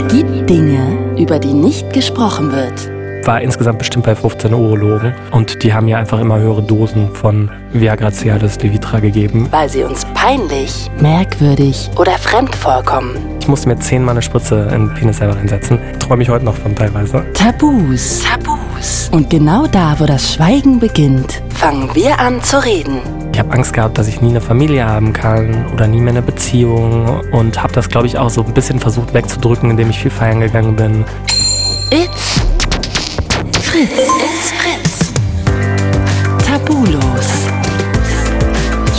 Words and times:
Es 0.00 0.08
gibt 0.16 0.48
Dinge, 0.48 1.14
über 1.18 1.38
die 1.38 1.52
nicht 1.52 1.92
gesprochen 1.92 2.52
wird. 2.52 3.26
War 3.26 3.42
insgesamt 3.42 3.80
bestimmt 3.80 4.06
bei 4.06 4.14
15 4.14 4.54
Urologen 4.54 5.14
und 5.30 5.62
die 5.62 5.74
haben 5.74 5.84
mir 5.84 5.98
einfach 5.98 6.18
immer 6.18 6.38
höhere 6.38 6.62
Dosen 6.62 7.14
von 7.14 7.50
Viagra 7.74 8.10
Cialis 8.10 8.58
Levitra 8.62 9.00
gegeben. 9.00 9.48
Weil 9.50 9.68
sie 9.68 9.84
uns 9.84 10.06
peinlich, 10.14 10.90
merkwürdig 11.00 11.90
oder 11.98 12.12
fremd 12.12 12.54
vorkommen. 12.56 13.18
Ich 13.40 13.48
musste 13.48 13.68
mir 13.68 13.78
zehnmal 13.78 14.14
eine 14.14 14.22
Spritze 14.22 14.70
in 14.74 14.86
den 14.86 14.94
Penis 14.94 15.18
selber 15.18 15.36
einsetzen. 15.36 15.78
Träume 15.98 16.22
ich 16.22 16.30
heute 16.30 16.46
noch 16.46 16.56
von 16.56 16.74
teilweise. 16.74 17.22
Tabus. 17.34 18.22
Tabus. 18.22 19.10
Und 19.12 19.28
genau 19.28 19.66
da, 19.66 19.96
wo 19.98 20.06
das 20.06 20.32
Schweigen 20.32 20.80
beginnt, 20.80 21.42
fangen 21.50 21.90
wir 21.94 22.18
an 22.18 22.42
zu 22.42 22.64
reden. 22.64 23.19
Ich 23.32 23.38
habe 23.38 23.52
Angst 23.52 23.72
gehabt, 23.72 23.96
dass 23.96 24.08
ich 24.08 24.20
nie 24.20 24.30
eine 24.30 24.40
Familie 24.40 24.84
haben 24.86 25.12
kann 25.12 25.66
oder 25.72 25.86
nie 25.86 26.00
mehr 26.00 26.12
eine 26.12 26.22
Beziehung 26.22 27.20
und 27.32 27.62
habe 27.62 27.72
das, 27.72 27.88
glaube 27.88 28.06
ich, 28.06 28.18
auch 28.18 28.28
so 28.28 28.44
ein 28.44 28.52
bisschen 28.52 28.80
versucht 28.80 29.14
wegzudrücken, 29.14 29.70
indem 29.70 29.90
ich 29.90 29.98
viel 29.98 30.10
feiern 30.10 30.40
gegangen 30.40 30.76
bin. 30.76 31.04
It's 31.90 32.40
Fritz. 33.62 33.90
It's 33.90 34.52
Fritz. 34.52 35.12
Tabulos. 36.46 37.28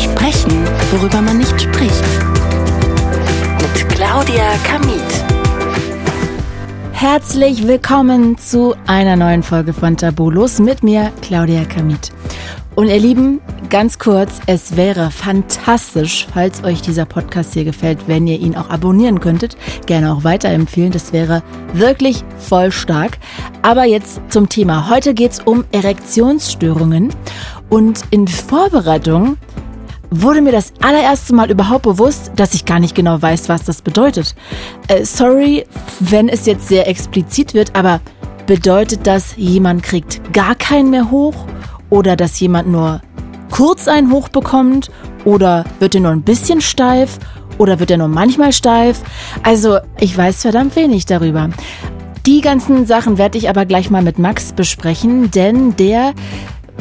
Sprechen, 0.02 0.64
worüber 0.92 1.22
man 1.22 1.38
nicht 1.38 1.62
spricht. 1.62 2.04
Mit 3.62 3.90
Claudia 3.90 4.54
Kamit. 4.64 5.02
Herzlich 6.94 7.68
willkommen 7.68 8.38
zu 8.38 8.76
einer 8.88 9.16
neuen 9.16 9.44
Folge 9.44 9.74
von 9.74 9.98
Tabulos 9.98 10.60
mit 10.60 10.84
mir, 10.84 11.12
Claudia 11.22 11.66
Kamit. 11.66 12.12
Und 12.76 12.88
ihr 12.88 13.00
Lieben, 13.00 13.42
ganz 13.72 13.98
kurz, 13.98 14.42
es 14.48 14.76
wäre 14.76 15.12
fantastisch, 15.12 16.28
falls 16.32 16.64
euch 16.64 16.82
dieser 16.82 17.06
Podcast 17.06 17.54
hier 17.54 17.64
gefällt, 17.64 18.00
wenn 18.06 18.28
ihr 18.28 18.38
ihn 18.38 18.56
auch 18.58 18.70
abonnieren 18.70 19.22
könntet. 19.22 19.56
Gerne 19.86 20.14
auch 20.14 20.26
weiterempfehlen, 20.26 20.92
das 20.92 21.14
wäre 21.14 21.42
wirklich 21.74 22.26
voll 22.38 22.74
stark. 22.74 23.18
Aber 23.62 23.86
jetzt 23.86 24.20
zum 24.28 24.50
Thema. 24.50 24.90
Heute 24.90 25.14
geht's 25.14 25.40
um 25.40 25.64
Erektionsstörungen. 25.72 27.16
Und 27.70 28.02
in 28.12 28.28
Vorbereitung 28.28 29.38
wurde 30.10 30.42
mir 30.42 30.52
das 30.52 30.74
allererste 30.82 31.34
Mal 31.34 31.50
überhaupt 31.50 31.84
bewusst, 31.84 32.34
dass 32.36 32.54
ich 32.54 32.66
gar 32.66 32.82
nicht 32.82 32.94
genau 32.94 33.22
weiß, 33.22 33.48
was 33.48 33.64
das 33.64 33.82
bedeutet. 33.82 34.36
Äh, 34.90 35.06
sorry, 35.06 35.66
wenn 36.02 36.28
es 36.28 36.46
jetzt 36.46 36.68
sehr 36.68 36.90
explizit 36.90 37.54
wird, 37.54 37.74
aber 37.74 38.02
bedeutet 38.48 39.08
das, 39.08 39.34
jemand 39.38 39.82
kriegt 39.82 40.34
gar 40.34 40.56
keinen 40.56 40.90
mehr 40.90 41.10
hoch? 41.10 41.46
Oder 41.90 42.16
dass 42.16 42.40
jemand 42.40 42.70
nur 42.70 43.02
kurz 43.52 43.88
einen 43.88 44.12
Hoch 44.12 44.30
bekommt? 44.30 44.90
Oder 45.26 45.66
wird 45.80 45.94
er 45.94 46.02
nur 46.02 46.12
ein 46.12 46.24
bisschen 46.24 46.62
steif? 46.62 47.20
Oder 47.58 47.80
wird 47.80 47.92
er 47.92 47.98
nur 47.98 48.08
manchmal 48.08 48.54
steif? 48.54 49.02
Also, 49.44 49.78
ich 50.00 50.18
weiß 50.18 50.42
verdammt 50.42 50.76
wenig 50.76 51.06
darüber. 51.06 51.50
Die 52.26 52.42
ganzen 52.42 52.86
Sachen 52.86 53.18
werde 53.18 53.38
ich 53.38 53.50
aber 53.50 53.66
gleich 53.66 53.90
mal 53.90 54.02
mit 54.02 54.20
Max 54.20 54.54
besprechen, 54.54 55.32
denn 55.32 55.76
der 55.76 56.14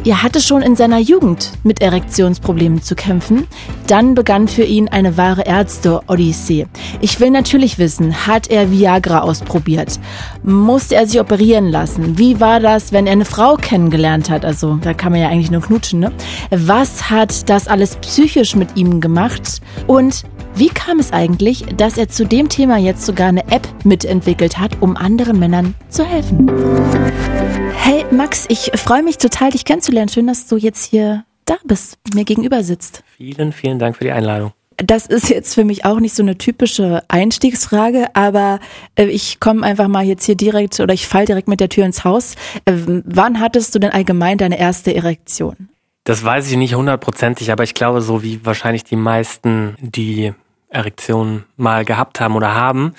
er 0.04 0.22
hatte 0.22 0.40
schon 0.40 0.62
in 0.62 0.76
seiner 0.76 0.98
Jugend 0.98 1.52
mit 1.62 1.82
Erektionsproblemen 1.82 2.82
zu 2.82 2.94
kämpfen. 2.94 3.46
Dann 3.86 4.14
begann 4.14 4.48
für 4.48 4.62
ihn 4.62 4.88
eine 4.88 5.16
wahre 5.16 5.42
Ärzte-Odyssee. 5.42 6.66
Ich 7.00 7.20
will 7.20 7.30
natürlich 7.30 7.78
wissen, 7.78 8.26
hat 8.26 8.48
er 8.48 8.70
Viagra 8.70 9.20
ausprobiert? 9.20 10.00
Musste 10.42 10.94
er 10.94 11.06
sich 11.06 11.20
operieren 11.20 11.68
lassen? 11.68 12.16
Wie 12.16 12.40
war 12.40 12.60
das, 12.60 12.92
wenn 12.92 13.06
er 13.06 13.12
eine 13.12 13.26
Frau 13.26 13.56
kennengelernt 13.56 14.30
hat? 14.30 14.44
Also, 14.44 14.78
da 14.80 14.94
kann 14.94 15.12
man 15.12 15.20
ja 15.20 15.28
eigentlich 15.28 15.50
nur 15.50 15.60
knutschen, 15.60 16.00
ne? 16.00 16.12
Was 16.50 17.10
hat 17.10 17.50
das 17.50 17.68
alles 17.68 17.96
psychisch 17.96 18.56
mit 18.56 18.76
ihm 18.76 19.00
gemacht? 19.00 19.60
Und 19.86 20.24
wie 20.54 20.68
kam 20.68 20.98
es 20.98 21.12
eigentlich, 21.12 21.64
dass 21.76 21.96
er 21.98 22.08
zu 22.08 22.26
dem 22.26 22.48
Thema 22.48 22.76
jetzt 22.76 23.06
sogar 23.06 23.28
eine 23.28 23.50
App 23.50 23.66
mitentwickelt 23.84 24.58
hat, 24.58 24.80
um 24.80 24.96
anderen 24.96 25.38
Männern 25.38 25.74
zu 25.88 26.04
helfen? 26.04 26.50
Hey 27.76 28.04
Max, 28.10 28.46
ich 28.48 28.72
freue 28.74 29.02
mich 29.02 29.18
total, 29.18 29.50
dich 29.50 29.64
kennenzulernen. 29.64 30.08
Schön, 30.08 30.26
dass 30.26 30.46
du 30.46 30.56
jetzt 30.56 30.84
hier 30.84 31.24
da 31.44 31.56
bist, 31.64 31.98
mir 32.14 32.24
gegenüber 32.24 32.62
sitzt. 32.62 33.02
Vielen, 33.16 33.52
vielen 33.52 33.78
Dank 33.78 33.96
für 33.96 34.04
die 34.04 34.12
Einladung. 34.12 34.52
Das 34.76 35.06
ist 35.06 35.28
jetzt 35.28 35.54
für 35.54 35.64
mich 35.64 35.84
auch 35.84 36.00
nicht 36.00 36.14
so 36.14 36.22
eine 36.22 36.38
typische 36.38 37.02
Einstiegsfrage, 37.08 38.08
aber 38.14 38.60
äh, 38.94 39.04
ich 39.06 39.40
komme 39.40 39.62
einfach 39.62 39.88
mal 39.88 40.04
jetzt 40.04 40.24
hier 40.24 40.36
direkt 40.36 40.80
oder 40.80 40.94
ich 40.94 41.06
fall 41.06 41.26
direkt 41.26 41.48
mit 41.48 41.60
der 41.60 41.68
Tür 41.68 41.84
ins 41.84 42.04
Haus. 42.04 42.34
Äh, 42.64 42.72
wann 43.04 43.40
hattest 43.40 43.74
du 43.74 43.78
denn 43.78 43.90
allgemein 43.90 44.38
deine 44.38 44.58
erste 44.58 44.94
Erektion? 44.94 45.68
Das 46.04 46.24
weiß 46.24 46.50
ich 46.50 46.56
nicht 46.56 46.74
hundertprozentig, 46.74 47.52
aber 47.52 47.62
ich 47.62 47.74
glaube, 47.74 48.00
so 48.00 48.22
wie 48.22 48.44
wahrscheinlich 48.44 48.84
die 48.84 48.96
meisten, 48.96 49.76
die 49.80 50.32
Erektion 50.70 51.44
mal 51.56 51.84
gehabt 51.84 52.20
haben 52.20 52.36
oder 52.36 52.54
haben, 52.54 52.94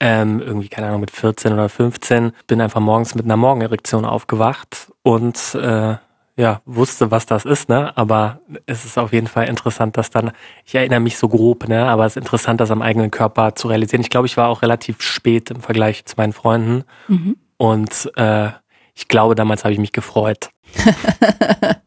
ähm, 0.00 0.40
irgendwie, 0.40 0.68
keine 0.68 0.88
Ahnung, 0.88 1.00
mit 1.00 1.12
14 1.12 1.52
oder 1.52 1.68
15, 1.68 2.32
bin 2.46 2.60
einfach 2.60 2.80
morgens 2.80 3.14
mit 3.14 3.24
einer 3.24 3.36
Morgenerektion 3.36 4.04
aufgewacht 4.04 4.92
und 5.02 5.54
äh, 5.54 5.96
ja, 6.36 6.62
wusste, 6.64 7.10
was 7.10 7.26
das 7.26 7.44
ist, 7.44 7.68
ne? 7.68 7.96
Aber 7.96 8.40
es 8.66 8.84
ist 8.84 8.98
auf 8.98 9.12
jeden 9.12 9.26
Fall 9.26 9.48
interessant, 9.48 9.96
dass 9.96 10.10
dann, 10.10 10.32
ich 10.64 10.74
erinnere 10.74 11.00
mich 11.00 11.18
so 11.18 11.28
grob, 11.28 11.68
ne? 11.68 11.86
Aber 11.86 12.06
es 12.06 12.16
ist 12.16 12.22
interessant, 12.22 12.60
das 12.60 12.70
am 12.70 12.82
eigenen 12.82 13.10
Körper 13.10 13.54
zu 13.54 13.68
realisieren. 13.68 14.00
Ich 14.00 14.10
glaube, 14.10 14.26
ich 14.26 14.36
war 14.36 14.48
auch 14.48 14.62
relativ 14.62 15.02
spät 15.02 15.50
im 15.50 15.60
Vergleich 15.60 16.04
zu 16.06 16.14
meinen 16.16 16.32
Freunden. 16.32 16.84
Mhm. 17.08 17.36
Und 17.58 18.10
äh, 18.16 18.48
ich 18.94 19.08
glaube, 19.08 19.34
damals 19.34 19.64
habe 19.64 19.72
ich 19.72 19.78
mich 19.78 19.92
gefreut. 19.92 20.50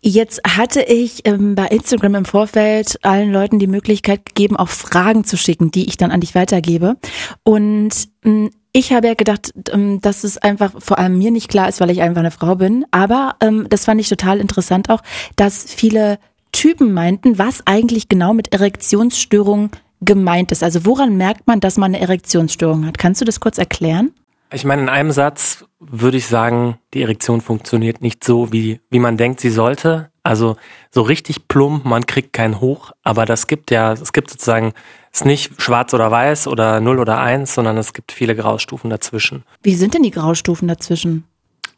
Jetzt 0.00 0.40
hatte 0.46 0.82
ich 0.82 1.26
ähm, 1.26 1.54
bei 1.54 1.66
Instagram 1.66 2.14
im 2.14 2.24
Vorfeld 2.24 2.98
allen 3.02 3.32
Leuten 3.32 3.58
die 3.58 3.66
Möglichkeit 3.66 4.26
gegeben, 4.26 4.56
auch 4.56 4.68
Fragen 4.68 5.24
zu 5.24 5.36
schicken, 5.36 5.70
die 5.70 5.86
ich 5.86 5.96
dann 5.96 6.10
an 6.10 6.20
dich 6.20 6.34
weitergebe. 6.34 6.96
Und 7.42 8.08
ähm, 8.24 8.50
ich 8.72 8.92
habe 8.92 9.06
ja 9.06 9.14
gedacht, 9.14 9.52
ähm, 9.70 10.00
dass 10.00 10.24
es 10.24 10.36
einfach 10.38 10.72
vor 10.78 10.98
allem 10.98 11.16
mir 11.16 11.30
nicht 11.30 11.48
klar 11.48 11.68
ist, 11.68 11.80
weil 11.80 11.90
ich 11.90 12.02
einfach 12.02 12.20
eine 12.20 12.30
Frau 12.30 12.56
bin. 12.56 12.84
Aber 12.90 13.36
ähm, 13.40 13.66
das 13.70 13.84
fand 13.84 14.00
ich 14.00 14.08
total 14.08 14.40
interessant 14.40 14.90
auch, 14.90 15.00
dass 15.36 15.64
viele 15.64 16.18
Typen 16.52 16.92
meinten, 16.92 17.38
was 17.38 17.66
eigentlich 17.66 18.08
genau 18.08 18.34
mit 18.34 18.52
Erektionsstörungen 18.52 19.70
gemeint 20.00 20.52
ist. 20.52 20.62
Also 20.62 20.84
woran 20.84 21.16
merkt 21.16 21.46
man, 21.46 21.60
dass 21.60 21.76
man 21.76 21.94
eine 21.94 22.00
Erektionsstörung 22.00 22.86
hat? 22.86 22.98
Kannst 22.98 23.20
du 23.20 23.24
das 23.24 23.40
kurz 23.40 23.58
erklären? 23.58 24.12
Ich 24.54 24.64
meine, 24.64 24.82
in 24.82 24.88
einem 24.88 25.10
Satz 25.10 25.64
würde 25.80 26.16
ich 26.16 26.28
sagen, 26.28 26.78
die 26.94 27.02
Erektion 27.02 27.40
funktioniert 27.40 28.00
nicht 28.00 28.22
so, 28.22 28.52
wie, 28.52 28.80
wie 28.88 29.00
man 29.00 29.16
denkt, 29.16 29.40
sie 29.40 29.50
sollte. 29.50 30.10
Also 30.22 30.56
so 30.90 31.02
richtig 31.02 31.48
plump, 31.48 31.84
man 31.84 32.06
kriegt 32.06 32.32
keinen 32.32 32.60
Hoch, 32.60 32.92
aber 33.02 33.26
das 33.26 33.48
gibt 33.48 33.72
ja, 33.72 33.92
es 33.92 34.12
gibt 34.12 34.30
sozusagen, 34.30 34.72
es 35.12 35.20
ist 35.20 35.26
nicht 35.26 35.60
schwarz 35.60 35.92
oder 35.92 36.10
weiß 36.10 36.46
oder 36.46 36.80
0 36.80 37.00
oder 37.00 37.18
1, 37.18 37.52
sondern 37.52 37.76
es 37.76 37.92
gibt 37.92 38.12
viele 38.12 38.36
Graustufen 38.36 38.90
dazwischen. 38.90 39.42
Wie 39.62 39.74
sind 39.74 39.92
denn 39.92 40.04
die 40.04 40.12
Graustufen 40.12 40.68
dazwischen? 40.68 41.24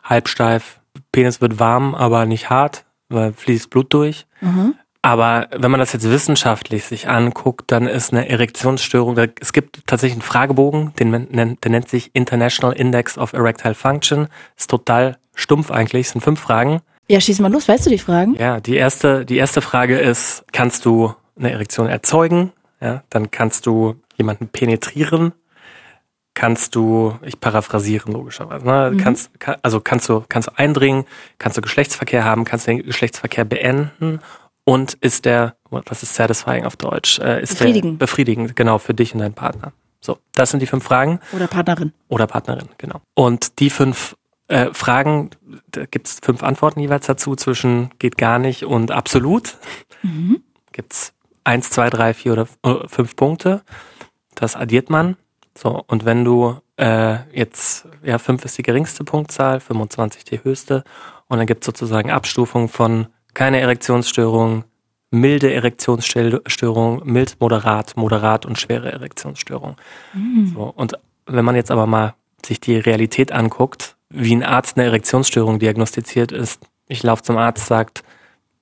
Halbsteif, 0.05 0.79
Penis 1.13 1.41
wird 1.41 1.59
warm, 1.59 1.95
aber 1.95 2.27
nicht 2.27 2.51
hart, 2.51 2.85
weil 3.09 3.33
fließt 3.33 3.71
Blut 3.71 3.93
durch. 3.93 4.27
Mhm. 4.43 4.75
Aber 5.07 5.47
wenn 5.57 5.71
man 5.71 5.79
das 5.79 5.93
jetzt 5.93 6.11
wissenschaftlich 6.11 6.85
sich 6.85 7.09
anguckt, 7.09 7.71
dann 7.71 7.87
ist 7.87 8.13
eine 8.13 8.29
Erektionsstörung, 8.29 9.17
es 9.41 9.53
gibt 9.53 9.87
tatsächlich 9.87 10.17
einen 10.17 10.23
Fragebogen, 10.23 10.95
den 10.99 11.29
der 11.31 11.71
nennt 11.71 11.89
sich 11.89 12.11
International 12.13 12.75
Index 12.77 13.17
of 13.17 13.33
Erectile 13.33 13.77
Function. 13.77 14.27
Ist 14.57 14.69
total 14.69 15.17
stumpf 15.37 15.71
eigentlich, 15.71 16.07
es 16.07 16.13
sind 16.13 16.23
fünf 16.23 16.41
Fragen. 16.41 16.81
Ja, 17.07 17.21
schieß 17.21 17.39
mal 17.39 17.53
los, 17.53 17.69
weißt 17.69 17.87
du 17.87 17.91
die 17.91 18.01
Fragen? 18.01 18.35
Ja, 18.35 18.59
die 18.59 18.75
erste, 18.75 19.25
die 19.25 19.37
erste 19.37 19.61
Frage 19.61 19.97
ist, 19.97 20.45
kannst 20.51 20.85
du 20.85 21.15
eine 21.39 21.53
Erektion 21.53 21.87
erzeugen? 21.87 22.51
Ja, 22.81 23.05
dann 23.09 23.31
kannst 23.31 23.67
du 23.67 23.95
jemanden 24.17 24.49
penetrieren. 24.49 25.35
Kannst 26.35 26.75
du, 26.75 27.15
ich 27.23 27.39
paraphrasieren 27.39 28.13
logischerweise, 28.13 28.67
ne? 28.67 28.91
Mhm. 28.93 28.99
kannst, 28.99 29.31
also 29.63 29.81
kannst 29.81 30.09
du, 30.09 30.25
kannst 30.29 30.49
du 30.49 30.59
eindringen, 30.59 31.05
kannst 31.39 31.57
du 31.57 31.63
Geschlechtsverkehr 31.63 32.25
haben, 32.25 32.45
kannst 32.45 32.67
du 32.67 32.73
den 32.73 32.83
Geschlechtsverkehr 32.83 33.45
beenden 33.45 34.21
und 34.67 34.95
ist 34.95 35.25
der, 35.25 35.57
was 35.71 36.03
ist 36.03 36.15
satisfying 36.15 36.67
auf 36.67 36.77
Deutsch? 36.77 37.21
Äh, 37.21 37.43
ist 37.43 37.59
befriedigend. 37.59 37.99
Befriedigend, 37.99 38.57
genau, 38.57 38.79
für 38.79 38.95
dich 38.95 39.15
und 39.15 39.21
deinen 39.21 39.35
Partner. 39.35 39.73
So, 40.01 40.19
das 40.35 40.51
sind 40.51 40.61
die 40.61 40.67
fünf 40.67 40.85
Fragen. 40.85 41.21
Oder 41.33 41.47
Partnerin. 41.47 41.93
Oder 42.09 42.27
Partnerin, 42.27 42.69
genau. 42.77 43.01
Und 43.15 43.61
die 43.61 43.71
fünf 43.71 44.17
äh, 44.49 44.73
Fragen, 44.73 45.31
da 45.71 45.87
gibt's 45.87 46.19
fünf 46.21 46.43
Antworten 46.43 46.81
jeweils 46.81 47.07
dazu, 47.07 47.37
zwischen 47.37 47.91
geht 47.99 48.19
gar 48.19 48.39
nicht 48.41 48.65
und 48.65 48.91
absolut. 48.91 49.57
Mhm. 50.03 50.43
Gibt's 50.73 51.15
eins, 51.45 51.71
zwei, 51.71 51.89
drei, 51.89 52.13
vier 52.13 52.33
oder 52.33 52.49
äh, 52.65 52.89
fünf 52.89 53.15
Punkte. 53.15 53.63
Das 54.35 54.57
addiert 54.57 54.91
man. 54.91 55.17
So, 55.57 55.83
und 55.87 56.05
wenn 56.05 56.25
du 56.25 56.59
äh, 56.77 57.19
jetzt, 57.33 57.87
ja, 58.03 58.19
fünf 58.19 58.45
ist 58.45 58.59
die 58.59 58.63
geringste 58.63 59.05
Punktzahl, 59.05 59.61
25 59.61 60.25
die 60.25 60.43
höchste, 60.43 60.83
und 61.29 61.39
dann 61.39 61.47
gibt's 61.47 61.67
sozusagen 61.67 62.11
Abstufungen 62.11 62.69
von 62.69 63.07
keine 63.37 63.61
Erektionsstörung, 63.61 64.65
milde 65.11 65.53
Erektionsstörung, 65.53 67.03
mild, 67.05 67.37
moderat, 67.39 67.95
moderat 67.97 68.47
und 68.47 68.59
schwere 68.59 68.91
Erektionsstörung. 68.91 69.77
Mhm. 70.15 70.53
So, 70.55 70.73
und 70.75 70.95
wenn 71.27 71.45
man 71.45 71.55
jetzt 71.55 71.71
aber 71.71 71.87
mal 71.87 72.15
sich 72.45 72.61
die 72.61 72.79
Realität 72.79 73.33
anguckt, 73.33 73.97
wie 74.09 74.35
ein 74.35 74.43
Arzt 74.43 74.79
eine 74.79 74.87
Erektionsstörung 74.87 75.59
diagnostiziert 75.59 76.33
ist, 76.33 76.63
ich 76.89 77.03
laufe 77.03 77.23
zum 77.23 77.37
Arzt, 77.37 77.67
sagt, 77.67 78.05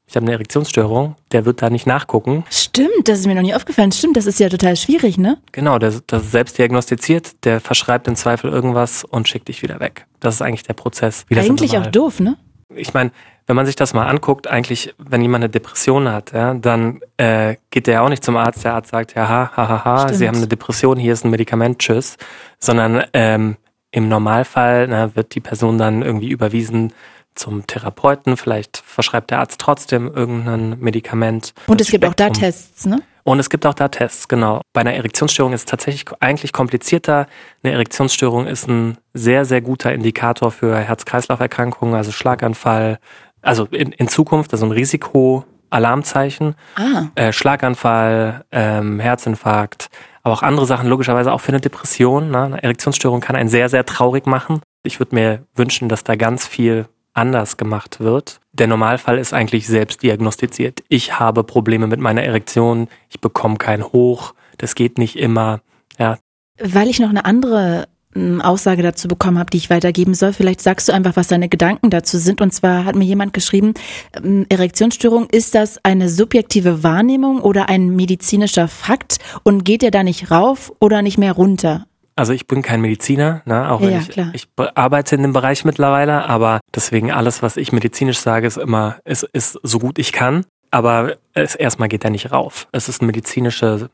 ich 0.07 0.17
habe 0.17 0.25
eine 0.27 0.33
Erektionsstörung, 0.33 1.15
der 1.31 1.45
wird 1.45 1.63
da 1.63 1.71
nicht 1.71 1.87
nachgucken. 1.87 2.45
Stimmt, 2.51 3.07
das 3.07 3.21
ist 3.21 3.27
mir 3.27 3.37
noch 3.37 3.43
nie 3.43 3.55
aufgefallen. 3.55 3.93
Stimmt, 3.93 4.17
das 4.17 4.27
ist 4.27 4.41
ja 4.41 4.49
total 4.49 4.75
schwierig, 4.77 5.19
ne? 5.19 5.39
Genau, 5.53 5.79
der, 5.79 5.95
das 6.09 6.25
ist 6.25 6.33
selbst 6.33 6.59
diagnostiziert, 6.59 7.45
der 7.45 7.61
verschreibt 7.61 8.09
im 8.09 8.17
Zweifel 8.17 8.51
irgendwas 8.51 9.05
und 9.05 9.29
schickt 9.29 9.47
dich 9.47 9.63
wieder 9.63 9.79
weg. 9.79 10.07
Das 10.19 10.35
ist 10.35 10.43
eigentlich 10.43 10.65
der 10.65 10.75
Prozess. 10.75 11.25
Wie 11.29 11.39
eigentlich 11.39 11.79
auch 11.79 11.87
doof, 11.87 12.19
ne? 12.19 12.37
Ich 12.77 12.95
meine, 12.95 13.11
wenn 13.47 13.57
man 13.57 13.67
sich 13.67 13.77
das 13.77 13.93
mal 13.93 14.07
anguckt, 14.07 14.47
eigentlich, 14.47 14.95
wenn 14.99 15.21
jemand 15.21 15.45
eine 15.45 15.51
Depression 15.51 16.11
hat, 16.11 16.33
ja, 16.33 16.55
dann 16.55 17.01
äh, 17.19 17.57
geht 17.71 17.87
der 17.87 18.03
auch 18.03 18.09
nicht 18.09 18.25
zum 18.25 18.37
Arzt, 18.37 18.65
der 18.65 18.75
Arzt 18.75 18.91
sagt, 18.91 19.15
ja, 19.15 19.29
ha, 19.29 19.53
ha, 19.55 19.69
ha, 19.69 19.85
ha, 19.85 20.13
Sie 20.13 20.27
haben 20.27 20.37
eine 20.37 20.49
Depression, 20.49 20.99
hier 20.99 21.13
ist 21.13 21.25
ein 21.25 21.31
Medikament, 21.31 21.79
tschüss. 21.79 22.17
Sondern 22.59 23.05
ähm, 23.13 23.57
im 23.91 24.09
Normalfall 24.09 24.89
na, 24.89 25.15
wird 25.15 25.35
die 25.35 25.41
Person 25.41 25.79
dann 25.79 26.03
irgendwie 26.03 26.31
überwiesen 26.31 26.93
zum 27.35 27.67
Therapeuten, 27.67 28.37
vielleicht 28.37 28.79
verschreibt 28.79 29.31
der 29.31 29.41
Arzt 29.41 29.61
trotzdem 29.61 30.13
irgendein 30.15 30.79
Medikament. 30.81 31.55
Und 31.67 31.81
es 31.81 31.91
gibt 31.91 32.05
auch 32.05 32.15
da 32.15 32.31
Tests, 32.31 32.87
ne? 32.87 33.03
Und 33.25 33.39
es 33.39 33.49
gibt 33.49 33.65
auch 33.65 33.75
da 33.75 33.89
Tests, 33.89 34.29
genau. 34.29 34.61
Bei 34.75 34.83
einer 34.83 34.93
Erektionsstörung 34.93 35.55
ist 35.55 35.63
es 35.63 35.67
tatsächlich 35.67 36.05
eigentlich 36.21 36.53
komplizierter. 36.53 37.27
Eine 37.63 37.73
Erektionsstörung 37.73 38.47
ist 38.47 38.69
ein 38.69 38.99
sehr, 39.15 39.47
sehr 39.47 39.63
guter 39.63 39.95
Indikator 39.95 40.51
für 40.51 40.77
Herz-Kreislauf-Erkrankungen, 40.77 41.95
also 41.95 42.13
Schlaganfall, 42.13 42.99
also 43.41 43.65
in, 43.71 43.93
in 43.93 44.09
Zukunft, 44.09 44.53
also 44.53 44.67
ein 44.67 44.73
Risiko-Alarmzeichen. 44.73 46.55
Ah. 46.77 47.07
Äh, 47.15 47.33
Schlaganfall, 47.33 48.45
ähm, 48.53 49.01
Herzinfarkt, 49.01 49.89
aber 50.23 50.35
auch 50.35 50.43
andere 50.43 50.67
Sachen, 50.67 50.87
logischerweise 50.89 51.33
auch 51.33 51.41
für 51.41 51.53
eine 51.53 51.61
Depression. 51.61 52.31
Ne? 52.31 52.43
Eine 52.43 52.63
Erektionsstörung 52.63 53.23
kann 53.23 53.37
einen 53.37 53.49
sehr, 53.49 53.71
sehr 53.71 53.87
traurig 53.87 54.27
machen. 54.27 54.61
Ich 54.83 55.01
würde 55.01 55.15
mir 55.15 55.47
wünschen, 55.55 55.89
dass 55.89 56.05
da 56.05 56.15
ganz 56.15 56.47
viel 56.47 56.87
anders 57.15 57.57
gemacht 57.57 58.01
wird. 58.01 58.41
Der 58.53 58.67
Normalfall 58.67 59.19
ist 59.19 59.33
eigentlich 59.33 59.67
selbst 59.67 60.03
diagnostiziert. 60.03 60.83
Ich 60.89 61.19
habe 61.19 61.45
Probleme 61.45 61.87
mit 61.87 62.01
meiner 62.01 62.23
Erektion, 62.23 62.89
ich 63.09 63.21
bekomme 63.21 63.57
kein 63.57 63.83
Hoch, 63.83 64.35
das 64.59 64.75
geht 64.75 64.99
nicht 64.99 65.17
immer. 65.17 65.61
Ja. 65.99 66.19
Weil 66.61 66.89
ich 66.89 67.01
noch 67.01 67.09
eine 67.09 67.25
andere 67.25 67.89
hm, 68.15 68.41
Aussage 68.41 68.83
dazu 68.83 69.09
bekommen 69.09 69.39
habe, 69.39 69.51
die 69.51 69.57
ich 69.57 69.71
weitergeben 69.71 70.15
soll. 70.15 70.33
Vielleicht 70.33 70.61
sagst 70.61 70.89
du 70.89 70.93
einfach, 70.93 71.17
was 71.17 71.29
deine 71.29 71.49
Gedanken 71.49 71.91
dazu 71.91 72.19
sind. 72.19 72.41
Und 72.41 72.53
zwar 72.53 72.85
hat 72.85 72.95
mir 72.95 73.05
jemand 73.05 73.33
geschrieben, 73.33 73.75
hm, 74.17 74.47
Erektionsstörung, 74.49 75.29
ist 75.31 75.55
das 75.55 75.85
eine 75.85 76.09
subjektive 76.09 76.83
Wahrnehmung 76.83 77.41
oder 77.41 77.69
ein 77.69 77.91
medizinischer 77.97 78.69
Fakt? 78.69 79.19
Und 79.43 79.65
geht 79.65 79.83
der 79.83 79.91
da 79.91 80.03
nicht 80.05 80.31
rauf 80.31 80.73
oder 80.79 81.03
nicht 81.03 81.19
mehr 81.19 81.33
runter? 81.33 81.87
Also 82.17 82.33
ich 82.33 82.47
bin 82.47 82.63
kein 82.63 82.81
Mediziner, 82.81 83.43
ne, 83.45 83.71
auch 83.71 83.81
wenn 83.81 83.91
ja, 83.91 83.99
ich, 83.99 84.11
klar. 84.11 84.31
ich 84.33 84.47
arbeite 84.57 85.17
in 85.17 85.23
dem 85.23 85.33
Bereich 85.33 85.65
mittlerweile, 85.65 86.27
aber 86.29 86.61
deswegen 86.73 87.11
alles, 87.11 87.43
was 87.43 87.57
ich 87.57 87.73
medizinisch 87.73 88.21
sage, 88.21 88.47
ist 88.47 88.57
immer, 88.57 88.99
ist, 89.05 89.25
ist 89.33 89.59
so 89.63 89.79
gut 89.81 89.99
ich 89.99 90.13
kann. 90.13 90.45
Aber 90.71 91.17
es, 91.35 91.55
erstmal 91.55 91.89
geht 91.89 92.05
er 92.05 92.11
nicht 92.11 92.33
rauf. 92.33 92.67
Es 92.73 92.89
ist 92.89 93.01
ein 93.01 93.07
medizinische, 93.07 93.91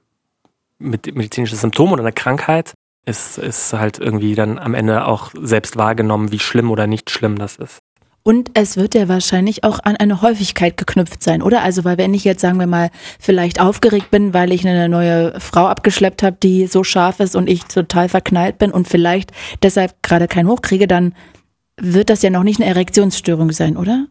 medizinisches 0.78 1.60
Symptom 1.60 1.92
oder 1.92 2.02
eine 2.02 2.12
Krankheit. 2.12 2.72
Es 3.04 3.38
ist 3.38 3.72
halt 3.74 3.98
irgendwie 3.98 4.34
dann 4.34 4.58
am 4.58 4.74
Ende 4.74 5.04
auch 5.06 5.30
selbst 5.42 5.76
wahrgenommen, 5.76 6.32
wie 6.32 6.38
schlimm 6.38 6.70
oder 6.70 6.86
nicht 6.86 7.10
schlimm 7.10 7.36
das 7.36 7.56
ist. 7.56 7.79
Und 8.22 8.50
es 8.54 8.76
wird 8.76 8.94
ja 8.94 9.08
wahrscheinlich 9.08 9.64
auch 9.64 9.80
an 9.82 9.96
eine 9.96 10.20
Häufigkeit 10.20 10.76
geknüpft 10.76 11.22
sein, 11.22 11.40
oder? 11.40 11.62
Also, 11.62 11.84
weil 11.84 11.96
wenn 11.96 12.12
ich 12.12 12.24
jetzt, 12.24 12.42
sagen 12.42 12.58
wir 12.58 12.66
mal, 12.66 12.90
vielleicht 13.18 13.60
aufgeregt 13.60 14.10
bin, 14.10 14.34
weil 14.34 14.52
ich 14.52 14.66
eine 14.66 14.88
neue 14.88 15.40
Frau 15.40 15.66
abgeschleppt 15.66 16.22
habe, 16.22 16.36
die 16.42 16.66
so 16.66 16.84
scharf 16.84 17.20
ist 17.20 17.34
und 17.34 17.48
ich 17.48 17.64
total 17.64 18.08
verknallt 18.08 18.58
bin 18.58 18.72
und 18.72 18.88
vielleicht 18.88 19.32
deshalb 19.62 20.02
gerade 20.02 20.28
keinen 20.28 20.48
hochkriege, 20.48 20.86
dann 20.86 21.14
wird 21.80 22.10
das 22.10 22.20
ja 22.22 22.28
noch 22.28 22.42
nicht 22.42 22.60
eine 22.60 22.68
Erektionsstörung 22.68 23.52
sein, 23.52 23.78
oder? 23.78 24.06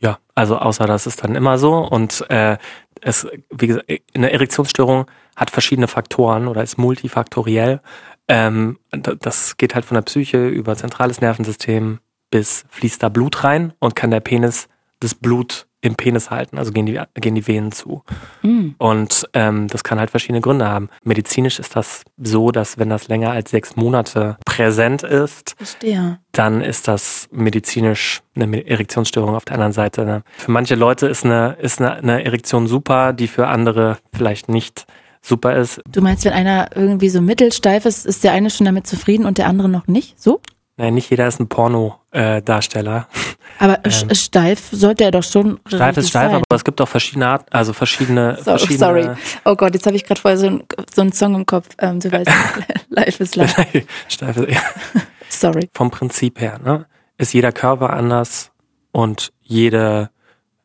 Ja, 0.00 0.18
also 0.34 0.58
außer 0.58 0.86
das 0.86 1.06
ist 1.06 1.24
dann 1.24 1.34
immer 1.34 1.58
so 1.58 1.74
und 1.74 2.24
äh, 2.30 2.58
es, 3.00 3.26
wie 3.50 3.68
gesagt, 3.68 3.90
eine 4.14 4.30
Erektionsstörung 4.30 5.06
hat 5.36 5.50
verschiedene 5.50 5.88
Faktoren 5.88 6.48
oder 6.48 6.62
ist 6.62 6.78
multifaktoriell. 6.78 7.80
Ähm, 8.28 8.78
das 8.90 9.56
geht 9.56 9.74
halt 9.74 9.84
von 9.84 9.94
der 9.94 10.02
Psyche 10.02 10.48
über 10.48 10.76
zentrales 10.76 11.20
Nervensystem, 11.20 12.00
bis 12.30 12.64
fließt 12.68 13.02
da 13.02 13.08
Blut 13.08 13.44
rein 13.44 13.72
und 13.78 13.96
kann 13.96 14.10
der 14.10 14.20
Penis 14.20 14.68
das 15.00 15.14
Blut 15.14 15.68
im 15.80 15.94
Penis 15.94 16.30
halten, 16.30 16.58
also 16.58 16.72
gehen 16.72 16.86
die, 16.86 17.00
gehen 17.14 17.36
die 17.36 17.46
Venen 17.46 17.70
zu. 17.70 18.02
Mhm. 18.42 18.74
Und 18.78 19.28
ähm, 19.32 19.68
das 19.68 19.84
kann 19.84 20.00
halt 20.00 20.10
verschiedene 20.10 20.40
Gründe 20.40 20.66
haben. 20.66 20.88
Medizinisch 21.04 21.60
ist 21.60 21.76
das 21.76 22.02
so, 22.16 22.50
dass 22.50 22.78
wenn 22.78 22.90
das 22.90 23.06
länger 23.06 23.30
als 23.30 23.52
sechs 23.52 23.76
Monate 23.76 24.38
präsent 24.44 25.04
ist, 25.04 25.54
Verstehe. 25.56 26.18
dann 26.32 26.62
ist 26.62 26.88
das 26.88 27.28
medizinisch 27.30 28.22
eine 28.34 28.66
Erektionsstörung 28.66 29.36
auf 29.36 29.44
der 29.44 29.54
anderen 29.54 29.72
Seite. 29.72 30.04
Ne? 30.04 30.22
Für 30.36 30.50
manche 30.50 30.74
Leute 30.74 31.06
ist 31.06 31.24
eine, 31.24 31.56
ist 31.60 31.80
eine, 31.80 31.94
eine 31.94 32.24
Erektion 32.24 32.66
super, 32.66 33.12
die 33.12 33.28
für 33.28 33.46
andere 33.46 33.98
vielleicht 34.12 34.48
nicht 34.48 34.86
super 35.22 35.56
ist. 35.56 35.80
Du 35.88 36.00
meinst, 36.00 36.24
wenn 36.24 36.32
einer 36.32 36.70
irgendwie 36.74 37.08
so 37.08 37.20
mittelsteif 37.20 37.84
ist, 37.84 38.04
ist 38.04 38.24
der 38.24 38.32
eine 38.32 38.50
schon 38.50 38.66
damit 38.66 38.86
zufrieden 38.86 39.26
und 39.26 39.38
der 39.38 39.46
andere 39.46 39.68
noch 39.68 39.86
nicht? 39.86 40.20
So? 40.20 40.40
Nein, 40.78 40.94
nicht 40.94 41.10
jeder 41.10 41.26
ist 41.26 41.40
ein 41.40 41.48
Porno-Darsteller. 41.48 43.08
aber 43.58 43.84
ähm, 43.84 44.14
steif 44.14 44.68
sollte 44.70 45.02
er 45.02 45.10
doch 45.10 45.24
schon. 45.24 45.58
Steif 45.66 45.96
ist 45.96 46.10
steif, 46.10 46.30
sein. 46.30 46.36
aber 46.36 46.56
es 46.56 46.64
gibt 46.64 46.80
auch 46.80 46.88
verschiedene 46.88 47.26
Arten, 47.26 47.46
also 47.50 47.72
verschiedene. 47.72 48.36
So, 48.36 48.44
verschiedene 48.44 48.78
sorry. 48.78 49.08
Oh 49.44 49.56
Gott, 49.56 49.74
jetzt 49.74 49.86
habe 49.86 49.96
ich 49.96 50.04
gerade 50.04 50.20
vorher 50.20 50.38
so, 50.38 50.46
ein, 50.46 50.62
so 50.94 51.02
einen 51.02 51.12
Song 51.12 51.34
im 51.34 51.46
Kopf. 51.46 51.68
Ähm, 51.78 51.98
du 51.98 52.12
weißt, 52.12 52.30
Life 52.90 53.22
is 53.22 53.34
Life. 53.34 53.84
steif 54.06 54.36
ist, 54.36 54.50
ja. 54.50 54.60
Sorry. 55.28 55.68
Vom 55.74 55.90
Prinzip 55.90 56.40
her, 56.40 56.60
ne? 56.64 56.86
Ist 57.18 57.34
jeder 57.34 57.50
Körper 57.50 57.90
anders 57.90 58.52
und 58.92 59.32
jede, 59.42 60.10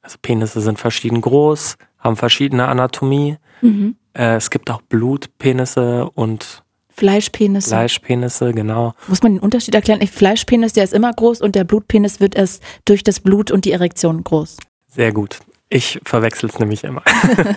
also 0.04 0.18
Penisse 0.22 0.62
sind 0.62 0.78
verschieden 0.78 1.22
groß, 1.22 1.76
haben 1.98 2.16
verschiedene 2.18 2.68
Anatomie. 2.68 3.38
Mhm. 3.62 3.96
Äh, 4.14 4.36
es 4.36 4.52
gibt 4.52 4.70
auch 4.70 4.82
Blutpenisse 4.84 6.08
und 6.14 6.63
Fleischpenisse. 6.96 7.70
Fleischpenisse, 7.70 8.54
genau. 8.54 8.94
Muss 9.08 9.24
man 9.24 9.34
den 9.34 9.40
Unterschied 9.40 9.76
erklären? 9.76 10.06
Fleischpenis, 10.06 10.74
der 10.74 10.84
ist 10.84 10.94
immer 10.94 11.12
groß 11.12 11.42
und 11.42 11.56
der 11.56 11.64
Blutpenis 11.64 12.20
wird 12.20 12.36
erst 12.36 12.64
durch 12.86 13.04
das 13.04 13.20
Blut 13.20 13.52
und 13.52 13.66
die 13.66 13.72
Erektion 13.72 14.24
groß. 14.24 14.58
Sehr 14.88 15.12
gut. 15.12 15.40
Ich 15.70 16.00
verwechsel 16.06 16.50
es 16.50 16.60
nämlich 16.60 16.84
immer. 16.84 17.02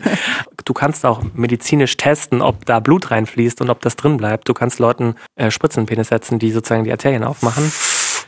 du 0.64 0.72
kannst 0.72 1.04
auch 1.04 1.22
medizinisch 1.34 1.98
testen, 1.98 2.40
ob 2.40 2.64
da 2.64 2.80
Blut 2.80 3.10
reinfließt 3.10 3.60
und 3.60 3.68
ob 3.68 3.82
das 3.82 3.94
drin 3.96 4.16
bleibt. 4.16 4.48
Du 4.48 4.54
kannst 4.54 4.78
Leuten 4.78 5.16
äh, 5.34 5.50
Spritzen 5.50 5.80
in 5.80 5.86
Penis 5.86 6.08
setzen, 6.08 6.38
die 6.38 6.50
sozusagen 6.50 6.84
die 6.84 6.92
Arterien 6.92 7.24
aufmachen. 7.24 7.70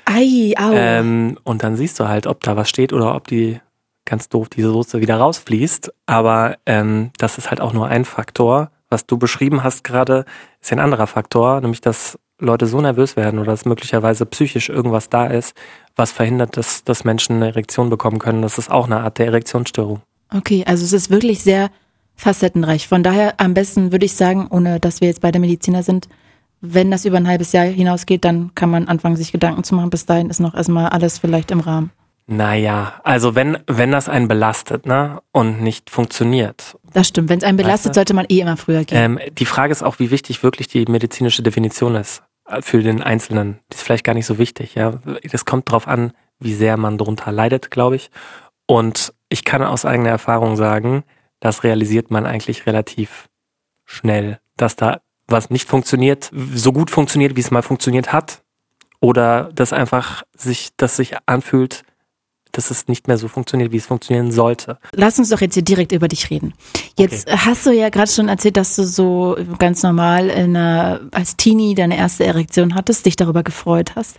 Ei, 0.05 0.53
au. 0.59 0.73
Ähm, 0.75 1.39
und 1.45 1.63
dann 1.63 1.77
siehst 1.77 1.99
du 2.01 2.07
halt, 2.07 2.27
ob 2.27 2.43
da 2.43 2.55
was 2.55 2.69
steht 2.69 2.93
oder 2.93 3.15
ob 3.15 3.29
die 3.29 3.61
ganz 4.05 4.29
doof 4.29 4.49
diese 4.51 4.71
Soße 4.71 5.01
wieder 5.01 5.17
rausfließt. 5.17 5.91
Aber 6.05 6.59
ähm, 6.67 7.11
das 7.17 7.39
ist 7.39 7.49
halt 7.49 7.63
auch 7.63 7.73
nur 7.73 7.89
ein 7.89 8.05
Faktor 8.05 8.71
was 8.89 9.07
du 9.07 9.19
beschrieben 9.19 9.65
hast 9.65 9.85
gerade, 9.85 10.25
ist 10.61 10.73
ein 10.73 10.81
anderer 10.81 11.07
Faktor, 11.07 11.61
nämlich 11.61 11.81
dass 11.81 12.19
Leute 12.41 12.67
so 12.67 12.81
nervös 12.81 13.17
werden 13.17 13.39
oder 13.39 13.53
dass 13.53 13.65
möglicherweise 13.65 14.25
psychisch 14.27 14.69
irgendwas 14.69 15.09
da 15.09 15.27
ist, 15.27 15.57
was 15.97 16.13
verhindert, 16.13 16.57
dass, 16.57 16.85
dass 16.85 17.05
Menschen 17.05 17.37
eine 17.37 17.49
Erektion 17.49 17.91
bekommen 17.91 18.19
können. 18.19 18.43
Das 18.43 18.59
ist 18.59 18.71
auch 18.71 18.87
eine 18.87 19.01
Art 19.01 19.19
der 19.19 19.27
Erektionsstörung. 19.27 20.03
Okay, 20.33 20.65
also 20.67 20.85
es 20.85 20.93
ist 20.93 21.11
wirklich 21.11 21.43
sehr 21.43 21.71
facettenreich. 22.15 22.87
Von 22.87 23.03
daher 23.03 23.35
am 23.39 23.55
besten 23.55 23.93
würde 23.93 24.07
ich 24.07 24.15
sagen, 24.15 24.47
ohne 24.51 24.79
dass 24.79 25.01
wir 25.01 25.09
jetzt 25.09 25.21
beide 25.21 25.39
Mediziner 25.41 25.83
sind, 25.83 26.09
wenn 26.61 26.91
das 26.91 27.05
über 27.05 27.17
ein 27.17 27.29
halbes 27.29 27.53
Jahr 27.53 27.67
hinausgeht, 27.67 28.25
dann 28.25 28.53
kann 28.55 28.71
man 28.71 28.89
anfangen, 28.89 29.17
sich 29.17 29.33
Gedanken 29.33 29.65
zu 29.65 29.75
machen. 29.75 29.91
Bis 29.91 30.07
dahin 30.07 30.29
ist 30.29 30.41
noch 30.41 30.55
erstmal 30.55 30.89
alles 30.89 31.19
vielleicht 31.19 31.51
im 31.51 31.61
Rahmen. 31.61 31.93
Naja, 32.31 33.01
also 33.05 33.35
wenn, 33.35 33.57
wenn 33.67 33.91
das 33.91 34.11
einen 34.11 34.29
belastet, 34.29 34.85
ne, 34.85 35.23
und 35.33 35.63
nicht 35.63 35.89
funktioniert. 35.89 36.77
Das 36.93 37.09
stimmt. 37.09 37.31
Wenn 37.31 37.39
es 37.39 37.45
einen 37.45 37.57
belastet, 37.57 37.87
weißt 37.87 37.97
du? 37.97 37.99
sollte 37.99 38.15
man 38.15 38.27
eh 38.29 38.41
immer 38.41 38.59
früher 38.59 38.85
gehen. 38.85 38.99
Ähm, 38.99 39.19
die 39.33 39.47
Frage 39.47 39.73
ist 39.73 39.83
auch, 39.83 39.99
wie 39.99 40.11
wichtig 40.11 40.43
wirklich 40.43 40.69
die 40.69 40.85
medizinische 40.85 41.43
Definition 41.43 41.95
ist 41.95 42.23
äh, 42.47 42.61
für 42.61 42.83
den 42.83 43.03
Einzelnen. 43.03 43.61
Das 43.71 43.79
ist 43.79 43.87
vielleicht 43.87 44.05
gar 44.05 44.13
nicht 44.13 44.27
so 44.27 44.37
wichtig, 44.37 44.75
ja. 44.75 45.01
Das 45.33 45.47
kommt 45.47 45.71
drauf 45.71 45.89
an, 45.89 46.13
wie 46.39 46.53
sehr 46.53 46.77
man 46.77 46.99
darunter 46.99 47.33
leidet, 47.33 47.71
glaube 47.71 47.97
ich. 47.97 48.11
Und 48.67 49.15
ich 49.31 49.47
kann 49.47 49.63
aus 49.63 49.87
eigener 49.87 50.11
Erfahrung 50.11 50.57
sagen, 50.57 51.05
das 51.41 51.65
realisiert 51.65 52.11
man 52.11 52.27
eigentlich 52.27 52.67
relativ 52.67 53.31
schnell, 53.87 54.39
dass 54.59 54.77
da 54.77 55.01
was 55.29 55.49
nicht 55.49 55.67
funktioniert, 55.67 56.31
so 56.55 56.75
gut 56.75 56.91
funktioniert, 56.91 57.37
wie 57.37 57.41
es 57.41 57.51
mal 57.51 57.63
funktioniert 57.63 58.13
hat, 58.13 58.43
oder 59.01 59.51
dass 59.55 59.73
einfach 59.73 60.25
sich, 60.37 60.71
das 60.77 60.97
sich 60.97 61.15
anfühlt, 61.25 61.85
dass 62.59 62.71
es 62.71 62.89
nicht 62.89 63.09
mehr 63.09 63.17
so 63.17 63.29
funktioniert, 63.29 63.73
wie 63.73 63.77
es 63.77 63.87
funktionieren 63.87 64.33
sollte. 64.33 64.79
Lass 64.93 65.19
uns 65.19 65.31
doch 65.31 65.41
jetzt 65.41 65.55
hier 65.55 65.63
direkt 65.63 65.93
über 65.93 66.09
dich 66.09 66.29
reden. 66.29 66.53
Jetzt 66.99 67.29
okay. 67.29 67.39
hast 67.47 67.65
du 67.65 67.71
ja 67.71 67.89
gerade 67.89 68.11
schon 68.11 68.29
erzählt, 68.29 68.57
dass 68.57 68.77
du 68.77 68.85
so 68.85 69.37
ganz 69.59 69.83
normal 69.83 70.29
in 70.29 70.57
einer, 70.57 71.01
als 71.13 71.37
Teenie 71.37 71.75
deine 71.75 71.97
erste 71.97 72.27
Erektion 72.27 72.75
hattest, 72.75 73.07
dich 73.07 73.17
darüber 73.17 73.43
gefreut 73.43 73.93
hast. 73.95 74.19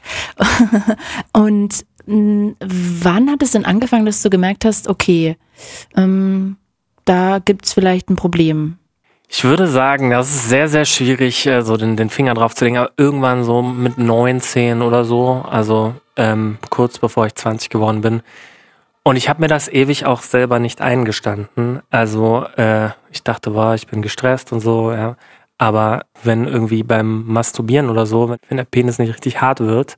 Und 1.33 1.85
wann 2.07 3.29
hat 3.29 3.43
es 3.43 3.51
denn 3.51 3.65
angefangen, 3.65 4.05
dass 4.05 4.21
du 4.21 4.29
gemerkt 4.29 4.65
hast, 4.65 4.87
okay, 4.87 5.37
ähm, 5.95 6.57
da 7.05 7.39
gibt's 7.39 7.73
vielleicht 7.73 8.09
ein 8.09 8.15
Problem? 8.15 8.77
Ich 9.31 9.43
würde 9.43 9.67
sagen, 9.67 10.09
das 10.09 10.33
ist 10.33 10.49
sehr, 10.49 10.67
sehr 10.69 10.85
schwierig, 10.85 11.45
äh, 11.45 11.61
so 11.61 11.77
den, 11.77 11.95
den 11.95 12.09
Finger 12.09 12.33
drauf 12.33 12.55
zu 12.55 12.65
legen, 12.65 12.77
aber 12.77 12.91
irgendwann 12.97 13.43
so 13.43 13.61
mit 13.61 13.99
19 13.99 14.81
oder 14.81 15.05
so, 15.05 15.45
also 15.47 15.93
ähm, 16.19 16.59
kurz 16.69 16.99
bevor 16.99 17.25
ich 17.25 17.33
20 17.35 17.69
geworden 17.69 18.01
bin, 18.01 18.21
Und 19.03 19.15
ich 19.15 19.29
habe 19.29 19.41
mir 19.41 19.47
das 19.47 19.69
ewig 19.69 20.05
auch 20.05 20.21
selber 20.21 20.59
nicht 20.59 20.81
eingestanden. 20.81 21.81
Also 21.89 22.45
äh, 22.57 22.89
ich 23.11 23.23
dachte, 23.23 23.55
war 23.55 23.73
ich 23.73 23.87
bin 23.87 24.01
gestresst 24.03 24.51
und 24.53 24.59
so, 24.59 24.91
ja. 24.91 25.15
Aber 25.57 26.05
wenn 26.23 26.45
irgendwie 26.45 26.83
beim 26.83 27.25
Masturbieren 27.25 27.89
oder 27.89 28.05
so, 28.05 28.29
wenn 28.29 28.57
der 28.57 28.65
Penis 28.65 28.99
nicht 28.99 29.13
richtig 29.13 29.41
hart 29.41 29.61
wird, 29.61 29.97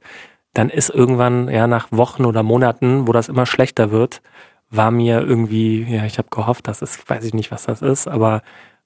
dann 0.53 0.69
ist 0.69 0.89
irgendwann, 0.89 1.49
ja, 1.49 1.67
nach 1.67 1.87
Wochen 1.91 2.25
oder 2.25 2.43
Monaten, 2.43 3.07
wo 3.07 3.11
das 3.11 3.29
immer 3.29 3.45
schlechter 3.45 3.91
wird, 3.91 4.21
war 4.69 4.91
mir 4.91 5.21
irgendwie, 5.21 5.83
ja, 5.83 6.05
ich 6.05 6.17
habe 6.17 6.29
gehofft, 6.31 6.67
dass 6.67 6.81
es, 6.81 6.97
weiß 7.07 7.25
ich 7.25 7.33
nicht, 7.33 7.51
was 7.51 7.63
das 7.65 7.81
ist, 7.81 8.07
aber 8.07 8.41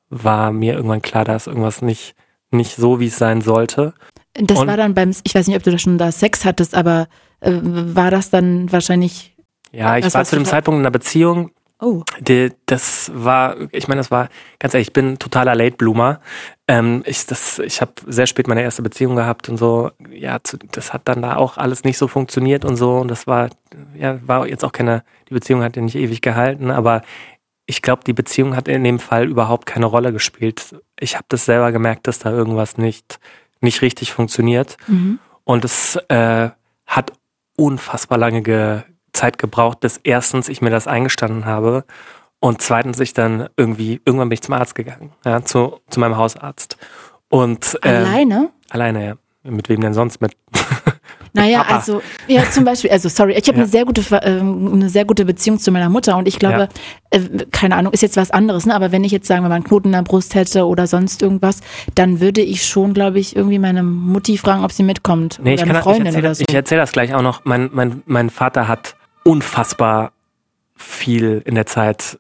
war 0.10 0.52
mir 0.52 0.74
irgendwann 0.74 1.02
klar, 1.02 1.26
da 1.26 1.36
ist 1.36 1.48
irgendwas 1.48 1.82
nicht, 1.82 2.16
nicht 2.52 2.76
so, 2.76 3.00
wie 3.00 3.08
es 3.08 3.18
sein 3.18 3.42
sollte. 3.42 3.94
Das 4.34 4.60
und 4.60 4.68
war 4.68 4.78
dann 4.78 4.94
beim, 4.94 5.12
ich 5.24 5.36
weiß 5.36 5.48
nicht, 5.48 5.56
ob 5.56 5.64
du 5.64 5.72
da 5.72 5.78
schon 5.78 5.98
da 5.98 6.12
Sex 6.12 6.46
hattest, 6.46 6.76
aber 6.76 7.08
äh, 7.42 7.52
war 7.62 8.12
das 8.12 8.30
dann 8.30 8.72
wahrscheinlich. 8.72 9.36
Ja, 9.72 9.98
ich 9.98 10.14
war 10.14 10.24
zu 10.24 10.36
dem 10.36 10.46
Zeitpunkt 10.46 10.78
in 10.78 10.86
einer 10.86 10.92
Beziehung, 10.92 11.52
Oh. 11.82 12.04
Die, 12.20 12.52
das 12.68 13.12
war, 13.14 13.58
ich 13.72 13.88
meine, 13.90 14.00
das 14.00 14.10
war, 14.10 14.30
ganz 14.60 14.74
ehrlich, 14.74 14.88
ich 14.88 14.94
bin 14.94 15.20
totaler 15.20 15.56
Late 15.56 15.76
Bloomer. 15.76 16.20
Ähm, 16.68 17.04
ich 17.06 17.26
das, 17.26 17.60
ich 17.60 17.82
habe 17.82 17.92
sehr 18.08 18.28
spät 18.28 18.48
meine 18.48 18.62
erste 18.62 18.82
Beziehung 18.82 19.16
gehabt 19.16 19.50
und 19.50 19.58
so. 19.58 19.92
Ja, 20.10 20.40
zu, 20.42 20.58
das 20.58 20.94
hat 20.94 21.02
dann 21.06 21.22
da 21.22 21.36
auch 21.36 21.58
alles 21.58 21.84
nicht 21.84 21.98
so 21.98 22.08
funktioniert 22.08 22.64
und 22.64 22.78
so. 22.78 22.96
Und 22.96 23.10
das 23.10 23.28
war, 23.28 23.50
ja, 23.94 24.18
war 24.26 24.48
jetzt 24.48 24.64
auch 24.64 24.72
keine, 24.72 25.04
die 25.30 25.34
Beziehung 25.34 25.64
hat 25.64 25.76
ja 25.76 25.82
nicht 25.82 25.96
ewig 25.96 26.22
gehalten, 26.22 26.72
aber 26.72 27.02
ich 27.66 27.82
glaube, 27.82 28.04
die 28.06 28.14
Beziehung 28.14 28.56
hat 28.56 28.68
in 28.68 28.84
dem 28.84 29.00
Fall 29.00 29.28
überhaupt 29.28 29.66
keine 29.66 29.88
Rolle 29.88 30.14
gespielt. 30.14 30.76
Ich 31.00 31.16
habe 31.16 31.26
das 31.30 31.46
selber 31.46 31.72
gemerkt, 31.72 32.08
dass 32.08 32.20
da 32.20 32.32
irgendwas 32.32 32.78
nicht, 32.78 33.20
nicht 33.60 33.82
richtig 33.82 34.14
funktioniert. 34.14 34.78
Mhm. 34.88 35.20
Und 35.44 35.66
es 35.66 35.98
äh, 36.08 36.50
hat 36.86 37.12
unfassbar 37.58 38.18
lange 38.18 38.42
ge, 38.42 38.82
Zeit 39.14 39.38
gebraucht, 39.38 39.80
bis 39.80 40.00
erstens 40.04 40.50
ich 40.50 40.62
mir 40.62 40.70
das 40.70 40.88
eingestanden 40.88 41.46
habe 41.46 41.86
und 42.40 42.62
zweitens 42.62 43.00
ich 43.00 43.14
dann 43.14 43.50
irgendwie, 43.58 44.02
irgendwann 44.06 44.30
bin 44.30 44.36
ich 44.36 44.42
zum 44.42 44.54
Arzt 44.54 44.76
gegangen, 44.76 45.12
ja, 45.24 45.44
zu, 45.44 45.80
zu 45.90 46.00
meinem 46.00 46.18
Hausarzt. 46.18 46.78
Und, 47.30 47.80
äh, 47.82 47.90
alleine? 47.90 48.52
Alleine, 48.70 49.06
ja. 49.06 49.16
Mit 49.44 49.70
wem 49.70 49.82
denn 49.82 49.94
sonst? 49.94 50.22
Mit 50.22 50.36
Naja, 51.36 51.64
Papa. 51.64 51.76
also, 51.76 52.02
ja, 52.28 52.50
zum 52.50 52.64
Beispiel, 52.64 52.92
also 52.92 53.10
sorry, 53.10 53.34
ich 53.34 53.48
habe 53.48 53.58
ja. 53.58 53.64
eine 53.64 53.68
sehr 53.68 53.86
gute, 53.86 54.02
äh, 54.16 54.40
eine 54.40 54.90
sehr 54.90 55.06
gute 55.06 55.26
Beziehung 55.26 55.60
zu 55.60 55.72
meiner 55.72 55.90
Mutter 55.90 56.16
und 56.18 56.28
ich 56.28 56.40
glaube, 56.40 56.70
ja. 57.14 57.20
äh, 57.20 57.46
keine 57.52 57.76
Ahnung, 57.76 57.92
ist 57.92 58.02
jetzt 58.02 58.16
was 58.16 58.32
anderes, 58.32 58.66
ne? 58.66 58.74
Aber 58.74 58.92
wenn 58.92 59.04
ich 59.04 59.12
jetzt 59.12 59.28
sagen 59.28 59.44
wir 59.44 59.50
mal 59.50 59.56
einen 59.56 59.66
Knoten 59.66 59.90
in 59.90 59.92
der 59.92 60.04
Brust 60.04 60.34
hätte 60.34 60.66
oder 60.66 60.88
sonst 60.88 61.22
irgendwas, 61.22 61.60
dann 61.94 62.22
würde 62.22 62.42
ich 62.42 62.66
schon, 62.66 62.94
glaube 62.94 63.20
ich, 63.20 63.36
irgendwie 63.36 63.60
meine 63.60 63.84
Mutti 63.84 64.38
fragen, 64.38 64.64
ob 64.64 64.72
sie 64.72 64.84
mitkommt. 64.84 65.40
Nee, 65.44 65.54
oder 65.54 65.56
ich 65.56 65.62
eine 65.64 65.74
kann, 65.74 65.84
Freundin 65.84 66.02
ich 66.02 66.08
erzähl, 66.08 66.20
oder 66.22 66.36
so. 66.36 66.44
Ich 66.48 66.56
erzähle 66.56 66.82
das 66.82 66.92
gleich 66.94 67.14
auch 67.14 67.22
noch. 67.22 67.44
Mein, 67.44 67.70
mein, 67.74 68.02
mein 68.06 68.30
Vater 68.30 68.68
hat 68.68 68.96
unfassbar 69.24 70.14
viel 70.76 71.42
in 71.46 71.56
der 71.56 71.66
Zeit 71.66 72.18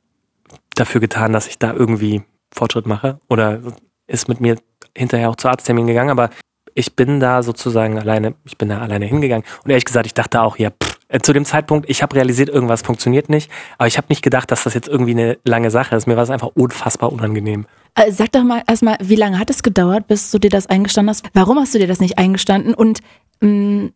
dafür 0.75 0.99
getan, 0.99 1.31
dass 1.31 1.47
ich 1.47 1.57
da 1.57 1.73
irgendwie 1.73 2.23
Fortschritt 2.53 2.85
mache 2.85 3.19
oder 3.29 3.61
ist 4.07 4.27
mit 4.27 4.41
mir 4.41 4.57
hinterher 4.95 5.29
auch 5.29 5.35
zu 5.35 5.47
Arzttermin 5.47 5.87
gegangen, 5.87 6.09
aber 6.09 6.29
ich 6.75 6.95
bin 6.95 7.19
da 7.19 7.41
sozusagen 7.41 7.97
alleine, 7.97 8.35
ich 8.43 8.57
bin 8.57 8.69
da 8.69 8.79
alleine 8.79 9.05
hingegangen 9.05 9.45
und 9.63 9.71
ehrlich 9.71 9.85
gesagt, 9.85 10.05
ich 10.05 10.13
dachte 10.13 10.41
auch, 10.41 10.57
ja, 10.57 10.69
pff, 10.69 10.99
äh, 11.07 11.19
zu 11.19 11.33
dem 11.33 11.45
Zeitpunkt, 11.45 11.89
ich 11.89 12.03
habe 12.03 12.15
realisiert, 12.15 12.49
irgendwas 12.49 12.81
funktioniert 12.81 13.29
nicht, 13.29 13.49
aber 13.77 13.87
ich 13.87 13.97
habe 13.97 14.07
nicht 14.09 14.21
gedacht, 14.21 14.51
dass 14.51 14.63
das 14.63 14.73
jetzt 14.73 14.87
irgendwie 14.87 15.11
eine 15.11 15.37
lange 15.45 15.71
Sache 15.71 15.95
ist. 15.95 16.05
Mir 16.05 16.17
war 16.17 16.23
es 16.23 16.29
einfach 16.29 16.49
unfassbar 16.53 17.11
unangenehm. 17.11 17.65
Äh, 17.95 18.11
sag 18.11 18.33
doch 18.33 18.43
mal 18.43 18.61
erstmal, 18.67 18.97
wie 19.01 19.15
lange 19.15 19.39
hat 19.39 19.49
es 19.49 19.63
gedauert, 19.63 20.07
bis 20.07 20.29
du 20.31 20.37
dir 20.37 20.49
das 20.49 20.67
eingestanden 20.67 21.09
hast? 21.09 21.25
Warum 21.33 21.57
hast 21.57 21.73
du 21.73 21.79
dir 21.79 21.87
das 21.87 22.01
nicht 22.01 22.17
eingestanden? 22.17 22.73
Und 22.73 22.99
mh, 23.39 23.49
mm, 23.49 23.93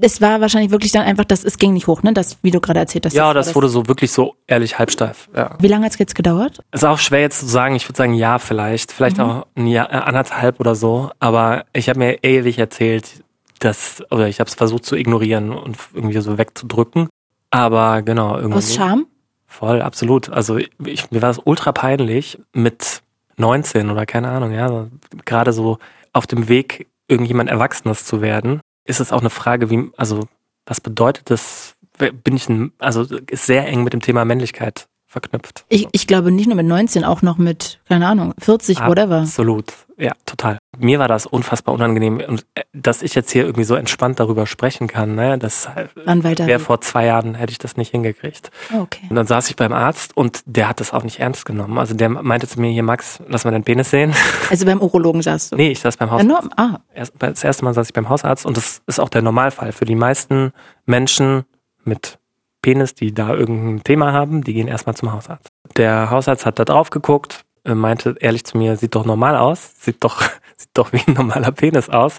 es 0.00 0.20
war 0.20 0.40
wahrscheinlich 0.40 0.70
wirklich 0.70 0.92
dann 0.92 1.02
einfach, 1.02 1.24
das, 1.24 1.44
es 1.44 1.58
ging 1.58 1.72
nicht 1.72 1.86
hoch, 1.86 2.02
ne? 2.02 2.12
Das, 2.12 2.38
wie 2.42 2.50
du 2.50 2.60
gerade 2.60 2.80
erzählt 2.80 3.06
hast. 3.06 3.12
Ja, 3.12 3.32
das, 3.32 3.46
das 3.46 3.54
wurde 3.56 3.68
so 3.68 3.88
wirklich 3.88 4.12
so 4.12 4.36
ehrlich 4.46 4.78
halbsteif. 4.78 5.28
Ja. 5.34 5.56
Wie 5.58 5.66
lange 5.66 5.86
hat 5.86 5.92
es 5.92 5.98
jetzt 5.98 6.14
gedauert? 6.14 6.62
Ist 6.72 6.84
auch 6.84 6.98
schwer 6.98 7.20
jetzt 7.20 7.40
zu 7.40 7.46
sagen. 7.46 7.74
Ich 7.74 7.88
würde 7.88 7.96
sagen, 7.96 8.14
ja, 8.14 8.38
vielleicht. 8.38 8.92
Vielleicht 8.92 9.18
mhm. 9.18 9.24
auch 9.24 9.46
ein 9.56 9.66
Jahr, 9.66 9.92
äh, 9.92 9.96
anderthalb 9.96 10.60
oder 10.60 10.74
so. 10.74 11.10
Aber 11.18 11.64
ich 11.72 11.88
habe 11.88 11.98
mir 11.98 12.22
ewig 12.22 12.58
erzählt, 12.58 13.24
dass, 13.58 14.02
oder 14.10 14.28
ich 14.28 14.38
habe 14.38 14.48
es 14.48 14.54
versucht 14.54 14.84
zu 14.84 14.94
ignorieren 14.94 15.50
und 15.50 15.76
irgendwie 15.92 16.20
so 16.20 16.38
wegzudrücken. 16.38 17.08
Aber 17.50 18.02
genau, 18.02 18.36
irgendwie. 18.36 18.58
Aus 18.58 18.74
Scham? 18.74 19.06
Voll, 19.46 19.82
absolut. 19.82 20.30
Also 20.30 20.58
ich, 20.58 21.10
mir 21.10 21.22
war 21.22 21.30
es 21.30 21.40
ultra 21.44 21.72
peinlich 21.72 22.38
mit 22.52 23.02
19 23.36 23.90
oder 23.90 24.06
keine 24.06 24.28
Ahnung, 24.28 24.52
ja. 24.52 24.86
Gerade 25.24 25.52
so 25.52 25.78
auf 26.12 26.26
dem 26.26 26.48
Weg, 26.48 26.86
irgendjemand 27.08 27.50
Erwachsenes 27.50 28.04
zu 28.04 28.20
werden 28.20 28.60
ist 28.84 29.00
es 29.00 29.12
auch 29.12 29.20
eine 29.20 29.30
Frage, 29.30 29.70
wie, 29.70 29.90
also 29.96 30.20
was 30.66 30.80
bedeutet 30.80 31.30
das? 31.30 31.74
Bin 31.98 32.36
ich 32.36 32.48
ein, 32.48 32.72
also 32.78 33.02
ist 33.02 33.46
sehr 33.46 33.66
eng 33.68 33.84
mit 33.84 33.92
dem 33.92 34.00
Thema 34.00 34.24
Männlichkeit 34.24 34.88
verknüpft. 35.06 35.64
Ich, 35.68 35.86
ich 35.92 36.06
glaube 36.08 36.32
nicht 36.32 36.46
nur 36.46 36.56
mit 36.56 36.66
19, 36.66 37.04
auch 37.04 37.22
noch 37.22 37.38
mit, 37.38 37.80
keine 37.88 38.08
Ahnung, 38.08 38.34
40, 38.38 38.80
whatever. 38.80 39.20
Absolut, 39.20 39.72
ja, 39.96 40.12
total. 40.26 40.58
Mir 40.78 40.98
war 40.98 41.08
das 41.08 41.26
unfassbar 41.26 41.74
unangenehm 41.74 42.20
und 42.26 42.46
äh, 42.54 42.62
dass 42.72 43.02
ich 43.02 43.14
jetzt 43.14 43.30
hier 43.30 43.44
irgendwie 43.44 43.64
so 43.64 43.74
entspannt 43.74 44.20
darüber 44.20 44.46
sprechen 44.46 44.86
kann, 44.86 45.14
ne, 45.14 45.38
das 45.38 45.68
wäre 46.04 46.58
vor 46.58 46.80
zwei 46.80 47.06
Jahren, 47.06 47.34
hätte 47.34 47.52
ich 47.52 47.58
das 47.58 47.76
nicht 47.76 47.90
hingekriegt. 47.90 48.50
Oh, 48.72 48.80
okay. 48.82 49.06
Und 49.08 49.16
dann 49.16 49.26
saß 49.26 49.48
ich 49.50 49.56
beim 49.56 49.72
Arzt 49.72 50.16
und 50.16 50.42
der 50.46 50.68
hat 50.68 50.80
das 50.80 50.92
auch 50.92 51.02
nicht 51.02 51.20
ernst 51.20 51.46
genommen. 51.46 51.78
Also 51.78 51.94
der 51.94 52.08
meinte 52.08 52.48
zu 52.48 52.60
mir, 52.60 52.70
hier 52.70 52.82
Max, 52.82 53.20
lass 53.28 53.44
mal 53.44 53.50
deinen 53.50 53.64
Penis 53.64 53.90
sehen. 53.90 54.14
Also 54.50 54.66
beim 54.66 54.80
Urologen 54.80 55.22
saß 55.22 55.50
du? 55.50 55.56
Nee, 55.56 55.70
ich 55.70 55.80
saß 55.80 55.96
beim 55.96 56.10
Hausarzt. 56.10 56.30
Ja, 56.30 56.40
nur, 56.40 56.58
ah. 56.58 56.80
Das 57.18 57.42
erste 57.42 57.64
Mal 57.64 57.72
saß 57.72 57.88
ich 57.88 57.92
beim 57.92 58.08
Hausarzt 58.08 58.44
und 58.46 58.56
das 58.56 58.82
ist 58.86 59.00
auch 59.00 59.08
der 59.08 59.22
Normalfall. 59.22 59.72
Für 59.72 59.84
die 59.84 59.94
meisten 59.94 60.52
Menschen 60.86 61.44
mit 61.84 62.18
Penis, 62.64 62.94
die 62.94 63.12
da 63.12 63.34
irgendein 63.34 63.84
Thema 63.84 64.12
haben, 64.12 64.42
die 64.42 64.54
gehen 64.54 64.68
erstmal 64.68 64.96
zum 64.96 65.12
Hausarzt. 65.12 65.48
Der 65.76 66.10
Hausarzt 66.10 66.46
hat 66.46 66.58
da 66.58 66.64
drauf 66.64 66.90
geguckt, 66.90 67.44
äh, 67.64 67.74
meinte 67.74 68.14
ehrlich 68.20 68.44
zu 68.44 68.56
mir, 68.56 68.76
sieht 68.76 68.94
doch 68.94 69.04
normal 69.04 69.36
aus, 69.36 69.72
sieht 69.80 70.02
doch, 70.02 70.22
sieht 70.56 70.70
doch 70.74 70.92
wie 70.92 71.00
ein 71.06 71.14
normaler 71.14 71.52
Penis 71.52 71.88
aus, 71.88 72.18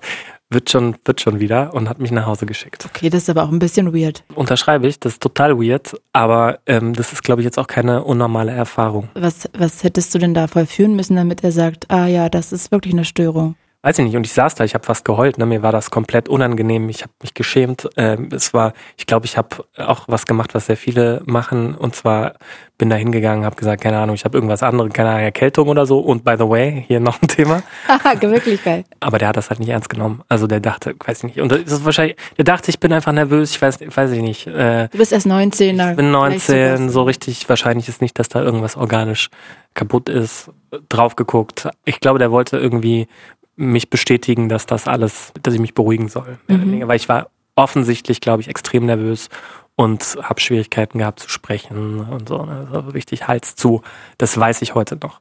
wird 0.49 0.69
schon, 0.69 0.95
wird 1.05 1.21
schon 1.21 1.39
wieder 1.39 1.73
und 1.73 1.89
hat 1.89 1.99
mich 1.99 2.11
nach 2.11 2.25
Hause 2.25 2.45
geschickt. 2.45 2.85
Okay, 2.85 3.09
das 3.09 3.23
ist 3.23 3.29
aber 3.29 3.43
auch 3.43 3.51
ein 3.51 3.59
bisschen 3.59 3.93
weird. 3.93 4.23
Unterschreibe 4.35 4.87
ich, 4.87 4.99
das 4.99 5.13
ist 5.13 5.21
total 5.21 5.57
weird, 5.57 5.95
aber 6.13 6.59
ähm, 6.65 6.93
das 6.93 7.13
ist, 7.13 7.23
glaube 7.23 7.41
ich, 7.41 7.45
jetzt 7.45 7.57
auch 7.57 7.67
keine 7.67 8.03
unnormale 8.03 8.51
Erfahrung. 8.51 9.09
Was, 9.15 9.49
was 9.57 9.83
hättest 9.83 10.13
du 10.13 10.19
denn 10.19 10.33
da 10.33 10.47
vollführen 10.47 10.95
müssen, 10.95 11.15
damit 11.15 11.43
er 11.43 11.51
sagt, 11.51 11.89
ah 11.89 12.07
ja, 12.07 12.29
das 12.29 12.51
ist 12.51 12.71
wirklich 12.71 12.93
eine 12.93 13.05
Störung? 13.05 13.55
Weiß 13.85 13.99
ich 13.99 14.05
nicht, 14.05 14.15
und 14.15 14.25
ich 14.25 14.33
saß 14.33 14.55
da, 14.55 14.63
ich 14.63 14.73
habe 14.73 14.83
fast 14.83 15.05
geheult, 15.05 15.37
ne? 15.37 15.45
mir 15.45 15.61
war 15.61 15.71
das 15.71 15.91
komplett 15.91 16.27
unangenehm, 16.27 16.89
ich 16.89 17.03
habe 17.03 17.13
mich 17.21 17.35
geschämt. 17.35 17.87
Ähm, 17.97 18.29
es 18.31 18.51
war, 18.51 18.73
ich 18.97 19.05
glaube, 19.05 19.27
ich 19.27 19.37
habe 19.37 19.63
auch 19.77 20.05
was 20.07 20.25
gemacht, 20.25 20.55
was 20.55 20.65
sehr 20.65 20.75
viele 20.75 21.21
machen, 21.27 21.75
und 21.75 21.95
zwar 21.95 22.33
bin 22.79 22.89
da 22.89 22.95
hingegangen, 22.95 23.45
habe 23.45 23.55
gesagt, 23.55 23.83
keine 23.83 23.99
Ahnung, 23.99 24.15
ich 24.15 24.25
habe 24.25 24.35
irgendwas 24.35 24.63
anderes, 24.63 24.91
keine 24.91 25.09
Ahnung, 25.09 25.21
Erkältung 25.21 25.69
oder 25.69 25.85
so. 25.85 25.99
Und 25.99 26.23
by 26.23 26.35
the 26.37 26.49
way, 26.49 26.83
hier 26.87 26.99
noch 26.99 27.21
ein 27.21 27.27
Thema. 27.27 27.61
Wirklich 28.21 28.63
geil. 28.63 28.83
Aber 28.99 29.17
der 29.17 29.29
hat 29.29 29.37
das 29.37 29.49
halt 29.49 29.59
nicht 29.59 29.69
ernst 29.69 29.89
genommen. 29.89 30.23
Also 30.27 30.47
der 30.47 30.59
dachte, 30.59 30.95
weiß 31.05 31.19
ich 31.19 31.23
nicht, 31.23 31.39
und 31.39 31.51
das 31.51 31.61
ist 31.61 31.85
wahrscheinlich, 31.85 32.17
der 32.37 32.43
dachte, 32.43 32.71
ich 32.71 32.79
bin 32.79 32.91
einfach 32.91 33.11
nervös, 33.11 33.51
ich 33.51 33.61
weiß, 33.61 33.79
weiß 33.95 34.11
ich 34.11 34.21
nicht. 34.21 34.47
Äh, 34.47 34.89
du 34.89 34.97
bist 34.97 35.13
erst 35.13 35.27
19. 35.27 35.79
Ich 35.79 35.95
bin 35.95 36.11
19, 36.11 36.89
so 36.89 37.03
richtig, 37.03 37.47
wahrscheinlich 37.47 37.87
ist 37.87 38.01
nicht, 38.01 38.17
dass 38.19 38.29
da 38.29 38.41
irgendwas 38.41 38.75
organisch 38.75 39.29
kaputt 39.75 40.09
ist, 40.09 40.49
drauf 40.89 41.15
geguckt. 41.15 41.69
Ich 41.83 41.99
glaube, 41.99 42.17
der 42.17 42.31
wollte 42.31 42.57
irgendwie 42.57 43.07
mich 43.55 43.89
bestätigen, 43.89 44.49
dass 44.49 44.65
das 44.65 44.87
alles, 44.87 45.31
dass 45.41 45.53
ich 45.53 45.59
mich 45.59 45.73
beruhigen 45.73 46.09
soll. 46.09 46.37
Mhm. 46.47 46.87
Weil 46.87 46.97
ich 46.97 47.09
war 47.09 47.29
offensichtlich, 47.55 48.21
glaube 48.21 48.41
ich, 48.41 48.49
extrem 48.49 48.85
nervös 48.85 49.29
und 49.75 50.17
habe 50.21 50.39
Schwierigkeiten 50.39 50.99
gehabt 50.99 51.19
zu 51.19 51.29
sprechen 51.29 52.01
und 52.01 52.29
so. 52.29 52.39
Also 52.39 52.79
richtig 52.89 53.27
Hals 53.27 53.55
zu. 53.55 53.81
Das 54.17 54.37
weiß 54.37 54.61
ich 54.61 54.75
heute 54.75 54.97
noch. 55.01 55.19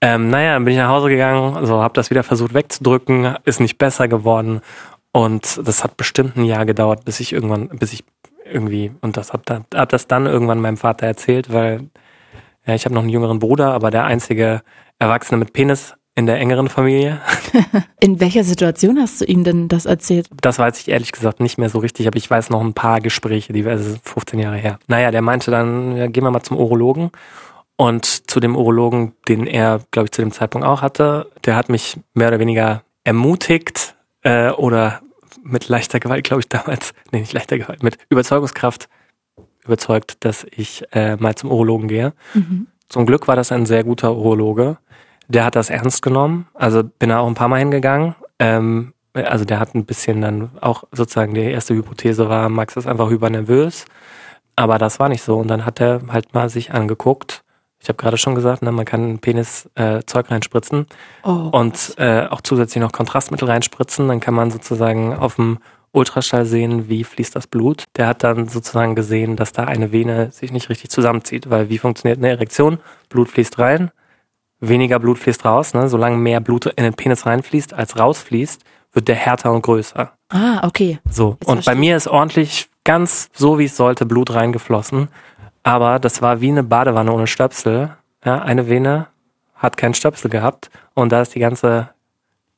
Ähm, 0.00 0.30
naja, 0.30 0.54
dann 0.54 0.64
bin 0.64 0.74
ich 0.74 0.78
nach 0.78 0.90
Hause 0.90 1.08
gegangen, 1.08 1.56
also 1.56 1.82
habe 1.82 1.94
das 1.94 2.10
wieder 2.10 2.22
versucht 2.22 2.54
wegzudrücken, 2.54 3.36
ist 3.44 3.58
nicht 3.58 3.78
besser 3.78 4.06
geworden 4.06 4.60
und 5.10 5.60
das 5.66 5.82
hat 5.82 5.96
bestimmt 5.96 6.36
ein 6.36 6.44
Jahr 6.44 6.66
gedauert, 6.66 7.04
bis 7.04 7.18
ich 7.18 7.32
irgendwann, 7.32 7.68
bis 7.68 7.92
ich 7.92 8.04
irgendwie 8.44 8.92
und 9.00 9.16
das 9.16 9.32
hab, 9.32 9.44
dann, 9.46 9.64
hab 9.74 9.88
das 9.88 10.06
dann 10.06 10.26
irgendwann 10.26 10.60
meinem 10.60 10.76
Vater 10.76 11.06
erzählt, 11.06 11.52
weil 11.52 11.88
ja, 12.64 12.74
ich 12.74 12.84
habe 12.84 12.94
noch 12.94 13.02
einen 13.02 13.10
jüngeren 13.10 13.40
Bruder, 13.40 13.72
aber 13.72 13.90
der 13.90 14.04
einzige 14.04 14.62
Erwachsene 15.00 15.38
mit 15.38 15.52
Penis 15.52 15.94
in 16.18 16.26
der 16.26 16.40
engeren 16.40 16.68
Familie. 16.68 17.20
In 18.00 18.18
welcher 18.18 18.42
Situation 18.42 18.98
hast 18.98 19.20
du 19.20 19.24
ihm 19.24 19.44
denn 19.44 19.68
das 19.68 19.86
erzählt? 19.86 20.28
Das 20.40 20.58
weiß 20.58 20.80
ich 20.80 20.88
ehrlich 20.88 21.12
gesagt 21.12 21.38
nicht 21.38 21.58
mehr 21.58 21.70
so 21.70 21.78
richtig, 21.78 22.08
aber 22.08 22.16
ich 22.16 22.28
weiß 22.28 22.50
noch 22.50 22.60
ein 22.60 22.74
paar 22.74 23.00
Gespräche, 23.00 23.52
die 23.52 23.64
also 23.64 23.96
15 24.02 24.40
Jahre 24.40 24.56
her. 24.56 24.80
Naja, 24.88 25.12
der 25.12 25.22
meinte 25.22 25.52
dann, 25.52 25.96
ja, 25.96 26.08
gehen 26.08 26.24
wir 26.24 26.32
mal 26.32 26.42
zum 26.42 26.56
Urologen. 26.56 27.12
Und 27.76 28.04
zu 28.04 28.40
dem 28.40 28.56
Urologen, 28.56 29.12
den 29.28 29.46
er, 29.46 29.80
glaube 29.92 30.06
ich, 30.06 30.10
zu 30.10 30.20
dem 30.20 30.32
Zeitpunkt 30.32 30.66
auch 30.66 30.82
hatte, 30.82 31.30
der 31.44 31.54
hat 31.54 31.68
mich 31.68 32.00
mehr 32.14 32.26
oder 32.28 32.40
weniger 32.40 32.82
ermutigt 33.04 33.94
äh, 34.22 34.50
oder 34.50 35.00
mit 35.44 35.68
leichter 35.68 36.00
Gewalt, 36.00 36.24
glaube 36.24 36.40
ich, 36.40 36.48
damals, 36.48 36.94
nee, 37.12 37.20
nicht 37.20 37.32
leichter 37.32 37.58
Gewalt, 37.58 37.84
mit 37.84 37.96
Überzeugungskraft 38.08 38.88
überzeugt, 39.64 40.16
dass 40.24 40.44
ich 40.50 40.82
äh, 40.90 41.14
mal 41.14 41.36
zum 41.36 41.52
Urologen 41.52 41.86
gehe. 41.86 42.12
Mhm. 42.34 42.66
Zum 42.88 43.06
Glück 43.06 43.28
war 43.28 43.36
das 43.36 43.52
ein 43.52 43.66
sehr 43.66 43.84
guter 43.84 44.16
Urologe 44.16 44.78
der 45.28 45.44
hat 45.44 45.56
das 45.56 45.70
ernst 45.70 46.02
genommen. 46.02 46.46
Also 46.54 46.82
bin 46.82 47.10
da 47.10 47.20
auch 47.20 47.26
ein 47.28 47.34
paar 47.34 47.48
Mal 47.48 47.58
hingegangen. 47.60 48.14
Ähm, 48.38 48.92
also 49.14 49.44
der 49.44 49.58
hat 49.60 49.74
ein 49.74 49.84
bisschen 49.84 50.20
dann 50.20 50.50
auch 50.60 50.84
sozusagen 50.92 51.34
die 51.34 51.40
erste 51.42 51.74
Hypothese 51.74 52.28
war, 52.28 52.48
Max 52.48 52.76
ist 52.76 52.86
einfach 52.86 53.10
übernervös. 53.10 53.84
Aber 54.56 54.78
das 54.78 54.98
war 54.98 55.08
nicht 55.08 55.22
so. 55.22 55.36
Und 55.38 55.48
dann 55.48 55.64
hat 55.64 55.80
er 55.80 56.00
halt 56.08 56.34
mal 56.34 56.48
sich 56.48 56.72
angeguckt. 56.72 57.42
Ich 57.80 57.88
habe 57.88 57.96
gerade 57.96 58.16
schon 58.18 58.34
gesagt, 58.34 58.62
ne, 58.62 58.72
man 58.72 58.84
kann 58.84 59.20
Penis 59.20 59.70
äh, 59.76 60.02
Zeug 60.04 60.30
reinspritzen 60.32 60.86
Oh. 61.22 61.50
und 61.52 61.94
äh, 61.96 62.26
auch 62.26 62.40
zusätzlich 62.40 62.82
noch 62.82 62.90
Kontrastmittel 62.90 63.48
reinspritzen. 63.48 64.08
Dann 64.08 64.18
kann 64.18 64.34
man 64.34 64.50
sozusagen 64.50 65.14
auf 65.14 65.36
dem 65.36 65.58
Ultraschall 65.92 66.44
sehen, 66.44 66.88
wie 66.88 67.04
fließt 67.04 67.36
das 67.36 67.46
Blut. 67.46 67.84
Der 67.96 68.08
hat 68.08 68.24
dann 68.24 68.48
sozusagen 68.48 68.94
gesehen, 68.96 69.36
dass 69.36 69.52
da 69.52 69.64
eine 69.64 69.92
Vene 69.92 70.30
sich 70.32 70.50
nicht 70.52 70.68
richtig 70.70 70.90
zusammenzieht, 70.90 71.50
weil 71.50 71.68
wie 71.68 71.78
funktioniert 71.78 72.18
eine 72.18 72.28
Erektion? 72.30 72.78
Blut 73.08 73.28
fließt 73.28 73.58
rein, 73.60 73.90
weniger 74.60 74.98
Blut 74.98 75.18
fließt 75.18 75.44
raus. 75.44 75.74
Ne? 75.74 75.88
Solange 75.88 76.16
mehr 76.16 76.40
Blut 76.40 76.66
in 76.66 76.84
den 76.84 76.94
Penis 76.94 77.26
reinfließt 77.26 77.74
als 77.74 77.98
rausfließt, 77.98 78.62
wird 78.92 79.08
der 79.08 79.16
härter 79.16 79.52
und 79.52 79.62
größer. 79.62 80.12
Ah, 80.30 80.66
okay. 80.66 80.98
So. 81.10 81.36
Jetzt 81.40 81.48
und 81.48 81.64
bei 81.64 81.74
mir 81.74 81.96
ist 81.96 82.08
ordentlich, 82.08 82.68
ganz 82.84 83.28
so 83.34 83.58
wie 83.58 83.64
es 83.66 83.76
sollte, 83.76 84.06
Blut 84.06 84.34
reingeflossen. 84.34 85.08
Aber 85.62 85.98
das 85.98 86.22
war 86.22 86.40
wie 86.40 86.48
eine 86.48 86.62
Badewanne 86.62 87.12
ohne 87.12 87.26
Stöpsel. 87.26 87.96
Ja, 88.24 88.42
eine 88.42 88.68
Vene 88.68 89.08
hat 89.54 89.76
keinen 89.76 89.94
Stöpsel 89.94 90.30
gehabt 90.30 90.70
und 90.94 91.10
da 91.10 91.20
ist 91.20 91.34
die 91.34 91.40
ganze, 91.40 91.90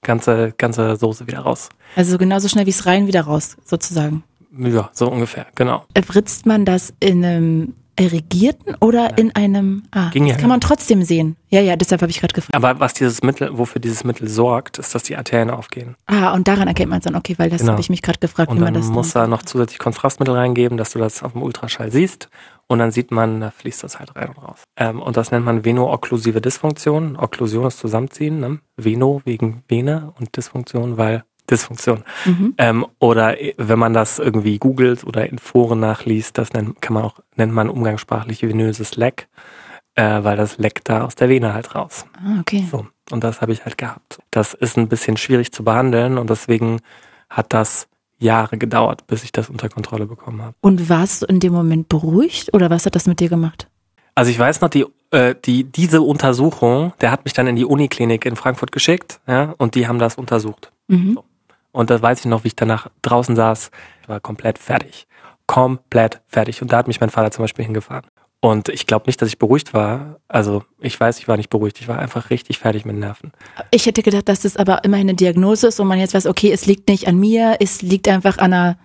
ganze, 0.03 0.53
ganze 0.57 0.97
Soße 0.97 1.27
wieder 1.27 1.41
raus. 1.41 1.69
Also 1.97 2.19
genauso 2.19 2.49
schnell 2.49 2.67
wie 2.67 2.71
es 2.71 2.87
rein 2.87 3.07
wieder 3.07 3.23
raus, 3.23 3.57
sozusagen. 3.65 4.23
Ja, 4.57 4.91
so 4.93 5.09
ungefähr, 5.11 5.47
genau. 5.55 5.85
Ritzt 6.15 6.47
man 6.47 6.65
das 6.65 6.93
in 7.01 7.25
einem 7.25 7.75
irrigierten 8.01 8.75
oder 8.81 9.19
in 9.19 9.35
einem. 9.35 9.85
Ah, 9.93 10.11
Ging 10.11 10.25
ja 10.27 10.33
das 10.35 10.41
kann 10.41 10.49
man 10.49 10.61
trotzdem 10.61 11.03
sehen. 11.03 11.37
Ja, 11.51 11.61
ja, 11.61 11.77
deshalb 11.77 12.01
habe 12.03 12.11
ich 12.11 12.21
gerade 12.21 12.33
gefragt. 12.35 12.55
Aber 12.55 12.81
was 12.81 12.95
dieses 12.95 13.23
Mittel, 13.23 13.57
wofür 13.59 13.81
dieses 13.81 14.05
Mittel 14.05 14.29
sorgt, 14.29 14.79
ist, 14.79 14.95
dass 14.95 15.03
die 15.03 15.17
Arterien 15.17 15.51
aufgehen. 15.51 15.97
Ah, 16.07 16.33
und 16.33 16.49
daran 16.49 16.69
erkennt 16.69 16.91
man 16.91 16.99
es 17.01 17.05
dann, 17.05 17.17
okay, 17.17 17.35
weil 17.39 17.51
das 17.51 17.61
Genau. 17.61 17.73
habe 17.73 17.81
ich 17.81 17.91
mich 17.91 18.03
gerade 18.03 18.19
gefragt, 18.19 18.51
Und 18.51 18.59
wie 18.59 18.63
man 18.63 18.75
das. 18.75 18.87
muss 18.87 19.13
dann- 19.13 19.25
da 19.25 19.37
noch 19.37 19.43
zusätzlich 19.43 19.79
Kontrastmittel 19.79 20.35
reingeben, 20.35 20.79
dass 20.79 20.91
du 20.93 20.99
das 20.99 21.23
auf 21.23 21.33
dem 21.33 21.43
Ultraschall 21.43 21.91
siehst. 21.93 22.29
Und 22.69 22.79
dann 22.79 22.93
sieht 22.93 23.11
man, 23.11 23.41
da 23.41 23.51
fließt 23.51 23.83
das 23.83 23.99
halt 23.99 24.15
rein 24.15 24.29
und 24.29 24.39
raus. 24.39 24.63
Ähm, 24.77 25.03
und 25.03 25.17
das 25.17 25.33
nennt 25.33 25.45
man 25.45 25.65
veno-okklusive 25.65 26.41
Dysfunktion. 26.41 27.17
Okklusion 27.17 27.67
ist 27.67 27.79
Zusammenziehen, 27.79 28.39
ne? 28.39 28.61
Veno 28.77 29.21
wegen 29.25 29.65
Vene 29.69 30.13
und 30.21 30.37
Dysfunktion, 30.37 30.97
weil 30.97 31.25
Dysfunktion. 31.51 32.05
Mhm. 32.25 32.55
Ähm, 32.59 32.87
oder 32.99 33.41
äh, 33.41 33.55
wenn 33.57 33.79
man 33.79 33.93
das 33.93 34.19
irgendwie 34.19 34.59
googelt 34.59 35.05
oder 35.05 35.29
in 35.29 35.39
Foren 35.39 35.81
nachliest, 35.81 36.39
das 36.39 36.53
nennt, 36.53 36.81
kann 36.81 36.95
man 36.95 37.05
auch, 37.05 37.21
nennt 37.37 37.53
man 37.53 37.69
umgangssprachlich 37.69 38.43
venöses 38.43 38.97
Leck, 38.97 39.29
äh, 39.95 40.23
weil 40.23 40.37
das 40.37 40.59
leckt 40.59 40.89
da 40.89 41.05
aus 41.05 41.15
der 41.15 41.29
Vene 41.29 41.55
halt 41.55 41.75
raus. 41.75 42.07
Ah, 42.17 42.41
okay. 42.41 42.65
So, 42.71 42.87
und 43.11 43.25
das 43.25 43.41
habe 43.41 43.53
ich 43.53 43.65
halt 43.65 43.79
gehabt. 43.79 44.21
Das 44.31 44.55
ist 44.55 44.77
ein 44.77 44.89
bisschen 44.89 45.17
schwierig 45.17 45.53
zu 45.53 45.65
behandeln 45.65 46.19
und 46.19 46.31
deswegen 46.31 46.81
hat 47.29 47.53
das 47.53 47.89
Jahre 48.19 48.59
gedauert, 48.59 49.07
bis 49.07 49.25
ich 49.25 49.33
das 49.33 49.49
unter 49.49 49.69
Kontrolle 49.69 50.07
bekommen 50.07 50.43
habe. 50.43 50.55
Und 50.61 50.89
warst 50.89 51.23
du 51.23 51.27
in 51.27 51.41
dem 51.41 51.53
Moment 51.53 51.89
beruhigt 51.89 52.53
oder 52.53 52.71
was 52.71 52.87
hat 52.87 52.95
das 52.95 53.07
mit 53.07 53.21
dir 53.21 53.29
gemacht? 53.29 53.69
Also 54.15 54.31
ich 54.31 54.39
weiß 54.39 54.61
noch, 54.61 54.69
die, 54.69 54.85
äh, 55.11 55.35
die, 55.45 55.65
diese 55.65 56.03
Untersuchung, 56.03 56.93
der 57.01 57.11
hat 57.11 57.25
mich 57.25 57.33
dann 57.33 57.47
in 57.47 57.57
die 57.57 57.65
Uniklinik 57.65 58.27
in 58.27 58.37
Frankfurt 58.37 58.73
geschickt, 58.73 59.21
ja, 59.27 59.55
und 59.57 59.75
die 59.75 59.89
haben 59.89 59.99
das 59.99 60.17
untersucht. 60.17 60.73
Mhm. 60.89 61.19
Und 61.73 61.91
da 61.91 62.01
weiß 62.01 62.21
ich 62.21 62.27
noch, 62.27 62.45
wie 62.45 62.49
ich 62.49 62.57
danach 62.57 62.89
draußen 63.03 63.37
saß, 63.37 63.71
ich 64.03 64.09
war 64.09 64.21
komplett 64.21 64.59
fertig. 64.59 65.07
Komplett 65.47 66.21
fertig. 66.27 66.63
Und 66.63 66.73
da 66.73 66.79
hat 66.79 66.89
mich 66.89 67.01
mein 67.01 67.11
Vater 67.11 67.31
zum 67.31 67.45
Beispiel 67.45 67.65
hingefahren. 67.65 68.07
Und 68.41 68.71
ich 68.71 68.87
glaube 68.87 69.07
nicht, 69.07 69.21
dass 69.21 69.29
ich 69.29 69.39
beruhigt 69.39 69.75
war. 69.75 70.17
Also 70.27 70.65
ich 70.81 70.99
weiß, 70.99 71.19
ich 71.19 71.29
war 71.29 71.37
nicht 71.37 71.51
beruhigt. 71.51 71.79
Ich 71.81 71.89
war 71.89 71.99
einfach 71.99 72.31
richtig 72.31 72.59
fertig 72.59 72.87
mit 72.87 72.97
Nerven. 72.97 73.33
Ich 73.71 73.85
hätte 73.85 74.03
gedacht, 74.03 74.29
dass 74.29 74.41
das 74.41 74.57
aber 74.57 74.83
immerhin 74.85 75.11
eine 75.11 75.17
Diagnose 75.17 75.69
ist 75.69 75.79
und 75.79 75.87
man 75.87 75.99
jetzt 75.99 76.15
weiß, 76.15 76.27
okay, 76.27 76.51
es 76.51 76.65
liegt 76.65 76.89
nicht 76.89 77.07
an 77.07 77.19
mir, 77.19 77.57
es 77.61 77.83
liegt 77.83 78.09
einfach 78.09 78.39
an, 78.39 78.53
einer, 78.55 78.79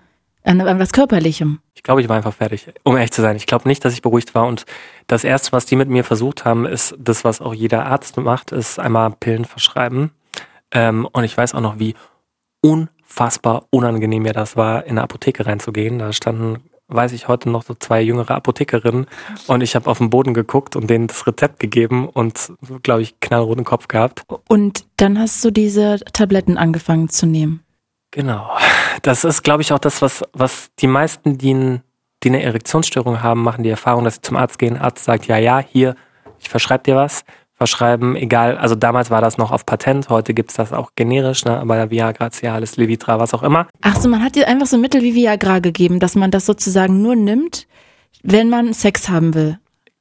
an, 0.43 0.59
an 0.59 0.77
was 0.77 0.91
Körperlichem. 0.91 1.59
Ich 1.73 1.83
glaube, 1.83 2.01
ich 2.01 2.09
war 2.09 2.17
einfach 2.17 2.33
fertig, 2.33 2.67
um 2.83 2.97
ehrlich 2.97 3.13
zu 3.13 3.21
sein. 3.21 3.37
Ich 3.37 3.45
glaube 3.45 3.67
nicht, 3.69 3.85
dass 3.85 3.93
ich 3.93 4.01
beruhigt 4.01 4.35
war. 4.35 4.45
Und 4.45 4.65
das 5.07 5.23
Erste, 5.23 5.53
was 5.53 5.65
die 5.65 5.77
mit 5.77 5.87
mir 5.87 6.03
versucht 6.03 6.43
haben, 6.43 6.65
ist 6.65 6.93
das, 6.99 7.23
was 7.23 7.39
auch 7.39 7.53
jeder 7.53 7.85
Arzt 7.85 8.17
macht, 8.17 8.51
ist 8.51 8.77
einmal 8.77 9.11
Pillen 9.11 9.45
verschreiben. 9.45 10.11
Ähm, 10.71 11.07
und 11.13 11.23
ich 11.23 11.37
weiß 11.37 11.53
auch 11.53 11.61
noch, 11.61 11.79
wie 11.79 11.95
unfassbar 12.65 13.65
unangenehm 13.69 14.23
mir 14.23 14.33
das 14.33 14.57
war, 14.57 14.85
in 14.85 14.91
eine 14.91 15.03
Apotheke 15.03 15.45
reinzugehen. 15.45 15.99
Da 15.99 16.11
standen, 16.13 16.63
weiß 16.87 17.11
ich 17.11 17.27
heute 17.27 17.49
noch, 17.49 17.63
so 17.63 17.75
zwei 17.75 18.01
jüngere 18.01 18.31
Apothekerinnen. 18.31 19.05
Und 19.47 19.61
ich 19.61 19.75
habe 19.75 19.89
auf 19.89 19.99
den 19.99 20.09
Boden 20.09 20.33
geguckt 20.33 20.75
und 20.75 20.89
denen 20.89 21.07
das 21.07 21.27
Rezept 21.27 21.59
gegeben 21.59 22.09
und, 22.09 22.51
glaube 22.81 23.03
ich, 23.03 23.19
knallroten 23.19 23.63
Kopf 23.63 23.87
gehabt. 23.87 24.23
Und 24.47 24.85
dann 24.97 25.19
hast 25.19 25.45
du 25.45 25.51
diese 25.51 25.99
Tabletten 26.13 26.57
angefangen 26.57 27.09
zu 27.09 27.27
nehmen. 27.27 27.61
Genau. 28.11 28.49
Das 29.01 29.23
ist, 29.23 29.43
glaube 29.43 29.61
ich, 29.61 29.71
auch 29.71 29.79
das, 29.79 30.01
was, 30.01 30.23
was 30.33 30.69
die 30.79 30.87
meisten, 30.87 31.37
die, 31.37 31.53
ein, 31.53 31.81
die 32.23 32.29
eine 32.29 32.41
Erektionsstörung 32.41 33.21
haben, 33.21 33.43
machen 33.43 33.63
die 33.63 33.69
Erfahrung, 33.69 34.05
dass 34.05 34.15
sie 34.15 34.21
zum 34.21 34.37
Arzt 34.37 34.57
gehen. 34.57 34.77
Arzt 34.77 35.03
sagt, 35.03 35.27
ja, 35.27 35.37
ja, 35.37 35.59
hier, 35.59 35.95
ich 36.39 36.49
verschreibe 36.49 36.83
dir 36.83 36.95
was. 36.95 37.23
Verschreiben, 37.57 38.17
egal, 38.17 38.57
also 38.57 38.75
damals 38.75 39.09
war 39.09 39.21
das 39.21 39.37
noch 39.37 39.51
auf 39.51 39.65
Patent, 39.65 40.09
heute 40.09 40.33
gibt's 40.33 40.55
das 40.55 40.73
auch 40.73 40.91
generisch, 40.95 41.45
ne, 41.45 41.57
aber 41.57 41.89
Viagra, 41.89 42.29
Cialis, 42.29 42.75
Levitra, 42.75 43.17
was 43.17 43.33
auch 43.33 43.43
immer. 43.43 43.67
Ach 43.81 43.95
so, 43.95 44.09
man 44.09 44.21
hat 44.21 44.35
dir 44.35 44.49
einfach 44.49 44.67
so 44.67 44.77
Mittel 44.77 45.01
wie 45.01 45.15
Viagra 45.15 45.59
gegeben, 45.59 46.01
dass 46.01 46.15
man 46.15 46.31
das 46.31 46.45
sozusagen 46.45 47.01
nur 47.01 47.15
nimmt, 47.15 47.67
wenn 48.23 48.49
man 48.49 48.73
Sex 48.73 49.07
haben 49.07 49.33
will. 49.33 49.57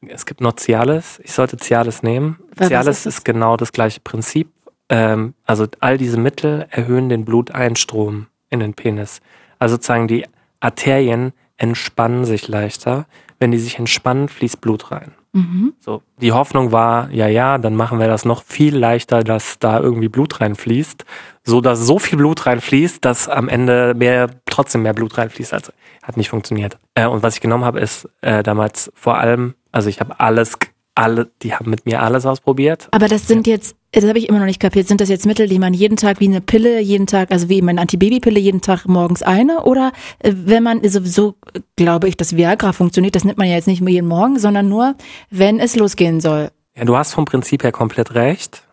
Es 0.08 0.26
gibt 0.26 0.40
noch 0.40 0.56
Cialis, 0.56 1.20
ich 1.22 1.32
sollte 1.32 1.56
Cialis 1.56 2.02
nehmen. 2.02 2.38
Was 2.56 2.68
Cialis 2.68 2.98
ist 2.98 3.06
ist 3.06 3.24
genau 3.24 3.56
das 3.56 3.70
gleiche 3.70 4.00
Prinzip. 4.00 4.48
Ähm, 4.88 5.34
also 5.44 5.66
all 5.78 5.96
diese 5.96 6.18
Mittel 6.18 6.66
erhöhen 6.70 7.08
den 7.08 7.24
Bluteinstrom 7.24 8.26
in 8.50 8.60
den 8.60 8.74
Penis. 8.74 9.20
Also 9.58 9.76
sozusagen 9.76 10.08
die 10.08 10.26
Arterien 10.60 11.32
entspannen 11.56 12.24
sich 12.24 12.48
leichter. 12.48 13.06
Wenn 13.38 13.52
die 13.52 13.58
sich 13.58 13.78
entspannen, 13.78 14.28
fließt 14.28 14.60
Blut 14.60 14.90
rein. 14.90 15.12
Mhm. 15.34 15.74
So, 15.80 16.02
die 16.20 16.32
Hoffnung 16.32 16.70
war, 16.70 17.10
ja, 17.10 17.26
ja, 17.26 17.58
dann 17.58 17.74
machen 17.74 17.98
wir 17.98 18.06
das 18.06 18.24
noch 18.24 18.44
viel 18.44 18.76
leichter, 18.76 19.24
dass 19.24 19.58
da 19.58 19.80
irgendwie 19.80 20.08
Blut 20.08 20.40
reinfließt, 20.40 21.04
so 21.42 21.60
dass 21.60 21.80
so 21.80 21.98
viel 21.98 22.16
Blut 22.16 22.46
reinfließt, 22.46 23.04
dass 23.04 23.28
am 23.28 23.48
Ende 23.48 23.94
mehr, 23.96 24.30
trotzdem 24.46 24.82
mehr 24.82 24.94
Blut 24.94 25.18
reinfließt. 25.18 25.52
Also 25.52 25.72
hat 26.04 26.16
nicht 26.16 26.30
funktioniert. 26.30 26.78
Äh, 26.94 27.06
und 27.06 27.22
was 27.22 27.34
ich 27.34 27.40
genommen 27.40 27.64
habe, 27.64 27.80
ist 27.80 28.08
äh, 28.20 28.42
damals 28.44 28.92
vor 28.94 29.18
allem, 29.18 29.54
also 29.72 29.88
ich 29.88 29.98
habe 29.98 30.20
alles, 30.20 30.56
alle, 30.94 31.30
die 31.42 31.54
haben 31.54 31.68
mit 31.68 31.84
mir 31.84 32.02
alles 32.02 32.26
ausprobiert. 32.26 32.88
Aber 32.92 33.08
das 33.08 33.26
sind 33.26 33.48
jetzt, 33.48 33.76
das 34.00 34.08
habe 34.08 34.18
ich 34.18 34.28
immer 34.28 34.38
noch 34.40 34.46
nicht 34.46 34.60
kapiert, 34.60 34.88
sind 34.88 35.00
das 35.00 35.08
jetzt 35.08 35.26
Mittel, 35.26 35.48
die 35.48 35.58
man 35.58 35.72
jeden 35.72 35.96
Tag 35.96 36.20
wie 36.20 36.26
eine 36.26 36.40
Pille, 36.40 36.80
jeden 36.80 37.06
Tag, 37.06 37.30
also 37.30 37.48
wie 37.48 37.62
meine 37.62 37.80
Antibabypille, 37.80 38.40
jeden 38.40 38.60
Tag 38.60 38.86
morgens 38.86 39.22
eine? 39.22 39.62
Oder 39.64 39.92
äh, 40.18 40.32
wenn 40.34 40.62
man, 40.62 40.86
sowieso 40.88 41.36
glaube 41.76 42.08
ich, 42.08 42.16
dass 42.16 42.36
Viagra 42.36 42.72
funktioniert, 42.72 43.14
das 43.14 43.24
nimmt 43.24 43.38
man 43.38 43.46
ja 43.46 43.54
jetzt 43.54 43.68
nicht 43.68 43.80
nur 43.80 43.90
jeden 43.90 44.08
Morgen, 44.08 44.38
sondern 44.38 44.68
nur, 44.68 44.96
wenn 45.30 45.60
es 45.60 45.76
losgehen 45.76 46.20
soll. 46.20 46.50
Ja, 46.76 46.84
du 46.84 46.96
hast 46.96 47.14
vom 47.14 47.24
Prinzip 47.24 47.62
her 47.62 47.72
komplett 47.72 48.14
recht. 48.14 48.66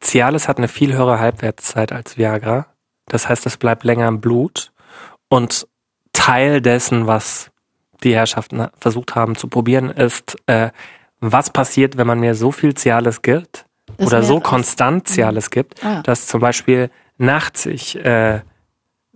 Cialis 0.00 0.48
hat 0.48 0.58
eine 0.58 0.68
viel 0.68 0.94
höhere 0.94 1.20
Halbwertszeit 1.20 1.92
als 1.92 2.18
Viagra. 2.18 2.66
Das 3.06 3.28
heißt, 3.28 3.46
es 3.46 3.56
bleibt 3.56 3.84
länger 3.84 4.08
im 4.08 4.20
Blut. 4.20 4.72
Und 5.28 5.66
Teil 6.12 6.60
dessen, 6.60 7.06
was 7.06 7.50
die 8.02 8.14
Herrschaften 8.14 8.66
versucht 8.78 9.14
haben 9.14 9.36
zu 9.36 9.48
probieren, 9.48 9.90
ist, 9.90 10.36
äh, 10.46 10.70
was 11.20 11.50
passiert, 11.50 11.96
wenn 11.96 12.06
man 12.06 12.20
mir 12.20 12.34
so 12.34 12.52
viel 12.52 12.74
Cialis 12.74 13.22
gibt 13.22 13.65
Das 13.96 14.08
oder 14.08 14.22
so 14.22 14.34
wäre- 14.34 14.42
konstant 14.42 15.08
Cialis 15.08 15.50
gibt, 15.50 15.84
Ah. 15.84 16.02
dass 16.02 16.26
zum 16.26 16.40
Beispiel 16.40 16.90
nachts 17.18 17.66
ich 17.66 17.96
äh, 18.04 18.40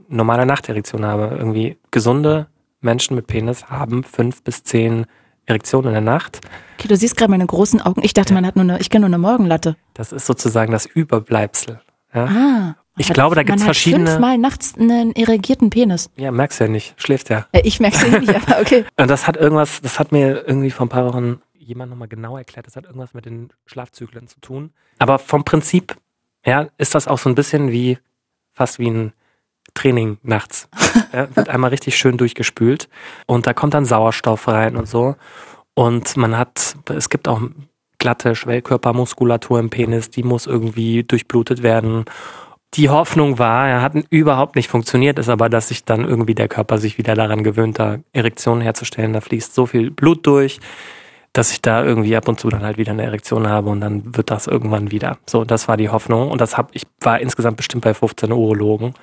normale 0.09 0.47
Nachterektion 0.47 1.05
habe. 1.05 1.37
Irgendwie 1.37 1.77
gesunde 1.91 2.47
Menschen 2.81 3.15
mit 3.15 3.27
Penis 3.27 3.67
haben 3.67 4.05
fünf 4.05 4.43
bis 4.43 4.63
zehn 4.65 5.07
Erektionen 5.47 5.89
in 5.89 5.93
der 5.95 6.01
Nacht. 6.15 6.41
Okay, 6.79 6.89
du 6.89 6.97
siehst 6.97 7.17
gerade 7.17 7.31
meine 7.31 7.47
großen 7.47 7.81
Augen. 7.81 8.03
Ich 8.05 8.15
dachte, 8.15 8.33
man 8.35 8.47
hat 8.47 8.57
nur 8.57 8.63
eine, 8.65 8.81
ich 8.81 8.89
kenne 8.91 9.03
nur 9.09 9.15
eine 9.15 9.19
Morgenlatte. 9.19 9.77
Das 9.95 10.13
ist 10.13 10.27
sozusagen 10.27 10.73
das 10.73 10.87
Überbleibsel. 10.87 11.81
Ja, 12.15 12.25
Ah. 12.25 12.77
Ich 12.97 13.09
Hat- 13.09 13.15
glaube, 13.15 13.35
da 13.35 13.43
gibt's 13.45 13.61
man 13.61 13.67
verschiedene- 13.67 14.07
fünfmal 14.11 14.37
nachts 14.37 14.75
einen 14.79 15.13
irrigierten 15.13 15.71
Penis. 15.71 16.11
ja 16.17 16.31
merkst 16.31 16.61
ja 16.61 16.69
nicht, 16.69 16.95
schläft 17.01 17.31
ja. 17.31 17.47
Äh, 17.53 17.63
Ich 17.65 17.81
merke 17.81 17.97
es 17.97 18.21
nicht, 18.21 18.35
aber 18.35 18.61
okay. 18.61 18.85
Und 18.99 19.09
das 19.09 19.27
hat 19.27 19.37
irgendwas, 19.39 19.81
das 19.81 19.99
hat 19.99 20.13
mir 20.13 20.45
irgendwie 20.47 20.71
vor 20.71 20.87
ein 20.87 20.91
paar 20.91 21.07
Wochen 21.07 21.41
jemand 21.71 21.91
nochmal 21.91 22.09
genau 22.09 22.37
erklärt, 22.37 22.67
das 22.67 22.77
hat 22.77 22.85
irgendwas 22.85 23.15
mit 23.15 23.25
den 23.25 23.51
Schlafzyklen 23.65 24.29
zu 24.29 24.41
tun. 24.41 24.73
Aber 24.99 25.19
vom 25.19 25.45
Prinzip, 25.45 25.97
ja, 26.45 26.69
ist 26.77 26.95
das 26.95 27.09
auch 27.09 27.19
so 27.19 27.29
ein 27.29 27.35
bisschen 27.35 27.71
wie, 27.71 27.99
fast 28.53 28.79
wie 28.79 28.91
ein 28.91 29.13
Training 29.75 30.19
nachts. 30.23 30.69
Ja, 31.13 31.35
wird 31.35 31.49
einmal 31.49 31.71
richtig 31.71 31.97
schön 31.97 32.19
durchgespült 32.19 32.89
und 33.27 33.45
da 33.49 33.53
kommt 33.53 33.75
dann 33.75 33.85
Sauerstoff 33.85 34.47
rein 34.47 34.77
und 34.77 34.87
so. 34.87 35.17
Und 35.75 36.17
man 36.17 36.39
hat, 36.39 36.77
es 36.89 37.09
gibt 37.09 37.27
auch 37.27 37.41
glatte 37.99 38.37
Schwellkörpermuskulatur 38.37 39.59
im 39.59 39.71
Penis, 39.71 40.11
die 40.11 40.23
muss 40.23 40.47
irgendwie 40.47 41.03
durchblutet 41.03 41.65
werden. 41.65 42.05
Die 42.75 42.89
Hoffnung 42.89 43.41
war, 43.41 43.69
er 43.69 43.83
hat 43.83 43.95
überhaupt 44.11 44.55
nicht 44.55 44.69
funktioniert, 44.69 45.19
ist 45.19 45.29
aber, 45.29 45.49
dass 45.49 45.69
sich 45.69 45.85
dann 45.85 46.05
irgendwie 46.05 46.37
der 46.37 46.47
Körper 46.47 46.79
sich 46.79 46.97
wieder 46.99 47.15
daran 47.15 47.43
gewöhnt, 47.43 47.81
da 47.81 47.99
Erektionen 48.13 48.63
herzustellen. 48.63 49.13
Da 49.13 49.21
fließt 49.21 49.53
so 49.53 49.67
viel 49.67 49.91
Blut 49.91 50.27
durch, 50.27 50.61
dass 51.33 51.53
ich 51.53 51.63
da 51.63 51.85
irgendwie 51.85 52.17
ab 52.17 52.27
und 52.27 52.41
zu 52.41 52.49
dann 52.49 52.63
halt 52.63 52.77
wieder 52.77 52.93
eine 52.93 53.05
Erektion 53.05 53.49
habe 53.49 53.71
und 53.71 53.81
dann 53.81 54.17
wird 54.17 54.31
das 54.31 54.47
irgendwann 54.47 54.91
wieder. 54.91 55.19
So, 55.27 55.45
das 55.45 55.69
war 55.69 55.77
die 55.77 55.89
Hoffnung. 55.89 56.31
Und 56.31 56.41
das 56.41 56.57
hab, 56.57 56.75
ich 56.75 56.83
war 57.01 57.21
insgesamt 57.21 57.57
bestimmt 57.57 57.85
bei 57.85 57.95
15 57.95 58.33
Urologen. 58.33 58.95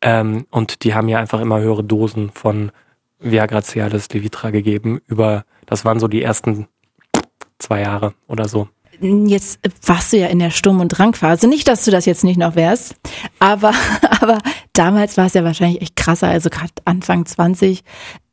Ähm, 0.00 0.46
und 0.50 0.84
die 0.84 0.94
haben 0.94 1.08
ja 1.08 1.18
einfach 1.18 1.40
immer 1.40 1.60
höhere 1.60 1.84
Dosen 1.84 2.30
von 2.30 2.72
Viagra 3.20 3.62
Cialis 3.62 4.08
Levitra 4.10 4.50
gegeben 4.50 5.00
über, 5.06 5.44
das 5.66 5.84
waren 5.84 6.00
so 6.00 6.08
die 6.08 6.22
ersten 6.22 6.68
zwei 7.58 7.82
Jahre 7.82 8.14
oder 8.28 8.48
so. 8.48 8.68
Jetzt 9.00 9.58
warst 9.86 10.12
du 10.12 10.18
ja 10.18 10.28
in 10.28 10.38
der 10.38 10.50
Sturm- 10.50 10.80
und 10.80 10.88
Drangphase. 10.88 11.48
Nicht, 11.48 11.66
dass 11.66 11.84
du 11.84 11.90
das 11.90 12.06
jetzt 12.06 12.22
nicht 12.22 12.38
noch 12.38 12.54
wärst, 12.54 12.94
aber, 13.40 13.72
aber 14.20 14.38
damals 14.72 15.16
war 15.16 15.26
es 15.26 15.34
ja 15.34 15.44
wahrscheinlich 15.44 15.82
echt 15.82 15.96
krasser, 15.96 16.28
also 16.28 16.48
gerade 16.48 16.70
Anfang 16.84 17.26
20. 17.26 17.82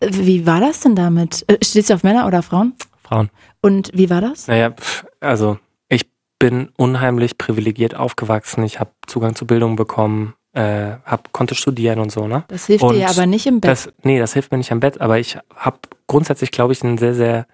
Wie 0.01 0.45
war 0.45 0.59
das 0.59 0.81
denn 0.81 0.95
damit? 0.95 1.43
Äh, 1.47 1.57
Stehst 1.63 1.89
du 1.89 1.95
auf 1.95 2.03
Männer 2.03 2.27
oder 2.27 2.43
Frauen? 2.43 2.73
Frauen. 3.12 3.30
Und 3.62 3.91
wie 3.93 4.10
war 4.10 4.21
das? 4.21 4.47
Naja, 4.47 4.74
also 5.19 5.60
ich 5.89 6.10
bin 6.39 6.69
unheimlich 6.78 7.38
privilegiert 7.38 7.95
aufgewachsen. 7.95 8.63
Ich 8.63 8.80
habe 8.80 8.91
Zugang 9.06 9.36
zu 9.36 9.45
Bildung 9.45 9.76
bekommen, 9.76 10.34
äh, 10.54 10.93
hab, 11.06 11.32
konnte 11.34 11.56
studieren 11.56 12.00
und 12.00 12.12
so, 12.12 12.28
ne? 12.28 12.45
Das 12.47 12.67
hilft 12.67 12.84
und 12.84 12.95
dir 12.95 13.10
aber 13.10 13.26
nicht 13.26 13.45
im 13.47 13.60
Bett. 13.60 13.71
Das, 13.71 13.93
nee, 14.04 14.17
das 14.17 14.34
hilft 14.34 14.52
mir 14.52 14.58
nicht 14.58 14.71
am 14.71 14.80
Bett, 14.80 15.02
aber 15.02 15.19
ich 15.19 15.38
habe 15.56 15.80
grundsätzlich, 16.08 16.52
glaube 16.52 16.74
ich, 16.74 16.84
ein 16.84 16.97
sehr, 16.97 17.13
sehr 17.13 17.47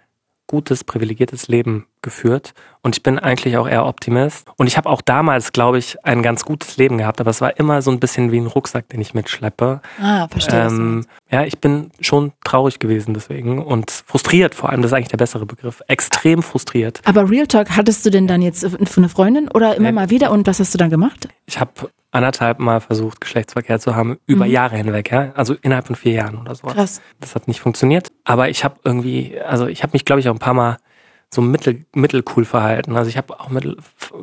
gutes, 0.47 0.83
privilegiertes 0.83 1.47
Leben 1.49 1.85
geführt 2.01 2.53
und 2.81 2.95
ich 2.95 3.03
bin 3.03 3.19
eigentlich 3.19 3.57
auch 3.57 3.67
eher 3.67 3.85
Optimist. 3.85 4.47
Und 4.55 4.67
ich 4.67 4.77
habe 4.77 4.89
auch 4.89 5.01
damals, 5.01 5.51
glaube 5.51 5.77
ich, 5.77 5.97
ein 6.05 6.23
ganz 6.23 6.45
gutes 6.45 6.77
Leben 6.77 6.97
gehabt, 6.97 7.19
aber 7.19 7.29
es 7.31 7.41
war 7.41 7.59
immer 7.59 7.81
so 7.81 7.91
ein 7.91 7.99
bisschen 7.99 8.31
wie 8.31 8.39
ein 8.39 8.47
Rucksack, 8.47 8.87
den 8.89 9.01
ich 9.01 9.13
mitschleppe. 9.13 9.81
Ah, 10.01 10.27
verstehe. 10.29 10.67
Ähm, 10.67 11.05
ja, 11.29 11.43
ich 11.43 11.59
bin 11.59 11.91
schon 11.99 12.31
traurig 12.45 12.79
gewesen 12.79 13.13
deswegen 13.13 13.61
und 13.61 13.91
frustriert 13.91 14.55
vor 14.55 14.69
allem, 14.69 14.81
das 14.81 14.91
ist 14.91 14.95
eigentlich 14.95 15.07
der 15.09 15.17
bessere 15.17 15.45
Begriff. 15.45 15.81
Extrem 15.87 16.41
frustriert. 16.41 17.01
Aber 17.03 17.29
Real 17.29 17.47
Talk, 17.47 17.71
hattest 17.75 18.05
du 18.05 18.09
denn 18.09 18.27
dann 18.27 18.41
jetzt 18.41 18.61
für 18.65 18.97
eine 18.97 19.09
Freundin 19.09 19.49
oder 19.49 19.75
immer 19.75 19.89
Nee. 19.89 19.91
mal 19.93 20.09
wieder 20.09 20.31
und 20.31 20.47
was 20.47 20.59
hast 20.61 20.73
du 20.73 20.77
dann 20.77 20.89
gemacht? 20.89 21.27
Ich 21.45 21.59
habe 21.59 21.71
anderthalb 22.17 22.59
Mal 22.59 22.81
versucht, 22.81 23.21
Geschlechtsverkehr 23.21 23.79
zu 23.79 23.95
haben, 23.95 24.17
über 24.25 24.45
Mhm. 24.45 24.51
Jahre 24.51 24.77
hinweg, 24.77 25.11
ja. 25.11 25.31
Also 25.35 25.55
innerhalb 25.61 25.87
von 25.87 25.95
vier 25.95 26.13
Jahren 26.13 26.37
oder 26.39 26.55
sowas. 26.55 26.73
Krass. 26.73 27.01
Das 27.19 27.35
hat 27.35 27.47
nicht 27.47 27.61
funktioniert. 27.61 28.11
Aber 28.25 28.49
ich 28.49 28.63
habe 28.63 28.75
irgendwie, 28.83 29.39
also 29.39 29.67
ich 29.67 29.83
habe 29.83 29.91
mich, 29.93 30.03
glaube 30.05 30.19
ich, 30.19 30.27
auch 30.29 30.33
ein 30.33 30.39
paar 30.39 30.53
Mal 30.53 30.77
so 31.33 31.41
mittel, 31.41 31.85
mittelcool 31.93 32.45
verhalten. 32.45 32.95
Also 32.95 33.09
ich 33.09 33.17
habe 33.17 33.39
auch 33.39 33.49
mit 33.49 33.77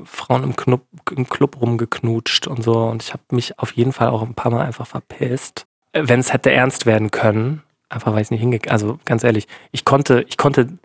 Frauen 0.04 0.42
im, 0.42 0.56
Club, 0.56 0.82
im 1.14 1.28
Club 1.28 1.60
rumgeknutscht 1.60 2.46
und 2.46 2.62
so. 2.62 2.72
Und 2.84 3.02
ich 3.02 3.12
habe 3.12 3.22
mich 3.30 3.58
auf 3.58 3.72
jeden 3.72 3.92
Fall 3.92 4.08
auch 4.08 4.22
ein 4.22 4.34
paar 4.34 4.50
Mal 4.52 4.64
einfach 4.64 4.86
verpisst. 4.86 5.66
Wenn 5.92 6.20
es 6.20 6.32
hätte 6.32 6.50
ernst 6.50 6.86
werden 6.86 7.10
können, 7.10 7.62
einfach 7.88 8.12
weil 8.12 8.22
ich 8.22 8.30
nicht 8.30 8.40
hingegangen 8.40 8.72
Also 8.72 8.98
ganz 9.04 9.22
ehrlich, 9.22 9.46
ich 9.70 9.84
konnte, 9.84 10.24
ich 10.28 10.36
konnte, 10.36 10.78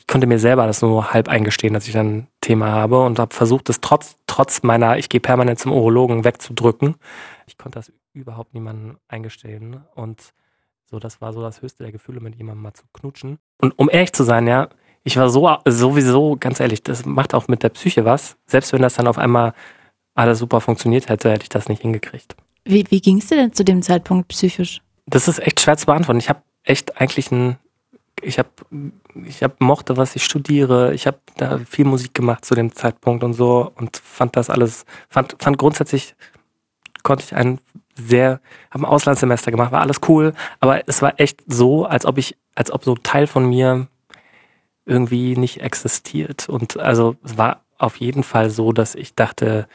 ich 0.00 0.06
konnte 0.06 0.26
mir 0.26 0.38
selber 0.38 0.66
das 0.66 0.80
nur 0.80 1.12
halb 1.12 1.28
eingestehen, 1.28 1.74
dass 1.74 1.86
ich 1.86 1.96
ein 1.96 2.26
Thema 2.40 2.72
habe 2.72 3.04
und 3.04 3.18
habe 3.18 3.34
versucht, 3.34 3.68
das 3.68 3.82
trotz, 3.82 4.16
trotz 4.26 4.62
meiner, 4.62 4.96
ich 4.96 5.10
gehe 5.10 5.20
permanent 5.20 5.58
zum 5.58 5.72
Urologen 5.72 6.24
wegzudrücken. 6.24 6.96
Ich 7.46 7.58
konnte 7.58 7.78
das 7.78 7.92
überhaupt 8.14 8.54
niemandem 8.54 8.96
eingestehen. 9.08 9.84
Und 9.94 10.32
so, 10.90 10.98
das 10.98 11.20
war 11.20 11.34
so 11.34 11.42
das 11.42 11.60
höchste 11.60 11.84
der 11.84 11.92
Gefühle, 11.92 12.20
mit 12.20 12.34
jemandem 12.34 12.62
mal 12.62 12.72
zu 12.72 12.84
knutschen. 12.94 13.38
Und 13.60 13.78
um 13.78 13.90
ehrlich 13.92 14.14
zu 14.14 14.24
sein, 14.24 14.46
ja, 14.46 14.70
ich 15.04 15.18
war 15.18 15.28
so 15.28 15.58
sowieso, 15.66 16.36
ganz 16.40 16.60
ehrlich, 16.60 16.82
das 16.82 17.04
macht 17.04 17.34
auch 17.34 17.46
mit 17.46 17.62
der 17.62 17.68
Psyche 17.68 18.06
was. 18.06 18.38
Selbst 18.46 18.72
wenn 18.72 18.80
das 18.80 18.94
dann 18.94 19.06
auf 19.06 19.18
einmal 19.18 19.52
alles 20.14 20.38
super 20.38 20.62
funktioniert 20.62 21.10
hätte, 21.10 21.30
hätte 21.30 21.42
ich 21.42 21.50
das 21.50 21.68
nicht 21.68 21.82
hingekriegt. 21.82 22.36
Wie, 22.64 22.86
wie 22.88 23.02
ging 23.02 23.18
es 23.18 23.26
dir 23.26 23.36
denn 23.36 23.52
zu 23.52 23.64
dem 23.64 23.82
Zeitpunkt 23.82 24.28
psychisch? 24.28 24.80
Das 25.04 25.28
ist 25.28 25.40
echt 25.40 25.60
schwer 25.60 25.76
zu 25.76 25.86
beantworten. 25.86 26.20
Ich 26.20 26.30
habe 26.30 26.40
echt 26.64 27.00
eigentlich 27.00 27.30
ein, 27.30 27.58
ich 28.22 28.38
habe, 28.38 28.48
ich 29.24 29.42
habe 29.42 29.54
mochte, 29.58 29.96
was 29.96 30.16
ich 30.16 30.24
studiere. 30.24 30.94
Ich 30.94 31.06
habe 31.06 31.18
da 31.36 31.58
viel 31.58 31.84
Musik 31.84 32.14
gemacht 32.14 32.44
zu 32.44 32.54
dem 32.54 32.74
Zeitpunkt 32.74 33.24
und 33.24 33.32
so 33.32 33.72
und 33.76 33.96
fand 33.96 34.36
das 34.36 34.50
alles, 34.50 34.84
fand, 35.08 35.36
fand 35.38 35.58
grundsätzlich 35.58 36.14
konnte 37.02 37.24
ich 37.24 37.34
ein 37.34 37.58
sehr, 37.94 38.40
habe 38.70 38.84
ein 38.84 38.90
Auslandssemester 38.90 39.50
gemacht, 39.50 39.72
war 39.72 39.80
alles 39.80 40.00
cool, 40.08 40.32
aber 40.60 40.86
es 40.88 41.02
war 41.02 41.18
echt 41.18 41.42
so, 41.46 41.84
als 41.84 42.06
ob 42.06 42.18
ich, 42.18 42.36
als 42.54 42.70
ob 42.70 42.84
so 42.84 42.94
ein 42.94 43.02
Teil 43.02 43.26
von 43.26 43.48
mir 43.48 43.88
irgendwie 44.86 45.36
nicht 45.36 45.60
existiert. 45.60 46.48
Und 46.48 46.78
also 46.78 47.16
es 47.24 47.36
war 47.38 47.62
auf 47.78 47.96
jeden 47.96 48.22
Fall 48.22 48.50
so, 48.50 48.72
dass 48.72 48.94
ich 48.94 49.14
dachte, 49.14 49.68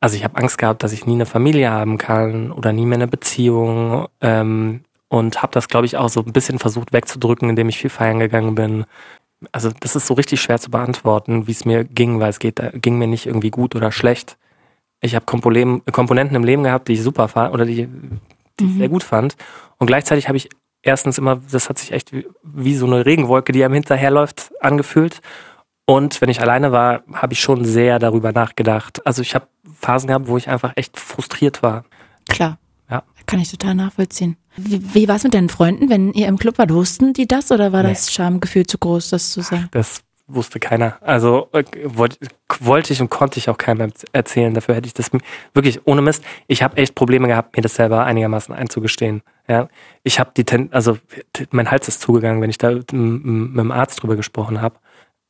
also 0.00 0.16
ich 0.16 0.24
habe 0.24 0.38
Angst 0.38 0.58
gehabt, 0.58 0.82
dass 0.82 0.92
ich 0.92 1.06
nie 1.06 1.14
eine 1.14 1.26
Familie 1.26 1.70
haben 1.70 1.98
kann 1.98 2.52
oder 2.52 2.72
nie 2.72 2.86
mehr 2.86 2.96
eine 2.96 3.08
Beziehung 3.08 4.08
ähm, 4.20 4.84
und 5.10 5.42
habe 5.42 5.52
das, 5.52 5.68
glaube 5.68 5.86
ich, 5.86 5.96
auch 5.96 6.08
so 6.08 6.20
ein 6.20 6.32
bisschen 6.32 6.58
versucht 6.58 6.92
wegzudrücken, 6.92 7.50
indem 7.50 7.68
ich 7.68 7.78
viel 7.78 7.90
feiern 7.90 8.20
gegangen 8.20 8.54
bin. 8.54 8.84
Also 9.52 9.70
das 9.80 9.96
ist 9.96 10.06
so 10.06 10.14
richtig 10.14 10.40
schwer 10.40 10.58
zu 10.60 10.70
beantworten, 10.70 11.46
wie 11.46 11.52
es 11.52 11.64
mir 11.64 11.84
ging, 11.84 12.20
weil 12.20 12.30
es 12.30 12.38
geht, 12.38 12.60
ging 12.80 12.96
mir 12.96 13.08
nicht 13.08 13.26
irgendwie 13.26 13.50
gut 13.50 13.74
oder 13.74 13.90
schlecht. 13.90 14.38
Ich 15.00 15.14
habe 15.14 15.24
Komponen- 15.26 15.82
Komponenten 15.90 16.36
im 16.36 16.44
Leben 16.44 16.62
gehabt, 16.62 16.88
die 16.88 16.92
ich 16.92 17.02
super 17.02 17.26
fand 17.28 17.52
oder 17.52 17.66
die, 17.66 17.88
die 18.60 18.64
ich 18.64 18.74
sehr 18.76 18.88
gut 18.88 19.02
fand. 19.02 19.36
Und 19.78 19.88
gleichzeitig 19.88 20.28
habe 20.28 20.36
ich 20.36 20.48
erstens 20.82 21.18
immer, 21.18 21.40
das 21.50 21.68
hat 21.68 21.78
sich 21.78 21.92
echt 21.92 22.12
wie, 22.12 22.26
wie 22.42 22.76
so 22.76 22.86
eine 22.86 23.04
Regenwolke, 23.04 23.50
die 23.52 23.64
einem 23.64 23.74
hinterherläuft, 23.74 24.52
angefühlt. 24.60 25.20
Und 25.86 26.20
wenn 26.20 26.28
ich 26.28 26.40
alleine 26.40 26.70
war, 26.70 27.02
habe 27.14 27.32
ich 27.32 27.40
schon 27.40 27.64
sehr 27.64 27.98
darüber 27.98 28.30
nachgedacht. 28.30 29.04
Also 29.06 29.22
ich 29.22 29.34
habe 29.34 29.48
Phasen 29.74 30.06
gehabt, 30.06 30.28
wo 30.28 30.36
ich 30.36 30.48
einfach 30.48 30.74
echt 30.76 31.00
frustriert 31.00 31.64
war. 31.64 31.84
Klar. 32.28 32.58
Ja. 32.88 33.02
Kann 33.26 33.40
ich 33.40 33.50
total 33.50 33.74
nachvollziehen. 33.74 34.36
Wie, 34.64 34.94
wie 34.94 35.08
war 35.08 35.16
es 35.16 35.24
mit 35.24 35.34
deinen 35.34 35.48
Freunden, 35.48 35.88
wenn 35.90 36.12
ihr 36.12 36.28
im 36.28 36.38
Club 36.38 36.58
wart? 36.58 36.72
Wussten 36.72 37.12
die 37.12 37.26
das 37.28 37.50
oder 37.52 37.72
war 37.72 37.82
Nee. 37.82 37.90
das 37.90 38.12
Schamgefühl 38.12 38.66
zu 38.66 38.78
groß, 38.78 39.10
das 39.10 39.32
zu 39.32 39.42
sagen? 39.42 39.68
Das 39.72 40.02
wusste 40.26 40.60
keiner. 40.60 40.96
Also 41.00 41.48
äh, 41.52 41.64
wollte 41.84 42.18
wollte 42.60 42.92
ich 42.92 43.00
und 43.00 43.10
konnte 43.10 43.38
ich 43.38 43.48
auch 43.48 43.58
keinem 43.58 43.92
erzählen. 44.12 44.52
Dafür 44.54 44.74
hätte 44.74 44.86
ich 44.86 44.94
das 44.94 45.10
wirklich 45.54 45.86
ohne 45.86 46.02
Mist. 46.02 46.24
Ich 46.46 46.62
habe 46.62 46.76
echt 46.76 46.94
Probleme 46.94 47.28
gehabt, 47.28 47.56
mir 47.56 47.62
das 47.62 47.74
selber 47.74 48.04
einigermaßen 48.04 48.54
einzugestehen. 48.54 49.22
Ja, 49.48 49.68
ich 50.02 50.20
habe 50.20 50.30
die, 50.36 50.44
Ten 50.44 50.72
also 50.72 50.98
mein 51.50 51.70
Hals 51.70 51.88
ist 51.88 52.00
zugegangen, 52.00 52.42
wenn 52.42 52.50
ich 52.50 52.58
da 52.58 52.70
mit, 52.70 52.92
dem 52.92 53.72
Arzt 53.72 54.02
drüber 54.02 54.16
gesprochen 54.16 54.60
habe. 54.60 54.76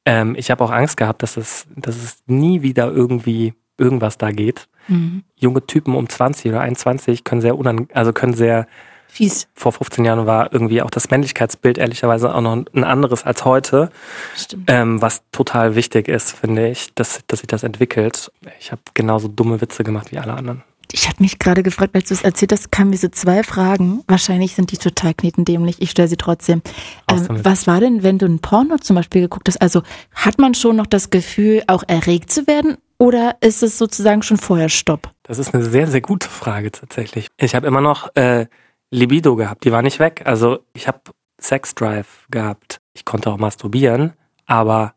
Ähm, 0.06 0.34
ich 0.36 0.50
habe 0.50 0.64
auch 0.64 0.70
Angst 0.70 0.96
gehabt, 0.96 1.22
dass 1.22 1.36
es, 1.36 1.66
dass 1.76 1.96
es 1.96 2.22
nie 2.26 2.62
wieder 2.62 2.90
irgendwie 2.90 3.54
irgendwas 3.78 4.18
da 4.18 4.30
geht. 4.30 4.68
Mhm. 4.88 5.24
Junge 5.36 5.66
Typen 5.66 5.94
um 5.94 6.08
20 6.08 6.50
oder 6.50 6.60
21 6.60 7.24
können 7.24 7.40
sehr 7.40 7.56
unan 7.56 7.88
also 7.94 8.12
können 8.12 8.34
sehr 8.34 8.66
Fies. 9.10 9.48
vor 9.54 9.72
15 9.72 10.04
Jahren 10.04 10.26
war 10.26 10.52
irgendwie 10.52 10.82
auch 10.82 10.90
das 10.90 11.10
Männlichkeitsbild 11.10 11.78
ehrlicherweise 11.78 12.34
auch 12.34 12.40
noch 12.40 12.52
ein 12.72 12.84
anderes 12.84 13.24
als 13.24 13.44
heute. 13.44 13.90
Stimmt. 14.36 14.70
Ähm, 14.70 15.02
was 15.02 15.22
total 15.32 15.74
wichtig 15.74 16.08
ist, 16.08 16.32
finde 16.32 16.68
ich, 16.68 16.94
dass, 16.94 17.20
dass 17.26 17.40
sich 17.40 17.48
das 17.48 17.62
entwickelt. 17.62 18.30
Ich 18.58 18.72
habe 18.72 18.82
genauso 18.94 19.28
dumme 19.28 19.60
Witze 19.60 19.84
gemacht 19.84 20.12
wie 20.12 20.18
alle 20.18 20.34
anderen. 20.34 20.62
Ich 20.92 21.08
habe 21.08 21.22
mich 21.22 21.38
gerade 21.38 21.62
gefragt, 21.62 21.94
als 21.94 22.08
du 22.08 22.14
es 22.14 22.22
erzählt 22.22 22.52
hast, 22.52 22.72
kamen 22.72 22.90
mir 22.90 22.96
so 22.96 23.08
zwei 23.08 23.42
Fragen. 23.42 24.02
Wahrscheinlich 24.08 24.54
sind 24.54 24.72
die 24.72 24.76
total 24.76 25.14
knetendämlich. 25.14 25.80
Ich 25.80 25.90
stelle 25.90 26.08
sie 26.08 26.16
trotzdem. 26.16 26.62
Ähm, 27.08 27.26
was 27.28 27.66
war 27.66 27.80
denn, 27.80 28.02
wenn 28.02 28.18
du 28.18 28.26
ein 28.26 28.40
Porno 28.40 28.76
zum 28.78 28.96
Beispiel 28.96 29.22
geguckt 29.22 29.48
hast? 29.48 29.60
Also 29.62 29.82
hat 30.14 30.38
man 30.38 30.54
schon 30.54 30.76
noch 30.76 30.86
das 30.86 31.10
Gefühl, 31.10 31.62
auch 31.66 31.84
erregt 31.86 32.30
zu 32.32 32.46
werden? 32.46 32.76
Oder 32.98 33.36
ist 33.40 33.62
es 33.62 33.78
sozusagen 33.78 34.22
schon 34.22 34.36
vorher 34.36 34.68
Stopp? 34.68 35.10
Das 35.22 35.38
ist 35.38 35.54
eine 35.54 35.64
sehr, 35.64 35.86
sehr 35.86 36.00
gute 36.00 36.28
Frage 36.28 36.70
tatsächlich. 36.70 37.28
Ich 37.38 37.54
habe 37.54 37.66
immer 37.66 37.80
noch 37.80 38.14
äh, 38.14 38.46
Libido 38.90 39.36
gehabt, 39.36 39.64
die 39.64 39.72
war 39.72 39.82
nicht 39.82 39.98
weg. 39.98 40.22
Also 40.24 40.60
ich 40.74 40.88
habe 40.88 41.00
Sex 41.38 41.74
Drive 41.74 42.26
gehabt. 42.30 42.80
Ich 42.92 43.04
konnte 43.04 43.30
auch 43.30 43.38
masturbieren, 43.38 44.12
aber 44.46 44.94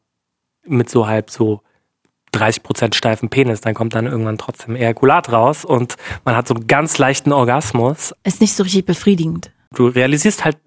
mit 0.65 0.89
so 0.89 1.07
halb 1.07 1.29
so 1.29 1.61
30% 2.33 2.95
steifen 2.95 3.29
Penis, 3.29 3.61
dann 3.61 3.75
kommt 3.75 3.93
dann 3.93 4.07
irgendwann 4.07 4.37
trotzdem 4.37 4.75
Ejakulat 4.75 5.31
raus 5.31 5.63
und 5.65 5.95
man 6.25 6.35
hat 6.35 6.47
so 6.47 6.55
einen 6.55 6.67
ganz 6.67 6.97
leichten 6.97 7.31
Orgasmus. 7.31 8.15
Ist 8.23 8.41
nicht 8.41 8.55
so 8.55 8.63
richtig 8.63 8.85
befriedigend. 8.85 9.51
Du 9.75 9.87
realisierst 9.87 10.43
halt 10.43 10.57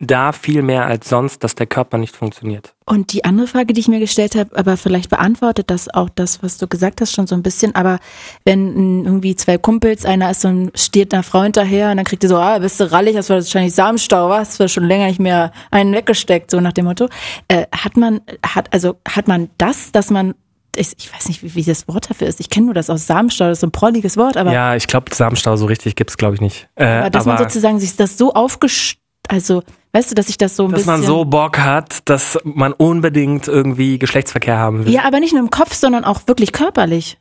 da 0.00 0.32
viel 0.32 0.62
mehr 0.62 0.86
als 0.86 1.08
sonst, 1.08 1.42
dass 1.42 1.54
der 1.54 1.66
Körper 1.66 1.98
nicht 1.98 2.16
funktioniert. 2.16 2.74
Und 2.86 3.12
die 3.12 3.24
andere 3.24 3.46
Frage, 3.46 3.72
die 3.74 3.80
ich 3.80 3.88
mir 3.88 4.00
gestellt 4.00 4.34
habe, 4.34 4.56
aber 4.56 4.76
vielleicht 4.76 5.10
beantwortet 5.10 5.70
das 5.70 5.92
auch 5.92 6.08
das, 6.08 6.42
was 6.42 6.56
du 6.56 6.66
gesagt 6.66 7.00
hast, 7.00 7.12
schon 7.12 7.26
so 7.26 7.34
ein 7.34 7.42
bisschen. 7.42 7.74
Aber 7.74 7.98
wenn 8.44 9.04
irgendwie 9.04 9.36
zwei 9.36 9.58
Kumpels, 9.58 10.04
einer 10.04 10.30
ist 10.30 10.40
so 10.40 10.48
ein, 10.48 10.70
steht 10.74 11.12
einer 11.12 11.22
Frau 11.22 11.42
hinterher 11.42 11.90
und 11.90 11.96
dann 11.96 12.06
kriegt 12.06 12.22
ihr 12.22 12.28
so, 12.28 12.38
ah, 12.38 12.58
bist 12.58 12.80
du 12.80 12.90
rallig, 12.90 13.14
das 13.14 13.28
war 13.28 13.36
wahrscheinlich 13.38 13.74
Samenstau, 13.74 14.28
was? 14.28 14.50
Das 14.50 14.60
war 14.60 14.68
schon 14.68 14.84
länger 14.84 15.06
nicht 15.06 15.20
mehr 15.20 15.52
einen 15.70 15.92
weggesteckt, 15.92 16.50
so 16.50 16.60
nach 16.60 16.72
dem 16.72 16.86
Motto. 16.86 17.08
Äh, 17.48 17.66
hat 17.72 17.96
man, 17.96 18.20
hat, 18.44 18.72
also, 18.72 18.96
hat 19.06 19.28
man 19.28 19.50
das, 19.58 19.92
dass 19.92 20.10
man, 20.10 20.34
ich, 20.76 20.92
ich 20.96 21.12
weiß 21.12 21.28
nicht, 21.28 21.42
wie, 21.42 21.54
wie 21.56 21.64
das 21.64 21.88
Wort 21.88 22.08
dafür 22.08 22.28
ist. 22.28 22.40
Ich 22.40 22.48
kenne 22.48 22.66
nur 22.66 22.74
das 22.74 22.88
aus 22.88 23.06
Samenstau, 23.06 23.48
das 23.48 23.58
ist 23.58 23.64
ein 23.64 23.72
prolliges 23.72 24.16
Wort, 24.16 24.36
aber, 24.36 24.52
ja, 24.52 24.76
ich 24.76 24.86
glaube, 24.86 25.14
Samenstau 25.14 25.56
so 25.56 25.66
richtig 25.66 25.96
gibt's 25.96 26.16
glaube 26.16 26.36
ich, 26.36 26.40
nicht. 26.40 26.68
Äh, 26.76 26.86
aber 26.86 27.10
dass 27.10 27.26
man 27.26 27.38
sozusagen 27.38 27.80
sich 27.80 27.96
das 27.96 28.16
so 28.16 28.32
aufgest, 28.32 28.98
also, 29.28 29.62
weißt 29.92 30.10
du, 30.10 30.14
dass 30.14 30.28
ich 30.28 30.38
das 30.38 30.56
so 30.56 30.64
ein 30.64 30.70
dass 30.70 30.80
bisschen. 30.80 30.92
man 30.92 31.02
so 31.02 31.24
Bock 31.24 31.58
hat, 31.58 32.08
dass 32.08 32.38
man 32.44 32.72
unbedingt 32.72 33.46
irgendwie 33.48 33.98
Geschlechtsverkehr 33.98 34.58
haben 34.58 34.84
will. 34.84 34.92
ja, 34.92 35.04
aber 35.04 35.20
nicht 35.20 35.32
nur 35.32 35.42
im 35.42 35.50
Kopf, 35.50 35.74
sondern 35.74 36.04
auch 36.04 36.22
wirklich 36.26 36.52
körperlich. 36.52 37.18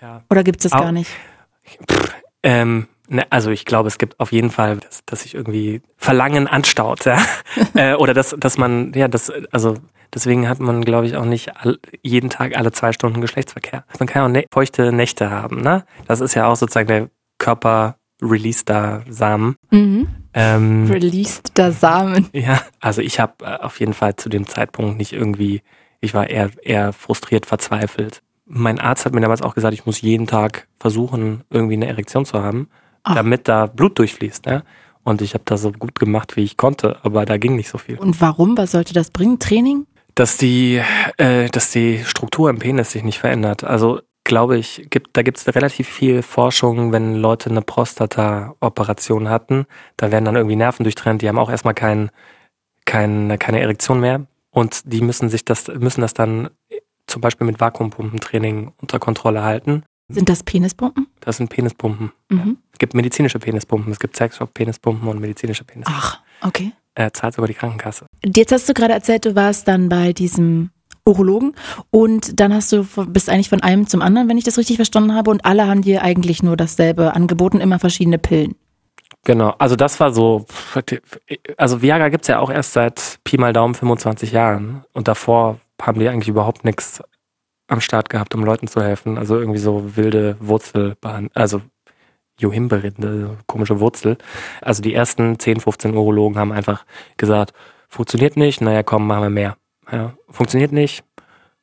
Ja. 0.00 0.22
Oder 0.30 0.44
gibt's 0.44 0.62
das 0.64 0.72
Au- 0.72 0.80
gar 0.80 0.92
nicht? 0.92 1.10
Ähm, 2.42 2.88
ne, 3.08 3.24
also 3.30 3.50
ich 3.50 3.64
glaube, 3.64 3.88
es 3.88 3.98
gibt 3.98 4.20
auf 4.20 4.32
jeden 4.32 4.50
Fall, 4.50 4.76
dass, 4.78 5.04
dass 5.06 5.22
sich 5.22 5.34
irgendwie 5.34 5.82
Verlangen 5.96 6.46
anstaut, 6.46 7.04
ja. 7.04 7.18
äh, 7.74 7.94
oder 7.94 8.14
dass, 8.14 8.34
dass 8.38 8.58
man, 8.58 8.92
ja, 8.94 9.08
das, 9.08 9.32
also 9.50 9.76
deswegen 10.12 10.48
hat 10.48 10.60
man, 10.60 10.82
glaube 10.84 11.06
ich, 11.06 11.16
auch 11.16 11.24
nicht 11.24 11.56
all, 11.56 11.78
jeden 12.02 12.30
Tag 12.30 12.56
alle 12.56 12.72
zwei 12.72 12.92
Stunden 12.92 13.20
Geschlechtsverkehr. 13.20 13.84
Man 13.98 14.06
kann 14.06 14.22
auch 14.24 14.28
ne 14.28 14.44
feuchte 14.52 14.92
Nächte 14.92 15.30
haben, 15.30 15.60
ne? 15.62 15.84
Das 16.06 16.20
ist 16.20 16.34
ja 16.34 16.46
auch 16.46 16.56
sozusagen 16.56 16.88
der 16.88 17.08
Körper 17.38 17.96
release 18.22 18.64
da 18.64 19.02
Samen. 19.08 19.56
Mhm. 19.70 20.06
Ähm, 20.34 20.90
Released 20.90 21.56
der 21.56 21.72
Samen. 21.72 22.28
Ja, 22.32 22.60
also 22.80 23.00
ich 23.00 23.20
habe 23.20 23.44
äh, 23.44 23.56
auf 23.62 23.78
jeden 23.80 23.94
Fall 23.94 24.16
zu 24.16 24.28
dem 24.28 24.46
Zeitpunkt 24.46 24.98
nicht 24.98 25.12
irgendwie, 25.12 25.62
ich 26.00 26.12
war 26.12 26.28
eher, 26.28 26.50
eher 26.62 26.92
frustriert, 26.92 27.46
verzweifelt. 27.46 28.22
Mein 28.46 28.78
Arzt 28.80 29.06
hat 29.06 29.14
mir 29.14 29.20
damals 29.20 29.42
auch 29.42 29.54
gesagt, 29.54 29.74
ich 29.74 29.86
muss 29.86 30.00
jeden 30.00 30.26
Tag 30.26 30.66
versuchen, 30.78 31.44
irgendwie 31.50 31.74
eine 31.74 31.86
Erektion 31.86 32.24
zu 32.24 32.42
haben, 32.42 32.68
Ach. 33.04 33.14
damit 33.14 33.48
da 33.48 33.66
Blut 33.66 33.98
durchfließt. 33.98 34.46
Ne? 34.46 34.64
Und 35.04 35.22
ich 35.22 35.34
habe 35.34 35.44
das 35.46 35.62
so 35.62 35.70
gut 35.70 35.98
gemacht, 35.98 36.36
wie 36.36 36.42
ich 36.42 36.56
konnte, 36.56 36.98
aber 37.04 37.24
da 37.24 37.38
ging 37.38 37.56
nicht 37.56 37.68
so 37.68 37.78
viel. 37.78 37.98
Und 37.98 38.20
warum? 38.20 38.58
Was 38.58 38.72
sollte 38.72 38.92
das 38.92 39.10
bringen? 39.10 39.38
Training? 39.38 39.86
Dass 40.14 40.36
die, 40.36 40.80
äh, 41.16 41.48
dass 41.48 41.70
die 41.70 42.04
Struktur 42.04 42.50
im 42.50 42.58
Penis 42.58 42.90
sich 42.90 43.04
nicht 43.04 43.18
verändert. 43.18 43.64
Also 43.64 44.00
glaube 44.24 44.56
ich, 44.56 44.86
gibt, 44.90 45.16
da 45.16 45.22
gibt 45.22 45.38
es 45.38 45.54
relativ 45.54 45.88
viel 45.88 46.22
Forschung, 46.22 46.92
wenn 46.92 47.14
Leute 47.14 47.50
eine 47.50 47.62
Prostata-Operation 47.62 49.28
hatten, 49.28 49.66
da 49.96 50.10
werden 50.10 50.24
dann 50.24 50.36
irgendwie 50.36 50.56
Nerven 50.56 50.84
durchtrennt, 50.84 51.22
die 51.22 51.28
haben 51.28 51.38
auch 51.38 51.50
erstmal 51.50 51.74
kein, 51.74 52.10
kein, 52.86 53.38
keine 53.38 53.60
Erektion 53.60 54.00
mehr 54.00 54.26
und 54.50 54.92
die 54.92 55.02
müssen 55.02 55.28
sich 55.28 55.44
das, 55.44 55.68
müssen 55.68 56.00
das 56.00 56.14
dann 56.14 56.50
zum 57.06 57.20
Beispiel 57.20 57.46
mit 57.46 57.60
Vakuumpumpentraining 57.60 58.72
unter 58.80 58.98
Kontrolle 58.98 59.42
halten. 59.42 59.84
Sind 60.08 60.28
das 60.28 60.42
Penispumpen? 60.42 61.06
Das 61.20 61.36
sind 61.36 61.50
Penispumpen. 61.50 62.12
Mhm. 62.30 62.58
Es 62.72 62.78
gibt 62.78 62.94
medizinische 62.94 63.38
Penispumpen, 63.38 63.92
es 63.92 63.98
gibt 63.98 64.16
Sexshop-Penispumpen 64.16 65.08
und 65.08 65.20
medizinische 65.20 65.64
Penispumpen. 65.64 66.02
Ach, 66.02 66.20
okay. 66.40 66.72
Er 66.94 67.12
zahlt 67.12 67.34
sogar 67.34 67.48
die 67.48 67.54
Krankenkasse. 67.54 68.06
Jetzt 68.24 68.52
hast 68.52 68.68
du 68.68 68.74
gerade 68.74 68.94
erzählt, 68.94 69.24
du 69.24 69.34
warst 69.34 69.66
dann 69.66 69.88
bei 69.88 70.12
diesem 70.12 70.70
Urologen 71.06 71.54
und 71.90 72.40
dann 72.40 72.54
hast 72.54 72.72
du 72.72 72.86
bist 73.08 73.28
eigentlich 73.28 73.50
von 73.50 73.62
einem 73.62 73.86
zum 73.86 74.00
anderen, 74.00 74.28
wenn 74.28 74.38
ich 74.38 74.44
das 74.44 74.56
richtig 74.56 74.76
verstanden 74.76 75.14
habe 75.14 75.30
und 75.30 75.44
alle 75.44 75.66
haben 75.66 75.82
dir 75.82 76.02
eigentlich 76.02 76.42
nur 76.42 76.56
dasselbe 76.56 77.14
angeboten, 77.14 77.60
immer 77.60 77.78
verschiedene 77.78 78.18
Pillen. 78.18 78.54
Genau, 79.24 79.54
also 79.58 79.76
das 79.76 80.00
war 80.00 80.12
so, 80.12 80.46
also 81.56 81.82
Viagra 81.82 82.08
gibt's 82.08 82.28
ja 82.28 82.40
auch 82.40 82.50
erst 82.50 82.72
seit 82.72 83.18
Pi 83.24 83.38
mal 83.38 83.52
Daumen 83.52 83.74
25 83.74 84.32
Jahren 84.32 84.84
und 84.92 85.08
davor 85.08 85.60
haben 85.80 85.98
die 85.98 86.08
eigentlich 86.08 86.28
überhaupt 86.28 86.64
nichts 86.64 87.02
am 87.66 87.80
Start 87.80 88.10
gehabt, 88.10 88.34
um 88.34 88.44
Leuten 88.44 88.68
zu 88.68 88.82
helfen. 88.82 89.18
Also 89.18 89.38
irgendwie 89.38 89.58
so 89.58 89.96
wilde 89.96 90.36
Wurzelbahn, 90.40 91.30
also 91.34 91.62
Johimberinde, 92.38 93.38
komische 93.46 93.80
Wurzel. 93.80 94.18
Also 94.60 94.82
die 94.82 94.94
ersten 94.94 95.38
10, 95.38 95.60
15 95.60 95.96
Urologen 95.96 96.38
haben 96.38 96.52
einfach 96.52 96.84
gesagt, 97.16 97.52
funktioniert 97.88 98.36
nicht, 98.36 98.60
naja 98.60 98.82
komm, 98.82 99.06
machen 99.06 99.22
wir 99.22 99.30
mehr. 99.30 99.56
Ja, 99.90 100.14
funktioniert 100.28 100.72
nicht. 100.72 101.04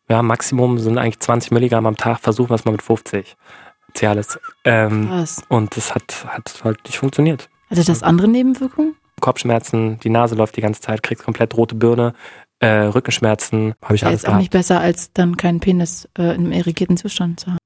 Ja, 0.10 0.22
Maximum 0.22 0.78
sind 0.78 0.98
eigentlich 0.98 1.20
20 1.20 1.52
Milligramm 1.52 1.86
am 1.86 1.98
Tag, 1.98 2.20
versuchen 2.20 2.50
wir 2.50 2.56
es 2.56 2.66
mal 2.66 2.72
mit 2.72 2.82
50. 2.82 3.36
Cialis. 3.96 4.40
Ähm, 4.64 5.08
Krass. 5.08 5.44
Und 5.50 5.76
das 5.78 5.94
hat, 5.94 6.26
hat 6.28 6.62
halt 6.64 6.84
nicht 6.86 6.98
funktioniert. 6.98 7.50
Hatte 7.70 7.84
das 7.84 8.04
andere 8.04 8.28
Nebenwirkungen? 8.28 8.96
Kopfschmerzen, 9.20 10.00
die 10.00 10.10
Nase 10.10 10.36
läuft 10.36 10.58
die 10.58 10.62
ganze 10.62 10.82
Zeit, 10.82 11.04
kriegst 11.04 11.24
komplett 11.24 11.56
rote 11.56 11.76
Birne, 11.76 12.14
äh, 12.60 12.68
Rückenschmerzen, 12.68 13.74
habe 13.82 13.96
ich 13.96 14.02
ja, 14.02 14.10
alles 14.10 14.24
ist 14.24 14.30
auch 14.30 14.38
nicht 14.38 14.52
besser, 14.52 14.80
als 14.80 15.14
dann 15.14 15.38
keinen 15.38 15.60
Penis 15.60 16.08
äh, 16.18 16.36
im 16.36 16.52
irrigierten 16.52 16.98
Zustand 16.98 17.40
zu 17.40 17.52
haben. 17.52 17.58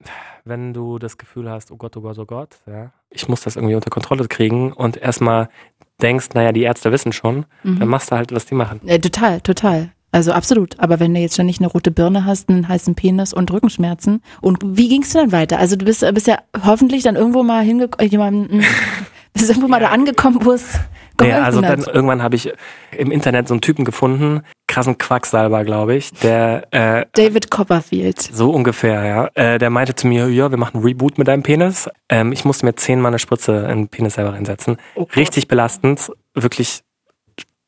Wenn 0.45 0.73
du 0.73 0.99
das 0.99 1.17
Gefühl 1.17 1.49
hast, 1.49 1.71
oh 1.71 1.77
Gott, 1.77 1.97
oh 1.97 2.01
Gott, 2.01 2.17
oh 2.19 2.25
Gott, 2.25 2.57
ja, 2.67 2.91
ich 3.09 3.27
muss 3.27 3.41
das 3.41 3.55
irgendwie 3.55 3.75
unter 3.75 3.89
Kontrolle 3.89 4.27
kriegen 4.27 4.71
und 4.71 4.97
erstmal 4.97 5.49
denkst, 6.01 6.29
naja, 6.33 6.51
die 6.51 6.63
Ärzte 6.63 6.91
wissen 6.91 7.13
schon, 7.13 7.45
mhm. 7.63 7.79
dann 7.79 7.87
machst 7.87 8.11
du 8.11 8.15
halt, 8.15 8.33
was 8.33 8.45
die 8.45 8.55
machen. 8.55 8.79
Ja, 8.83 8.97
total, 8.97 9.41
total. 9.41 9.91
Also 10.15 10.31
absolut. 10.31 10.79
Aber 10.79 11.01
wenn 11.01 11.13
du 11.13 11.19
jetzt 11.19 11.35
schon 11.35 11.45
nicht 11.45 11.59
eine 11.59 11.67
rote 11.67 11.91
Birne 11.91 12.23
hast, 12.23 12.47
einen 12.47 12.69
heißen 12.69 12.95
Penis 12.95 13.33
und 13.33 13.51
Rückenschmerzen. 13.51 14.21
Und 14.39 14.59
wie 14.63 14.87
ging's 14.87 15.11
du 15.11 15.19
dann 15.19 15.33
weiter? 15.33 15.59
Also 15.59 15.75
du 15.75 15.83
bist, 15.83 16.05
bist 16.13 16.27
ja 16.27 16.37
hoffentlich 16.63 17.03
dann 17.03 17.17
irgendwo 17.17 17.43
mal 17.43 17.61
hingekommen, 17.65 18.09
jemanden, 18.09 18.63
bist 19.33 19.49
irgendwo 19.49 19.67
mal 19.67 19.81
da 19.81 19.89
angekommen, 19.89 20.37
wo 20.45 20.53
es 20.53 20.79
naja, 21.19 21.43
also 21.43 21.59
dann 21.59 21.81
irgendwann 21.81 22.23
habe 22.23 22.37
ich 22.37 22.49
im 22.97 23.11
Internet 23.11 23.49
so 23.49 23.53
einen 23.53 23.61
Typen 23.61 23.83
gefunden, 23.83 24.41
krassen 24.67 24.97
Quacksalber, 24.97 25.65
glaube 25.65 25.95
ich, 25.95 26.11
der 26.13 26.67
äh, 26.71 27.05
David 27.13 27.51
Copperfield. 27.51 28.21
So 28.21 28.51
ungefähr, 28.51 29.03
ja. 29.05 29.29
Äh, 29.33 29.57
der 29.57 29.69
meinte 29.69 29.95
zu 29.95 30.07
mir, 30.07 30.29
ja, 30.29 30.49
wir 30.49 30.57
machen 30.57 30.81
Reboot 30.81 31.17
mit 31.17 31.27
deinem 31.27 31.43
Penis. 31.43 31.89
Ähm, 32.07 32.31
ich 32.31 32.45
musste 32.45 32.65
mir 32.65 32.75
zehnmal 32.75 33.09
eine 33.09 33.19
Spritze 33.19 33.67
in 33.69 33.79
den 33.79 33.87
Penis 33.89 34.13
selber 34.13 34.33
reinsetzen. 34.33 34.77
Oh 34.95 35.07
Richtig 35.15 35.49
belastend, 35.49 36.09
wirklich 36.33 36.83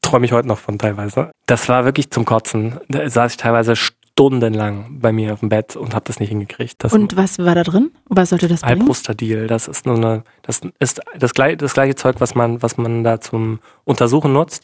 träume 0.08 0.26
ich 0.26 0.32
heute 0.32 0.48
noch 0.48 0.58
von 0.58 0.80
teilweise. 0.80 1.32
Das 1.46 1.67
war 1.70 1.86
wirklich 1.86 2.10
zum 2.12 2.26
Kotzen. 2.26 2.80
Da 2.88 3.10
saß 3.10 3.32
ich 3.32 3.38
teilweise 3.38 3.76
stundenlang 3.76 5.00
bei 5.00 5.12
mir 5.12 5.34
auf 5.34 5.41
dem 5.41 5.50
Bett 5.50 5.76
und 5.76 5.93
habe 5.93 6.06
das 6.06 6.20
nicht 6.20 6.30
hingekriegt. 6.30 6.84
Das 6.84 6.93
und 6.93 7.15
was 7.15 7.39
war 7.39 7.56
da 7.56 7.63
drin? 7.63 7.91
Was 8.08 8.30
sollte 8.30 8.48
das 8.48 8.62
bringen? 8.62 8.82
Alprostadil. 8.82 9.48
Das 9.48 9.67
ist 9.67 9.86
nur 9.86 9.96
eine, 9.96 10.24
das 10.41 10.62
ist 10.80 11.02
das 11.17 11.34
gleiche, 11.34 11.58
das 11.58 11.74
gleiche 11.74 11.96
Zeug, 11.96 12.15
was 12.20 12.36
man, 12.36 12.62
was 12.62 12.78
man 12.78 13.04
da 13.04 13.20
zum 13.22 13.60
Untersuchen 13.84 14.34
nutzt. 14.34 14.63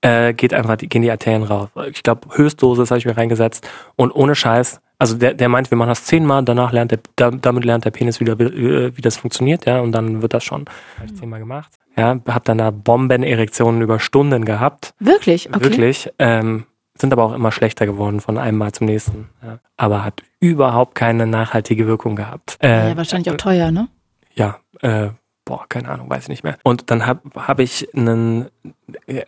Äh, 0.00 0.32
geht 0.32 0.54
einfach, 0.54 0.76
gehen 0.78 1.02
die 1.02 1.10
Arterien 1.10 1.42
raus. 1.42 1.68
Ich 1.90 2.02
glaube, 2.02 2.28
Höchstdosis 2.36 2.90
habe 2.90 2.98
ich 2.98 3.04
mir 3.04 3.16
reingesetzt 3.16 3.68
und 3.96 4.10
ohne 4.12 4.34
Scheiß. 4.34 4.80
Also 4.98 5.16
der, 5.16 5.34
der 5.34 5.48
meint, 5.48 5.70
wir 5.70 5.78
machen 5.78 5.90
das 5.90 6.04
zehnmal, 6.04 6.42
danach 6.42 6.72
lernt 6.72 6.90
der, 6.90 7.30
damit 7.30 7.64
lernt 7.64 7.84
der 7.84 7.92
Penis 7.92 8.18
wieder, 8.18 8.38
wie, 8.38 8.96
wie 8.96 9.00
das 9.00 9.16
funktioniert, 9.16 9.64
ja, 9.64 9.80
und 9.80 9.92
dann 9.92 10.22
wird 10.22 10.34
das 10.34 10.42
schon. 10.42 10.64
Habe 10.96 11.06
ich 11.06 11.14
zehnmal 11.14 11.38
gemacht. 11.38 11.72
Ja, 11.96 12.18
hab 12.26 12.44
dann 12.44 12.58
da 12.58 12.70
Bombenerektionen 12.70 13.80
über 13.80 14.00
Stunden 14.00 14.44
gehabt. 14.44 14.94
Wirklich? 14.98 15.48
Okay. 15.48 15.64
Wirklich. 15.64 16.10
Ähm, 16.18 16.64
sind 17.00 17.12
aber 17.12 17.24
auch 17.24 17.32
immer 17.32 17.52
schlechter 17.52 17.86
geworden 17.86 18.20
von 18.20 18.38
einem 18.38 18.58
Mal 18.58 18.72
zum 18.72 18.86
nächsten. 18.86 19.28
Ja. 19.42 19.58
Aber 19.76 20.04
hat 20.04 20.22
überhaupt 20.40 20.94
keine 20.94 21.26
nachhaltige 21.26 21.86
Wirkung 21.86 22.16
gehabt. 22.16 22.58
Äh, 22.60 22.90
ja, 22.90 22.96
wahrscheinlich 22.96 23.32
auch 23.32 23.36
teuer, 23.36 23.70
ne? 23.70 23.88
Ja, 24.34 24.58
äh, 24.80 25.08
boah, 25.44 25.64
keine 25.68 25.88
Ahnung, 25.88 26.10
weiß 26.10 26.24
ich 26.24 26.28
nicht 26.28 26.44
mehr. 26.44 26.58
Und 26.64 26.90
dann 26.90 27.06
habe 27.06 27.20
hab 27.34 27.60
ich 27.60 27.88
einen, 27.94 28.48
äh, 29.06 29.22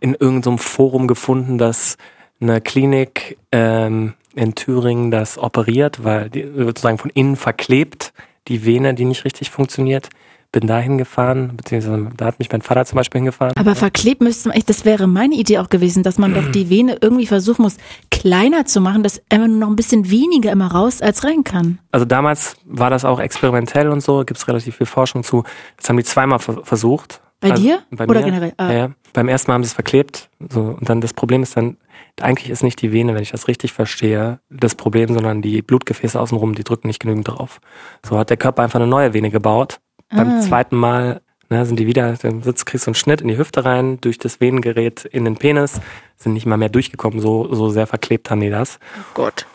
in 0.00 0.14
irgendeinem 0.14 0.58
Forum 0.58 1.06
gefunden, 1.06 1.58
dass 1.58 1.96
eine 2.42 2.60
Klinik 2.60 3.38
ähm, 3.52 4.14
in 4.34 4.54
Thüringen 4.54 5.10
das 5.10 5.38
operiert, 5.38 6.04
weil 6.04 6.30
die 6.30 6.46
sozusagen 6.56 6.98
von 6.98 7.10
innen 7.10 7.36
verklebt, 7.36 8.12
die 8.48 8.64
Vene, 8.64 8.94
die 8.94 9.04
nicht 9.04 9.24
richtig 9.24 9.50
funktioniert 9.50 10.08
bin 10.52 10.66
da 10.66 10.78
hingefahren, 10.78 11.56
beziehungsweise 11.56 12.10
da 12.14 12.26
hat 12.26 12.38
mich 12.38 12.52
mein 12.52 12.60
Vater 12.60 12.84
zum 12.84 12.96
Beispiel 12.96 13.20
hingefahren. 13.20 13.54
Aber 13.56 13.74
verklebt 13.74 14.20
müsste 14.20 14.50
man 14.50 14.62
das 14.66 14.84
wäre 14.84 15.06
meine 15.06 15.34
Idee 15.34 15.58
auch 15.58 15.70
gewesen, 15.70 16.02
dass 16.02 16.18
man 16.18 16.34
doch 16.34 16.46
die 16.52 16.68
Vene 16.68 16.98
irgendwie 17.00 17.26
versuchen 17.26 17.62
muss, 17.62 17.78
kleiner 18.10 18.66
zu 18.66 18.82
machen, 18.82 19.02
dass 19.02 19.22
immer 19.30 19.48
nur 19.48 19.58
noch 19.58 19.68
ein 19.68 19.76
bisschen 19.76 20.10
weniger 20.10 20.52
immer 20.52 20.70
raus 20.70 21.00
als 21.00 21.24
rein 21.24 21.42
kann. 21.42 21.78
Also 21.90 22.04
damals 22.04 22.56
war 22.66 22.90
das 22.90 23.06
auch 23.06 23.18
experimentell 23.18 23.88
und 23.88 24.02
so, 24.02 24.24
gibt 24.24 24.38
es 24.38 24.46
relativ 24.46 24.76
viel 24.76 24.86
Forschung 24.86 25.24
zu. 25.24 25.42
Das 25.78 25.88
haben 25.88 25.96
die 25.96 26.04
zweimal 26.04 26.38
versucht. 26.38 27.22
Bei 27.40 27.50
also, 27.50 27.62
dir? 27.62 27.82
Bei 27.90 28.04
Oder 28.04 28.20
mir. 28.20 28.26
generell? 28.26 28.52
Ah. 28.58 28.72
Ja, 28.72 28.90
beim 29.14 29.28
ersten 29.28 29.50
Mal 29.50 29.54
haben 29.54 29.64
sie 29.64 29.68
es 29.68 29.74
verklebt. 29.74 30.28
So, 30.50 30.76
und 30.78 30.88
dann 30.88 31.00
das 31.00 31.14
Problem 31.14 31.42
ist 31.42 31.56
dann, 31.56 31.78
eigentlich 32.20 32.50
ist 32.50 32.62
nicht 32.62 32.82
die 32.82 32.92
Vene, 32.92 33.14
wenn 33.14 33.22
ich 33.22 33.30
das 33.30 33.48
richtig 33.48 33.72
verstehe, 33.72 34.40
das 34.50 34.74
Problem, 34.74 35.12
sondern 35.12 35.42
die 35.42 35.62
Blutgefäße 35.62 36.20
außenrum, 36.20 36.54
die 36.54 36.64
drücken 36.64 36.88
nicht 36.88 37.00
genügend 37.00 37.28
drauf. 37.28 37.60
So 38.04 38.18
hat 38.18 38.30
der 38.30 38.36
Körper 38.36 38.62
einfach 38.62 38.80
eine 38.80 38.88
neue 38.88 39.14
Vene 39.14 39.30
gebaut 39.30 39.80
beim 40.10 40.38
ah. 40.38 40.40
zweiten 40.40 40.76
Mal 40.76 41.22
ne, 41.52 41.64
sind 41.64 41.78
die 41.78 41.86
wieder, 41.86 42.14
dann 42.14 42.42
sitzt, 42.42 42.66
kriegst 42.66 42.86
du 42.86 42.90
einen 42.90 42.94
Schnitt 42.96 43.20
in 43.20 43.28
die 43.28 43.38
Hüfte 43.38 43.64
rein, 43.64 44.00
durch 44.00 44.18
das 44.18 44.40
Venengerät 44.40 45.04
in 45.04 45.24
den 45.24 45.36
Penis, 45.36 45.80
sind 46.16 46.32
nicht 46.32 46.46
mal 46.46 46.56
mehr 46.56 46.68
durchgekommen, 46.68 47.20
so, 47.20 47.54
so 47.54 47.68
sehr 47.68 47.86
verklebt 47.86 48.30
haben 48.30 48.40
die 48.40 48.50
das. 48.50 48.78
Oh 48.98 49.04
Gott. 49.14 49.46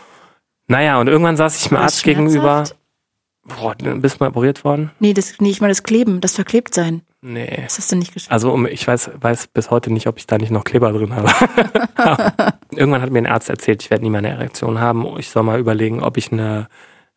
Naja, 0.67 0.99
und 0.99 1.07
irgendwann 1.07 1.37
saß 1.37 1.59
ich 1.59 1.71
mir 1.71 1.79
Arzt 1.79 2.03
gegenüber. 2.03 2.65
Boah, 3.43 3.75
bist 3.75 4.19
du 4.19 4.23
mal 4.23 4.29
operiert 4.29 4.63
worden? 4.63 4.91
Nee, 4.99 5.13
das, 5.13 5.39
nicht 5.39 5.61
mal 5.61 5.69
das 5.69 5.83
Kleben, 5.83 6.19
das 6.21 6.35
Verklebtsein. 6.35 7.01
Nee. 7.27 7.61
Das 7.63 7.77
hast 7.77 7.91
du 7.91 7.97
nicht 7.97 8.13
geschafft. 8.13 8.31
Also 8.31 8.65
ich 8.67 8.87
weiß, 8.87 9.11
weiß 9.19 9.47
bis 9.47 9.69
heute 9.69 9.91
nicht, 9.91 10.07
ob 10.07 10.17
ich 10.17 10.27
da 10.27 10.37
nicht 10.37 10.51
noch 10.51 10.63
Kleber 10.63 10.93
drin 10.93 11.13
habe. 11.13 11.29
Irgendwann 12.71 13.01
hat 13.01 13.11
mir 13.11 13.19
ein 13.19 13.27
Arzt 13.27 13.49
erzählt, 13.49 13.83
ich 13.83 13.91
werde 13.91 14.05
nie 14.05 14.09
mehr 14.09 14.19
eine 14.19 14.29
Erektion 14.29 14.79
haben. 14.79 15.05
Ich 15.17 15.29
soll 15.29 15.43
mal 15.43 15.59
überlegen, 15.59 16.01
ob 16.01 16.17
ich 16.17 16.31
eine 16.31 16.67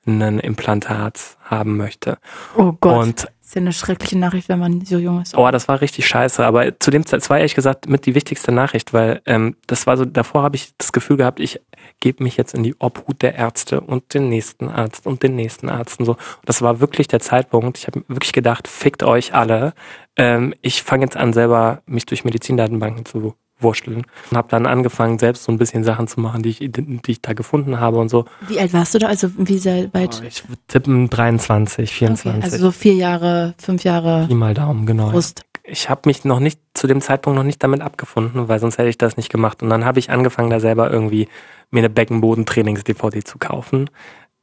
ein 0.07 0.39
Implantat 0.39 1.37
haben 1.43 1.77
möchte. 1.77 2.19
Oh 2.57 2.73
Gott. 2.81 3.03
Und 3.03 3.29
ist 3.51 3.57
ja 3.57 3.63
eine 3.63 3.73
schreckliche 3.73 4.17
Nachricht, 4.17 4.49
wenn 4.49 4.61
man 4.61 4.81
so 4.85 4.97
jung 4.97 5.21
ist. 5.21 5.37
Oh, 5.37 5.51
das 5.51 5.67
war 5.67 5.81
richtig 5.81 6.07
scheiße. 6.07 6.45
Aber 6.47 6.79
zu 6.79 6.93
dem 6.93 7.05
Zeit, 7.05 7.29
war 7.29 7.39
ehrlich 7.39 7.57
gesagt 7.57 7.89
mit 7.89 8.07
die 8.07 8.15
wichtigste 8.15 8.53
Nachricht, 8.53 8.93
weil 8.93 9.23
ähm, 9.27 9.57
das 9.67 9.89
war 9.89 9.97
so, 9.97 10.05
davor 10.05 10.45
habe 10.45 10.55
ich 10.55 10.73
das 10.79 10.93
Gefühl 10.93 11.17
gehabt, 11.17 11.41
ich 11.41 11.61
gebe 11.99 12.23
mich 12.23 12.37
jetzt 12.37 12.55
in 12.55 12.63
die 12.63 12.77
Obhut 12.79 13.23
der 13.23 13.35
Ärzte 13.35 13.81
und 13.81 14.15
den 14.15 14.29
nächsten 14.29 14.69
Arzt 14.69 15.05
und 15.05 15.25
den 15.25 15.35
nächsten 15.35 15.69
Arzt 15.69 15.99
und 15.99 16.07
so. 16.07 16.13
Und 16.13 16.21
das 16.45 16.63
war 16.63 16.79
wirklich 16.79 17.09
der 17.09 17.19
Zeitpunkt. 17.19 17.79
Ich 17.79 17.89
habe 17.89 18.05
wirklich 18.07 18.33
gedacht, 18.33 18.69
fickt 18.69 19.03
euch 19.03 19.35
alle. 19.35 19.75
Ähm, 20.17 20.55
ich 20.63 20.85
fange 20.85 21.07
jetzt 21.07 21.17
an, 21.17 21.33
selber 21.33 21.83
mich 21.87 22.07
durch 22.07 22.25
Medizindatenbanken 22.25 23.05
zu 23.05 23.35
wursteln. 23.63 24.05
Und 24.31 24.37
habe 24.37 24.49
dann 24.49 24.67
angefangen, 24.67 25.19
selbst 25.19 25.45
so 25.45 25.53
ein 25.53 25.59
bisschen 25.59 25.85
Sachen 25.85 26.07
zu 26.07 26.21
machen, 26.21 26.43
die 26.43 26.51
ich, 26.51 26.59
die 26.61 27.01
ich 27.07 27.23
da 27.23 27.33
gefunden 27.33 27.81
habe 27.81 27.99
und 27.99 28.09
so. 28.09 28.25
Wie 28.49 28.59
alt 28.59 28.73
warst 28.73 28.95
du 28.95 28.99
da? 28.99 29.09
Also 29.09 29.29
wie 29.37 29.59
sehr 29.59 29.93
weit? 29.95 30.21
Oh, 30.23 30.27
ich 30.27 30.43
tippen 30.69 31.11
23, 31.11 31.93
24. 31.93 32.37
Okay, 32.37 32.45
also 32.45 32.59
so 32.59 32.71
vier 32.71 32.95
Jahre, 32.95 33.55
fünf 33.59 33.85
Jahre. 33.85 34.27
Pi 34.29 34.35
mal 34.35 34.55
Daumen, 34.55 34.87
genau. 34.87 35.11
Brust. 35.11 35.43
Ich 35.65 35.89
habe 35.89 36.03
mich 36.07 36.25
noch 36.25 36.41
nicht 36.41 36.59
zu 36.75 36.87
dem 36.87 37.01
Zeitpunkt 37.01 37.37
noch 37.37 37.45
nicht 37.45 37.63
damit 37.63 37.81
abgefunden, 37.81 38.49
weil 38.49 38.59
sonst 38.59 38.79
hätte 38.79 38.89
ich 38.89 38.99
das 38.99 39.17
nicht 39.17 39.31
gemacht. 39.31 39.63
Und 39.63 39.71
dann 39.71 39.85
habe 39.85 39.99
ich 39.99 40.11
angefangen, 40.11 40.51
da 40.51 40.59
selber 40.59 40.91
irgendwie 40.91 41.29
mir 41.71 41.81
eine 41.81 41.91
Beckenbodentrainings-DVD 41.91 43.23
zu 43.25 43.39
kaufen. 43.39 43.89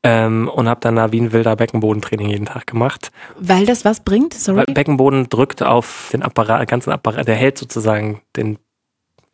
ähm, 0.04 0.48
und 0.48 0.70
habe 0.70 0.80
dann 0.80 0.96
da 0.96 1.12
wie 1.12 1.20
ein 1.20 1.34
wilder 1.34 1.56
Beckenbodentraining 1.56 2.30
jeden 2.30 2.46
Tag 2.46 2.68
gemacht. 2.68 3.12
Weil 3.40 3.66
das 3.66 3.84
was 3.84 4.02
bringt? 4.02 4.34
Sorry. 4.34 4.60
Weil 4.60 4.66
Beckenboden 4.74 5.28
drückt 5.28 5.64
auf 5.64 6.10
den 6.14 6.22
Apparat, 6.22 6.68
ganzen 6.70 6.92
Apparat, 6.92 7.28
der 7.28 7.36
hält 7.36 7.58
sozusagen 7.58 8.22
den 8.36 8.58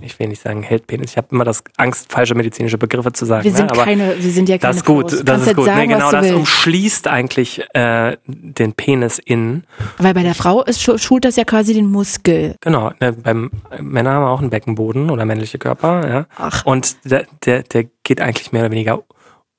ich 0.04 0.20
will 0.20 0.28
nicht 0.28 0.42
sagen 0.42 0.64
Heldpenis. 0.64 1.12
Ich 1.12 1.18
habe 1.18 1.28
immer 1.32 1.44
das 1.44 1.64
Angst, 1.78 2.12
falsche 2.12 2.36
medizinische 2.36 2.78
Begriffe 2.78 3.12
zu 3.14 3.26
sagen. 3.26 3.44
Wir 3.44 3.54
sind 3.54 3.72
ne? 3.72 3.78
keine, 3.78 4.16
wir 4.18 4.32
sind 4.32 4.50
ja 4.50 4.58
keine 4.58 4.70
Das 4.70 4.78
ist 4.78 4.86
gut, 4.86 5.28
das 5.28 5.48
ist 5.48 5.56
gut. 5.56 5.66
Sagen, 5.66 5.80
nee, 5.82 5.88
genau, 5.94 6.12
das 6.12 6.32
umschließt 6.32 7.08
eigentlich 7.08 7.64
äh, 7.74 8.18
den 8.26 8.74
Penis 8.74 9.20
innen. 9.20 9.66
Weil 9.98 10.14
bei 10.14 10.24
der 10.24 10.36
Frau 10.36 10.64
ist 10.64 10.82
schult 10.82 11.26
das 11.26 11.36
ja 11.36 11.44
quasi 11.46 11.74
den 11.74 11.88
Muskel. 11.88 12.56
Genau, 12.62 12.92
ne, 13.00 13.14
beim 13.14 13.52
Männer 13.80 14.12
haben 14.12 14.24
wir 14.24 14.30
auch 14.30 14.42
einen 14.42 14.50
Beckenboden 14.50 15.10
oder 15.10 15.26
männliche 15.26 15.58
Körper, 15.58 16.08
ja. 16.08 16.26
Ach. 16.38 16.66
Und 16.66 16.98
der, 17.06 17.26
der, 17.46 17.64
der 17.64 17.86
geht 18.04 18.22
eigentlich 18.22 18.52
mehr 18.52 18.64
oder 18.64 18.72
weniger 18.72 19.04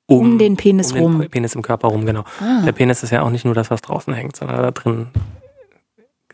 um, 0.07 0.19
um 0.19 0.37
den 0.37 0.55
Penis 0.55 0.91
um 0.91 0.99
rum. 0.99 1.19
Den 1.19 1.31
Penis 1.31 1.55
im 1.55 1.61
Körper 1.61 1.87
rum, 1.87 2.05
genau. 2.05 2.23
Ah. 2.39 2.61
Der 2.63 2.71
Penis 2.71 3.03
ist 3.03 3.11
ja 3.11 3.23
auch 3.23 3.29
nicht 3.29 3.45
nur 3.45 3.55
das, 3.55 3.71
was 3.71 3.81
draußen 3.81 4.13
hängt, 4.13 4.35
sondern 4.35 4.61
da 4.61 4.71
drin 4.71 5.07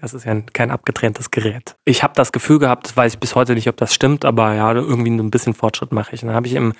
das 0.01 0.13
ist 0.13 0.25
ja 0.25 0.35
kein 0.53 0.71
abgetrenntes 0.71 1.31
Gerät. 1.31 1.75
Ich 1.85 2.03
habe 2.03 2.13
das 2.15 2.31
Gefühl 2.31 2.59
gehabt, 2.59 2.95
weiß 2.97 3.13
ich 3.13 3.19
bis 3.19 3.35
heute 3.35 3.53
nicht, 3.53 3.69
ob 3.69 3.77
das 3.77 3.93
stimmt, 3.93 4.25
aber 4.25 4.53
ja, 4.55 4.73
irgendwie 4.73 5.11
ein 5.11 5.31
bisschen 5.31 5.53
Fortschritt 5.53 5.91
mache 5.91 6.15
ich. 6.15 6.21
dann 6.21 6.33
habe 6.33 6.47
ich 6.47 6.55
im 6.55 6.73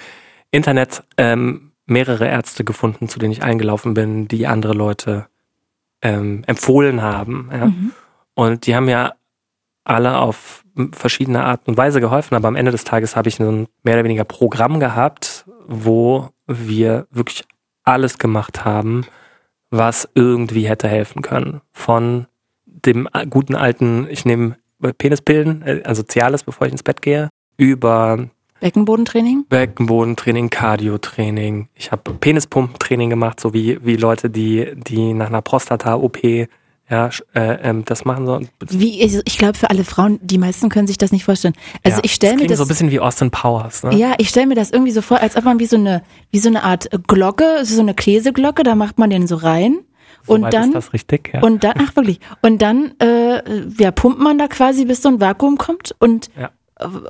Internet 0.49 1.03
ähm, 1.17 1.71
mehrere 1.85 2.27
Ärzte 2.27 2.63
gefunden, 2.63 3.07
zu 3.07 3.19
denen 3.19 3.31
ich 3.31 3.43
eingelaufen 3.43 3.93
bin, 3.93 4.27
die 4.27 4.47
andere 4.47 4.73
Leute 4.73 5.27
ähm, 6.01 6.43
empfohlen 6.47 7.01
haben. 7.01 7.49
Ja. 7.51 7.65
Mhm. 7.67 7.91
Und 8.33 8.65
die 8.65 8.75
haben 8.75 8.89
ja 8.89 9.13
alle 9.83 10.17
auf 10.17 10.63
verschiedene 10.93 11.43
Art 11.43 11.67
und 11.67 11.77
Weise 11.77 12.01
geholfen, 12.01 12.35
aber 12.35 12.47
am 12.47 12.55
Ende 12.55 12.71
des 12.71 12.83
Tages 12.83 13.15
habe 13.15 13.29
ich 13.29 13.39
ein 13.39 13.67
mehr 13.83 13.95
oder 13.95 14.03
weniger 14.03 14.23
Programm 14.23 14.79
gehabt, 14.79 15.45
wo 15.67 16.29
wir 16.47 17.07
wirklich 17.11 17.45
alles 17.83 18.17
gemacht 18.17 18.65
haben, 18.65 19.05
was 19.69 20.09
irgendwie 20.15 20.67
hätte 20.67 20.87
helfen 20.87 21.21
können. 21.21 21.61
Von 21.71 22.27
dem 22.85 23.07
guten 23.29 23.55
alten, 23.55 24.07
ich 24.09 24.25
nehme 24.25 24.57
Penispillen, 24.97 25.61
äh, 25.63 25.81
also 25.83 26.03
Cialis, 26.03 26.43
bevor 26.43 26.67
ich 26.67 26.73
ins 26.73 26.83
Bett 26.83 27.01
gehe, 27.01 27.29
über 27.57 28.29
Beckenbodentraining? 28.61 29.45
Beckenbodentraining, 29.49 30.49
Cardiotraining. 30.51 31.67
Ich 31.73 31.91
habe 31.91 32.13
Penispumpentraining 32.13 33.09
gemacht, 33.09 33.39
so 33.39 33.53
wie, 33.53 33.83
wie 33.83 33.95
Leute, 33.95 34.29
die, 34.29 34.73
die 34.75 35.13
nach 35.13 35.27
einer 35.27 35.41
Prostata-OP 35.41 36.47
ja, 36.91 37.09
äh, 37.33 37.53
ähm, 37.63 37.85
das 37.85 38.05
machen 38.05 38.25
sollen. 38.25 38.49
Wie, 38.69 39.01
ich 39.01 39.37
glaube, 39.37 39.57
für 39.57 39.69
alle 39.69 39.83
Frauen, 39.85 40.19
die 40.21 40.37
meisten 40.37 40.69
können 40.69 40.87
sich 40.87 40.97
das 40.97 41.11
nicht 41.11 41.23
vorstellen. 41.23 41.55
Also 41.83 41.97
ja, 41.97 42.03
ich 42.03 42.13
stelle 42.13 42.35
mir 42.35 42.47
das 42.47 42.57
so 42.57 42.65
ein 42.65 42.67
bisschen 42.67 42.91
wie 42.91 42.99
Austin 42.99 43.31
Powers. 43.31 43.83
Ne? 43.83 43.95
Ja, 43.95 44.13
ich 44.17 44.29
stelle 44.29 44.47
mir 44.47 44.55
das 44.55 44.71
irgendwie 44.71 44.91
so 44.91 45.01
vor, 45.01 45.21
als 45.21 45.37
ob 45.37 45.45
man 45.45 45.59
wie 45.59 45.65
so 45.65 45.77
eine, 45.77 46.03
wie 46.31 46.39
so 46.39 46.49
eine 46.49 46.63
Art 46.63 46.89
Glocke, 47.07 47.63
so 47.63 47.79
eine 47.79 47.93
Käseglocke, 47.93 48.63
da 48.63 48.75
macht 48.75 48.99
man 48.99 49.09
den 49.09 49.25
so 49.25 49.37
rein 49.37 49.79
und 50.25 50.53
dann, 50.53 50.69
ist 50.69 50.75
das 50.75 50.93
richtig, 50.93 51.31
ja. 51.33 51.41
Und 51.41 51.63
dann, 51.63 51.73
ach 51.79 51.95
wirklich, 51.95 52.19
und 52.41 52.61
dann 52.61 52.93
äh, 52.99 53.41
ja, 53.79 53.91
pumpt 53.91 54.19
man 54.19 54.37
da 54.37 54.47
quasi, 54.47 54.85
bis 54.85 55.01
so 55.01 55.09
ein 55.09 55.19
Vakuum 55.19 55.57
kommt 55.57 55.95
und, 55.99 56.29
ja. 56.39 56.51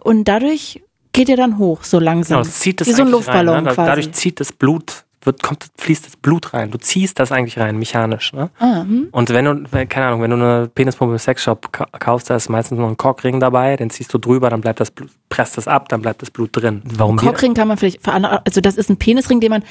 und 0.03 0.27
dadurch 0.27 0.81
geht 1.13 1.29
er 1.29 1.37
dann 1.37 1.57
hoch, 1.57 1.83
so 1.83 1.99
langsam. 1.99 2.43
Genau, 2.43 2.51
zieht 2.51 2.81
das 2.81 2.87
Wie 2.87 2.93
so 2.93 3.03
ein 3.03 3.09
Luftballon 3.09 3.55
rein, 3.55 3.63
ne? 3.65 3.73
quasi. 3.73 3.89
Dadurch 3.89 4.11
zieht 4.13 4.39
das 4.39 4.51
Blut 4.51 5.05
wird, 5.23 5.43
kommt, 5.43 5.67
fließt 5.77 6.05
das 6.05 6.15
Blut 6.17 6.53
rein. 6.53 6.71
Du 6.71 6.77
ziehst 6.77 7.19
das 7.19 7.31
eigentlich 7.31 7.59
rein, 7.59 7.77
mechanisch. 7.77 8.33
Ne? 8.33 8.49
Ah, 8.59 8.81
hm. 8.81 9.09
Und 9.11 9.29
wenn 9.29 9.45
du, 9.45 9.63
keine 9.87 10.07
Ahnung, 10.07 10.21
wenn 10.21 10.31
du 10.31 10.37
eine 10.37 10.67
Penispumpe 10.73 11.13
im 11.13 11.19
Sexshop 11.19 11.71
kaufst, 11.99 12.29
da 12.29 12.35
ist 12.35 12.49
meistens 12.49 12.79
noch 12.79 12.87
ein 12.87 12.97
Korkring 12.97 13.39
dabei, 13.39 13.75
den 13.75 13.89
ziehst 13.89 14.13
du 14.13 14.17
drüber, 14.17 14.49
dann 14.49 14.61
bleibt 14.61 14.79
das 14.79 14.91
Blut, 14.91 15.09
presst 15.31 15.57
das 15.57 15.67
ab, 15.67 15.89
dann 15.89 16.03
bleibt 16.03 16.21
das 16.21 16.29
Blut 16.29 16.49
drin. 16.51 16.83
Warum 16.83 17.15
Korkring 17.15 17.55
kann 17.55 17.67
man 17.67 17.77
vielleicht, 17.77 18.07
also 18.07 18.61
das 18.61 18.75
ist 18.75 18.89
ein 18.89 18.97
Penisring, 18.97 19.39
den 19.39 19.49
man 19.49 19.63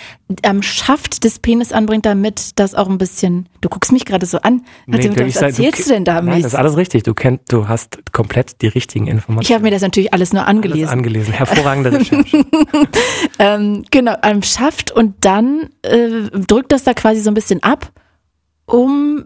am 0.42 0.62
Schaft 0.62 1.22
des 1.22 1.38
Penis 1.38 1.70
anbringt, 1.70 2.06
damit 2.06 2.58
das 2.58 2.74
auch 2.74 2.88
ein 2.88 2.98
bisschen, 2.98 3.48
du 3.60 3.68
guckst 3.68 3.92
mich 3.92 4.04
gerade 4.04 4.26
so 4.26 4.38
an, 4.40 4.62
nee, 4.86 4.98
du, 4.98 5.10
was 5.10 5.36
erzählst 5.36 5.80
du, 5.80 5.84
du, 5.84 5.90
denn 5.90 6.04
da? 6.04 6.22
Nein, 6.22 6.42
das 6.42 6.54
ist 6.54 6.58
alles 6.58 6.76
richtig. 6.76 7.04
Du 7.04 7.14
kennst, 7.14 7.52
du 7.52 7.68
hast 7.68 7.98
komplett 8.12 8.62
die 8.62 8.68
richtigen 8.68 9.06
Informationen. 9.06 9.42
Ich 9.42 9.52
habe 9.52 9.62
mir 9.62 9.70
das 9.70 9.82
natürlich 9.82 10.12
alles 10.12 10.32
nur 10.32 10.46
angelesen. 10.46 10.80
Alles 10.80 10.92
angelesen, 10.92 11.32
hervorragende 11.34 11.92
Recherche. 12.00 12.44
ähm, 13.38 13.84
genau, 13.90 14.16
am 14.22 14.42
Schaft 14.42 14.90
und 14.90 15.14
dann 15.20 15.68
äh, 15.82 16.30
drückt 16.32 16.72
das 16.72 16.84
da 16.84 16.94
quasi 16.94 17.20
so 17.20 17.30
ein 17.30 17.34
bisschen 17.34 17.62
ab, 17.62 17.92
um 18.72 19.24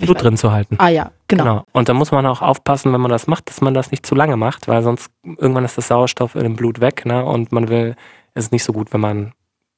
Blut 0.00 0.22
drin 0.22 0.36
zu 0.36 0.52
halten. 0.52 0.76
Ah 0.78 0.88
ja, 0.88 1.10
genau. 1.28 1.44
genau. 1.44 1.64
Und 1.72 1.88
da 1.88 1.94
muss 1.94 2.12
man 2.12 2.26
auch 2.26 2.42
aufpassen, 2.42 2.92
wenn 2.92 3.00
man 3.00 3.10
das 3.10 3.26
macht, 3.26 3.48
dass 3.48 3.60
man 3.60 3.74
das 3.74 3.90
nicht 3.90 4.04
zu 4.04 4.14
lange 4.14 4.36
macht, 4.36 4.68
weil 4.68 4.82
sonst 4.82 5.10
irgendwann 5.24 5.64
ist 5.64 5.78
das 5.78 5.88
Sauerstoff 5.88 6.34
in 6.34 6.42
dem 6.42 6.56
Blut 6.56 6.80
weg, 6.80 7.04
ne? 7.06 7.24
Und 7.24 7.52
man 7.52 7.68
will, 7.68 7.96
es 8.34 8.44
ist 8.44 8.52
nicht 8.52 8.64
so 8.64 8.72
gut, 8.72 8.92
wenn 8.92 9.00
man 9.00 9.32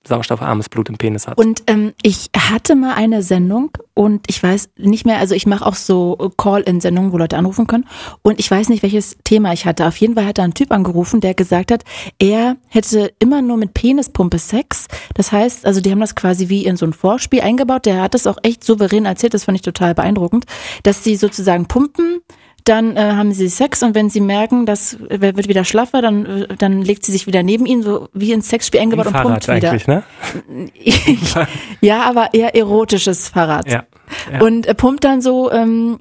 sauerstoffarmes 0.06 0.68
Blut 0.68 0.88
im 0.88 0.96
Penis 0.96 1.26
hat. 1.26 1.38
Und 1.38 1.62
ähm, 1.66 1.92
ich 2.02 2.30
hatte 2.36 2.74
mal 2.74 2.94
eine 2.94 3.22
Sendung 3.22 3.70
und 3.94 4.24
ich 4.28 4.42
weiß 4.42 4.70
nicht 4.76 5.06
mehr, 5.06 5.18
also 5.18 5.34
ich 5.34 5.46
mache 5.46 5.64
auch 5.64 5.74
so 5.74 6.32
Call-in-Sendungen, 6.36 7.12
wo 7.12 7.18
Leute 7.18 7.36
anrufen 7.36 7.66
können 7.66 7.86
und 8.22 8.38
ich 8.38 8.50
weiß 8.50 8.68
nicht, 8.68 8.82
welches 8.82 9.16
Thema 9.24 9.52
ich 9.52 9.66
hatte. 9.66 9.86
Auf 9.86 9.96
jeden 9.96 10.14
Fall 10.14 10.26
hat 10.26 10.38
da 10.38 10.42
ein 10.42 10.54
Typ 10.54 10.72
angerufen, 10.72 11.20
der 11.20 11.34
gesagt 11.34 11.70
hat, 11.70 11.84
er 12.18 12.56
hätte 12.68 13.12
immer 13.18 13.42
nur 13.42 13.56
mit 13.56 13.74
Penispumpe 13.74 14.38
Sex. 14.38 14.86
Das 15.14 15.32
heißt, 15.32 15.66
also 15.66 15.80
die 15.80 15.90
haben 15.90 16.00
das 16.00 16.14
quasi 16.14 16.48
wie 16.48 16.64
in 16.64 16.76
so 16.76 16.86
ein 16.86 16.92
Vorspiel 16.92 17.40
eingebaut. 17.40 17.86
Der 17.86 18.02
hat 18.02 18.14
das 18.14 18.26
auch 18.26 18.38
echt 18.42 18.64
souverän 18.64 19.04
erzählt, 19.06 19.34
das 19.34 19.44
fand 19.44 19.56
ich 19.56 19.62
total 19.62 19.94
beeindruckend, 19.94 20.44
dass 20.82 21.04
sie 21.04 21.16
sozusagen 21.16 21.66
pumpen, 21.66 22.20
dann 22.64 22.96
äh, 22.96 23.00
haben 23.00 23.32
sie 23.32 23.48
Sex 23.48 23.82
und 23.82 23.94
wenn 23.94 24.08
sie 24.08 24.20
merken, 24.20 24.66
dass 24.66 24.96
wer 25.08 25.36
wird 25.36 25.48
wieder 25.48 25.64
schlaffer, 25.64 26.00
dann, 26.00 26.24
äh, 26.24 26.56
dann 26.56 26.82
legt 26.82 27.04
sie 27.04 27.12
sich 27.12 27.26
wieder 27.26 27.42
neben 27.42 27.66
ihn, 27.66 27.82
so 27.82 28.08
wie 28.12 28.32
ins 28.32 28.48
Sexspiel 28.48 28.80
eingebaut 28.80 29.06
und 29.06 29.14
pumpt 29.14 29.48
wieder. 29.48 29.76
Ne? 29.86 30.02
ja, 31.80 32.02
aber 32.02 32.32
eher 32.32 32.54
erotisches 32.54 33.28
Fahrrad. 33.28 33.70
Ja, 33.70 33.84
ja. 34.32 34.40
Und 34.40 34.66
äh, 34.66 34.74
pumpt 34.74 35.04
dann 35.04 35.20
so 35.20 35.52
ähm, 35.52 36.00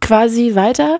quasi 0.00 0.54
weiter 0.54 0.98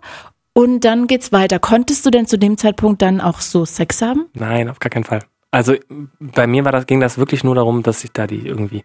und 0.53 0.85
dann 0.85 1.07
geht's 1.09 1.33
weiter. 1.33 1.59
Konntest 1.59 2.07
du 2.07 2.11
denn 2.11 2.27
zu 2.27 2.39
dem 2.39 2.57
Zeitpunkt 2.57 3.03
dann 3.03 3.21
auch 3.21 3.41
so 3.41 3.65
Sex 3.65 4.03
haben? 4.03 4.27
Nein, 4.35 4.69
auf 4.71 4.79
gar 4.79 4.91
keinen 4.91 5.05
Fall. 5.05 5.21
Also 5.51 5.75
bei 6.21 6.47
mir 6.47 6.65
war 6.65 6.73
das, 6.73 6.87
ging 6.87 7.01
das 7.01 7.19
wirklich 7.19 7.43
nur 7.43 7.55
darum, 7.55 7.83
dass 7.83 8.05
ich 8.05 8.13
da 8.13 8.27
die 8.27 8.47
irgendwie 8.47 8.85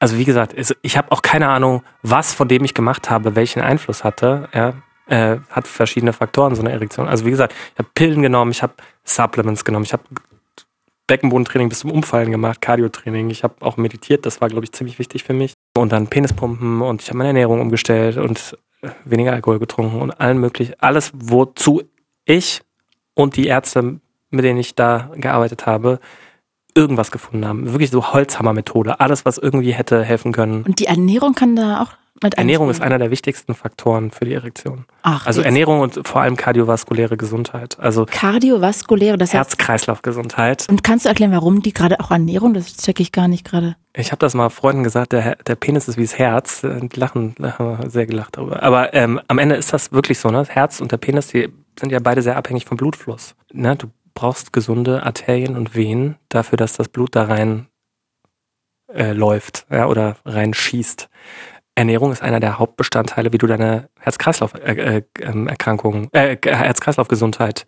also 0.00 0.16
wie 0.16 0.24
gesagt, 0.24 0.54
ich 0.82 0.96
habe 0.96 1.12
auch 1.12 1.22
keine 1.22 1.48
Ahnung, 1.48 1.82
was 2.02 2.32
von 2.32 2.48
dem 2.48 2.64
ich 2.64 2.74
gemacht 2.74 3.10
habe, 3.10 3.36
welchen 3.36 3.60
Einfluss 3.60 4.02
hatte. 4.02 4.48
Ja, 4.52 4.74
äh, 5.06 5.38
hat 5.50 5.68
verschiedene 5.68 6.12
Faktoren, 6.12 6.54
so 6.54 6.62
eine 6.62 6.72
Erektion. 6.72 7.06
Also 7.06 7.26
wie 7.26 7.30
gesagt, 7.30 7.54
ich 7.74 7.78
habe 7.78 7.88
Pillen 7.94 8.22
genommen, 8.22 8.50
ich 8.50 8.62
habe 8.62 8.72
Supplements 9.04 9.64
genommen, 9.64 9.84
ich 9.84 9.92
habe 9.92 10.04
Beckenbodentraining 11.06 11.68
bis 11.68 11.80
zum 11.80 11.90
Umfallen 11.90 12.30
gemacht, 12.30 12.60
Cardiotraining. 12.60 13.30
Ich 13.30 13.42
habe 13.42 13.54
auch 13.60 13.76
meditiert, 13.76 14.24
das 14.24 14.40
war, 14.40 14.48
glaube 14.48 14.64
ich, 14.64 14.72
ziemlich 14.72 14.98
wichtig 14.98 15.24
für 15.24 15.34
mich. 15.34 15.54
Und 15.76 15.92
dann 15.92 16.06
Penispumpen 16.06 16.80
und 16.80 17.02
ich 17.02 17.08
habe 17.08 17.18
meine 17.18 17.30
Ernährung 17.30 17.60
umgestellt 17.60 18.16
und 18.16 18.56
äh, 18.80 18.90
weniger 19.04 19.32
Alkohol 19.32 19.58
getrunken 19.58 20.00
und 20.00 20.12
allen 20.12 20.38
möglichen. 20.38 20.74
Alles, 20.78 21.12
wozu 21.14 21.82
ich 22.24 22.62
und 23.14 23.36
die 23.36 23.48
Ärzte, 23.48 24.00
mit 24.30 24.44
denen 24.44 24.60
ich 24.60 24.76
da 24.76 25.10
gearbeitet 25.16 25.66
habe, 25.66 25.98
irgendwas 26.74 27.10
gefunden 27.10 27.46
haben. 27.46 27.72
Wirklich 27.72 27.90
so 27.90 28.12
Holzhammer-Methode. 28.12 29.00
Alles, 29.00 29.24
was 29.24 29.38
irgendwie 29.38 29.72
hätte 29.72 30.02
helfen 30.02 30.32
können. 30.32 30.62
Und 30.62 30.78
die 30.78 30.86
Ernährung 30.86 31.34
kann 31.34 31.56
da 31.56 31.82
auch 31.82 31.92
mit 32.22 32.34
Ernährung 32.34 32.68
ist 32.68 32.82
einer 32.82 32.98
der 32.98 33.10
wichtigsten 33.10 33.54
Faktoren 33.54 34.10
für 34.10 34.26
die 34.26 34.34
Erektion. 34.34 34.84
Ach, 35.02 35.26
also 35.26 35.40
jetzt. 35.40 35.46
Ernährung 35.46 35.80
und 35.80 36.06
vor 36.06 36.20
allem 36.20 36.36
kardiovaskuläre 36.36 37.16
Gesundheit. 37.16 37.78
Also 37.80 38.04
kardiovaskuläre, 38.04 39.16
das 39.16 39.30
heißt 39.30 39.52
Herz-Kreislauf-Gesundheit. 39.56 40.66
Und 40.68 40.84
kannst 40.84 41.06
du 41.06 41.08
erklären, 41.08 41.32
warum 41.32 41.62
die 41.62 41.72
gerade 41.72 41.98
auch 41.98 42.10
Ernährung? 42.10 42.52
Das 42.52 42.76
checke 42.76 43.02
ich 43.02 43.12
gar 43.12 43.26
nicht 43.26 43.46
gerade. 43.46 43.76
Ich 43.94 44.12
habe 44.12 44.18
das 44.18 44.34
mal 44.34 44.50
Freunden 44.50 44.84
gesagt, 44.84 45.12
der, 45.12 45.36
der 45.36 45.54
Penis 45.54 45.88
ist 45.88 45.96
wie 45.96 46.02
das 46.02 46.18
Herz. 46.18 46.60
Die 46.60 47.00
lachen, 47.00 47.36
haben 47.40 47.78
sehr 47.88 48.04
gelacht 48.04 48.36
darüber. 48.36 48.62
Aber 48.62 48.92
ähm, 48.92 49.18
am 49.28 49.38
Ende 49.38 49.54
ist 49.54 49.72
das 49.72 49.90
wirklich 49.90 50.18
so. 50.18 50.30
Ne? 50.30 50.38
Das 50.38 50.50
Herz 50.50 50.80
und 50.80 50.92
der 50.92 50.98
Penis, 50.98 51.28
die 51.28 51.48
sind 51.78 51.90
ja 51.90 52.00
beide 52.00 52.20
sehr 52.20 52.36
abhängig 52.36 52.66
vom 52.66 52.76
Blutfluss. 52.76 53.34
Ne? 53.50 53.76
Du 53.76 53.86
brauchst 54.20 54.52
gesunde 54.52 55.02
Arterien 55.04 55.56
und 55.56 55.74
Venen 55.74 56.16
dafür, 56.28 56.58
dass 56.58 56.74
das 56.74 56.88
Blut 56.88 57.16
da 57.16 57.24
rein 57.24 57.68
äh, 58.92 59.12
läuft 59.12 59.64
ja, 59.70 59.86
oder 59.86 60.16
rein 60.26 60.52
schießt. 60.52 61.08
Ernährung 61.74 62.12
ist 62.12 62.22
einer 62.22 62.40
der 62.40 62.58
Hauptbestandteile, 62.58 63.32
wie 63.32 63.38
du 63.38 63.46
deine 63.46 63.88
Herz-Kreislauf-Erkrankung, 63.98 66.10
äh, 66.12 66.34
äh, 66.34 66.38
Herz-Kreislauf-Gesundheit 66.44 67.66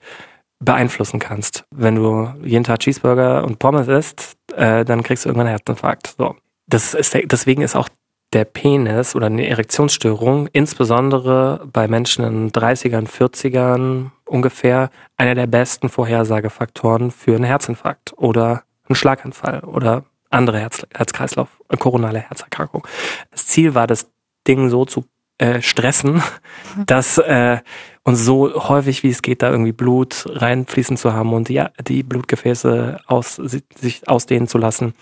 beeinflussen 0.59 1.21
kannst. 1.21 1.65
Wenn 1.71 1.95
du 1.95 2.29
jeden 2.43 2.65
Tag 2.65 2.81
Cheeseburger 2.81 3.45
und 3.45 3.59
Pommes 3.59 3.89
isst, 3.89 4.37
äh, 4.55 4.85
dann 4.85 5.03
kriegst 5.03 5.25
du 5.25 5.31
irgendwann 5.31 5.47
einen 5.47 5.57
Herzinfarkt. 5.57 6.17
So. 6.19 6.37
Das 6.67 6.93
ist, 6.93 7.15
deswegen 7.15 7.63
ist 7.63 7.77
auch 7.77 7.89
der 8.35 8.45
Penis 8.45 9.17
oder 9.17 9.25
eine 9.27 9.47
Erektionsstörung, 9.47 10.49
insbesondere 10.53 11.67
bei 11.73 11.89
Menschen 11.89 12.27
in 12.27 12.53
30ern, 12.53 13.09
40ern 13.09 14.11
ungefähr, 14.33 14.91
einer 15.17 15.35
der 15.35 15.47
besten 15.47 15.89
Vorhersagefaktoren 15.89 17.11
für 17.11 17.35
einen 17.35 17.45
Herzinfarkt 17.45 18.15
oder 18.17 18.65
einen 18.89 18.97
Schlaganfall 18.97 19.61
oder 19.61 20.05
andere 20.31 20.61
Herz, 20.61 20.87
Herzkreislauf, 20.95 21.49
äh, 21.69 21.77
koronale 21.77 22.21
Herzerkrankung. 22.21 22.87
Das 23.31 23.47
Ziel 23.47 23.75
war, 23.75 23.87
das 23.87 24.11
Ding 24.49 24.71
so 24.71 24.85
zu 24.85 25.05
äh, 25.39 25.61
stressen, 25.61 26.15
mhm. 26.15 26.87
dass 26.87 27.19
äh, 27.19 27.59
uns 28.03 28.25
so 28.25 28.69
häufig 28.69 29.03
wie 29.03 29.11
es 29.11 29.23
geht, 29.23 29.43
da 29.43 29.51
irgendwie 29.51 29.73
Blut 29.73 30.25
reinfließen 30.29 30.97
zu 30.97 31.13
haben 31.13 31.33
und 31.33 31.49
die, 31.49 31.63
die 31.87 32.03
Blutgefäße 32.03 33.01
aus, 33.07 33.37
sich 33.37 34.09
ausdehnen 34.09 34.49
zu 34.49 34.59
lassen 34.59 34.95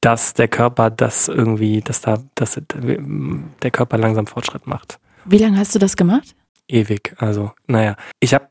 dass 0.00 0.32
der 0.32 0.48
Körper 0.48 0.90
das 0.90 1.28
irgendwie, 1.28 1.80
dass 1.82 2.00
da, 2.00 2.18
dass 2.34 2.58
der 2.58 3.70
Körper 3.70 3.98
langsam 3.98 4.26
Fortschritt 4.26 4.66
macht. 4.66 4.98
Wie 5.26 5.38
lange 5.38 5.58
hast 5.58 5.74
du 5.74 5.78
das 5.78 5.96
gemacht? 5.96 6.34
Ewig. 6.72 7.14
Also, 7.18 7.52
naja. 7.66 7.96
Ich 8.20 8.34
habe 8.34 8.48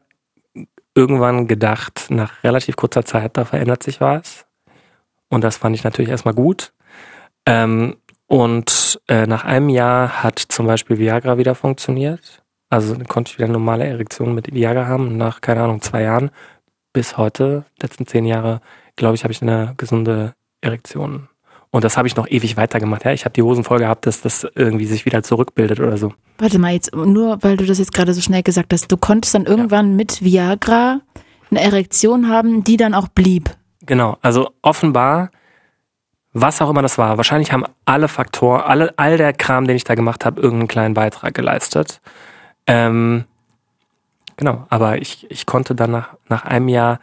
irgendwann 0.96 1.48
gedacht, 1.48 2.08
nach 2.10 2.44
relativ 2.44 2.76
kurzer 2.76 3.06
Zeit, 3.06 3.38
da 3.38 3.46
verändert 3.46 3.84
sich 3.84 4.02
was. 4.02 4.46
Und 5.30 5.44
das 5.44 5.58
fand 5.58 5.76
ich 5.76 5.84
natürlich 5.84 6.10
erstmal 6.10 6.34
gut. 6.34 6.74
Ähm, 7.46 7.98
und 8.28 9.02
äh, 9.08 9.26
nach 9.26 9.46
einem 9.46 9.70
Jahr 9.70 10.24
hat 10.24 10.40
zum 10.40 10.68
Beispiel 10.68 10.98
Viagra 10.98 11.38
wieder 11.38 11.56
funktioniert. 11.56 12.44
Also 12.70 12.96
konnte 13.08 13.32
ich 13.32 13.40
wieder 13.40 13.48
normale 13.48 13.86
Erektion 13.88 14.36
mit 14.36 14.54
Viagra 14.54 14.86
haben. 14.86 15.18
nach, 15.18 15.42
keine 15.42 15.64
Ahnung, 15.64 15.82
zwei 15.82 16.04
Jahren 16.04 16.32
bis 16.94 17.18
heute, 17.18 17.66
letzten 17.82 18.06
zehn 18.06 18.26
Jahre, 18.26 18.62
glaube 18.96 19.16
ich, 19.16 19.24
habe 19.24 19.32
ich 19.32 19.42
eine 19.42 19.74
gesunde 19.78 20.34
Erektion. 20.62 21.29
Und 21.72 21.84
das 21.84 21.98
habe 21.98 22.08
ich 22.08 22.16
noch 22.16 22.28
ewig 22.28 22.58
weitergemacht. 22.58 23.06
Ja, 23.06 23.12
ich 23.12 23.26
habe 23.26 23.34
die 23.34 23.44
Hosen 23.44 23.64
voll 23.64 23.80
gehabt, 23.80 24.08
dass 24.08 24.22
das 24.22 24.48
irgendwie 24.56 24.86
sich 24.86 25.06
wieder 25.06 25.22
zurückbildet 25.22 25.80
oder 25.80 25.98
so. 25.98 26.14
Warte 26.40 26.58
mal, 26.58 26.74
jetzt 26.74 26.96
nur 26.96 27.44
weil 27.44 27.58
du 27.58 27.66
das 27.66 27.78
jetzt 27.78 27.94
gerade 27.94 28.14
so 28.14 28.22
schnell 28.22 28.42
gesagt 28.42 28.74
hast, 28.74 28.92
du 28.92 28.98
konntest 28.98 29.36
dann 29.36 29.46
irgendwann 29.46 29.92
ja. 29.92 29.96
mit 29.96 30.24
Viagra 30.24 31.02
eine 31.52 31.62
Erektion 31.62 32.28
haben, 32.28 32.64
die 32.64 32.78
dann 32.78 32.96
auch 32.96 33.08
blieb. 33.08 33.52
Genau, 33.86 34.18
also 34.22 34.52
offenbar, 34.62 35.32
was 36.34 36.62
auch 36.62 36.70
immer 36.70 36.82
das 36.82 36.98
war, 36.98 37.18
wahrscheinlich 37.18 37.52
haben 37.52 37.66
alle 37.86 38.08
Faktoren, 38.08 38.62
alle, 38.62 38.94
all 38.98 39.18
der 39.18 39.34
Kram, 39.34 39.68
den 39.68 39.76
ich 39.76 39.84
da 39.84 39.96
gemacht 39.96 40.26
habe, 40.26 40.42
irgendeinen 40.42 40.68
kleinen 40.68 40.94
Beitrag 40.94 41.34
geleistet. 41.34 42.02
Ähm, 42.68 43.26
genau, 44.38 44.66
aber 44.70 45.00
ich, 45.00 45.30
ich 45.30 45.46
konnte 45.46 45.76
dann 45.76 45.92
nach, 45.92 46.16
nach 46.28 46.46
einem 46.46 46.68
Jahr 46.68 47.00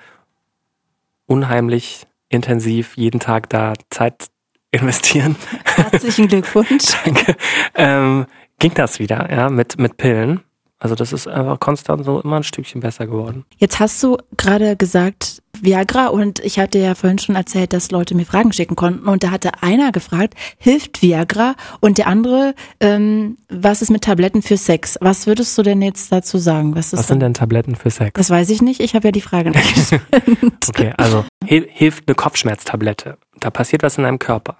unheimlich 1.26 2.06
intensiv 2.28 2.96
jeden 2.96 3.20
Tag 3.20 3.48
da 3.50 3.74
Zeit 3.90 4.26
investieren. 4.70 5.36
Herzlichen 5.64 6.28
Glückwunsch. 6.28 6.84
Danke. 7.04 7.36
Ähm, 7.74 8.26
ging 8.58 8.74
das 8.74 8.98
wieder, 8.98 9.30
ja, 9.30 9.48
mit, 9.48 9.78
mit 9.78 9.96
Pillen. 9.96 10.40
Also 10.78 10.94
das 10.94 11.12
ist 11.12 11.26
einfach 11.26 11.58
konstant 11.58 12.04
so 12.04 12.20
immer 12.20 12.36
ein 12.36 12.42
Stückchen 12.42 12.80
besser 12.80 13.06
geworden. 13.06 13.44
Jetzt 13.56 13.80
hast 13.80 14.02
du 14.02 14.18
gerade 14.36 14.76
gesagt 14.76 15.42
Viagra 15.58 16.08
und 16.08 16.38
ich 16.40 16.58
hatte 16.58 16.78
ja 16.78 16.94
vorhin 16.94 17.18
schon 17.18 17.34
erzählt, 17.34 17.72
dass 17.72 17.90
Leute 17.90 18.14
mir 18.14 18.26
Fragen 18.26 18.52
schicken 18.52 18.76
konnten 18.76 19.08
und 19.08 19.24
da 19.24 19.30
hatte 19.30 19.62
einer 19.62 19.90
gefragt, 19.90 20.34
hilft 20.58 21.00
Viagra? 21.00 21.54
Und 21.80 21.96
der 21.96 22.08
andere, 22.08 22.54
ähm, 22.80 23.38
was 23.48 23.80
ist 23.80 23.90
mit 23.90 24.04
Tabletten 24.04 24.42
für 24.42 24.58
Sex? 24.58 24.98
Was 25.00 25.26
würdest 25.26 25.56
du 25.56 25.62
denn 25.62 25.80
jetzt 25.80 26.12
dazu 26.12 26.36
sagen? 26.36 26.76
Was, 26.76 26.92
was 26.92 27.08
sind 27.08 27.20
denn 27.20 27.32
Tabletten 27.32 27.74
für 27.74 27.90
Sex? 27.90 28.12
Das 28.14 28.28
weiß 28.28 28.50
ich 28.50 28.60
nicht, 28.60 28.80
ich 28.80 28.94
habe 28.94 29.08
ja 29.08 29.12
die 29.12 29.22
Frage 29.22 29.50
nicht 29.50 30.00
Okay, 30.68 30.92
also 30.98 31.24
hilft 31.44 32.04
eine 32.06 32.14
Kopfschmerztablette. 32.14 33.16
Da 33.40 33.50
passiert 33.50 33.82
was 33.82 33.96
in 33.96 34.04
deinem 34.04 34.18
Körper. 34.18 34.56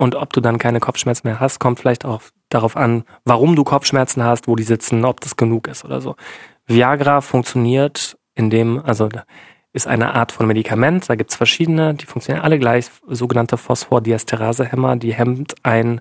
Und 0.00 0.14
ob 0.14 0.32
du 0.32 0.40
dann 0.40 0.56
keine 0.56 0.80
Kopfschmerzen 0.80 1.28
mehr 1.28 1.40
hast, 1.40 1.58
kommt 1.58 1.78
vielleicht 1.78 2.06
auch 2.06 2.22
darauf 2.48 2.74
an, 2.74 3.04
warum 3.26 3.54
du 3.54 3.64
Kopfschmerzen 3.64 4.24
hast, 4.24 4.48
wo 4.48 4.56
die 4.56 4.62
sitzen, 4.62 5.04
ob 5.04 5.20
das 5.20 5.36
genug 5.36 5.68
ist 5.68 5.84
oder 5.84 6.00
so. 6.00 6.16
Viagra 6.66 7.20
funktioniert 7.20 8.16
in 8.34 8.48
dem, 8.48 8.82
also 8.82 9.10
ist 9.74 9.86
eine 9.86 10.14
Art 10.14 10.32
von 10.32 10.46
Medikament, 10.46 11.10
da 11.10 11.16
gibt's 11.16 11.36
verschiedene, 11.36 11.92
die 11.92 12.06
funktionieren 12.06 12.42
alle 12.42 12.58
gleich, 12.58 12.86
sogenannte 13.08 13.58
Phosphordiesterase-Hämmer, 13.58 14.96
die 14.96 15.12
hemmt 15.12 15.56
ein 15.64 16.00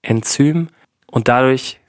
Enzym 0.00 0.68
und 1.06 1.28
dadurch 1.28 1.80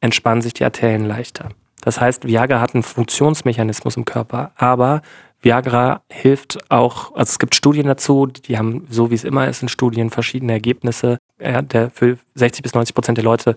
entspannen 0.00 0.40
sich 0.40 0.54
die 0.54 0.64
Arterien 0.64 1.04
leichter. 1.04 1.50
Das 1.82 2.00
heißt, 2.00 2.26
Viagra 2.26 2.62
hat 2.62 2.72
einen 2.72 2.84
Funktionsmechanismus 2.84 3.98
im 3.98 4.06
Körper, 4.06 4.52
aber 4.56 5.02
Viagra 5.40 6.02
hilft 6.10 6.58
auch, 6.70 7.14
also 7.14 7.30
es 7.30 7.38
gibt 7.38 7.54
Studien 7.54 7.86
dazu, 7.86 8.26
die 8.26 8.58
haben, 8.58 8.86
so 8.90 9.10
wie 9.10 9.14
es 9.14 9.24
immer 9.24 9.46
ist 9.48 9.62
in 9.62 9.68
Studien, 9.68 10.10
verschiedene 10.10 10.52
Ergebnisse. 10.52 11.18
Ja, 11.40 11.62
der, 11.62 11.90
für 11.90 12.18
60 12.34 12.62
bis 12.62 12.74
90 12.74 12.94
Prozent 12.94 13.18
der 13.18 13.24
Leute 13.24 13.56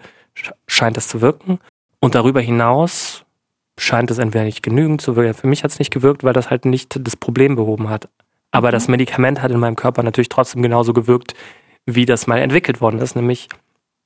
scheint 0.67 0.97
es 0.97 1.07
zu 1.07 1.21
wirken. 1.21 1.59
Und 1.99 2.15
darüber 2.15 2.41
hinaus 2.41 3.25
scheint 3.77 4.11
es 4.11 4.19
entweder 4.19 4.43
nicht 4.45 4.61
genügend 4.61 5.01
zu 5.01 5.15
wirken. 5.15 5.33
Für 5.33 5.47
mich 5.47 5.63
hat 5.63 5.71
es 5.71 5.79
nicht 5.79 5.91
gewirkt, 5.91 6.23
weil 6.23 6.33
das 6.33 6.49
halt 6.49 6.65
nicht 6.65 6.99
das 6.99 7.15
Problem 7.15 7.55
behoben 7.55 7.89
hat. 7.89 8.09
Aber 8.51 8.67
mhm. 8.67 8.73
das 8.73 8.87
Medikament 8.87 9.41
hat 9.41 9.51
in 9.51 9.59
meinem 9.59 9.75
Körper 9.75 10.03
natürlich 10.03 10.29
trotzdem 10.29 10.61
genauso 10.61 10.93
gewirkt, 10.93 11.33
wie 11.85 12.05
das 12.05 12.27
mal 12.27 12.37
entwickelt 12.37 12.79
worden 12.79 12.99
ist, 12.99 13.15
nämlich 13.15 13.49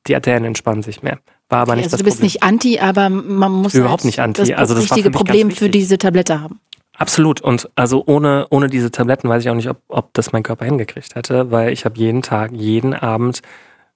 die 0.08 0.16
Arterien 0.16 0.46
entspannen 0.46 0.84
sich 0.84 1.04
mehr. 1.04 1.20
War 1.50 1.60
aber 1.60 1.74
okay, 1.74 1.82
nicht 1.82 1.86
also 1.86 1.98
das 1.98 2.00
du 2.00 2.06
bist 2.06 2.18
Problem. 2.18 2.26
nicht 2.26 2.44
anti, 2.44 2.80
aber 2.80 3.10
man 3.10 3.52
muss 3.52 3.74
überhaupt 3.74 4.02
halt 4.02 4.06
nicht 4.06 4.20
anti. 4.20 4.42
Das, 4.42 4.52
also 4.52 4.76
das 4.76 4.84
richtige 4.84 5.12
Problem 5.12 5.52
für 5.52 5.70
diese 5.70 5.98
Tablette 5.98 6.40
haben. 6.42 6.60
Absolut. 6.98 7.42
Und 7.42 7.70
also 7.76 8.04
ohne, 8.06 8.48
ohne 8.50 8.68
diese 8.68 8.92
Tabletten 8.92 9.30
weiß 9.30 9.44
ich 9.44 9.50
auch 9.50 9.56
nicht, 9.56 9.70
ob, 9.70 9.82
ob 9.88 10.14
das 10.14 10.32
mein 10.32 10.44
Körper 10.44 10.66
hingekriegt 10.66 11.16
hätte, 11.16 11.52
weil 11.52 11.72
ich 11.72 11.86
habe 11.86 11.98
jeden 11.98 12.22
Tag, 12.22 12.52
jeden 12.54 12.94
Abend 12.94 13.42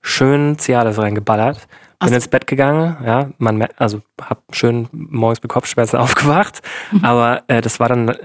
schön 0.01 0.57
Cialis 0.57 0.97
reingeballert. 0.97 1.67
Bin 1.99 2.13
ins 2.13 2.29
Bett 2.29 2.47
gegangen, 2.47 2.95
ja, 3.05 3.29
man, 3.39 3.67
also 3.75 4.01
hab 4.21 4.43
schön 4.53 4.87
morgens 4.91 5.43
mit 5.43 5.51
Kopfschmerzen 5.51 5.97
aufgewacht, 5.99 6.61
mhm. 6.91 7.03
aber 7.03 7.43
äh, 7.47 7.59
das 7.59 7.81
war 7.81 7.89
dann 7.89 8.15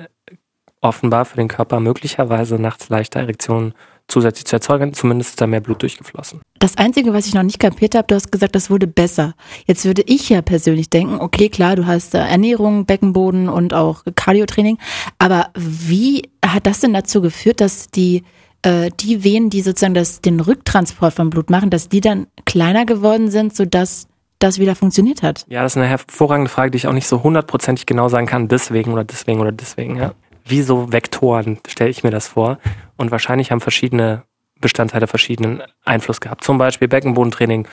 offenbar 0.81 1.25
für 1.25 1.37
den 1.37 1.49
Körper 1.49 1.81
möglicherweise 1.81 2.57
nachts 2.57 2.89
leichter 2.89 3.21
Erektionen 3.21 3.75
zusätzlich 4.09 4.45
zu 4.45 4.57
erzeugen. 4.57 4.93
Zumindest 4.95 5.31
ist 5.31 5.41
da 5.41 5.47
mehr 5.47 5.61
Blut 5.61 5.83
durchgeflossen. 5.83 6.41
Das 6.59 6.77
Einzige, 6.77 7.13
was 7.13 7.27
ich 7.27 7.35
noch 7.35 7.43
nicht 7.43 7.59
kapiert 7.59 7.95
habe, 7.95 8.07
du 8.07 8.15
hast 8.15 8.31
gesagt, 8.31 8.55
das 8.55 8.71
wurde 8.71 8.87
besser. 8.87 9.35
Jetzt 9.67 9.85
würde 9.85 10.03
ich 10.07 10.29
ja 10.29 10.43
persönlich 10.43 10.91
denken, 10.91 11.21
okay, 11.21 11.49
klar, 11.49 11.77
du 11.77 11.87
hast 11.87 12.15
Ernährung, 12.15 12.87
Beckenboden 12.87 13.49
und 13.49 13.75
auch 13.75 14.03
Cardiotraining, 14.15 14.79
aber 15.19 15.51
wie 15.57 16.31
hat 16.45 16.67
das 16.67 16.81
denn 16.81 16.95
dazu 16.95 17.21
geführt, 17.21 17.61
dass 17.61 17.89
die 17.89 18.23
äh, 18.63 18.91
die 18.99 19.25
Venen, 19.25 19.51
die 19.51 19.61
sozusagen 19.61 19.95
das, 19.95 20.21
den 20.21 20.41
Rücktransport 20.41 21.15
vom 21.15 21.31
Blut 21.31 21.51
machen, 21.51 21.71
dass 21.71 21.89
die 21.89 22.01
dann 22.01 22.27
kleiner 22.47 22.87
geworden 22.87 23.31
sind, 23.31 23.55
sodass 23.55 24.09
das 24.39 24.59
wieder 24.59 24.75
funktioniert 24.75 25.23
hat? 25.23 25.45
Ja, 25.49 25.63
das 25.63 25.73
ist 25.73 25.77
eine 25.77 25.87
hervorragende 25.87 26.51
Frage, 26.51 26.71
die 26.71 26.77
ich 26.77 26.87
auch 26.87 26.93
nicht 26.93 27.07
so 27.07 27.23
hundertprozentig 27.23 27.87
genau 27.87 28.09
sagen 28.09 28.27
kann, 28.27 28.49
deswegen 28.49 28.93
oder 28.93 29.05
deswegen 29.05 29.41
oder 29.41 29.53
deswegen. 29.53 29.97
Ja 29.97 30.15
wie 30.45 30.63
so 30.63 30.93
Vektoren, 30.93 31.59
stelle 31.67 31.91
ich 31.91 32.05
mir 32.05 32.11
das 32.11 32.29
vor. 32.29 32.59
Und 32.97 33.11
wahrscheinlich 33.11 33.51
haben 33.51 33.61
verschiedene 33.61 34.23
Bestandteile 34.61 35.07
verschiedenen 35.07 35.63
Einfluss 35.85 36.21
gehabt. 36.21 36.45
Zum 36.45 36.59
Beispiel 36.59 36.89
Beckenbodentraining. 36.89 37.67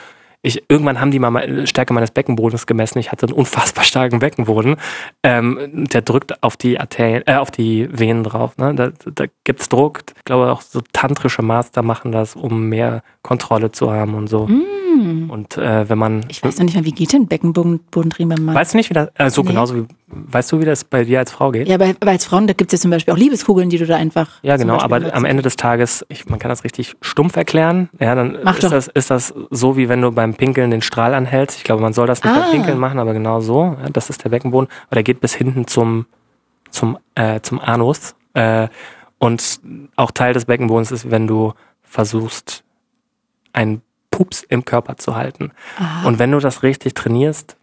Ich, 0.44 0.64
irgendwann 0.68 1.00
haben 1.00 1.12
die 1.12 1.20
mal 1.20 1.66
Stärke 1.68 1.94
meines 1.94 2.10
Beckenbodens 2.10 2.66
gemessen. 2.66 2.98
Ich 2.98 3.12
hatte 3.12 3.26
einen 3.26 3.34
unfassbar 3.34 3.84
starken 3.84 4.18
Beckenboden. 4.18 4.76
Ähm, 5.22 5.86
der 5.92 6.02
drückt 6.02 6.42
auf 6.42 6.56
die 6.56 6.80
Arterien, 6.80 7.22
äh, 7.26 7.36
auf 7.36 7.52
die 7.52 7.88
Venen 7.92 8.24
drauf. 8.24 8.58
Ne? 8.58 8.74
Da, 8.74 8.90
da 9.14 9.24
gibt's 9.44 9.68
Druck. 9.68 10.02
Ich 10.16 10.24
glaube 10.24 10.50
auch 10.50 10.60
so 10.60 10.82
tantrische 10.92 11.42
Master 11.42 11.82
machen 11.82 12.10
das, 12.10 12.34
um 12.34 12.68
mehr 12.68 13.02
Kontrolle 13.22 13.70
zu 13.70 13.92
haben 13.92 14.14
und 14.14 14.26
so. 14.26 14.48
Mm. 14.48 15.30
Und 15.30 15.56
äh, 15.56 15.88
wenn 15.88 15.98
man. 15.98 16.26
Ich 16.28 16.42
weiß 16.42 16.58
noch 16.58 16.64
nicht 16.64 16.74
mal, 16.74 16.84
wie 16.84 16.92
geht 16.92 17.12
denn 17.12 17.28
Beckenbodentränen 17.28 18.36
beim 18.36 18.44
Mann? 18.44 18.54
Weißt 18.54 18.74
du 18.74 18.78
nicht, 18.78 18.90
wie 18.90 18.94
das, 18.94 19.08
also 19.16 19.42
nee. 19.42 19.48
genauso 19.48 19.76
wie, 19.76 19.86
weißt 20.12 20.52
du, 20.52 20.60
wie 20.60 20.64
das 20.64 20.84
bei 20.84 21.04
dir 21.04 21.18
als 21.18 21.32
Frau 21.32 21.50
geht? 21.50 21.68
Ja, 21.68 21.78
bei, 21.78 21.94
als 22.00 22.24
Frauen, 22.24 22.46
da 22.46 22.52
gibt 22.52 22.72
es 22.72 22.78
ja 22.78 22.82
zum 22.82 22.90
Beispiel 22.90 23.12
auch 23.14 23.18
Liebeskugeln, 23.18 23.70
die 23.70 23.78
du 23.78 23.86
da 23.86 23.96
einfach. 23.96 24.28
Ja, 24.42 24.56
genau, 24.56 24.78
aber 24.78 25.14
am 25.14 25.24
Ende 25.24 25.42
des 25.42 25.56
Tages, 25.56 26.04
ich, 26.08 26.26
man 26.26 26.38
kann 26.38 26.48
das 26.50 26.64
richtig 26.64 26.94
stumpf 27.00 27.36
erklären. 27.36 27.88
Ja, 27.98 28.14
dann 28.14 28.38
Mach 28.44 28.54
ist, 28.54 28.64
doch. 28.64 28.70
das, 28.70 28.88
ist 28.88 29.10
das 29.10 29.34
so, 29.50 29.76
wie 29.76 29.88
wenn 29.88 30.00
du 30.00 30.12
beim 30.12 30.34
Pinkeln 30.34 30.70
den 30.70 30.82
Strahl 30.82 31.14
anhältst. 31.14 31.58
Ich 31.58 31.64
glaube, 31.64 31.82
man 31.82 31.92
soll 31.92 32.06
das 32.06 32.22
nicht 32.22 32.34
ah. 32.34 32.40
beim 32.40 32.50
Pinkeln 32.50 32.78
machen, 32.78 32.98
aber 32.98 33.14
genau 33.14 33.40
so. 33.40 33.76
Ja, 33.82 33.90
das 33.90 34.10
ist 34.10 34.22
der 34.24 34.28
Beckenboden. 34.28 34.68
Aber 34.86 34.94
der 34.94 35.02
geht 35.02 35.20
bis 35.20 35.34
hinten 35.34 35.66
zum, 35.66 36.06
zum, 36.70 36.98
äh, 37.14 37.40
zum 37.40 37.60
Anus. 37.60 38.14
Äh, 38.34 38.68
und 39.18 39.60
auch 39.96 40.10
Teil 40.10 40.34
des 40.34 40.44
Beckenbodens 40.46 40.90
ist, 40.90 41.10
wenn 41.10 41.26
du 41.26 41.54
versuchst, 41.82 42.64
ein 43.52 43.82
Pups 44.10 44.42
im 44.42 44.64
Körper 44.64 44.96
zu 44.96 45.16
halten. 45.16 45.52
Aha. 45.78 46.06
Und 46.06 46.18
wenn 46.18 46.32
du 46.32 46.38
das 46.38 46.62
richtig 46.62 46.94
trainierst, 46.94 47.56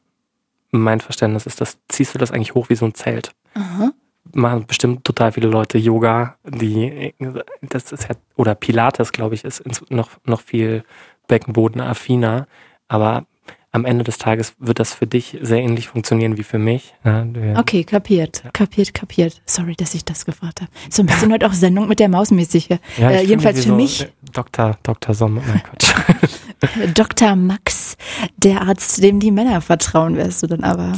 mein 0.71 0.99
Verständnis 0.99 1.45
ist, 1.45 1.61
das 1.61 1.77
ziehst 1.87 2.13
du 2.13 2.19
das 2.19 2.31
eigentlich 2.31 2.55
hoch 2.55 2.69
wie 2.69 2.75
so 2.75 2.85
ein 2.85 2.93
Zelt. 2.93 3.31
Aha. 3.53 3.91
Machen 4.33 4.67
bestimmt 4.67 5.03
total 5.05 5.31
viele 5.31 5.47
Leute 5.47 5.77
Yoga, 5.77 6.35
die 6.45 7.15
das 7.61 7.91
ist 7.91 8.09
ja, 8.09 8.15
oder 8.35 8.53
Pilates, 8.53 9.11
glaube 9.11 9.35
ich, 9.35 9.43
ist 9.43 9.63
noch, 9.89 10.11
noch 10.25 10.41
viel 10.41 10.83
beckenbodenaffiner. 11.27 12.47
Aber 12.87 13.25
am 13.71 13.85
Ende 13.85 14.03
des 14.03 14.17
Tages 14.17 14.53
wird 14.57 14.79
das 14.79 14.93
für 14.93 15.05
dich 15.05 15.37
sehr 15.41 15.59
ähnlich 15.59 15.89
funktionieren 15.89 16.37
wie 16.37 16.43
für 16.43 16.57
mich. 16.57 16.95
Ja, 17.05 17.25
okay, 17.55 17.83
kapiert, 17.83 18.41
ja. 18.43 18.49
kapiert, 18.51 18.93
kapiert. 18.93 19.41
Sorry, 19.45 19.75
dass 19.75 19.93
ich 19.93 20.03
das 20.03 20.25
gefragt 20.25 20.61
habe. 20.61 20.71
So 20.89 21.03
ein 21.03 21.05
bisschen 21.05 21.31
heute 21.31 21.45
auch 21.45 21.53
Sendung 21.53 21.87
mit 21.87 21.99
der 21.99 22.09
Maus 22.09 22.31
mäßig. 22.31 22.69
Ja, 22.97 23.11
äh, 23.11 23.23
jedenfalls 23.23 23.59
für 23.59 23.69
so 23.69 23.75
mich. 23.75 24.07
Dr. 24.33 24.77
Dr. 24.81 25.13
Sommer, 25.13 25.41
mein 25.47 25.61
Gott. 25.69 26.95
Dr. 26.95 27.35
Max, 27.35 27.95
der 28.37 28.63
Arzt, 28.63 29.03
dem 29.03 29.19
die 29.19 29.31
Männer 29.31 29.61
vertrauen, 29.61 30.17
wärst 30.17 30.43
du 30.43 30.47
dann 30.47 30.63
aber. 30.63 30.93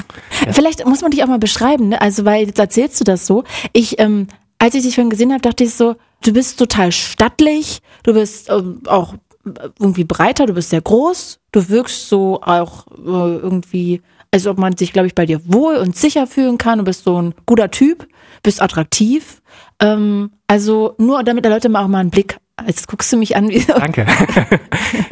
Vielleicht 0.51 0.85
muss 0.85 1.01
man 1.01 1.11
dich 1.11 1.23
auch 1.23 1.27
mal 1.27 1.39
beschreiben, 1.39 1.89
ne? 1.89 2.01
Also, 2.01 2.25
weil 2.25 2.47
jetzt 2.47 2.59
erzählst 2.59 2.99
du 2.99 3.03
das 3.03 3.27
so. 3.27 3.43
Ich, 3.73 3.99
ähm, 3.99 4.27
als 4.59 4.75
ich 4.75 4.83
dich 4.83 4.95
vorhin 4.95 5.09
gesehen 5.09 5.31
habe, 5.31 5.41
dachte 5.41 5.65
ich 5.65 5.73
so, 5.73 5.95
du 6.23 6.33
bist 6.33 6.57
total 6.57 6.91
stattlich, 6.91 7.81
du 8.03 8.13
bist 8.13 8.49
ähm, 8.49 8.81
auch 8.87 9.15
irgendwie 9.79 10.03
breiter, 10.03 10.45
du 10.45 10.53
bist 10.53 10.69
sehr 10.69 10.81
groß, 10.81 11.39
du 11.51 11.69
wirkst 11.69 12.07
so 12.07 12.41
auch 12.41 12.87
äh, 12.87 13.37
irgendwie, 13.37 14.01
als 14.31 14.47
ob 14.47 14.57
man 14.57 14.77
sich, 14.77 14.93
glaube 14.93 15.07
ich, 15.07 15.15
bei 15.15 15.25
dir 15.25 15.41
wohl 15.51 15.75
und 15.75 15.95
sicher 15.95 16.27
fühlen 16.27 16.57
kann. 16.57 16.79
Du 16.79 16.85
bist 16.85 17.03
so 17.03 17.21
ein 17.21 17.33
guter 17.45 17.71
Typ, 17.71 18.07
bist 18.43 18.61
attraktiv. 18.61 19.41
Ähm, 19.79 20.31
also 20.47 20.95
nur 20.97 21.23
damit 21.23 21.45
die 21.45 21.49
Leute 21.49 21.69
mal 21.69 21.83
auch 21.83 21.87
mal 21.87 21.99
einen 21.99 22.11
Blick 22.11 22.37
Jetzt 22.67 22.87
guckst 22.87 23.11
du 23.11 23.17
mich 23.17 23.35
an. 23.35 23.49
Wie 23.49 23.63
Danke. 23.65 24.05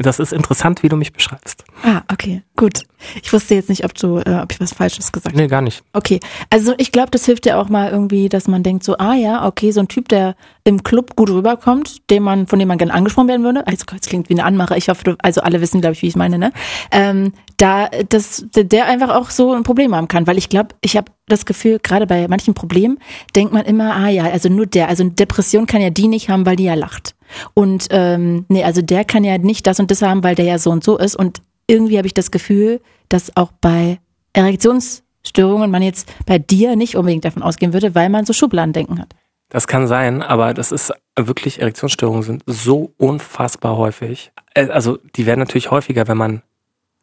Das 0.00 0.18
ist 0.18 0.32
interessant, 0.32 0.82
wie 0.82 0.88
du 0.88 0.96
mich 0.96 1.12
beschreibst. 1.12 1.64
Ah, 1.82 2.02
okay, 2.10 2.42
gut. 2.56 2.84
Ich 3.22 3.32
wusste 3.32 3.54
jetzt 3.54 3.68
nicht, 3.68 3.84
ob 3.84 3.94
du, 3.94 4.18
äh, 4.18 4.40
ob 4.42 4.52
ich 4.52 4.60
was 4.60 4.72
Falsches 4.72 5.12
gesagt 5.12 5.34
habe. 5.34 5.42
Nee, 5.42 5.48
gar 5.48 5.62
nicht. 5.62 5.82
Okay, 5.92 6.20
also 6.50 6.74
ich 6.78 6.92
glaube, 6.92 7.10
das 7.10 7.24
hilft 7.24 7.46
ja 7.46 7.60
auch 7.60 7.68
mal 7.68 7.90
irgendwie, 7.90 8.28
dass 8.28 8.48
man 8.48 8.62
denkt 8.62 8.84
so, 8.84 8.96
ah 8.98 9.14
ja, 9.14 9.46
okay, 9.46 9.70
so 9.72 9.80
ein 9.80 9.88
Typ, 9.88 10.08
der 10.08 10.36
im 10.64 10.82
Club 10.82 11.16
gut 11.16 11.30
rüberkommt, 11.30 12.10
dem 12.10 12.22
man, 12.22 12.46
von 12.46 12.58
dem 12.58 12.68
man 12.68 12.78
gerne 12.78 12.92
angesprochen 12.92 13.28
werden 13.28 13.44
würde. 13.44 13.66
Also 13.66 13.84
das 13.86 14.00
klingt 14.02 14.28
wie 14.28 14.34
eine 14.34 14.44
Anmache. 14.44 14.76
Ich 14.76 14.88
hoffe, 14.88 15.04
du, 15.04 15.16
also 15.20 15.40
alle 15.40 15.60
wissen, 15.60 15.80
glaube 15.80 15.94
ich, 15.94 16.02
wie 16.02 16.08
ich 16.08 16.16
meine, 16.16 16.38
ne? 16.38 16.52
Ähm, 16.90 17.32
da, 17.56 17.88
dass 18.08 18.44
der 18.54 18.86
einfach 18.86 19.10
auch 19.10 19.30
so 19.30 19.52
ein 19.52 19.62
Problem 19.62 19.94
haben 19.94 20.08
kann, 20.08 20.26
weil 20.26 20.38
ich 20.38 20.48
glaube, 20.48 20.74
ich 20.80 20.96
habe 20.96 21.12
das 21.26 21.46
Gefühl, 21.46 21.78
gerade 21.82 22.06
bei 22.06 22.26
manchen 22.28 22.54
Problemen 22.54 22.98
denkt 23.34 23.52
man 23.52 23.64
immer, 23.64 23.96
ah 23.96 24.08
ja, 24.08 24.24
also 24.24 24.48
nur 24.48 24.66
der, 24.66 24.88
also 24.88 25.02
eine 25.02 25.12
Depression 25.12 25.66
kann 25.66 25.80
ja 25.80 25.90
die 25.90 26.08
nicht 26.08 26.28
haben, 26.28 26.46
weil 26.46 26.56
die 26.56 26.64
ja 26.64 26.74
lacht. 26.74 27.14
Und 27.54 27.88
ähm, 27.90 28.44
nee, 28.48 28.64
also 28.64 28.82
der 28.82 29.04
kann 29.04 29.24
ja 29.24 29.38
nicht 29.38 29.66
das 29.66 29.80
und 29.80 29.90
das 29.90 30.02
haben, 30.02 30.22
weil 30.24 30.34
der 30.34 30.44
ja 30.44 30.58
so 30.58 30.70
und 30.70 30.84
so 30.84 30.98
ist. 30.98 31.16
Und 31.16 31.42
irgendwie 31.66 31.96
habe 31.96 32.06
ich 32.06 32.14
das 32.14 32.30
Gefühl, 32.30 32.80
dass 33.08 33.36
auch 33.36 33.52
bei 33.60 33.98
Erektionsstörungen 34.32 35.70
man 35.70 35.82
jetzt 35.82 36.12
bei 36.26 36.38
dir 36.38 36.76
nicht 36.76 36.96
unbedingt 36.96 37.24
davon 37.24 37.42
ausgehen 37.42 37.72
würde, 37.72 37.94
weil 37.94 38.08
man 38.08 38.26
so 38.26 38.32
Schubladendenken 38.32 38.98
hat. 38.98 39.14
Das 39.48 39.66
kann 39.66 39.88
sein, 39.88 40.22
aber 40.22 40.54
das 40.54 40.70
ist 40.70 40.92
wirklich, 41.18 41.60
Erektionsstörungen 41.60 42.22
sind 42.22 42.42
so 42.46 42.92
unfassbar 42.98 43.76
häufig. 43.76 44.32
Äh, 44.54 44.68
also 44.68 44.98
die 45.16 45.26
werden 45.26 45.40
natürlich 45.40 45.70
häufiger, 45.70 46.06
wenn 46.08 46.16
man, 46.16 46.42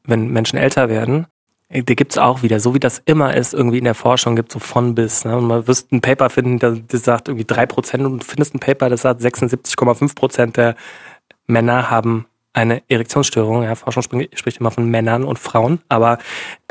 wenn 0.04 0.30
Menschen 0.30 0.58
älter 0.58 0.90
werden. 0.90 1.28
Die 1.70 1.96
gibt's 1.98 2.18
auch 2.18 2.44
wieder, 2.44 2.62
so 2.62 2.74
wie 2.74 2.80
das 2.80 3.02
immer 3.06 3.36
ist, 3.36 3.54
irgendwie 3.54 3.80
in 3.80 3.84
der 3.84 3.96
Forschung 3.96 4.38
gibt 4.38 4.54
so 4.54 4.60
von 4.60 4.96
bis. 4.96 5.26
Ne? 5.26 5.36
Und 5.36 5.48
man 5.48 5.68
wirst 5.68 5.92
ein 5.92 6.00
Paper 6.00 6.30
finden, 6.30 6.60
das 6.88 7.04
sagt 7.04 7.28
irgendwie 7.28 7.46
drei 7.46 7.66
Prozent 7.66 8.06
und 8.06 8.20
du 8.20 8.26
findest 8.26 8.56
ein 8.56 8.60
Paper, 8.60 8.90
das 8.90 9.02
sagt 9.02 9.22
76,5 9.22 10.16
Prozent 10.16 10.58
der 10.58 10.76
Männer 11.46 11.90
haben 11.90 12.26
eine 12.54 12.82
Erektionsstörung. 12.88 13.64
Ja, 13.64 13.76
Forschung 13.76 14.04
spricht 14.34 14.60
immer 14.60 14.72
von 14.72 14.90
Männern 14.90 15.24
und 15.24 15.40
Frauen, 15.40 15.80
aber 15.90 16.18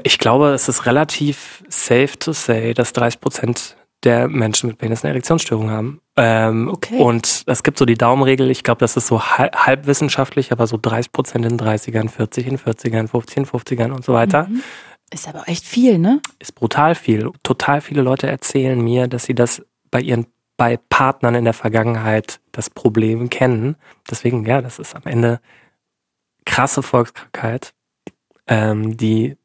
ich 0.03 0.19
glaube, 0.19 0.49
es 0.49 0.69
ist 0.69 0.87
relativ 0.87 1.63
safe 1.69 2.19
to 2.19 2.33
say, 2.33 2.75
dass 2.75 2.93
30 2.93 3.21
Prozent 3.21 3.77
der 4.03 4.29
Menschen 4.29 4.69
mit 4.69 4.79
Penis 4.79 5.05
eine 5.05 5.13
Erektionsstörung 5.13 5.71
haben. 5.71 6.01
Ähm, 6.17 6.69
okay. 6.69 6.99
Und 6.99 7.45
es 7.47 7.63
gibt 7.63 7.79
so 7.79 7.85
die 7.85 7.97
Daumenregel, 7.97 8.51
ich 8.51 8.63
glaube, 8.63 8.79
das 8.79 8.97
ist 8.97 9.07
so 9.07 9.23
halb, 9.23 9.55
halb 9.57 9.87
wissenschaftlich, 9.87 10.53
aber 10.53 10.67
so 10.67 10.79
30 10.81 11.13
Prozent 11.13 11.45
in 11.45 11.59
30ern, 11.59 12.09
40 12.09 12.47
in 12.47 12.59
40ern, 12.59 13.09
50 13.09 13.37
in 13.37 13.47
50ern 13.47 13.93
und 13.93 14.05
so 14.05 14.13
weiter. 14.13 14.45
Mhm. 14.49 14.63
Ist 15.11 15.29
aber 15.29 15.49
echt 15.49 15.65
viel, 15.65 15.99
ne? 15.99 16.21
Ist 16.39 16.55
brutal 16.55 16.95
viel. 16.95 17.31
Total 17.43 17.81
viele 17.81 18.03
Leute 18.03 18.27
erzählen 18.27 18.81
mir, 18.81 19.07
dass 19.07 19.25
sie 19.25 19.35
das 19.35 19.63
bei 19.91 20.01
ihren 20.01 20.27
bei 20.57 20.79
Partnern 20.89 21.35
in 21.35 21.45
der 21.45 21.53
Vergangenheit 21.53 22.41
das 22.53 22.71
Problem 22.71 23.29
kennen. 23.29 23.77
Deswegen, 24.11 24.45
ja, 24.47 24.63
das 24.63 24.79
ist 24.79 24.97
am 24.97 25.03
Ende 25.05 25.41
krasse 26.47 26.83
Volkskrankheit, 26.83 27.75
ähm, 28.47 28.97
die 28.97 29.37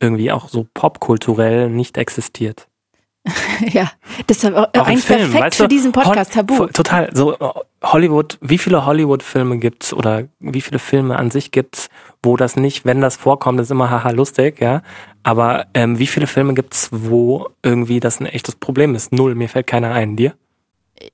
irgendwie 0.00 0.32
auch 0.32 0.48
so 0.48 0.66
popkulturell 0.74 1.68
nicht 1.68 1.96
existiert. 1.98 2.69
ja, 3.72 3.90
deshalb 4.28 4.56
auch, 4.56 4.68
auch 4.76 4.86
eigentlich 4.86 5.04
Film, 5.04 5.20
perfekt 5.20 5.44
weißt 5.44 5.60
du, 5.60 5.64
für 5.64 5.68
diesen 5.68 5.92
Podcast, 5.92 6.36
Hol 6.36 6.46
Tabu. 6.46 6.66
Total, 6.66 7.10
so 7.12 7.36
Hollywood, 7.82 8.38
wie 8.40 8.58
viele 8.58 8.84
Hollywood-Filme 8.84 9.58
gibt's 9.58 9.92
oder 9.94 10.28
wie 10.38 10.60
viele 10.60 10.78
Filme 10.78 11.18
an 11.18 11.30
sich 11.30 11.50
gibt's, 11.50 11.88
wo 12.22 12.36
das 12.36 12.56
nicht, 12.56 12.84
wenn 12.84 13.00
das 13.00 13.16
vorkommt, 13.16 13.60
ist 13.60 13.70
immer 13.70 13.90
haha 13.90 14.10
lustig, 14.10 14.60
ja. 14.60 14.82
Aber 15.22 15.66
ähm, 15.74 15.98
wie 15.98 16.06
viele 16.06 16.26
Filme 16.26 16.54
gibt's, 16.54 16.88
wo 16.92 17.48
irgendwie 17.62 18.00
das 18.00 18.20
ein 18.20 18.26
echtes 18.26 18.56
Problem 18.56 18.94
ist? 18.94 19.12
Null, 19.12 19.34
mir 19.34 19.48
fällt 19.48 19.66
keiner 19.66 19.92
ein. 19.92 20.16
Dir? 20.16 20.34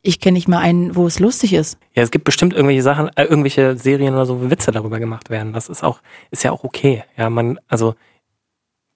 Ich 0.02 0.20
kenne 0.20 0.34
nicht 0.34 0.48
mal 0.48 0.58
einen, 0.58 0.96
wo 0.96 1.06
es 1.06 1.20
lustig 1.20 1.52
ist. 1.52 1.78
Ja, 1.94 2.02
es 2.02 2.10
gibt 2.10 2.24
bestimmt 2.24 2.52
irgendwelche 2.52 2.82
Sachen, 2.82 3.08
äh, 3.16 3.24
irgendwelche 3.24 3.76
Serien 3.76 4.14
oder 4.14 4.26
so, 4.26 4.42
wo 4.42 4.50
Witze 4.50 4.72
darüber 4.72 4.98
gemacht 4.98 5.30
werden. 5.30 5.52
Das 5.52 5.68
ist 5.68 5.84
auch, 5.84 6.00
ist 6.30 6.42
ja 6.42 6.50
auch 6.50 6.64
okay. 6.64 7.04
Ja, 7.16 7.30
man, 7.30 7.60
also 7.68 7.94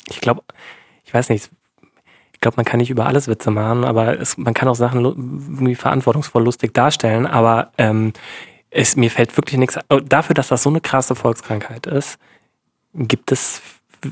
ich 0.08 0.20
glaube, 0.20 0.42
ich 1.04 1.14
weiß 1.14 1.28
nicht, 1.28 1.50
ich 2.40 2.42
glaube, 2.42 2.56
man 2.56 2.64
kann 2.64 2.78
nicht 2.78 2.88
über 2.88 3.04
alles 3.04 3.28
Witze 3.28 3.50
machen, 3.50 3.84
aber 3.84 4.18
es, 4.18 4.38
man 4.38 4.54
kann 4.54 4.66
auch 4.66 4.74
Sachen 4.74 5.04
irgendwie 5.04 5.74
verantwortungsvoll 5.74 6.42
lustig 6.42 6.72
darstellen. 6.72 7.26
Aber 7.26 7.70
ähm, 7.76 8.14
es, 8.70 8.96
mir 8.96 9.10
fällt 9.10 9.36
wirklich 9.36 9.58
nichts. 9.58 9.78
Oh, 9.90 10.00
dafür, 10.00 10.32
dass 10.32 10.48
das 10.48 10.62
so 10.62 10.70
eine 10.70 10.80
krasse 10.80 11.14
Volkskrankheit 11.14 11.86
ist, 11.86 12.18
gibt 12.94 13.30
es, 13.30 13.60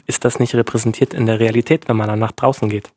ist 0.05 0.27
das 0.27 0.41
nicht 0.41 0.55
repräsentiert 0.55 1.15
in 1.15 1.25
der 1.25 1.41
Realität, 1.41 1.89
wenn 1.89 1.97
man 1.97 2.07
dann 2.07 2.19
nach 2.19 2.33
draußen 2.33 2.69
geht. 2.69 2.91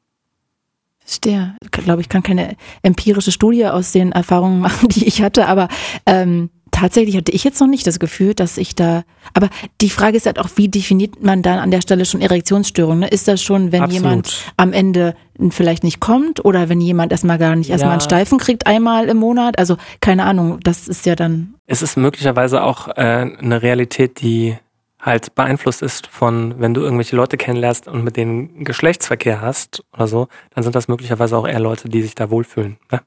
Verstehe. 0.99 1.55
Ich 1.63 1.71
glaube, 1.71 2.01
ich 2.01 2.09
kann 2.09 2.23
keine 2.23 2.57
empirische 2.81 3.31
Studie 3.31 3.67
aus 3.67 3.93
den 3.93 4.11
Erfahrungen 4.11 4.59
machen, 4.59 4.89
die 4.89 5.07
ich 5.07 5.21
hatte, 5.21 5.47
aber 5.47 5.69
ähm, 6.05 6.49
tatsächlich 6.81 7.15
hatte 7.15 7.31
ich 7.31 7.43
jetzt 7.43 7.59
noch 7.61 7.67
nicht 7.67 7.85
das 7.85 7.99
Gefühl, 7.99 8.33
dass 8.33 8.57
ich 8.57 8.75
da. 8.75 9.03
Aber 9.33 9.49
die 9.81 9.89
Frage 9.89 10.17
ist 10.17 10.25
halt 10.25 10.39
auch, 10.39 10.49
wie 10.55 10.67
definiert 10.67 11.23
man 11.23 11.43
dann 11.43 11.59
an 11.59 11.69
der 11.69 11.81
Stelle 11.81 12.05
schon 12.05 12.21
Erektionsstörung? 12.21 12.99
Ne? 12.99 13.07
Ist 13.07 13.27
das 13.27 13.41
schon, 13.41 13.71
wenn 13.71 13.83
Absolut. 13.83 14.03
jemand 14.03 14.53
am 14.57 14.73
Ende 14.73 15.15
vielleicht 15.51 15.83
nicht 15.83 15.99
kommt 15.99 16.43
oder 16.43 16.69
wenn 16.69 16.81
jemand 16.81 17.11
erstmal 17.11 17.37
gar 17.37 17.55
nicht 17.55 17.69
erstmal 17.69 17.89
ja. 17.89 17.93
einen 17.93 18.01
Steifen 18.01 18.39
kriegt 18.39 18.65
einmal 18.65 19.09
im 19.09 19.17
Monat? 19.17 19.59
Also 19.59 19.77
keine 20.01 20.23
Ahnung, 20.23 20.59
das 20.63 20.87
ist 20.87 21.05
ja 21.05 21.15
dann. 21.15 21.53
Es 21.67 21.81
ist 21.83 21.97
möglicherweise 21.97 22.63
auch 22.63 22.87
äh, 22.87 22.91
eine 22.97 23.61
Realität, 23.61 24.21
die 24.21 24.57
halt 24.99 25.35
beeinflusst 25.35 25.81
ist 25.81 26.07
von, 26.07 26.55
wenn 26.59 26.73
du 26.73 26.81
irgendwelche 26.81 27.15
Leute 27.15 27.37
kennenlernst 27.37 27.87
und 27.87 28.03
mit 28.03 28.17
denen 28.17 28.63
Geschlechtsverkehr 28.63 29.41
hast 29.41 29.83
oder 29.93 30.07
so, 30.07 30.27
dann 30.53 30.63
sind 30.63 30.75
das 30.75 30.87
möglicherweise 30.87 31.37
auch 31.37 31.47
eher 31.47 31.59
Leute, 31.59 31.89
die 31.89 32.01
sich 32.01 32.15
da 32.15 32.29
wohlfühlen. 32.29 32.77
Ne? 32.91 33.01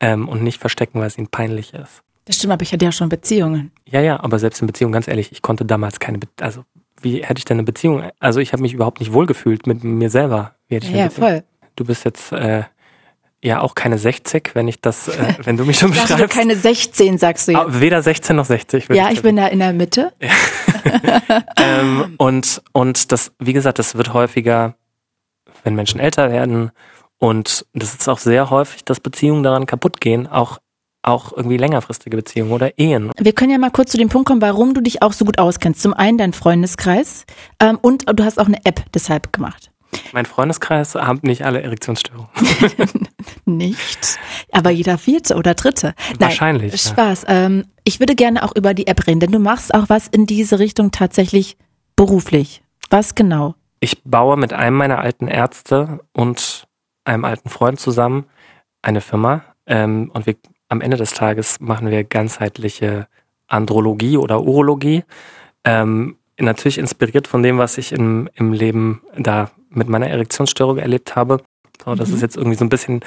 Ähm, 0.00 0.28
und 0.28 0.42
nicht 0.42 0.60
verstecken, 0.60 1.00
weil 1.00 1.08
es 1.08 1.18
ihnen 1.18 1.28
peinlich 1.28 1.74
ist. 1.74 2.02
Das 2.30 2.36
stimmt, 2.36 2.52
aber 2.52 2.62
ich 2.62 2.72
hatte 2.72 2.84
ja 2.84 2.92
schon 2.92 3.08
Beziehungen. 3.08 3.72
Ja, 3.86 4.00
ja, 4.00 4.22
aber 4.22 4.38
selbst 4.38 4.60
in 4.60 4.68
Beziehungen, 4.68 4.92
ganz 4.92 5.08
ehrlich, 5.08 5.32
ich 5.32 5.42
konnte 5.42 5.64
damals 5.64 5.98
keine, 5.98 6.18
Be 6.18 6.28
also 6.40 6.64
wie 7.02 7.24
hätte 7.24 7.38
ich 7.38 7.44
denn 7.44 7.56
eine 7.56 7.64
Beziehung? 7.64 8.08
Also 8.20 8.38
ich 8.38 8.52
habe 8.52 8.62
mich 8.62 8.72
überhaupt 8.72 9.00
nicht 9.00 9.12
wohlgefühlt 9.12 9.66
mit 9.66 9.82
mir 9.82 10.10
selber. 10.10 10.54
Wie 10.68 10.76
hätte 10.76 10.86
ich 10.86 10.92
ja, 10.92 11.10
voll. 11.10 11.42
Du 11.74 11.84
bist 11.84 12.04
jetzt 12.04 12.30
äh, 12.30 12.62
ja 13.42 13.60
auch 13.60 13.74
keine 13.74 13.98
60, 13.98 14.54
wenn 14.54 14.68
ich 14.68 14.80
das, 14.80 15.08
äh, 15.08 15.34
wenn 15.42 15.56
du 15.56 15.64
mich 15.64 15.80
schon 15.80 15.90
beschreibst. 15.90 16.20
Du 16.20 16.28
keine 16.28 16.54
16, 16.54 17.18
sagst 17.18 17.48
du 17.48 17.52
jetzt. 17.52 17.60
Ah, 17.60 17.80
weder 17.80 18.00
16 18.00 18.36
noch 18.36 18.44
60. 18.44 18.90
Ja, 18.90 19.08
ich, 19.08 19.14
ich 19.14 19.22
bin 19.22 19.34
da 19.34 19.48
in 19.48 19.58
der 19.58 19.72
Mitte. 19.72 20.12
ähm, 21.56 22.14
und 22.16 22.62
und 22.70 23.10
das, 23.10 23.32
wie 23.40 23.54
gesagt, 23.54 23.80
das 23.80 23.96
wird 23.96 24.14
häufiger, 24.14 24.76
wenn 25.64 25.74
Menschen 25.74 25.98
älter 25.98 26.30
werden. 26.30 26.70
Und 27.18 27.66
das 27.72 27.94
ist 27.94 28.08
auch 28.08 28.18
sehr 28.18 28.50
häufig, 28.50 28.84
dass 28.84 29.00
Beziehungen 29.00 29.42
daran 29.42 29.66
kaputt 29.66 30.00
gehen, 30.00 30.28
auch 30.28 30.60
auch 31.02 31.32
irgendwie 31.32 31.56
längerfristige 31.56 32.16
Beziehungen 32.16 32.52
oder 32.52 32.78
Ehen. 32.78 33.10
Wir 33.18 33.32
können 33.32 33.50
ja 33.50 33.58
mal 33.58 33.70
kurz 33.70 33.92
zu 33.92 33.98
dem 33.98 34.08
Punkt 34.08 34.28
kommen, 34.28 34.42
warum 34.42 34.74
du 34.74 34.80
dich 34.80 35.02
auch 35.02 35.12
so 35.12 35.24
gut 35.24 35.38
auskennst. 35.38 35.80
Zum 35.80 35.94
einen 35.94 36.18
dein 36.18 36.32
Freundeskreis 36.32 37.24
ähm, 37.60 37.78
und 37.80 38.04
du 38.06 38.24
hast 38.24 38.38
auch 38.38 38.46
eine 38.46 38.64
App 38.64 38.84
deshalb 38.92 39.32
gemacht. 39.32 39.70
Mein 40.12 40.26
Freundeskreis 40.26 40.94
haben 40.94 41.20
nicht 41.22 41.44
alle 41.44 41.62
Erektionsstörungen. 41.62 42.28
nicht. 43.44 44.18
Aber 44.52 44.70
jeder 44.70 44.98
vierte 44.98 45.34
oder 45.36 45.54
dritte. 45.54 45.94
Wahrscheinlich. 46.18 46.72
Nein, 46.72 46.78
Spaß. 46.78 47.22
Ja. 47.22 47.46
Ähm, 47.46 47.64
ich 47.84 47.98
würde 47.98 48.14
gerne 48.14 48.44
auch 48.44 48.54
über 48.54 48.74
die 48.74 48.86
App 48.86 49.06
reden, 49.06 49.20
denn 49.20 49.32
du 49.32 49.40
machst 49.40 49.74
auch 49.74 49.88
was 49.88 50.06
in 50.06 50.26
diese 50.26 50.58
Richtung 50.58 50.90
tatsächlich 50.90 51.56
beruflich. 51.96 52.62
Was 52.88 53.14
genau? 53.14 53.54
Ich 53.80 54.02
baue 54.04 54.36
mit 54.36 54.52
einem 54.52 54.76
meiner 54.76 54.98
alten 54.98 55.26
Ärzte 55.26 56.00
und 56.12 56.68
einem 57.04 57.24
alten 57.24 57.48
Freund 57.48 57.80
zusammen 57.80 58.26
eine 58.82 59.00
Firma 59.00 59.42
ähm, 59.66 60.10
und 60.12 60.26
wir 60.26 60.36
am 60.70 60.80
Ende 60.80 60.96
des 60.96 61.12
Tages 61.12 61.60
machen 61.60 61.90
wir 61.90 62.04
ganzheitliche 62.04 63.06
Andrologie 63.48 64.16
oder 64.16 64.40
Urologie. 64.42 65.04
Ähm, 65.64 66.16
natürlich 66.38 66.78
inspiriert 66.78 67.26
von 67.26 67.42
dem, 67.42 67.58
was 67.58 67.76
ich 67.76 67.92
im, 67.92 68.30
im 68.34 68.52
Leben 68.52 69.02
da 69.18 69.50
mit 69.68 69.88
meiner 69.88 70.08
Erektionsstörung 70.08 70.78
erlebt 70.78 71.16
habe. 71.16 71.42
So, 71.84 71.94
das 71.94 72.08
mhm. 72.08 72.14
ist 72.14 72.20
jetzt 72.22 72.36
irgendwie 72.36 72.56
so 72.56 72.64
ein 72.64 72.68
bisschen 72.68 73.00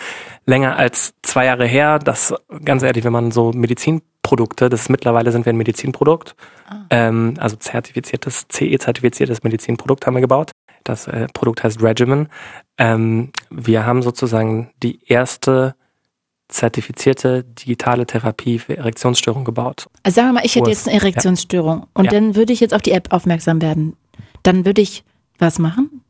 länger 0.45 0.77
als 0.77 1.13
zwei 1.21 1.45
Jahre 1.45 1.65
her. 1.65 1.99
Das, 1.99 2.33
ganz 2.63 2.83
ehrlich, 2.83 3.03
wenn 3.03 3.13
man 3.13 3.31
so 3.31 3.51
Medizinprodukte, 3.51 4.69
das 4.69 4.81
ist 4.81 4.89
mittlerweile 4.89 5.31
sind 5.31 5.45
wir 5.45 5.53
ein 5.53 5.57
Medizinprodukt, 5.57 6.35
ah. 6.67 6.85
ähm, 6.89 7.35
also 7.37 7.55
zertifiziertes, 7.55 8.47
CE-zertifiziertes 8.49 9.43
Medizinprodukt 9.43 10.05
haben 10.05 10.15
wir 10.15 10.21
gebaut. 10.21 10.51
Das 10.83 11.07
äh, 11.07 11.27
Produkt 11.33 11.63
heißt 11.63 11.81
Regimen. 11.81 12.27
Ähm, 12.77 13.31
wir 13.49 13.85
haben 13.85 14.01
sozusagen 14.01 14.71
die 14.81 14.99
erste 15.05 15.75
zertifizierte 16.49 17.43
digitale 17.43 18.05
Therapie 18.05 18.59
für 18.59 18.77
Erektionsstörungen 18.77 19.45
gebaut. 19.45 19.87
Also 20.03 20.15
sagen 20.15 20.29
wir 20.29 20.33
mal, 20.33 20.45
ich 20.45 20.55
hätte 20.55 20.69
jetzt 20.69 20.87
eine 20.87 20.97
Erektionsstörung 20.97 21.79
ja. 21.79 21.87
und 21.93 22.05
ja. 22.05 22.11
dann 22.11 22.35
würde 22.35 22.53
ich 22.53 22.59
jetzt 22.59 22.73
auf 22.73 22.81
die 22.81 22.91
App 22.91 23.11
aufmerksam 23.11 23.61
werden. 23.61 23.95
Dann 24.43 24.65
würde 24.65 24.81
ich 24.81 25.03
was 25.39 25.57
machen? 25.59 26.03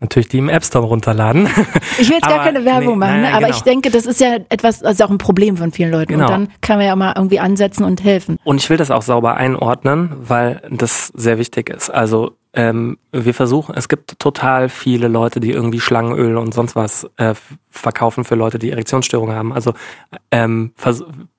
natürlich 0.00 0.28
die 0.28 0.38
im 0.38 0.48
App 0.48 0.64
Store 0.64 0.86
runterladen. 0.86 1.48
Ich 2.00 2.08
will 2.08 2.16
jetzt 2.16 2.28
gar 2.28 2.44
keine 2.44 2.64
Werbung 2.64 2.94
nee, 2.94 3.06
machen, 3.06 3.22
nein, 3.22 3.34
aber 3.34 3.46
genau. 3.46 3.56
ich 3.56 3.62
denke, 3.62 3.90
das 3.90 4.06
ist 4.06 4.20
ja 4.20 4.36
etwas, 4.50 4.84
also 4.84 5.04
auch 5.04 5.10
ein 5.10 5.18
Problem 5.18 5.56
von 5.56 5.72
vielen 5.72 5.90
Leuten. 5.90 6.12
Genau. 6.12 6.26
Und 6.26 6.30
dann 6.30 6.48
kann 6.60 6.78
man 6.78 6.86
ja 6.86 6.94
mal 6.94 7.14
irgendwie 7.16 7.40
ansetzen 7.40 7.82
und 7.82 8.04
helfen. 8.04 8.38
Und 8.44 8.58
ich 8.58 8.70
will 8.70 8.76
das 8.76 8.92
auch 8.92 9.02
sauber 9.02 9.36
einordnen, 9.36 10.12
weil 10.20 10.62
das 10.70 11.08
sehr 11.08 11.38
wichtig 11.38 11.70
ist. 11.70 11.90
Also 11.90 12.36
ähm, 12.58 12.98
wir 13.12 13.34
versuchen, 13.34 13.76
es 13.76 13.88
gibt 13.88 14.18
total 14.18 14.68
viele 14.68 15.06
Leute, 15.06 15.38
die 15.38 15.52
irgendwie 15.52 15.78
Schlangenöl 15.78 16.36
und 16.36 16.52
sonst 16.52 16.74
was 16.74 17.08
äh, 17.16 17.36
verkaufen 17.70 18.24
für 18.24 18.34
Leute, 18.34 18.58
die 18.58 18.70
Erektionsstörungen 18.70 19.36
haben. 19.36 19.52
Also 19.52 19.74
ähm, 20.32 20.72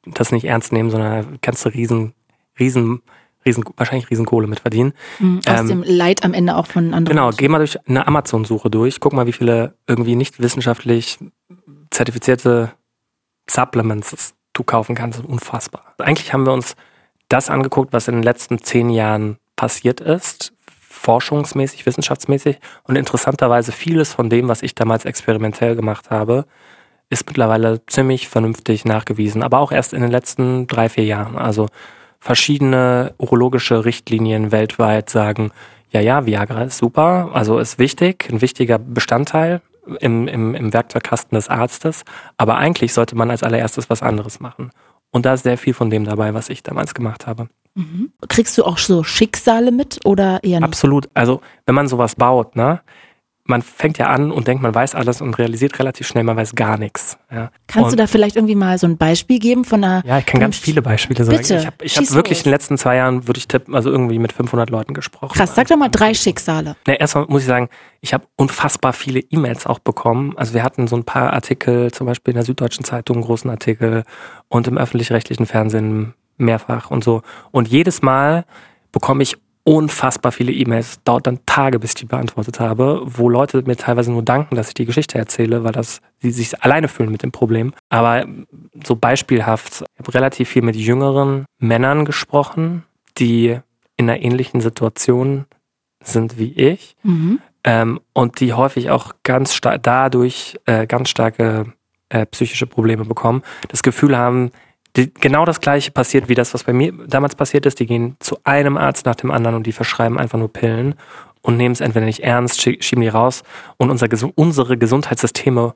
das 0.05 0.31
nicht 0.31 0.45
ernst 0.45 0.71
nehmen, 0.71 0.89
sondern 0.89 1.39
kannst 1.41 1.65
du 1.65 1.69
riesen, 1.69 2.13
riesen 2.57 3.01
riesen, 3.45 3.65
wahrscheinlich 3.75 4.09
Riesenkohle 4.09 4.47
mit 4.47 4.61
verdienen. 4.61 4.93
Mhm, 5.19 5.41
aus 5.45 5.59
ähm, 5.59 5.67
dem 5.67 5.83
Leid 5.83 6.23
am 6.23 6.33
Ende 6.33 6.55
auch 6.55 6.67
von 6.67 6.93
anderen. 6.93 7.05
Genau, 7.17 7.31
geh 7.31 7.49
mal 7.49 7.57
durch 7.57 7.77
eine 7.87 8.07
Amazon-Suche 8.07 8.69
durch, 8.69 9.01
guck 9.01 9.11
mal, 9.11 9.27
wie 9.27 9.33
viele 9.33 9.75
irgendwie 9.87 10.15
nicht 10.15 10.39
wissenschaftlich 10.39 11.19
zertifizierte 11.89 12.71
Supplements 13.49 14.35
du 14.53 14.63
kaufen 14.63 14.95
kannst. 14.95 15.23
Unfassbar. 15.23 15.95
Eigentlich 15.97 16.31
haben 16.31 16.45
wir 16.45 16.53
uns 16.53 16.75
das 17.27 17.49
angeguckt, 17.49 17.91
was 17.91 18.07
in 18.07 18.15
den 18.15 18.23
letzten 18.23 18.59
zehn 18.59 18.89
Jahren 18.89 19.37
passiert 19.55 19.99
ist, 19.99 20.53
forschungsmäßig, 20.99 21.85
wissenschaftsmäßig. 21.85 22.59
Und 22.83 22.97
interessanterweise 22.97 23.71
vieles 23.71 24.13
von 24.13 24.29
dem, 24.29 24.47
was 24.47 24.61
ich 24.61 24.75
damals 24.75 25.05
experimentell 25.05 25.75
gemacht 25.75 26.09
habe, 26.09 26.45
ist 27.09 27.25
mittlerweile 27.25 27.85
ziemlich 27.87 28.27
vernünftig 28.27 28.85
nachgewiesen, 28.85 29.41
aber 29.41 29.59
auch 29.59 29.71
erst 29.71 29.93
in 29.93 30.01
den 30.01 30.11
letzten 30.11 30.67
drei, 30.67 30.89
vier 30.89 31.05
Jahren. 31.05 31.37
Also 31.37 31.67
verschiedene 32.19 33.13
urologische 33.17 33.85
Richtlinien 33.85 34.51
weltweit 34.51 35.09
sagen, 35.09 35.51
ja, 35.91 36.01
ja, 36.01 36.25
Viagra 36.25 36.63
ist 36.63 36.77
super, 36.77 37.29
also 37.33 37.57
ist 37.57 37.79
wichtig, 37.79 38.27
ein 38.29 38.41
wichtiger 38.41 38.77
Bestandteil 38.77 39.61
im, 40.01 40.27
im, 40.27 40.53
im 40.53 40.71
Werkzeugkasten 40.73 41.35
des 41.35 41.47
Arztes, 41.47 42.03
aber 42.37 42.57
eigentlich 42.57 42.93
sollte 42.93 43.15
man 43.15 43.31
als 43.31 43.41
allererstes 43.41 43.89
was 43.89 44.03
anderes 44.03 44.39
machen. 44.39 44.69
Und 45.11 45.25
da 45.25 45.33
ist 45.33 45.43
sehr 45.43 45.57
viel 45.57 45.73
von 45.73 45.89
dem 45.89 46.03
dabei, 46.03 46.35
was 46.35 46.49
ich 46.49 46.61
damals 46.61 46.93
gemacht 46.93 47.25
habe. 47.25 47.47
Mhm. 47.75 48.11
Kriegst 48.27 48.57
du 48.57 48.63
auch 48.63 48.77
so 48.77 49.03
Schicksale 49.03 49.71
mit 49.71 49.99
oder 50.05 50.43
eher 50.43 50.59
nicht? 50.59 50.67
Absolut. 50.67 51.09
Also 51.13 51.41
wenn 51.65 51.75
man 51.75 51.87
sowas 51.87 52.15
baut, 52.15 52.55
ne, 52.55 52.81
man 53.49 53.63
fängt 53.63 53.97
ja 53.97 54.07
an 54.07 54.31
und 54.31 54.47
denkt, 54.47 54.61
man 54.61 54.73
weiß 54.73 54.93
alles 54.93 55.21
und 55.21 55.37
realisiert 55.39 55.79
relativ 55.79 56.07
schnell, 56.07 56.23
man 56.23 56.37
weiß 56.37 56.53
gar 56.53 56.77
nichts. 56.77 57.17
Ja. 57.31 57.51
Kannst 57.67 57.85
und 57.85 57.91
du 57.93 57.95
da 57.97 58.07
vielleicht 58.07 58.35
irgendwie 58.35 58.55
mal 58.55 58.77
so 58.77 58.85
ein 58.85 58.97
Beispiel 58.97 59.39
geben 59.39 59.65
von 59.65 59.83
einer... 59.83 60.03
Ja, 60.05 60.19
ich 60.19 60.25
kann 60.27 60.39
ganz 60.39 60.57
viele 60.57 60.83
Beispiele 60.83 61.23
sagen. 61.23 61.37
Bitte, 61.37 61.55
ich 61.55 61.65
habe 61.65 62.07
hab 62.07 62.15
wirklich 62.15 62.37
los. 62.37 62.39
in 62.39 62.43
den 62.43 62.51
letzten 62.51 62.77
zwei 62.77 62.97
Jahren, 62.97 63.27
würde 63.27 63.39
ich 63.39 63.47
tippen, 63.47 63.73
also 63.73 63.89
irgendwie 63.89 64.19
mit 64.19 64.33
500 64.33 64.69
Leuten 64.69 64.93
gesprochen. 64.93 65.33
Krass, 65.33 65.55
sag 65.55 65.67
doch 65.67 65.77
mal 65.77 65.89
drei 65.89 66.13
Schicksale. 66.13 66.75
Ja, 66.87 66.93
erstmal 66.93 67.25
muss 67.25 67.41
ich 67.41 67.47
sagen, 67.47 67.69
ich 68.01 68.13
habe 68.13 68.25
unfassbar 68.35 68.93
viele 68.93 69.19
E-Mails 69.19 69.65
auch 69.65 69.79
bekommen. 69.79 70.37
Also 70.37 70.53
wir 70.53 70.63
hatten 70.63 70.87
so 70.87 70.95
ein 70.95 71.03
paar 71.03 71.33
Artikel, 71.33 71.91
zum 71.91 72.05
Beispiel 72.05 72.33
in 72.33 72.35
der 72.35 72.45
Süddeutschen 72.45 72.85
Zeitung, 72.85 73.17
einen 73.17 73.25
großen 73.25 73.49
Artikel 73.49 74.03
und 74.47 74.67
im 74.67 74.77
öffentlich-rechtlichen 74.77 75.47
Fernsehen 75.47 76.13
mehrfach 76.39 76.91
und 76.91 77.03
so. 77.03 77.21
Und 77.51 77.67
jedes 77.67 78.01
Mal 78.01 78.45
bekomme 78.91 79.23
ich 79.23 79.37
unfassbar 79.63 80.31
viele 80.31 80.51
E-Mails, 80.51 81.03
dauert 81.03 81.27
dann 81.27 81.45
Tage, 81.45 81.79
bis 81.79 81.91
ich 81.91 81.95
die 81.95 82.05
beantwortet 82.05 82.59
habe, 82.59 83.01
wo 83.05 83.29
Leute 83.29 83.61
mir 83.63 83.75
teilweise 83.75 84.11
nur 84.11 84.23
danken, 84.23 84.55
dass 84.55 84.69
ich 84.69 84.73
die 84.73 84.85
Geschichte 84.85 85.19
erzähle, 85.19 85.63
weil 85.63 85.73
das 85.73 86.01
sie 86.19 86.31
sich 86.31 86.63
alleine 86.63 86.87
fühlen 86.87 87.11
mit 87.11 87.21
dem 87.21 87.31
Problem. 87.31 87.73
Aber 87.89 88.25
so 88.83 88.95
beispielhaft, 88.95 89.83
ich 89.93 89.99
habe 89.99 90.13
relativ 90.15 90.49
viel 90.49 90.63
mit 90.63 90.75
jüngeren 90.75 91.45
Männern 91.59 92.05
gesprochen, 92.05 92.83
die 93.19 93.59
in 93.95 94.09
einer 94.09 94.21
ähnlichen 94.21 94.61
Situation 94.61 95.45
sind 96.01 96.39
wie 96.39 96.53
ich 96.53 96.95
mhm. 97.03 97.39
ähm, 97.63 97.99
und 98.13 98.39
die 98.39 98.53
häufig 98.53 98.89
auch 98.89 99.13
ganz 99.23 99.53
stark 99.53 99.83
dadurch 99.83 100.57
äh, 100.65 100.87
ganz 100.87 101.09
starke 101.09 101.73
äh, 102.07 102.25
psychische 102.25 102.65
Probleme 102.65 103.05
bekommen, 103.05 103.43
das 103.67 103.83
Gefühl 103.83 104.17
haben, 104.17 104.51
die, 104.99 105.13
genau 105.13 105.45
das 105.45 105.61
gleiche 105.61 105.91
passiert 105.91 106.29
wie 106.29 106.35
das, 106.35 106.53
was 106.53 106.63
bei 106.63 106.73
mir 106.73 106.91
damals 107.07 107.35
passiert 107.35 107.65
ist. 107.65 107.79
Die 107.79 107.85
gehen 107.85 108.15
zu 108.19 108.37
einem 108.43 108.77
Arzt 108.77 109.05
nach 109.05 109.15
dem 109.15 109.31
anderen 109.31 109.55
und 109.55 109.67
die 109.67 109.71
verschreiben 109.71 110.17
einfach 110.17 110.37
nur 110.37 110.51
Pillen 110.51 110.95
und 111.41 111.57
nehmen 111.57 111.73
es 111.73 111.81
entweder 111.81 112.05
nicht 112.05 112.19
ernst, 112.19 112.61
schieben 112.61 113.01
die 113.01 113.07
raus. 113.07 113.43
Und 113.77 113.89
unser, 113.89 114.07
unsere 114.35 114.77
Gesundheitssysteme 114.77 115.75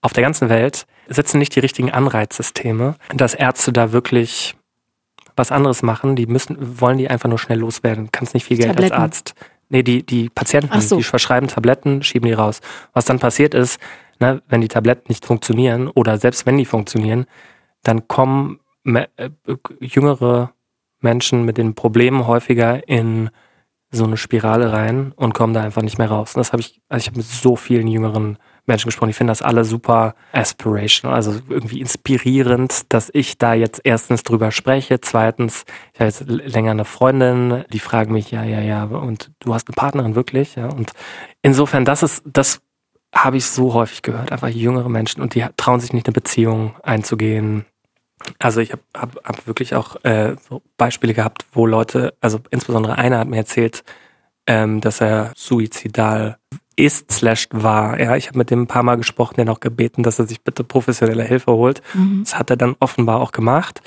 auf 0.00 0.12
der 0.12 0.22
ganzen 0.22 0.48
Welt 0.48 0.86
setzen 1.08 1.38
nicht 1.38 1.54
die 1.56 1.60
richtigen 1.60 1.90
Anreizsysteme, 1.90 2.96
dass 3.14 3.34
Ärzte 3.34 3.72
da 3.72 3.92
wirklich 3.92 4.54
was 5.36 5.52
anderes 5.52 5.82
machen. 5.82 6.16
Die 6.16 6.26
müssen, 6.26 6.80
wollen 6.80 6.98
die 6.98 7.08
einfach 7.08 7.28
nur 7.28 7.38
schnell 7.38 7.58
loswerden. 7.58 8.10
Kannst 8.12 8.34
nicht 8.34 8.44
viel 8.44 8.56
Geld 8.56 8.70
Tabletten. 8.70 8.92
als 8.92 9.02
Arzt. 9.02 9.34
Nee, 9.70 9.82
die, 9.82 10.02
die 10.02 10.30
Patienten, 10.30 10.80
so. 10.80 10.96
die 10.96 11.02
verschreiben 11.02 11.48
Tabletten, 11.48 12.02
schieben 12.02 12.26
die 12.28 12.34
raus. 12.34 12.60
Was 12.94 13.04
dann 13.04 13.18
passiert 13.18 13.54
ist, 13.54 13.78
ne, 14.18 14.42
wenn 14.48 14.60
die 14.60 14.68
Tabletten 14.68 15.04
nicht 15.08 15.26
funktionieren 15.26 15.88
oder 15.88 16.18
selbst 16.18 16.46
wenn 16.46 16.56
die 16.56 16.64
funktionieren, 16.64 17.26
dann 17.82 18.08
kommen 18.08 18.60
äh, 18.84 19.28
jüngere 19.80 20.52
Menschen 21.00 21.44
mit 21.44 21.58
den 21.58 21.74
Problemen 21.74 22.26
häufiger 22.26 22.88
in 22.88 23.30
so 23.90 24.04
eine 24.04 24.16
Spirale 24.16 24.72
rein 24.72 25.12
und 25.16 25.32
kommen 25.32 25.54
da 25.54 25.62
einfach 25.62 25.82
nicht 25.82 25.98
mehr 25.98 26.10
raus. 26.10 26.34
Und 26.34 26.40
das 26.40 26.52
habe 26.52 26.60
ich, 26.60 26.82
also 26.88 27.02
ich 27.02 27.06
habe 27.08 27.18
mit 27.18 27.26
so 27.26 27.56
vielen 27.56 27.88
jüngeren 27.88 28.38
Menschen 28.66 28.88
gesprochen. 28.88 29.08
Ich 29.08 29.16
finde 29.16 29.30
das 29.30 29.40
alle 29.40 29.64
super 29.64 30.14
aspirational, 30.32 31.16
also 31.16 31.40
irgendwie 31.48 31.80
inspirierend, 31.80 32.92
dass 32.92 33.10
ich 33.14 33.38
da 33.38 33.54
jetzt 33.54 33.80
erstens 33.84 34.24
drüber 34.24 34.50
spreche. 34.50 35.00
Zweitens, 35.00 35.64
ich 35.94 36.00
habe 36.00 36.10
jetzt 36.10 36.24
länger 36.28 36.72
eine 36.72 36.84
Freundin, 36.84 37.64
die 37.72 37.78
fragen 37.78 38.12
mich, 38.12 38.30
ja, 38.30 38.44
ja, 38.44 38.60
ja, 38.60 38.84
und 38.84 39.30
du 39.40 39.54
hast 39.54 39.68
eine 39.68 39.74
Partnerin 39.74 40.14
wirklich, 40.14 40.56
ja. 40.56 40.66
Und 40.66 40.92
insofern, 41.40 41.86
das 41.86 42.02
ist, 42.02 42.22
das 42.26 42.60
habe 43.14 43.36
ich 43.36 43.46
so 43.46 43.74
häufig 43.74 44.02
gehört, 44.02 44.32
einfach 44.32 44.48
jüngere 44.48 44.88
Menschen 44.88 45.22
und 45.22 45.34
die 45.34 45.44
trauen 45.56 45.80
sich 45.80 45.92
nicht 45.92 46.06
eine 46.06 46.12
Beziehung 46.12 46.74
einzugehen. 46.82 47.64
Also 48.38 48.60
ich 48.60 48.72
habe 48.72 48.82
hab, 48.94 49.16
hab 49.24 49.46
wirklich 49.46 49.74
auch 49.74 50.02
äh, 50.04 50.36
so 50.48 50.62
Beispiele 50.76 51.14
gehabt, 51.14 51.46
wo 51.52 51.66
Leute, 51.66 52.14
also 52.20 52.40
insbesondere 52.50 52.98
einer 52.98 53.18
hat 53.18 53.28
mir 53.28 53.36
erzählt, 53.36 53.84
ähm, 54.46 54.80
dass 54.80 55.00
er 55.00 55.32
suizidal 55.36 56.38
ist 56.76 57.10
slash 57.10 57.48
war. 57.50 58.00
Ja, 58.00 58.16
ich 58.16 58.28
habe 58.28 58.38
mit 58.38 58.50
dem 58.50 58.62
ein 58.62 58.66
paar 58.66 58.82
Mal 58.82 58.96
gesprochen, 58.96 59.34
der 59.36 59.44
noch 59.44 59.60
gebeten, 59.60 60.02
dass 60.02 60.18
er 60.18 60.26
sich 60.26 60.42
bitte 60.42 60.62
professionelle 60.62 61.24
Hilfe 61.24 61.52
holt. 61.52 61.82
Mhm. 61.94 62.22
Das 62.24 62.38
hat 62.38 62.50
er 62.50 62.56
dann 62.56 62.76
offenbar 62.78 63.20
auch 63.20 63.32
gemacht. 63.32 63.82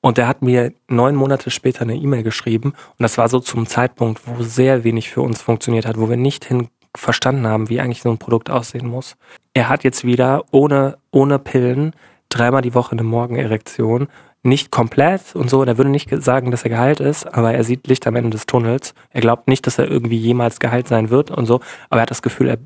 Und 0.00 0.18
er 0.18 0.28
hat 0.28 0.42
mir 0.42 0.72
neun 0.86 1.16
Monate 1.16 1.50
später 1.50 1.82
eine 1.82 1.96
E-Mail 1.96 2.22
geschrieben. 2.22 2.70
Und 2.70 3.00
das 3.00 3.18
war 3.18 3.28
so 3.28 3.40
zum 3.40 3.66
Zeitpunkt, 3.66 4.22
wo 4.26 4.42
sehr 4.42 4.84
wenig 4.84 5.10
für 5.10 5.22
uns 5.22 5.42
funktioniert 5.42 5.86
hat, 5.86 5.98
wo 5.98 6.08
wir 6.08 6.16
nicht 6.16 6.44
hin 6.44 6.68
verstanden 6.98 7.46
haben, 7.46 7.68
wie 7.68 7.80
eigentlich 7.80 8.02
so 8.02 8.10
ein 8.10 8.18
Produkt 8.18 8.50
aussehen 8.50 8.86
muss. 8.86 9.16
Er 9.54 9.68
hat 9.68 9.84
jetzt 9.84 10.04
wieder 10.04 10.44
ohne, 10.50 10.98
ohne 11.10 11.38
Pillen 11.38 11.94
dreimal 12.28 12.62
die 12.62 12.74
Woche 12.74 12.92
eine 12.92 13.02
Morgenerektion. 13.02 14.08
Nicht 14.42 14.70
komplett 14.70 15.34
und 15.34 15.50
so. 15.50 15.62
Er 15.64 15.78
würde 15.78 15.90
nicht 15.90 16.10
sagen, 16.22 16.50
dass 16.50 16.62
er 16.62 16.70
geheilt 16.70 17.00
ist, 17.00 17.26
aber 17.26 17.54
er 17.54 17.64
sieht 17.64 17.86
Licht 17.88 18.06
am 18.06 18.16
Ende 18.16 18.30
des 18.30 18.46
Tunnels. 18.46 18.94
Er 19.10 19.20
glaubt 19.20 19.48
nicht, 19.48 19.66
dass 19.66 19.78
er 19.78 19.90
irgendwie 19.90 20.16
jemals 20.16 20.60
geheilt 20.60 20.88
sein 20.88 21.10
wird 21.10 21.30
und 21.30 21.46
so. 21.46 21.60
Aber 21.88 22.00
er 22.00 22.02
hat 22.02 22.10
das 22.10 22.22
Gefühl, 22.22 22.48
er 22.48 22.58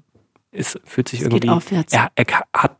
ist, 0.51 0.78
fühlt 0.85 1.09
sich 1.09 1.20
es 1.20 1.26
irgendwie. 1.26 1.41
Geht 1.41 1.51
aufwärts. 1.51 1.93
Er, 1.93 2.11
er 2.14 2.26
hat, 2.55 2.76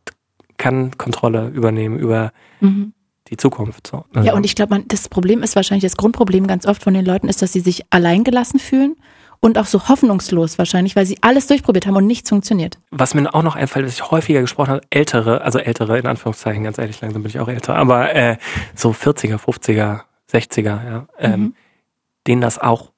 kann 0.59 0.97
Kontrolle 0.99 1.49
übernehmen 1.49 1.99
über 1.99 2.33
mhm. 2.61 2.93
die 3.29 3.39
Zukunft. 3.39 3.87
So. 3.87 4.05
Also. 4.13 4.27
Ja, 4.27 4.35
und 4.35 4.45
ich 4.45 4.55
glaube, 4.55 4.83
das 4.87 5.09
Problem 5.09 5.43
ist 5.43 5.57
wahrscheinlich, 5.57 5.85
das 5.85 5.97
Grundproblem 5.97 6.47
ganz 6.47 6.67
oft 6.67 6.83
von 6.83 6.93
den 6.93 7.07
Leuten 7.07 7.29
ist, 7.29 7.41
dass 7.41 7.53
sie 7.53 7.61
sich 7.61 7.87
alleingelassen 7.91 8.61
fühlen 8.61 8.97
und 9.43 9.59
auch 9.59 9.67
so 9.67 9.89
hoffnungslos 9.89 10.57
wahrscheinlich, 10.57 10.97
weil 10.97 11.05
sie 11.05 11.19
alles 11.21 11.49
durchprobiert 11.49 11.87
haben 11.87 11.97
und 11.97 12.07
nichts 12.07 12.31
funktioniert. 12.31 12.79
Was 12.91 13.13
mir 13.13 13.35
auch 13.35 13.43
noch 13.43 13.57
einfällt, 13.57 13.85
was 13.85 13.95
ich 13.95 14.11
häufiger 14.11 14.41
gesprochen 14.41 14.71
habe, 14.71 14.83
ältere, 14.89 15.43
also 15.43 15.59
ältere 15.59 15.99
in 15.99 16.07
Anführungszeichen, 16.07 16.63
ganz 16.63 16.79
ehrlich, 16.79 17.01
langsam 17.01 17.23
bin 17.23 17.31
ich 17.31 17.41
auch 17.41 17.49
älter, 17.49 17.75
aber 17.75 18.15
äh, 18.15 18.39
so 18.75 18.93
40er, 18.93 19.39
50er, 19.39 20.03
60er, 20.33 20.65
ja, 20.65 21.07
ähm, 21.19 21.41
mhm. 21.41 21.55
denen 22.27 22.41
das 22.41 22.61
auch 22.61 22.93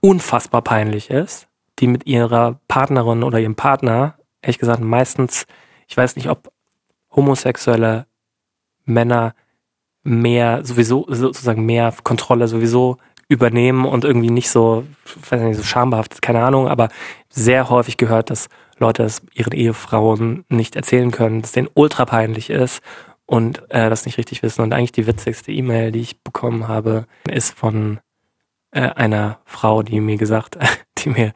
unfassbar 0.00 0.60
peinlich 0.60 1.08
ist, 1.08 1.48
die 1.78 1.86
mit 1.86 2.06
ihrer 2.06 2.60
Partnerin 2.68 3.22
oder 3.22 3.40
ihrem 3.40 3.56
Partner, 3.56 4.16
ehrlich 4.42 4.58
gesagt, 4.58 4.80
meistens, 4.80 5.46
ich 5.88 5.96
weiß 5.96 6.16
nicht, 6.16 6.28
ob 6.28 6.52
homosexuelle 7.10 8.06
Männer 8.84 9.34
mehr, 10.02 10.62
sowieso, 10.62 11.06
sozusagen 11.08 11.64
mehr 11.64 11.94
Kontrolle 12.02 12.48
sowieso 12.48 12.98
übernehmen 13.34 13.84
und 13.84 14.04
irgendwie 14.04 14.30
nicht 14.30 14.50
so, 14.50 14.84
weiß 15.30 15.42
nicht, 15.42 15.56
so 15.56 15.62
schambehaftet, 15.62 16.22
keine 16.22 16.42
Ahnung, 16.44 16.68
aber 16.68 16.88
sehr 17.28 17.68
häufig 17.68 17.96
gehört, 17.96 18.30
dass 18.30 18.48
Leute 18.78 19.02
es 19.04 19.22
ihren 19.34 19.52
Ehefrauen 19.52 20.44
nicht 20.48 20.76
erzählen 20.76 21.10
können, 21.10 21.42
dass 21.42 21.52
denen 21.52 21.68
ultra 21.74 22.04
peinlich 22.04 22.50
ist 22.50 22.80
und 23.26 23.62
äh, 23.70 23.90
das 23.90 24.06
nicht 24.06 24.18
richtig 24.18 24.42
wissen. 24.42 24.62
Und 24.62 24.72
eigentlich 24.72 24.92
die 24.92 25.06
witzigste 25.06 25.52
E-Mail, 25.52 25.92
die 25.92 26.00
ich 26.00 26.22
bekommen 26.22 26.68
habe, 26.68 27.06
ist 27.30 27.56
von 27.56 28.00
äh, 28.72 28.80
einer 28.80 29.38
Frau, 29.44 29.82
die 29.82 30.00
mir 30.00 30.16
gesagt, 30.16 30.58
die 30.98 31.10
mir 31.10 31.32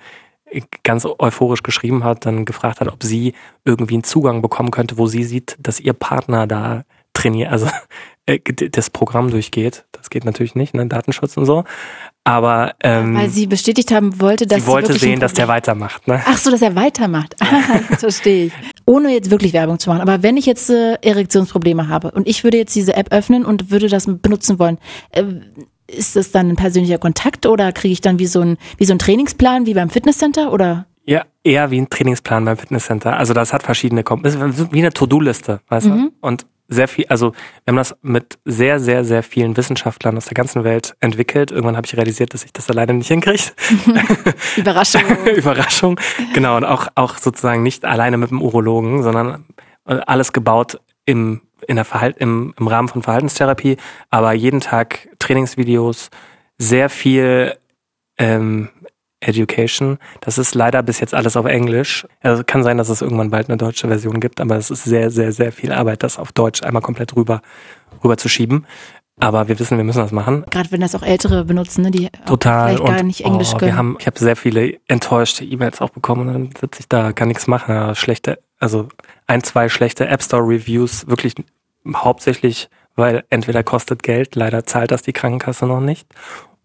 ganz 0.83 1.05
euphorisch 1.05 1.63
geschrieben 1.63 2.05
hat, 2.05 2.25
dann 2.25 2.45
gefragt 2.45 2.81
hat, 2.81 2.89
ob 2.89 3.03
sie 3.03 3.35
irgendwie 3.65 3.95
einen 3.95 4.05
Zugang 4.05 4.41
bekommen 4.41 4.71
könnte, 4.71 4.97
wo 4.97 5.07
sie 5.07 5.25
sieht, 5.25 5.57
dass 5.61 5.79
ihr 5.79 5.93
Partner 5.93 6.47
da 6.47 6.85
trainiert, 7.13 7.53
also 7.53 7.69
äh, 8.29 8.41
das 8.71 8.91
Programm 8.91 9.31
durchgeht. 9.31 9.87
Das 9.93 10.11
geht 10.11 10.25
natürlich 10.25 10.55
nicht, 10.55 10.75
ne? 10.75 10.87
Datenschutz 10.87 11.37
und 11.37 11.47
so. 11.47 11.65
Aber 12.25 12.75
ähm, 12.83 13.17
weil 13.17 13.31
sie 13.31 13.47
bestätigt 13.47 13.91
haben 13.91 14.21
wollte, 14.21 14.47
dass 14.47 14.65
sie 14.65 14.67
wollte 14.67 14.93
sie 14.93 14.99
sehen, 14.99 15.19
dass 15.19 15.33
der 15.33 15.49
weitermacht. 15.49 16.07
Ne? 16.07 16.21
Ach 16.27 16.37
so, 16.37 16.51
dass 16.51 16.61
er 16.61 16.75
weitermacht. 16.75 17.35
Ah, 17.71 17.97
verstehe 17.97 18.47
ich. 18.47 18.53
Ohne 18.87 19.13
jetzt 19.13 19.31
wirklich 19.31 19.53
Werbung 19.53 19.79
zu 19.79 19.91
machen. 19.91 20.03
Aber 20.03 20.23
wenn 20.23 20.37
ich 20.37 20.47
jetzt 20.47 20.71
äh, 20.71 20.95
Erektionsprobleme 21.01 21.89
habe 21.89 22.11
und 22.11 22.29
ich 22.29 22.45
würde 22.45 22.59
jetzt 22.59 22.75
diese 22.75 22.95
App 22.95 23.13
öffnen 23.13 23.45
und 23.45 23.71
würde 23.71 23.89
das 23.89 24.07
benutzen 24.07 24.59
wollen, 24.59 24.79
äh, 25.13 25.25
ist 25.87 26.17
das 26.17 26.31
dann 26.31 26.51
ein 26.51 26.57
persönlicher 26.57 26.99
Kontakt 26.99 27.47
oder 27.47 27.73
kriege 27.73 27.93
ich 27.93 28.01
dann 28.01 28.19
wie 28.19 28.27
so 28.27 28.41
ein 28.41 28.59
wie 28.77 28.85
so 28.85 28.93
ein 28.93 28.99
Trainingsplan 28.99 29.67
wie 29.67 29.75
beim 29.75 29.91
Fitnesscenter 29.91 30.53
oder? 30.53 30.87
Ja, 31.05 31.25
eher 31.43 31.71
wie 31.71 31.81
ein 31.81 31.89
Trainingsplan 31.89 32.45
beim 32.45 32.59
Fitnesscenter. 32.59 33.17
Also 33.17 33.33
das 33.33 33.55
hat 33.55 33.63
verschiedene 33.63 34.03
Komp 34.03 34.27
ist 34.27 34.39
wie 34.73 34.79
eine 34.79 34.93
To-Do-Liste, 34.93 35.61
weißt 35.69 35.87
mhm. 35.87 35.91
du? 35.91 36.13
Und 36.21 36.47
sehr 36.69 36.87
viel, 36.87 37.07
also 37.09 37.33
wir 37.65 37.73
haben 37.73 37.77
das 37.77 37.97
mit 38.03 38.39
sehr, 38.45 38.79
sehr, 38.79 39.05
sehr 39.05 39.23
vielen 39.23 39.57
Wissenschaftlern 39.57 40.17
aus 40.17 40.27
der 40.27 40.35
ganzen 40.35 40.65
Welt 40.65 40.95
entwickelt. 41.01 41.51
Irgendwann 41.51 41.77
habe 41.77 41.87
ich 41.87 41.97
realisiert, 41.97 42.35
dass 42.35 42.45
ich 42.45 42.53
das 42.53 42.69
alleine 42.71 42.95
nicht 42.95 43.09
hinkriege. 43.09 43.43
Überraschung. 44.57 45.03
Überraschung. 45.37 45.99
Genau, 46.35 46.57
und 46.59 46.65
auch, 46.65 46.89
auch 46.95 47.17
sozusagen 47.17 47.63
nicht 47.63 47.87
alleine 47.87 48.19
mit 48.19 48.31
dem 48.31 48.43
Urologen, 48.43 49.03
sondern 49.03 49.47
alles 49.85 50.35
gebaut 50.35 50.79
im, 51.07 51.41
in 51.67 51.77
der 51.77 51.87
Verhalt, 51.87 52.19
im, 52.19 52.55
im 52.59 52.69
Rahmen 52.69 52.89
von 52.89 53.03
Verhaltenstherapie, 53.03 53.79
aber 54.11 54.35
jeden 54.35 54.61
Tag 54.61 55.09
Trainingsvideos, 55.19 56.11
sehr 56.59 56.91
viel 56.91 57.57
ähm, 58.19 58.69
Education. 59.21 59.99
Das 60.21 60.39
ist 60.39 60.55
leider 60.55 60.83
bis 60.83 61.01
jetzt 61.01 61.15
alles 61.15 61.37
auf 61.37 61.47
Englisch. 61.47 62.07
Also 62.21 62.45
kann 62.45 62.63
sein, 62.63 62.79
dass 62.79 62.89
es 62.89 63.03
irgendwann 63.03 63.31
bald 63.31 63.49
eine 63.49 63.57
deutsche 63.57 63.89
Version 63.89 64.21
gibt, 64.21 64.41
aber 64.41 64.57
es 64.57 64.71
ist 64.71 64.85
sehr, 64.85 65.11
sehr, 65.11 65.33
sehr 65.33 65.53
viel 65.53 65.73
Arbeit, 65.73 66.03
das 66.03 66.19
auf 66.19 66.33
Deutsch 66.33 66.63
einmal 66.63 66.83
komplett 66.83 67.17
rüber, 67.17 67.43
rüber 68.03 68.17
zu 68.17 68.29
schieben. 68.29 68.67
Aber 69.21 69.49
wir 69.49 69.59
wissen, 69.59 69.77
wir 69.77 69.85
müssen 69.85 69.99
das 69.99 70.13
machen. 70.13 70.45
Gerade 70.49 70.71
wenn 70.71 70.81
das 70.81 70.95
auch 70.95 71.03
Ältere 71.03 71.45
benutzen, 71.45 71.83
ne, 71.83 71.91
die 71.91 72.09
Total. 72.25 72.77
vielleicht 72.77 72.87
gar 72.87 73.03
nicht 73.03 73.25
Englisch 73.25 73.51
oh, 73.53 73.59
können. 73.59 73.73
Wir 73.73 73.77
haben, 73.77 73.97
ich 73.99 74.07
habe 74.07 74.19
sehr 74.19 74.37
viele 74.37 74.79
enttäuschte 74.87 75.45
E-Mails 75.45 75.81
auch 75.81 75.91
bekommen 75.91 76.29
und 76.29 76.35
dann 76.35 76.51
sitze 76.61 76.81
ich 76.81 76.89
da, 76.89 77.13
kann 77.13 77.27
nichts 77.27 77.49
machen. 77.49 77.97
Schlechte, 77.97 78.39
also 78.61 78.89
ein, 79.27 79.43
zwei 79.43 79.69
schlechte 79.69 80.07
App 80.07 80.23
Store 80.23 80.43
Reviews, 80.43 81.09
wirklich 81.09 81.35
hauptsächlich, 81.93 82.69
weil 82.95 83.25
entweder 83.31 83.65
kostet 83.65 84.05
Geld, 84.05 84.37
leider 84.37 84.65
zahlt 84.65 84.93
das 84.93 85.03
die 85.03 85.13
Krankenkasse 85.13 85.67
noch 85.67 85.81
nicht, 85.81 86.07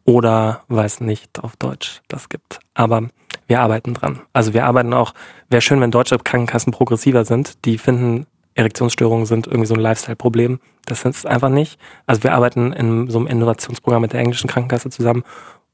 oder 0.05 0.63
weil 0.67 0.85
es 0.85 0.99
nicht 0.99 1.43
auf 1.43 1.55
Deutsch 1.55 2.01
das 2.07 2.29
gibt. 2.29 2.59
Aber 2.73 3.07
wir 3.47 3.61
arbeiten 3.61 3.93
dran. 3.93 4.21
Also 4.33 4.53
wir 4.53 4.65
arbeiten 4.65 4.93
auch, 4.93 5.13
wäre 5.49 5.61
schön, 5.61 5.81
wenn 5.81 5.91
deutsche 5.91 6.17
Krankenkassen 6.17 6.71
progressiver 6.71 7.25
sind. 7.25 7.65
Die 7.65 7.77
finden, 7.77 8.25
Erektionsstörungen 8.55 9.25
sind 9.25 9.47
irgendwie 9.47 9.67
so 9.67 9.73
ein 9.73 9.79
Lifestyle-Problem. 9.79 10.59
Das 10.85 11.01
sind 11.01 11.15
es 11.15 11.25
einfach 11.25 11.49
nicht. 11.49 11.79
Also 12.05 12.23
wir 12.23 12.33
arbeiten 12.33 12.73
in 12.73 13.09
so 13.09 13.19
einem 13.19 13.27
Innovationsprogramm 13.27 14.01
mit 14.01 14.13
der 14.13 14.19
englischen 14.19 14.49
Krankenkasse 14.49 14.89
zusammen 14.89 15.23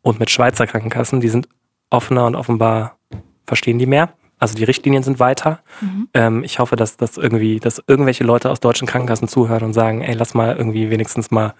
und 0.01 0.19
mit 0.19 0.29
Schweizer 0.29 0.67
Krankenkassen. 0.67 1.19
Die 1.19 1.29
sind 1.29 1.47
offener 1.89 2.25
und 2.25 2.35
offenbar 2.35 2.97
verstehen 3.45 3.79
die 3.79 3.85
mehr. 3.85 4.13
Also 4.37 4.55
die 4.55 4.63
Richtlinien 4.63 5.03
sind 5.03 5.19
weiter. 5.19 5.59
Mhm. 5.81 6.07
Ähm, 6.13 6.43
ich 6.43 6.59
hoffe, 6.59 6.77
dass 6.77 6.95
das 6.95 7.17
irgendwie, 7.17 7.59
dass 7.59 7.83
irgendwelche 7.87 8.23
Leute 8.23 8.49
aus 8.49 8.61
deutschen 8.61 8.87
Krankenkassen 8.87 9.27
zuhören 9.27 9.63
und 9.63 9.73
sagen, 9.73 10.01
ey, 10.01 10.13
lass 10.13 10.33
mal 10.33 10.55
irgendwie 10.55 10.89
wenigstens 10.89 11.29
mal 11.29 11.53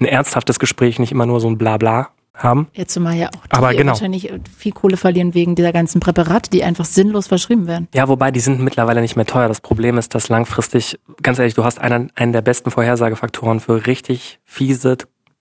ein 0.00 0.06
ernsthaftes 0.06 0.58
Gespräch, 0.58 0.98
nicht 0.98 1.12
immer 1.12 1.26
nur 1.26 1.40
so 1.40 1.48
ein 1.48 1.58
Blabla 1.58 2.10
haben. 2.34 2.68
Jetzt 2.72 2.98
mal 2.98 3.14
ja 3.14 3.28
auch 3.28 3.46
die 3.46 3.52
Aber 3.52 3.74
genau. 3.74 3.92
wahrscheinlich 3.92 4.32
viel 4.56 4.72
Kohle 4.72 4.96
verlieren 4.96 5.34
wegen 5.34 5.54
dieser 5.54 5.72
ganzen 5.72 6.00
Präparate, 6.00 6.50
die 6.50 6.64
einfach 6.64 6.84
sinnlos 6.84 7.26
verschrieben 7.28 7.66
werden. 7.66 7.88
Ja, 7.94 8.08
wobei 8.08 8.30
die 8.30 8.40
sind 8.40 8.60
mittlerweile 8.60 9.00
nicht 9.00 9.16
mehr 9.16 9.26
teuer. 9.26 9.48
Das 9.48 9.60
Problem 9.60 9.98
ist, 9.98 10.14
dass 10.14 10.28
langfristig, 10.28 10.98
ganz 11.22 11.38
ehrlich, 11.38 11.54
du 11.54 11.64
hast 11.64 11.80
einen, 11.80 12.10
einen 12.14 12.32
der 12.32 12.42
besten 12.42 12.70
Vorhersagefaktoren 12.70 13.60
für 13.60 13.86
richtig 13.86 14.40
fiese, 14.44 14.96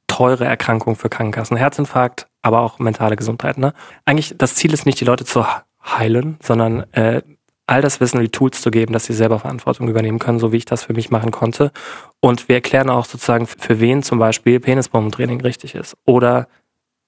teure 0.07 0.45
Erkrankungen 0.45 0.95
für 0.95 1.09
Krankenkassen. 1.09 1.55
Herzinfarkt, 1.55 2.27
aber 2.41 2.61
auch 2.61 2.79
mentale 2.79 3.15
Gesundheit. 3.15 3.57
Ne? 3.57 3.73
Eigentlich, 4.05 4.35
das 4.37 4.55
Ziel 4.55 4.73
ist 4.73 4.85
nicht, 4.85 4.99
die 4.99 5.05
Leute 5.05 5.23
zu 5.23 5.45
heilen, 5.85 6.37
sondern 6.41 6.91
äh, 6.93 7.21
all 7.69 7.81
das 7.81 7.99
Wissen 7.99 8.19
die 8.19 8.29
Tools 8.29 8.61
zu 8.61 8.71
geben, 8.71 8.93
dass 8.93 9.05
sie 9.05 9.13
selber 9.13 9.39
Verantwortung 9.39 9.87
übernehmen 9.87 10.17
können, 10.17 10.39
so 10.39 10.51
wie 10.51 10.57
ich 10.57 10.65
das 10.65 10.83
für 10.83 10.93
mich 10.93 11.11
machen 11.11 11.29
konnte. 11.29 11.71
Und 12.19 12.49
wir 12.49 12.55
erklären 12.55 12.89
auch 12.89 13.05
sozusagen, 13.05 13.45
für 13.45 13.79
wen 13.79 14.01
zum 14.01 14.17
Beispiel 14.17 14.59
Penisbombentraining 14.59 15.41
richtig 15.41 15.75
ist. 15.75 15.95
Oder 16.05 16.47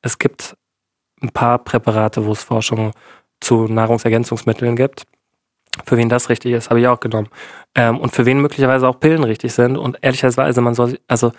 es 0.04 0.20
gibt 0.20 0.56
ein 1.22 1.30
paar 1.30 1.58
Präparate, 1.60 2.26
wo 2.26 2.32
es 2.32 2.44
Forschung 2.44 2.92
zu 3.40 3.66
Nahrungsergänzungsmitteln 3.66 4.76
gibt. 4.76 5.04
Für 5.86 5.98
wen 5.98 6.10
das 6.10 6.30
richtig 6.30 6.54
ist, 6.54 6.70
habe 6.70 6.80
ich 6.80 6.88
auch 6.88 7.00
genommen. 7.00 7.30
Ähm, 7.74 7.98
und 7.98 8.14
für 8.14 8.28
wen 8.28 8.40
möglicherweise 8.40 8.88
auch 8.88 9.00
Pillen 9.00 9.24
richtig 9.24 9.54
sind. 9.54 9.78
Und 9.78 9.98
ehrlicherweise, 10.02 10.62
man 10.62 10.76
soll, 10.76 11.00
also 11.08 11.32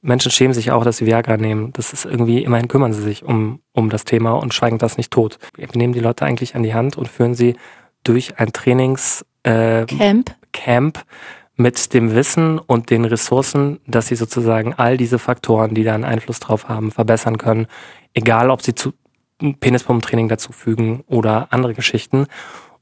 Menschen 0.00 0.30
schämen 0.30 0.54
sich 0.54 0.70
auch, 0.70 0.84
dass 0.84 0.96
sie 0.96 1.06
Viagra 1.06 1.36
nehmen. 1.36 1.74
Das 1.74 1.92
ist 1.92 2.06
irgendwie, 2.06 2.42
immerhin 2.42 2.68
kümmern 2.68 2.94
sie 2.94 3.02
sich 3.02 3.22
um, 3.22 3.60
um 3.72 3.90
das 3.90 4.04
Thema 4.04 4.32
und 4.32 4.54
schweigen 4.54 4.78
das 4.78 4.96
nicht 4.96 5.10
tot. 5.10 5.38
Wir 5.56 5.68
nehmen 5.74 5.92
die 5.92 6.00
Leute 6.00 6.24
eigentlich 6.24 6.54
an 6.54 6.62
die 6.62 6.72
Hand 6.72 6.96
und 6.96 7.08
führen 7.08 7.34
sie 7.34 7.56
durch 8.08 8.38
ein 8.38 8.52
Trainings 8.52 9.24
äh, 9.42 9.84
Camp. 9.86 10.34
Camp 10.52 11.04
mit 11.56 11.94
dem 11.94 12.14
Wissen 12.14 12.58
und 12.58 12.90
den 12.90 13.04
Ressourcen, 13.04 13.80
dass 13.86 14.08
sie 14.08 14.16
sozusagen 14.16 14.74
all 14.74 14.96
diese 14.96 15.18
Faktoren, 15.18 15.74
die 15.74 15.84
da 15.84 15.94
einen 15.94 16.04
Einfluss 16.04 16.38
drauf 16.38 16.68
haben, 16.68 16.90
verbessern 16.90 17.38
können, 17.38 17.66
egal 18.12 18.50
ob 18.50 18.62
sie 18.62 18.74
zu 18.74 18.92
Penispumpentraining 19.38 20.28
dazufügen 20.28 21.02
oder 21.06 21.48
andere 21.50 21.74
Geschichten. 21.74 22.26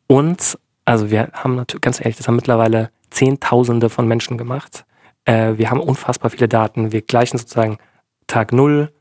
Und 0.06 0.58
also 0.84 1.10
wir 1.10 1.30
haben 1.32 1.56
natürlich, 1.56 1.82
ganz 1.82 2.00
ehrlich, 2.00 2.16
das 2.16 2.28
haben 2.28 2.36
mittlerweile 2.36 2.90
Zehntausende 3.10 3.90
von 3.90 4.06
Menschen 4.06 4.38
gemacht. 4.38 4.84
Äh, 5.24 5.54
wir 5.56 5.70
haben 5.70 5.80
unfassbar 5.80 6.30
viele 6.30 6.48
Daten. 6.48 6.92
Wir 6.92 7.02
gleichen 7.02 7.38
sozusagen 7.38 7.78
Tag 8.26 8.52
null 8.52 8.92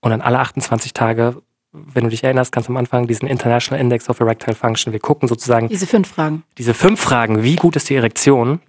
und 0.00 0.10
dann 0.10 0.20
alle 0.20 0.38
28 0.40 0.92
Tage 0.94 1.42
wenn 1.72 2.04
du 2.04 2.10
dich 2.10 2.22
erinnerst, 2.22 2.52
ganz 2.52 2.68
am 2.68 2.76
Anfang, 2.76 3.06
diesen 3.06 3.26
International 3.26 3.80
Index 3.80 4.08
of 4.08 4.20
Erectile 4.20 4.54
Function. 4.54 4.92
Wir 4.92 5.00
gucken 5.00 5.28
sozusagen. 5.28 5.68
Diese 5.68 5.86
fünf 5.86 6.08
Fragen. 6.08 6.44
Diese 6.58 6.74
fünf 6.74 7.00
Fragen. 7.00 7.42
Wie 7.42 7.56
gut 7.56 7.76
ist 7.76 7.88
die 7.88 7.94
Erektion? 7.94 8.60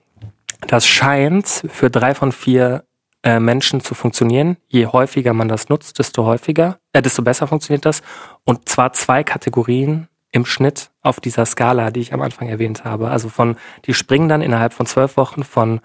Das 0.67 0.87
scheint 0.87 1.47
für 1.47 1.89
drei 1.89 2.15
von 2.15 2.31
vier 2.31 2.85
äh, 3.23 3.39
Menschen 3.39 3.81
zu 3.81 3.93
funktionieren. 3.95 4.57
Je 4.67 4.87
häufiger 4.87 5.33
man 5.33 5.49
das 5.49 5.69
nutzt, 5.69 5.99
desto 5.99 6.25
häufiger, 6.25 6.79
äh, 6.93 7.01
desto 7.01 7.21
besser 7.21 7.47
funktioniert 7.47 7.85
das. 7.85 8.01
Und 8.45 8.69
zwar 8.69 8.93
zwei 8.93 9.23
Kategorien 9.23 10.07
im 10.31 10.45
Schnitt 10.45 10.89
auf 11.01 11.19
dieser 11.19 11.45
Skala, 11.45 11.91
die 11.91 11.99
ich 11.99 12.13
am 12.13 12.21
Anfang 12.21 12.47
erwähnt 12.47 12.85
habe. 12.85 13.09
Also 13.09 13.29
von, 13.29 13.57
die 13.85 13.93
springen 13.93 14.29
dann 14.29 14.41
innerhalb 14.41 14.73
von 14.73 14.85
zwölf 14.85 15.17
Wochen 15.17 15.43
von 15.43 15.81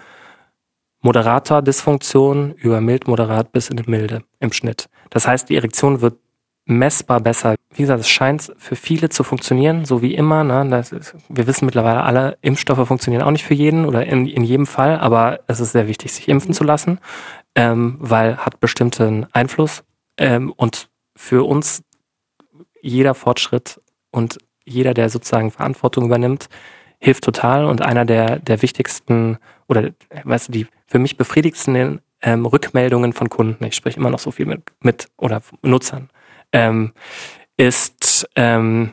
moderater 1.01 1.63
Dysfunktion 1.63 2.53
über 2.53 2.81
mild 2.81 3.07
moderat 3.09 3.53
bis 3.53 3.71
in 3.71 3.77
die 3.77 3.91
milde 3.91 4.23
im 4.41 4.53
Schnitt. 4.53 4.89
Das 5.11 5.27
heißt, 5.27 5.49
die 5.49 5.57
Erektion 5.57 6.01
wird 6.01 6.19
messbar 6.69 7.21
besser. 7.21 7.55
Wie 7.75 7.83
gesagt, 7.83 8.01
es 8.01 8.11
scheint 8.11 8.53
für 8.59 8.77
viele 8.77 9.09
zu 9.09 9.25
funktionieren, 9.25 9.87
so 9.87 10.03
wie 10.03 10.15
immer. 10.15 10.45
Ne? 10.45 10.79
Ist, 10.79 11.15
wir 11.29 11.47
wissen 11.47 11.65
mittlerweile 11.65 12.03
alle, 12.03 12.37
Impfstoffe 12.43 12.87
funktionieren 12.87 13.23
auch 13.23 13.31
nicht 13.31 13.45
für 13.45 13.55
jeden 13.55 13.87
oder 13.87 14.05
in, 14.05 14.27
in 14.27 14.45
jedem 14.45 14.67
Fall, 14.67 14.99
aber 14.99 15.41
es 15.47 15.61
ist 15.61 15.73
sehr 15.73 15.89
wichtig, 15.89 16.13
sich 16.13 16.29
impfen 16.29 16.53
zu 16.53 16.65
lassen, 16.65 17.01
ähm, 17.55 17.97
weil 18.01 18.37
hat 18.37 18.61
bestimmten 18.61 19.27
Einfluss 19.33 19.83
ähm, 20.19 20.53
und 20.53 20.91
für 21.17 21.49
uns 21.49 21.83
jeder 22.83 23.15
Fortschritt 23.15 23.81
und 24.11 24.39
jeder, 24.65 24.93
der 24.93 25.09
sozusagen 25.09 25.51
Verantwortung 25.51 26.05
übernimmt, 26.05 26.51
hilft 27.01 27.25
total 27.25 27.65
und 27.65 27.81
einer 27.81 28.05
der, 28.05 28.41
der 28.41 28.61
wichtigsten 28.61 29.39
oder 29.69 29.91
weißt 30.25 30.49
du, 30.49 30.53
die 30.53 30.67
für 30.87 30.99
mich 30.99 31.17
befriedigsten 31.17 32.01
ähm, 32.21 32.45
Rückmeldungen 32.45 33.15
von 33.15 33.31
Kunden, 33.31 33.65
ich 33.65 33.75
spreche 33.75 33.99
immer 33.99 34.11
noch 34.11 34.19
so 34.19 34.31
viel 34.31 34.45
mit, 34.45 34.63
mit 34.81 35.07
oder 35.17 35.41
Nutzern, 35.63 36.11
ähm, 36.53 36.93
ist, 37.57 38.29
ähm, 38.37 38.93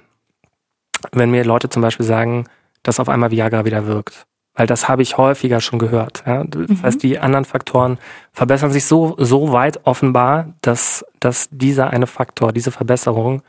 wenn 1.11 1.31
mir 1.31 1.43
Leute 1.45 1.69
zum 1.69 1.81
Beispiel 1.81 2.05
sagen, 2.05 2.45
dass 2.83 2.99
auf 2.99 3.09
einmal 3.09 3.31
Viagra 3.31 3.65
wieder 3.65 3.87
wirkt. 3.87 4.25
Weil 4.53 4.67
das 4.67 4.87
habe 4.87 5.01
ich 5.01 5.17
häufiger 5.17 5.59
schon 5.59 5.79
gehört. 5.79 6.23
Ja? 6.25 6.43
Das 6.45 6.69
mhm. 6.69 6.81
heißt, 6.81 7.03
die 7.03 7.19
anderen 7.19 7.45
Faktoren 7.45 7.99
verbessern 8.31 8.71
sich 8.71 8.85
so, 8.85 9.15
so 9.17 9.51
weit 9.51 9.85
offenbar, 9.85 10.53
dass, 10.61 11.05
dass 11.19 11.49
dieser 11.51 11.89
eine 11.89 12.07
Faktor, 12.07 12.53
diese 12.53 12.71
Verbesserung, 12.71 13.43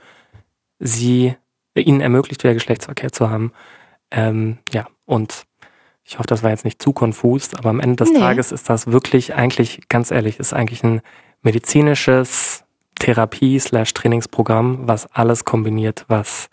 sie 0.79 1.37
ihnen 1.75 2.01
ermöglicht, 2.01 2.43
wieder 2.43 2.55
Geschlechtsverkehr 2.55 3.13
zu 3.13 3.31
haben. 3.31 3.53
Ähm, 4.11 4.59
ja, 4.73 4.87
und 5.05 5.47
ich 6.05 6.19
hoffe, 6.19 6.27
das 6.27 6.43
war 6.43 6.51
jetzt 6.51 6.65
nicht 6.65 6.83
zu 6.83 6.93
konfus, 6.93 7.55
aber 7.55 7.71
am 7.71 7.81
Ende 7.81 7.97
des 7.97 8.11
nee. 8.11 8.19
Tages 8.19 8.53
ist 8.53 8.69
das 8.69 8.89
wirklich 8.89 9.35
eigentlich, 9.35 9.89
ganz 9.89 10.11
ehrlich, 10.11 10.39
ist 10.39 10.53
eigentlich 10.53 10.83
ein 10.83 11.03
medizinisches 11.43 12.65
Therapie 12.99 13.59
slash 13.59 13.95
Trainingsprogramm, 13.95 14.87
was 14.87 15.07
alles 15.13 15.45
kombiniert, 15.45 16.05
was 16.09 16.49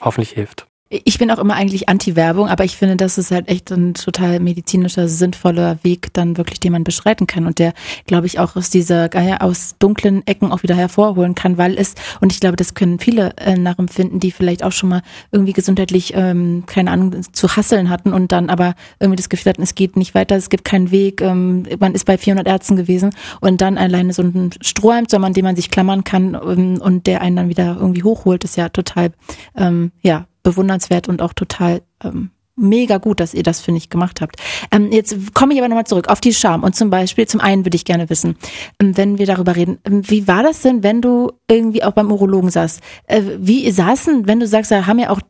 hoffentlich 0.00 0.32
hilft. 0.32 0.67
Ich 0.90 1.18
bin 1.18 1.30
auch 1.30 1.38
immer 1.38 1.54
eigentlich 1.54 1.90
Anti-Werbung, 1.90 2.48
aber 2.48 2.64
ich 2.64 2.78
finde, 2.78 2.96
das 2.96 3.18
ist 3.18 3.30
halt 3.30 3.48
echt 3.48 3.70
ein 3.70 3.92
total 3.92 4.40
medizinischer, 4.40 5.06
sinnvoller 5.06 5.78
Weg, 5.82 6.14
dann 6.14 6.38
wirklich, 6.38 6.60
den 6.60 6.72
man 6.72 6.82
beschreiten 6.82 7.26
kann 7.26 7.46
und 7.46 7.58
der, 7.58 7.74
glaube 8.06 8.26
ich, 8.26 8.38
auch 8.38 8.56
aus 8.56 8.70
dieser, 8.70 9.12
ja, 9.14 9.42
aus 9.42 9.74
dunklen 9.78 10.26
Ecken 10.26 10.50
auch 10.50 10.62
wieder 10.62 10.74
hervorholen 10.74 11.34
kann, 11.34 11.58
weil 11.58 11.76
es, 11.76 11.94
und 12.22 12.32
ich 12.32 12.40
glaube, 12.40 12.56
das 12.56 12.72
können 12.72 12.98
viele 13.00 13.36
äh, 13.36 13.58
nachempfinden, 13.58 14.18
die 14.18 14.30
vielleicht 14.30 14.62
auch 14.62 14.72
schon 14.72 14.88
mal 14.88 15.02
irgendwie 15.30 15.52
gesundheitlich, 15.52 16.14
ähm, 16.14 16.62
keine 16.64 16.90
Ahnung, 16.90 17.14
zu 17.34 17.54
hasseln 17.54 17.90
hatten 17.90 18.14
und 18.14 18.32
dann 18.32 18.48
aber 18.48 18.74
irgendwie 18.98 19.16
das 19.16 19.28
Gefühl 19.28 19.50
hatten, 19.50 19.62
es 19.62 19.74
geht 19.74 19.94
nicht 19.94 20.14
weiter, 20.14 20.36
es 20.36 20.48
gibt 20.48 20.64
keinen 20.64 20.90
Weg, 20.90 21.20
ähm, 21.20 21.66
man 21.78 21.94
ist 21.94 22.06
bei 22.06 22.16
400 22.16 22.46
Ärzten 22.46 22.76
gewesen 22.76 23.10
und 23.42 23.60
dann 23.60 23.76
alleine 23.76 24.14
so 24.14 24.22
ein 24.22 24.52
Strohhalm, 24.62 25.06
an 25.22 25.34
dem 25.34 25.44
man 25.44 25.54
sich 25.56 25.70
klammern 25.70 26.02
kann 26.02 26.32
ähm, 26.34 26.80
und 26.80 27.06
der 27.06 27.20
einen 27.20 27.36
dann 27.36 27.48
wieder 27.50 27.76
irgendwie 27.78 28.04
hochholt, 28.04 28.42
ist 28.44 28.56
ja 28.56 28.70
total, 28.70 29.12
ähm, 29.54 29.92
ja, 30.00 30.24
bewundernswert 30.48 31.08
und 31.08 31.20
auch 31.20 31.34
total 31.34 31.82
ähm, 32.02 32.30
mega 32.58 32.98
gut, 32.98 33.20
dass 33.20 33.34
ihr 33.34 33.42
das, 33.42 33.60
finde 33.60 33.78
ich, 33.78 33.90
gemacht 33.90 34.20
habt. 34.20 34.36
Ähm, 34.70 34.92
jetzt 34.92 35.34
komme 35.34 35.54
ich 35.54 35.60
aber 35.60 35.68
nochmal 35.68 35.86
zurück 35.86 36.08
auf 36.08 36.20
die 36.20 36.34
Scham. 36.34 36.62
Und 36.62 36.76
zum 36.76 36.90
Beispiel, 36.90 37.26
zum 37.26 37.40
einen 37.40 37.64
würde 37.64 37.76
ich 37.76 37.84
gerne 37.84 38.10
wissen, 38.10 38.36
ähm, 38.80 38.96
wenn 38.96 39.18
wir 39.18 39.26
darüber 39.26 39.56
reden, 39.56 39.78
ähm, 39.84 40.02
wie 40.08 40.28
war 40.28 40.42
das 40.42 40.62
denn, 40.62 40.82
wenn 40.82 41.00
du 41.00 41.32
irgendwie 41.48 41.82
auch 41.82 41.92
beim 41.92 42.10
Urologen 42.10 42.50
saßt? 42.50 42.80
Äh, 43.06 43.22
wie 43.38 43.70
saßen, 43.70 44.26
wenn 44.26 44.40
du 44.40 44.46
sagst, 44.46 44.70
da 44.70 44.86
haben 44.86 44.98
ja 44.98 45.10
auch 45.10 45.20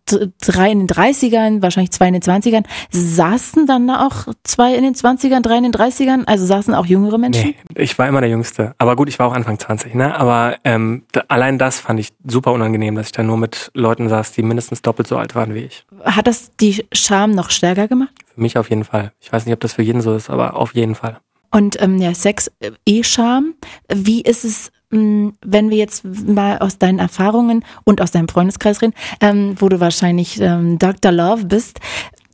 drei 0.40 0.70
in 0.70 0.86
den 0.86 0.88
30ern, 0.88 1.62
wahrscheinlich 1.62 1.92
zwei 1.92 2.08
in 2.08 2.14
den 2.14 2.22
20ern, 2.22 2.64
saßen 2.90 3.66
dann 3.66 3.86
da 3.86 4.06
auch 4.06 4.32
zwei 4.44 4.74
in 4.74 4.82
den 4.82 4.94
20ern, 4.94 5.42
drei 5.42 5.58
in 5.58 5.64
den 5.64 5.72
30ern? 5.72 6.24
Also 6.26 6.46
saßen 6.46 6.74
auch 6.74 6.86
jüngere 6.86 7.18
Menschen? 7.18 7.54
Nee, 7.74 7.82
ich 7.82 7.98
war 7.98 8.08
immer 8.08 8.20
der 8.20 8.30
Jüngste. 8.30 8.74
Aber 8.78 8.96
gut, 8.96 9.08
ich 9.08 9.18
war 9.18 9.28
auch 9.28 9.34
Anfang 9.34 9.58
20, 9.58 9.94
ne? 9.94 10.18
Aber 10.18 10.56
ähm, 10.64 11.04
allein 11.28 11.58
das 11.58 11.80
fand 11.80 12.00
ich 12.00 12.08
super 12.26 12.52
unangenehm, 12.52 12.94
dass 12.94 13.06
ich 13.06 13.12
da 13.12 13.22
nur 13.22 13.36
mit 13.36 13.70
Leuten 13.74 14.08
saß, 14.08 14.32
die 14.32 14.42
mindestens 14.42 14.82
doppelt 14.82 15.08
so 15.08 15.16
alt 15.16 15.34
waren 15.34 15.54
wie 15.54 15.60
ich. 15.60 15.84
Hat 16.04 16.26
das 16.26 16.50
die 16.56 16.84
Scham 16.92 17.17
Scham 17.18 17.32
noch 17.32 17.50
stärker 17.50 17.88
gemacht? 17.88 18.14
Für 18.32 18.40
mich 18.40 18.56
auf 18.58 18.70
jeden 18.70 18.84
Fall. 18.84 19.12
Ich 19.18 19.32
weiß 19.32 19.44
nicht, 19.44 19.52
ob 19.52 19.58
das 19.58 19.72
für 19.72 19.82
jeden 19.82 20.02
so 20.02 20.14
ist, 20.14 20.30
aber 20.30 20.56
auf 20.56 20.76
jeden 20.76 20.94
Fall. 20.94 21.18
Und 21.50 21.80
ähm, 21.82 21.98
ja, 21.98 22.14
Sex, 22.14 22.48
äh, 22.60 22.70
eh 22.86 23.02
Scham. 23.02 23.54
Wie 23.92 24.20
ist 24.20 24.44
es, 24.44 24.70
mh, 24.90 25.00
hm, 25.00 25.32
wenn 25.44 25.70
wir 25.70 25.78
jetzt 25.78 26.04
mal 26.04 26.58
aus 26.58 26.78
deinen 26.78 27.00
Erfahrungen 27.00 27.64
und 27.82 28.00
aus 28.00 28.12
deinem 28.12 28.28
Freundeskreis 28.28 28.82
reden, 28.82 28.94
ähm, 29.20 29.56
wo 29.58 29.68
du 29.68 29.80
wahrscheinlich 29.80 30.40
ähm, 30.40 30.78
Dr. 30.78 31.10
Love 31.10 31.46
bist, 31.46 31.80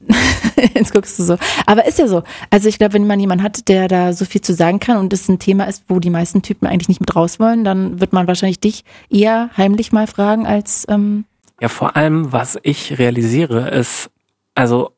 Jetzt 0.74 0.92
guckst 0.92 1.18
du 1.18 1.22
so. 1.22 1.38
Aber 1.64 1.86
ist 1.86 1.98
ja 1.98 2.06
so. 2.06 2.24
Also 2.50 2.68
ich 2.68 2.76
glaube, 2.76 2.92
wenn 2.92 3.06
man 3.06 3.18
jemanden 3.18 3.42
hat, 3.42 3.68
der 3.68 3.88
da 3.88 4.12
so 4.12 4.26
viel 4.26 4.42
zu 4.42 4.52
sagen 4.52 4.78
kann 4.78 4.98
und 4.98 5.14
es 5.14 5.30
ein 5.30 5.38
Thema 5.38 5.64
ist, 5.64 5.84
wo 5.88 5.98
die 5.98 6.10
meisten 6.10 6.42
Typen 6.42 6.66
eigentlich 6.66 6.88
nicht 6.88 7.00
mit 7.00 7.16
raus 7.16 7.40
wollen, 7.40 7.64
dann 7.64 8.00
wird 8.00 8.12
man 8.12 8.26
wahrscheinlich 8.26 8.60
dich 8.60 8.84
eher 9.08 9.48
heimlich 9.56 9.92
mal 9.92 10.06
fragen 10.06 10.46
als 10.46 10.84
ähm 10.90 11.24
ja, 11.60 11.68
vor 11.68 11.96
allem, 11.96 12.32
was 12.32 12.58
ich 12.62 12.98
realisiere, 12.98 13.70
ist, 13.70 14.10
also 14.54 14.92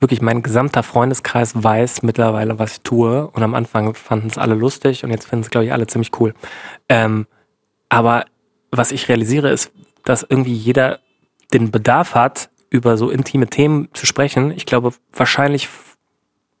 wirklich 0.00 0.20
mein 0.20 0.42
gesamter 0.42 0.82
Freundeskreis 0.82 1.62
weiß 1.62 2.02
mittlerweile, 2.02 2.58
was 2.58 2.72
ich 2.72 2.80
tue. 2.80 3.28
Und 3.28 3.42
am 3.42 3.54
Anfang 3.54 3.94
fanden 3.94 4.26
es 4.26 4.38
alle 4.38 4.54
lustig 4.54 5.04
und 5.04 5.10
jetzt 5.10 5.26
finden 5.26 5.44
es, 5.44 5.50
glaube 5.50 5.66
ich, 5.66 5.72
alle 5.72 5.86
ziemlich 5.86 6.10
cool. 6.20 6.34
Ähm, 6.88 7.26
aber 7.88 8.24
was 8.70 8.90
ich 8.90 9.08
realisiere, 9.08 9.50
ist, 9.50 9.70
dass 10.04 10.26
irgendwie 10.28 10.54
jeder 10.54 10.98
den 11.52 11.70
Bedarf 11.70 12.14
hat, 12.14 12.50
über 12.70 12.96
so 12.96 13.10
intime 13.10 13.48
Themen 13.48 13.90
zu 13.92 14.06
sprechen. 14.06 14.50
Ich 14.50 14.64
glaube, 14.64 14.94
wahrscheinlich 15.12 15.68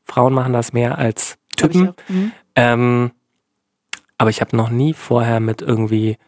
Frauen 0.04 0.34
machen 0.34 0.52
das 0.52 0.74
mehr 0.74 0.98
als 0.98 1.38
Typen. 1.56 1.94
Mhm. 2.06 2.32
Ähm, 2.54 3.10
aber 4.18 4.28
ich 4.28 4.42
habe 4.42 4.54
noch 4.56 4.68
nie 4.68 4.92
vorher 4.92 5.40
mit 5.40 5.62
irgendwie 5.62 6.18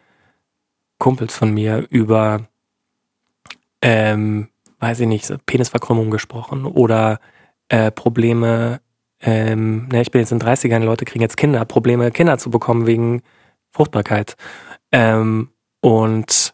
Kumpels 0.99 1.37
von 1.37 1.53
mir 1.53 1.87
über 1.91 2.49
ähm, 3.83 4.49
weiß 4.85 5.01
ich 5.01 5.07
nicht, 5.07 5.32
Penisverkrümmung 5.47 6.11
gesprochen 6.11 6.66
oder 6.66 7.18
äh, 7.70 7.91
Probleme, 7.91 8.82
ähm, 9.22 9.89
ne, 9.89 10.03
ich 10.03 10.11
bin 10.11 10.20
jetzt 10.20 10.30
in 10.30 10.41
30ern, 10.41 10.80
Leute 10.80 11.07
kriegen 11.07 11.22
jetzt 11.22 11.39
Kinder, 11.39 11.64
Probleme, 11.64 12.11
Kinder 12.11 12.37
zu 12.37 12.51
bekommen 12.51 12.87
wegen 12.87 13.22
Fruchtbarkeit. 13.70 14.37
Ähm, 14.93 15.49
und 15.80 16.53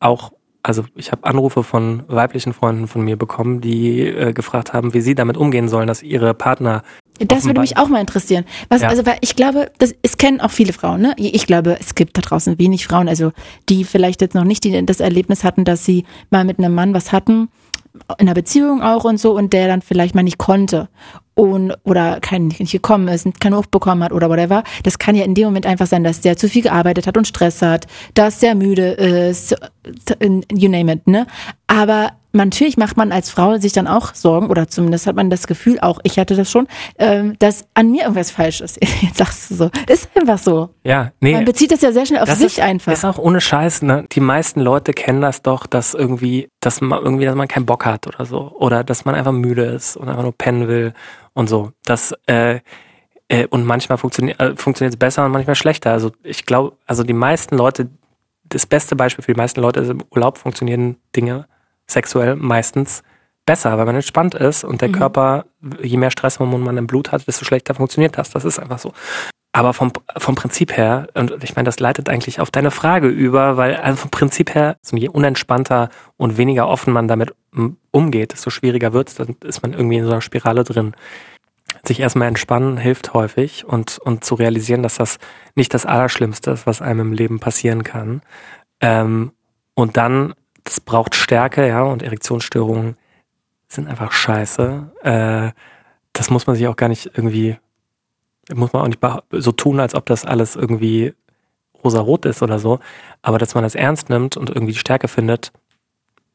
auch, 0.00 0.32
also 0.64 0.84
ich 0.96 1.12
habe 1.12 1.22
Anrufe 1.22 1.62
von 1.62 2.02
weiblichen 2.08 2.54
Freunden 2.54 2.88
von 2.88 3.02
mir 3.02 3.16
bekommen, 3.16 3.60
die 3.60 4.00
äh, 4.00 4.32
gefragt 4.32 4.72
haben, 4.72 4.92
wie 4.92 5.00
sie 5.00 5.14
damit 5.14 5.36
umgehen 5.36 5.68
sollen, 5.68 5.86
dass 5.86 6.02
ihre 6.02 6.34
Partner 6.34 6.82
das 7.20 7.44
würde 7.44 7.60
mich 7.60 7.76
auch 7.76 7.88
mal 7.88 8.00
interessieren. 8.00 8.46
Was, 8.70 8.80
ja. 8.80 8.88
also, 8.88 9.04
weil 9.04 9.18
ich 9.20 9.36
glaube, 9.36 9.70
das, 9.78 9.94
es 10.02 10.16
kennen 10.16 10.40
auch 10.40 10.50
viele 10.50 10.72
Frauen, 10.72 11.02
ne? 11.02 11.14
Ich 11.18 11.46
glaube, 11.46 11.76
es 11.78 11.94
gibt 11.94 12.16
da 12.16 12.22
draußen 12.22 12.58
wenig 12.58 12.86
Frauen, 12.86 13.08
also, 13.08 13.32
die 13.68 13.84
vielleicht 13.84 14.22
jetzt 14.22 14.34
noch 14.34 14.44
nicht 14.44 14.64
die, 14.64 14.86
das 14.86 15.00
Erlebnis 15.00 15.44
hatten, 15.44 15.66
dass 15.66 15.84
sie 15.84 16.06
mal 16.30 16.44
mit 16.44 16.58
einem 16.58 16.74
Mann 16.74 16.94
was 16.94 17.12
hatten 17.12 17.50
in 18.18 18.26
einer 18.26 18.34
Beziehung 18.34 18.82
auch 18.82 19.04
und 19.04 19.18
so 19.18 19.36
und 19.36 19.52
der 19.52 19.68
dann 19.68 19.82
vielleicht 19.82 20.14
mal 20.14 20.22
nicht 20.22 20.38
konnte 20.38 20.88
und 21.34 21.74
oder 21.84 22.20
kein, 22.20 22.48
nicht 22.48 22.72
gekommen 22.72 23.08
ist, 23.08 23.40
keinen 23.40 23.56
Hof 23.56 23.68
bekommen 23.68 24.04
hat 24.04 24.12
oder 24.12 24.28
whatever. 24.28 24.62
Das 24.82 24.98
kann 24.98 25.14
ja 25.14 25.24
in 25.24 25.34
dem 25.34 25.46
Moment 25.46 25.66
einfach 25.66 25.86
sein, 25.86 26.04
dass 26.04 26.20
der 26.20 26.36
zu 26.36 26.48
viel 26.48 26.62
gearbeitet 26.62 27.06
hat 27.06 27.16
und 27.16 27.26
Stress 27.26 27.62
hat, 27.62 27.86
dass 28.14 28.40
der 28.40 28.54
müde 28.54 28.90
ist, 28.90 29.56
you 30.52 30.68
name 30.68 30.92
it, 30.92 31.06
ne? 31.06 31.26
Aber 31.66 32.12
natürlich 32.32 32.76
macht 32.76 32.96
man 32.96 33.12
als 33.12 33.30
Frau 33.30 33.58
sich 33.58 33.72
dann 33.72 33.86
auch 33.86 34.14
Sorgen 34.14 34.48
oder 34.48 34.68
zumindest 34.68 35.06
hat 35.06 35.16
man 35.16 35.30
das 35.30 35.46
Gefühl 35.46 35.78
auch, 35.80 36.00
ich 36.02 36.18
hatte 36.18 36.36
das 36.36 36.50
schon, 36.50 36.66
ähm, 36.98 37.36
dass 37.38 37.64
an 37.74 37.90
mir 37.90 38.02
irgendwas 38.02 38.30
falsch 38.30 38.60
ist. 38.60 38.78
Jetzt 39.02 39.18
sagst 39.18 39.50
du 39.50 39.54
so. 39.54 39.70
Ist 39.88 40.08
einfach 40.14 40.38
so. 40.38 40.70
Ja, 40.84 41.12
nee. 41.20 41.34
Man 41.34 41.44
bezieht 41.44 41.72
das 41.72 41.80
ja 41.80 41.92
sehr 41.92 42.06
schnell 42.06 42.20
auf 42.20 42.30
sich 42.30 42.58
ist, 42.58 42.60
einfach. 42.60 42.92
Ist 42.92 43.04
auch 43.04 43.18
ohne 43.18 43.40
Scheiß, 43.40 43.82
ne? 43.82 44.04
Die 44.12 44.20
meisten 44.20 44.60
Leute 44.60 44.92
kennen 44.92 45.20
das 45.20 45.42
doch, 45.42 45.66
dass 45.66 45.94
irgendwie, 45.94 46.48
dass 46.60 46.80
man 46.80 47.02
irgendwie, 47.02 47.24
dass 47.24 47.34
man 47.34 47.48
keinen 47.48 47.66
Bock 47.66 47.84
hat 47.84 48.06
oder 48.06 48.24
so. 48.24 48.52
Oder 48.58 48.84
dass 48.84 49.04
man 49.04 49.14
einfach 49.14 49.32
müde 49.32 49.64
ist 49.64 49.96
und 49.96 50.08
einfach 50.08 50.22
nur 50.22 50.36
pennen 50.36 50.68
will 50.68 50.92
und 51.34 51.48
so. 51.48 51.72
Das, 51.84 52.14
äh, 52.26 52.60
äh, 53.28 53.46
und 53.46 53.64
manchmal 53.64 53.98
funktioniert 53.98 54.40
äh, 54.40 54.56
funktioniert 54.56 54.94
es 54.94 54.98
besser 54.98 55.24
und 55.24 55.32
manchmal 55.32 55.54
schlechter. 55.54 55.92
Also 55.92 56.12
ich 56.22 56.46
glaube, 56.46 56.76
also 56.86 57.04
die 57.04 57.12
meisten 57.12 57.56
Leute, 57.56 57.88
das 58.44 58.66
beste 58.66 58.96
Beispiel 58.96 59.24
für 59.24 59.32
die 59.32 59.38
meisten 59.38 59.60
Leute 59.60 59.80
ist 59.80 59.88
im 59.88 60.02
Urlaub 60.10 60.38
funktionieren 60.38 60.96
Dinge 61.14 61.46
sexuell 61.90 62.36
meistens 62.36 63.02
besser, 63.46 63.76
weil 63.78 63.86
man 63.86 63.96
entspannt 63.96 64.34
ist 64.34 64.64
und 64.64 64.80
der 64.80 64.88
mhm. 64.88 64.92
Körper, 64.92 65.44
je 65.82 65.96
mehr 65.96 66.10
Stresshormone 66.10 66.64
man 66.64 66.76
im 66.76 66.86
Blut 66.86 67.12
hat, 67.12 67.26
desto 67.26 67.44
schlechter 67.44 67.74
funktioniert 67.74 68.16
das. 68.18 68.30
Das 68.30 68.44
ist 68.44 68.58
einfach 68.58 68.78
so. 68.78 68.92
Aber 69.52 69.74
vom, 69.74 69.92
vom 70.16 70.36
Prinzip 70.36 70.76
her, 70.76 71.08
und 71.14 71.42
ich 71.42 71.56
meine, 71.56 71.66
das 71.66 71.80
leitet 71.80 72.08
eigentlich 72.08 72.40
auf 72.40 72.52
deine 72.52 72.70
Frage 72.70 73.08
über, 73.08 73.56
weil 73.56 73.74
also 73.74 74.02
vom 74.02 74.10
Prinzip 74.10 74.54
her, 74.54 74.76
je 74.92 75.08
unentspannter 75.08 75.88
und 76.16 76.36
weniger 76.36 76.68
offen 76.68 76.92
man 76.92 77.08
damit 77.08 77.34
umgeht, 77.90 78.32
desto 78.32 78.50
schwieriger 78.50 78.92
wird 78.92 79.08
es, 79.08 79.14
dann 79.16 79.34
ist 79.42 79.62
man 79.62 79.72
irgendwie 79.72 79.96
in 79.96 80.04
so 80.04 80.12
einer 80.12 80.20
Spirale 80.20 80.62
drin. 80.62 80.94
Sich 81.84 81.98
erstmal 81.98 82.28
entspannen 82.28 82.76
hilft 82.76 83.12
häufig 83.14 83.64
und, 83.64 83.98
und 83.98 84.24
zu 84.24 84.36
realisieren, 84.36 84.84
dass 84.84 84.96
das 84.96 85.18
nicht 85.56 85.74
das 85.74 85.86
Allerschlimmste 85.86 86.52
ist, 86.52 86.66
was 86.66 86.82
einem 86.82 87.00
im 87.00 87.12
Leben 87.12 87.40
passieren 87.40 87.82
kann. 87.82 88.22
Ähm, 88.80 89.32
und 89.74 89.96
dann 89.96 90.34
das 90.64 90.80
braucht 90.80 91.14
Stärke, 91.14 91.66
ja, 91.66 91.82
und 91.82 92.02
Erektionsstörungen 92.02 92.96
sind 93.68 93.88
einfach 93.88 94.12
scheiße. 94.12 94.92
Äh, 95.02 95.50
das 96.12 96.30
muss 96.30 96.46
man 96.46 96.56
sich 96.56 96.66
auch 96.66 96.76
gar 96.76 96.88
nicht 96.88 97.10
irgendwie, 97.14 97.56
muss 98.52 98.72
man 98.72 98.82
auch 98.82 98.88
nicht 98.88 99.00
so 99.42 99.52
tun, 99.52 99.80
als 99.80 99.94
ob 99.94 100.06
das 100.06 100.24
alles 100.24 100.56
irgendwie 100.56 101.14
rosa-rot 101.82 102.26
ist 102.26 102.42
oder 102.42 102.58
so. 102.58 102.80
Aber 103.22 103.38
dass 103.38 103.54
man 103.54 103.64
das 103.64 103.74
ernst 103.74 104.10
nimmt 104.10 104.36
und 104.36 104.50
irgendwie 104.50 104.72
die 104.72 104.78
Stärke 104.78 105.08
findet, 105.08 105.52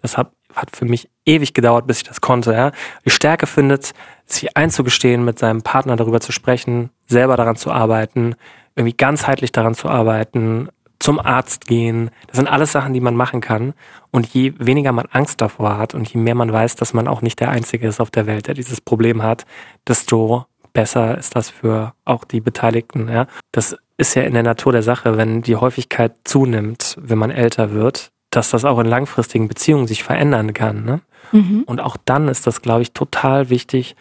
das 0.02 0.18
hat, 0.18 0.32
hat 0.54 0.76
für 0.76 0.86
mich 0.86 1.10
ewig 1.26 1.54
gedauert, 1.54 1.88
bis 1.88 1.98
ich 1.98 2.04
das 2.04 2.22
konnte, 2.22 2.54
ja. 2.54 2.72
Die 3.06 3.10
Stärke 3.10 3.48
findet, 3.48 3.94
sich 4.26 4.56
einzugestehen, 4.56 5.26
mit 5.26 5.40
seinem 5.40 5.62
Partner 5.62 5.96
darüber 5.96 6.20
zu 6.20 6.32
sprechen, 6.32 6.90
selber 7.08 7.38
daran 7.38 7.56
zu 7.56 7.72
arbeiten, 7.72 8.36
irgendwie 8.76 8.96
ganzheitlich 8.96 9.52
daran 9.52 9.76
zu 9.76 9.90
arbeiten, 9.90 10.70
zum 11.00 11.20
Arzt 11.20 11.68
gehen. 11.68 12.10
Das 12.28 12.38
sind 12.38 12.48
alles 12.48 12.72
Sachen, 12.72 12.94
die 12.94 13.02
man 13.02 13.16
machen 13.16 13.42
kann. 13.42 13.74
Und 14.12 14.28
je 14.28 14.54
weniger 14.58 14.92
man 14.92 15.08
Angst 15.12 15.42
davor 15.42 15.78
hat 15.78 15.94
und 15.94 16.12
je 16.12 16.20
mehr 16.20 16.36
man 16.36 16.52
weiß, 16.52 16.76
dass 16.76 16.94
man 16.94 17.08
auch 17.08 17.22
nicht 17.22 17.40
der 17.40 17.50
Einzige 17.50 17.88
ist 17.88 18.00
auf 18.00 18.12
der 18.12 18.26
Welt, 18.28 18.48
der 18.48 18.54
dieses 18.54 18.82
Problem 18.82 19.24
hat, 19.24 19.46
desto 19.88 20.46
besser 20.74 21.18
ist 21.18 21.36
das 21.36 21.50
für 21.50 21.94
auch 22.06 22.24
die 22.24 22.42
Beteiligten. 22.42 23.10
Ja? 23.10 23.28
Das 23.52 23.76
ist 23.98 24.16
ja 24.16 24.24
in 24.24 24.34
der 24.34 24.44
Natur 24.44 24.72
der 24.72 24.84
Sache, 24.84 25.18
wenn 25.18 25.42
die 25.42 25.56
Häufigkeit 25.56 26.14
zunimmt, 26.24 26.98
wenn 27.00 27.18
man 27.18 27.32
älter 27.32 27.72
wird, 27.72 28.12
dass 28.30 28.50
das 28.50 28.66
auch 28.66 28.80
in 28.80 28.86
langfristigen 28.86 29.48
Beziehungen 29.48 29.88
sich 29.88 30.04
verändern 30.04 30.54
kann. 30.54 30.84
Ne? 30.86 31.02
Mhm. 31.32 31.64
Und 31.66 31.82
auch 31.82 31.98
dann 32.04 32.28
ist 32.28 32.46
das, 32.46 32.62
glaube 32.62 32.82
ich, 32.82 32.92
total 32.92 33.50
wichtig, 33.50 33.96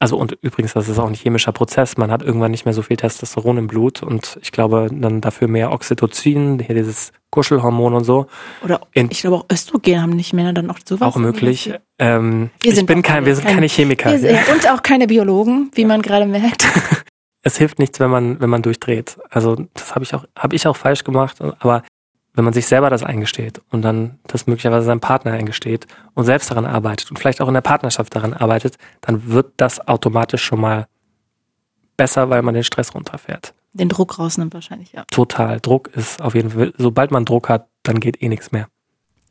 also 0.00 0.16
und 0.16 0.32
übrigens, 0.40 0.72
das 0.72 0.88
ist 0.88 0.98
auch 0.98 1.06
ein 1.06 1.14
chemischer 1.14 1.52
Prozess. 1.52 1.98
Man 1.98 2.10
hat 2.10 2.22
irgendwann 2.22 2.50
nicht 2.50 2.64
mehr 2.64 2.72
so 2.72 2.80
viel 2.80 2.96
Testosteron 2.96 3.58
im 3.58 3.66
Blut 3.66 4.02
und 4.02 4.38
ich 4.40 4.50
glaube 4.50 4.88
dann 4.90 5.20
dafür 5.20 5.46
mehr 5.46 5.72
Oxytocin, 5.72 6.58
hier 6.58 6.74
dieses 6.74 7.12
Kuschelhormon 7.30 7.92
und 7.92 8.04
so. 8.04 8.26
Oder 8.64 8.80
in, 8.94 9.10
ich 9.10 9.20
glaube 9.20 9.36
auch 9.36 9.44
Östrogen 9.52 10.00
haben 10.00 10.16
nicht 10.16 10.32
mehr 10.32 10.54
dann 10.54 10.70
auch 10.70 10.78
sowas. 10.82 11.06
Auch 11.06 11.18
möglich. 11.18 11.74
Ähm, 11.98 12.48
wir 12.62 12.72
sind 12.72 12.84
ich 12.84 12.86
bin 12.86 13.02
kein, 13.02 13.26
wir 13.26 13.36
sind 13.36 13.46
keine, 13.46 13.66
Chemiker. 13.68 14.18
Sind, 14.18 14.38
und 14.48 14.70
auch 14.70 14.82
keine 14.82 15.06
Biologen, 15.06 15.70
wie 15.74 15.84
man 15.84 16.02
gerade 16.02 16.26
merkt. 16.26 16.66
Es 17.42 17.56
hilft 17.56 17.78
nichts, 17.78 17.98
wenn 18.00 18.10
man 18.10 18.38
wenn 18.38 18.50
man 18.50 18.60
durchdreht. 18.60 19.16
Also 19.30 19.56
das 19.72 19.94
habe 19.94 20.04
ich 20.04 20.14
auch 20.14 20.26
habe 20.36 20.54
ich 20.54 20.66
auch 20.66 20.76
falsch 20.76 21.04
gemacht. 21.04 21.40
Aber 21.40 21.82
wenn 22.34 22.44
man 22.44 22.54
sich 22.54 22.66
selber 22.66 22.90
das 22.90 23.02
eingesteht 23.02 23.60
und 23.70 23.82
dann 23.82 24.18
das 24.26 24.46
möglicherweise 24.46 24.86
seinem 24.86 25.00
Partner 25.00 25.32
eingesteht 25.32 25.86
und 26.14 26.24
selbst 26.24 26.50
daran 26.50 26.64
arbeitet 26.64 27.10
und 27.10 27.18
vielleicht 27.18 27.40
auch 27.40 27.48
in 27.48 27.54
der 27.54 27.60
Partnerschaft 27.60 28.14
daran 28.14 28.34
arbeitet, 28.34 28.76
dann 29.00 29.28
wird 29.28 29.52
das 29.56 29.86
automatisch 29.86 30.42
schon 30.42 30.60
mal 30.60 30.86
besser, 31.96 32.30
weil 32.30 32.42
man 32.42 32.54
den 32.54 32.64
Stress 32.64 32.94
runterfährt. 32.94 33.54
Den 33.72 33.88
Druck 33.88 34.18
rausnimmt 34.18 34.54
wahrscheinlich, 34.54 34.92
ja. 34.92 35.04
Total. 35.10 35.60
Druck 35.60 35.88
ist 35.88 36.22
auf 36.22 36.34
jeden 36.34 36.50
Fall, 36.50 36.72
sobald 36.76 37.10
man 37.10 37.24
Druck 37.24 37.48
hat, 37.48 37.68
dann 37.82 38.00
geht 38.00 38.22
eh 38.22 38.28
nichts 38.28 38.52
mehr. 38.52 38.68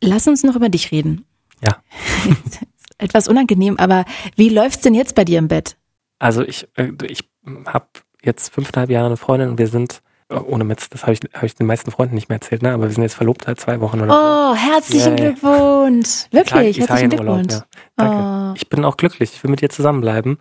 Lass 0.02 0.28
uns 0.28 0.44
noch 0.44 0.56
über 0.56 0.70
dich 0.70 0.92
reden. 0.92 1.26
Ja. 1.62 1.78
Etwas 2.98 3.28
unangenehm, 3.28 3.78
aber 3.78 4.06
wie 4.36 4.50
läuft's 4.50 4.82
denn 4.82 4.94
jetzt 4.94 5.16
bei 5.16 5.26
dir 5.26 5.40
im 5.40 5.48
Bett? 5.48 5.78
Also 6.20 6.44
ich, 6.44 6.68
äh, 6.76 6.92
ich 7.04 7.30
habe 7.66 7.88
jetzt 8.22 8.54
fünfeinhalb 8.54 8.90
Jahre 8.90 9.08
eine 9.08 9.18
Freundin 9.18 9.50
und 9.50 9.58
wir 9.58 9.68
sind 9.68 10.02
ohne 10.30 10.64
Metz, 10.64 10.90
das 10.90 11.04
habe 11.04 11.14
ich, 11.14 11.20
hab 11.34 11.44
ich 11.44 11.56
den 11.56 11.66
meisten 11.68 11.92
Freunden 11.92 12.16
nicht 12.16 12.30
mehr 12.30 12.38
erzählt, 12.38 12.62
ne? 12.62 12.74
aber 12.74 12.84
wir 12.84 12.92
sind 12.92 13.04
jetzt 13.04 13.16
verlobt 13.16 13.46
seit 13.46 13.60
zwei 13.60 13.80
Wochen 13.82 14.02
oder 14.02 14.52
Oh, 14.52 14.56
herzlichen 14.56 15.18
yeah. 15.18 15.32
Glückwunsch. 15.32 16.26
Wirklich, 16.32 16.80
herzlichen 16.80 17.10
Glückwunsch. 17.10 17.54
Ja. 17.54 17.66
Danke. 17.96 18.52
Oh. 18.52 18.54
Ich 18.56 18.70
bin 18.70 18.86
auch 18.86 18.98
glücklich, 18.98 19.32
ich 19.34 19.44
will 19.44 19.52
mit 19.52 19.62
dir 19.62 19.70
zusammenbleiben. 19.70 20.38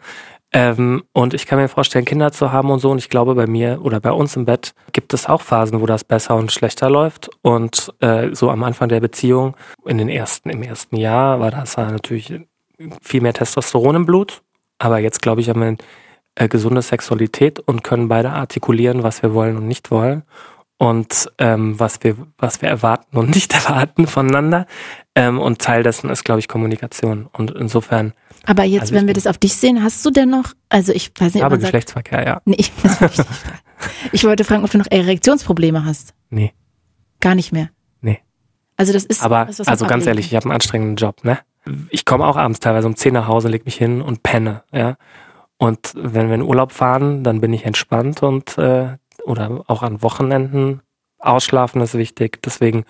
Ähm, 0.51 1.05
und 1.13 1.35
ich 1.35 1.47
kann 1.47 1.59
mir 1.59 1.69
vorstellen, 1.69 2.07
Kinder 2.07 2.33
zu 2.33 2.53
haben 2.53 2.71
und 2.71 2.79
so. 2.79 2.91
Und 2.91 2.99
ich 2.99 3.11
glaube, 3.11 3.35
bei 3.35 3.47
mir 3.47 3.81
oder 3.83 4.01
bei 4.01 4.13
uns 4.13 4.35
im 4.35 4.47
Bett 4.47 4.75
gibt 4.93 5.13
es 5.13 5.27
auch 5.27 5.43
Phasen, 5.43 5.81
wo 5.81 5.87
das 5.87 6.05
besser 6.05 6.37
und 6.37 6.53
schlechter 6.53 6.89
läuft. 6.89 7.29
Und 7.43 7.93
äh, 8.01 8.35
so 8.35 8.51
am 8.51 8.63
Anfang 8.63 8.89
der 8.89 9.01
Beziehung, 9.01 9.57
in 9.85 9.99
den 9.99 10.09
ersten, 10.09 10.49
im 10.49 10.63
ersten 10.63 10.97
Jahr, 10.97 11.41
war 11.41 11.51
das 11.51 11.77
natürlich 11.77 12.33
viel 13.03 13.21
mehr 13.21 13.35
Testosteron 13.35 13.97
im 13.97 14.07
Blut. 14.07 14.41
Aber 14.79 14.99
jetzt, 14.99 15.21
glaube 15.21 15.41
ich, 15.43 15.51
haben 15.51 15.61
wir 15.61 15.77
äh, 16.39 16.49
gesunde 16.49 16.83
Sexualität 16.83 17.59
und 17.59 17.83
können 17.83 18.09
beide 18.09 18.31
artikulieren, 18.31 19.03
was 19.03 19.23
wir 19.23 19.35
wollen 19.35 19.57
und 19.57 19.67
nicht 19.67 19.91
wollen. 19.91 20.23
Und 20.81 21.33
ähm, 21.39 21.81
was 21.81 22.05
wir, 22.05 22.15
was 22.39 22.63
wir 22.63 22.69
erwarten 22.69 23.17
und 23.17 23.31
nicht 23.35 23.53
erwarten 23.53 24.07
voneinander. 24.07 24.67
Ähm, 25.17 25.41
und 25.41 25.59
Teil 25.59 25.83
dessen 25.83 26.09
ist, 26.09 26.25
glaube 26.25 26.39
ich, 26.39 26.47
Kommunikation. 26.47 27.29
Und 27.33 27.51
insofern 27.51 28.13
aber 28.47 28.63
jetzt, 28.63 28.83
also 28.83 28.95
wenn 28.95 29.07
wir 29.09 29.15
das 29.15 29.27
auf 29.27 29.37
dich 29.37 29.57
sehen, 29.57 29.83
hast 29.83 30.07
du 30.07 30.11
denn 30.11 30.31
noch, 30.31 30.55
also 30.69 30.93
ich 30.93 31.11
weiß 31.19 31.35
nicht, 31.35 31.43
aber 31.43 31.59
Geschlechtsverkehr, 31.59 32.25
ja. 32.25 32.41
Nee, 32.45 32.57
ich, 32.59 32.73
das 32.83 33.01
ich, 33.03 33.25
ich 34.13 34.25
wollte 34.25 34.45
fragen, 34.45 34.65
ob 34.65 34.71
du 34.71 34.79
noch 34.79 34.87
Erektionsprobleme 34.89 35.85
hast. 35.85 36.15
Nee. 36.31 36.55
Gar 37.21 37.35
nicht 37.35 37.53
mehr. 37.53 37.71
Nee. 38.01 38.21
Also 38.77 38.93
das 38.93 39.05
ist. 39.05 39.23
Aber 39.23 39.49
was, 39.49 39.59
was 39.59 39.69
also 39.69 39.87
ganz 39.87 40.07
ehrlich, 40.07 40.27
ich 40.27 40.37
habe 40.37 40.45
einen 40.45 40.53
anstrengenden 40.53 40.97
Job, 40.97 41.25
ne? 41.25 41.41
Ich 41.91 42.05
komme 42.05 42.25
auch 42.25 42.37
abends 42.37 42.61
teilweise 42.61 42.87
um 42.87 42.97
10 42.97 43.13
nach 43.13 43.27
Hause, 43.27 43.49
leg 43.49 43.67
mich 43.67 43.77
hin 43.77 44.01
und 44.01 44.23
penne, 44.23 44.63
ja. 44.73 44.97
Und 45.59 45.93
wenn 45.97 46.29
wir 46.29 46.37
in 46.37 46.43
Urlaub 46.43 46.73
fahren, 46.73 47.25
dann 47.25 47.41
bin 47.41 47.53
ich 47.53 47.65
entspannt 47.65 48.23
und 48.23 48.57
äh, 48.59 48.97
oder 49.25 49.65
auch 49.67 49.83
an 49.83 50.03
Wochenenden 50.03 50.81
ausschlafen 51.19 51.83
ist 51.83 51.95
wichtig. 51.95 52.41
Deswegen, 52.43 52.85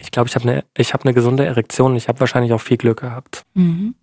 ich 0.00 0.10
glaube, 0.10 0.28
ich 0.28 0.34
habe 0.36 0.48
eine, 0.48 0.64
ich 0.76 0.92
habe 0.92 1.04
eine 1.04 1.14
gesunde 1.14 1.44
Erektion. 1.46 1.96
Ich 1.96 2.08
habe 2.08 2.20
wahrscheinlich 2.20 2.52
auch 2.52 2.60
viel 2.60 2.76
Glück 2.76 3.00
gehabt. 3.00 3.44
Mhm. 3.54 3.94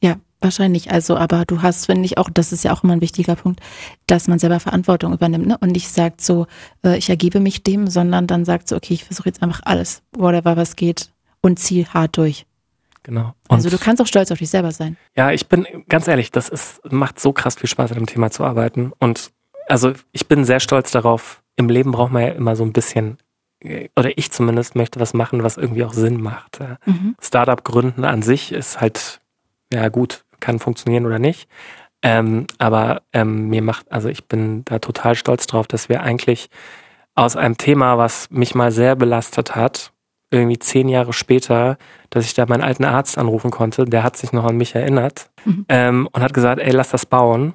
Ja, 0.00 0.16
wahrscheinlich. 0.40 0.90
Also, 0.90 1.16
aber 1.16 1.44
du 1.44 1.62
hast, 1.62 1.86
finde 1.86 2.06
ich 2.06 2.16
auch, 2.16 2.30
das 2.32 2.52
ist 2.52 2.64
ja 2.64 2.72
auch 2.72 2.84
immer 2.84 2.94
ein 2.94 3.00
wichtiger 3.00 3.36
Punkt, 3.36 3.60
dass 4.06 4.26
man 4.26 4.38
selber 4.38 4.58
Verantwortung 4.58 5.12
übernimmt 5.12 5.46
ne? 5.46 5.58
und 5.58 5.72
nicht 5.72 5.90
sagt 5.90 6.22
so, 6.22 6.46
äh, 6.82 6.96
ich 6.96 7.10
ergebe 7.10 7.40
mich 7.40 7.62
dem, 7.62 7.88
sondern 7.88 8.26
dann 8.26 8.44
sagt 8.44 8.68
so, 8.68 8.76
okay, 8.76 8.94
ich 8.94 9.04
versuche 9.04 9.28
jetzt 9.28 9.42
einfach 9.42 9.60
alles, 9.64 10.02
whatever 10.12 10.56
was 10.56 10.76
geht 10.76 11.10
und 11.42 11.58
zieh 11.58 11.86
hart 11.86 12.16
durch. 12.16 12.46
Genau. 13.08 13.32
Und 13.48 13.56
also 13.56 13.70
du 13.70 13.78
kannst 13.78 14.02
auch 14.02 14.06
stolz 14.06 14.30
auf 14.30 14.36
dich 14.36 14.50
selber 14.50 14.70
sein. 14.70 14.98
Ja, 15.16 15.32
ich 15.32 15.48
bin 15.48 15.66
ganz 15.88 16.08
ehrlich, 16.08 16.30
das 16.30 16.50
ist 16.50 16.82
macht 16.92 17.18
so 17.18 17.32
krass 17.32 17.54
viel 17.54 17.66
Spaß 17.66 17.92
an 17.92 17.96
dem 17.96 18.06
Thema 18.06 18.30
zu 18.30 18.44
arbeiten 18.44 18.92
und 18.98 19.30
also 19.66 19.94
ich 20.12 20.28
bin 20.28 20.44
sehr 20.44 20.60
stolz 20.60 20.90
darauf. 20.90 21.42
Im 21.56 21.70
Leben 21.70 21.90
braucht 21.90 22.12
man 22.12 22.22
ja 22.22 22.28
immer 22.28 22.54
so 22.54 22.64
ein 22.64 22.74
bisschen 22.74 23.16
äh, 23.60 23.88
oder 23.96 24.18
ich 24.18 24.30
zumindest 24.30 24.76
möchte 24.76 25.00
was 25.00 25.14
machen, 25.14 25.42
was 25.42 25.56
irgendwie 25.56 25.84
auch 25.84 25.94
Sinn 25.94 26.20
macht. 26.20 26.60
Mhm. 26.84 27.16
Startup 27.18 27.64
gründen 27.64 28.04
an 28.04 28.20
sich 28.20 28.52
ist 28.52 28.78
halt 28.78 29.22
ja 29.72 29.88
gut, 29.88 30.26
kann 30.40 30.58
funktionieren 30.58 31.06
oder 31.06 31.18
nicht. 31.18 31.48
Ähm, 32.02 32.46
aber 32.58 33.04
ähm, 33.14 33.48
mir 33.48 33.62
macht, 33.62 33.90
also 33.90 34.10
ich 34.10 34.26
bin 34.26 34.66
da 34.66 34.80
total 34.80 35.14
stolz 35.14 35.46
drauf, 35.46 35.66
dass 35.66 35.88
wir 35.88 36.02
eigentlich 36.02 36.50
aus 37.14 37.36
einem 37.36 37.56
Thema, 37.56 37.96
was 37.96 38.28
mich 38.30 38.54
mal 38.54 38.70
sehr 38.70 38.96
belastet 38.96 39.56
hat, 39.56 39.92
irgendwie 40.30 40.58
zehn 40.58 40.88
Jahre 40.88 41.12
später, 41.12 41.78
dass 42.10 42.24
ich 42.24 42.34
da 42.34 42.46
meinen 42.46 42.62
alten 42.62 42.84
Arzt 42.84 43.18
anrufen 43.18 43.50
konnte, 43.50 43.84
der 43.84 44.02
hat 44.02 44.16
sich 44.16 44.32
noch 44.32 44.44
an 44.44 44.56
mich 44.56 44.74
erinnert 44.74 45.30
mhm. 45.44 45.64
ähm, 45.68 46.08
und 46.12 46.22
hat 46.22 46.34
gesagt, 46.34 46.60
ey, 46.60 46.72
lass 46.72 46.90
das 46.90 47.06
bauen. 47.06 47.54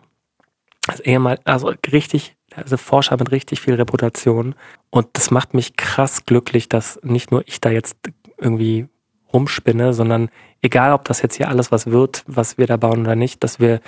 Also 0.88 1.03
ehemal, 1.03 1.39
also 1.45 1.74
richtig, 1.91 2.36
also 2.55 2.78
Forscher 2.78 3.17
mit 3.17 3.32
richtig 3.32 3.61
viel 3.61 3.76
Reputation. 3.76 4.55
Und 4.89 5.07
das 5.13 5.32
macht 5.32 5.53
mich 5.53 5.78
krass 5.78 6.26
glücklich, 6.26 6.67
dass 6.67 6.99
nicht 7.03 7.32
nur 7.32 7.47
ich 7.47 7.61
da 7.61 7.69
jetzt 7.69 7.97
irgendwie 8.38 8.88
rumspinne, 9.32 9.93
sondern 9.93 10.30
egal, 10.61 10.93
ob 10.93 11.05
das 11.05 11.21
jetzt 11.21 11.36
hier 11.36 11.49
alles 11.49 11.71
was 11.71 11.88
wird, 11.88 12.24
was 12.28 12.57
wir 12.57 12.67
da 12.67 12.78
bauen 12.78 13.01
oder 13.01 13.15
nicht, 13.15 13.43
dass 13.43 13.59
wir 13.59 13.82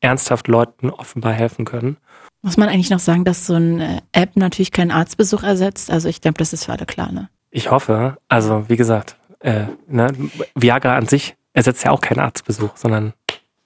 ernsthaft 0.00 0.48
Leuten 0.48 0.90
offenbar 0.90 1.32
helfen 1.32 1.64
können. 1.64 1.96
Muss 2.42 2.56
man 2.56 2.68
eigentlich 2.68 2.90
noch 2.90 3.00
sagen, 3.00 3.24
dass 3.24 3.46
so 3.46 3.54
eine 3.54 4.02
App 4.12 4.36
natürlich 4.36 4.70
keinen 4.70 4.92
Arztbesuch 4.92 5.42
ersetzt? 5.42 5.90
Also 5.90 6.08
ich 6.08 6.20
glaube, 6.20 6.38
das 6.38 6.52
ist 6.52 6.64
für 6.64 6.72
alle 6.72 6.86
klar, 6.86 7.10
ne? 7.10 7.28
Ich 7.50 7.70
hoffe. 7.70 8.16
Also 8.28 8.68
wie 8.68 8.76
gesagt, 8.76 9.16
äh, 9.40 9.66
ne, 9.86 10.08
Viagra 10.54 10.96
an 10.96 11.06
sich 11.06 11.36
ersetzt 11.52 11.84
ja 11.84 11.90
auch 11.90 12.00
keinen 12.00 12.20
Arztbesuch, 12.20 12.76
sondern 12.76 13.14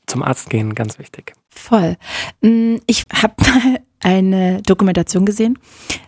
zum 0.07 0.23
Arzt 0.23 0.51
gehen, 0.51 0.75
ganz 0.75 0.99
wichtig. 0.99 1.33
Voll. 1.49 1.97
Mm, 2.41 2.77
ich 2.87 3.05
habe 3.15 3.35
mal 3.41 3.81
eine 4.01 4.63
Dokumentation 4.63 5.25
gesehen. 5.25 5.59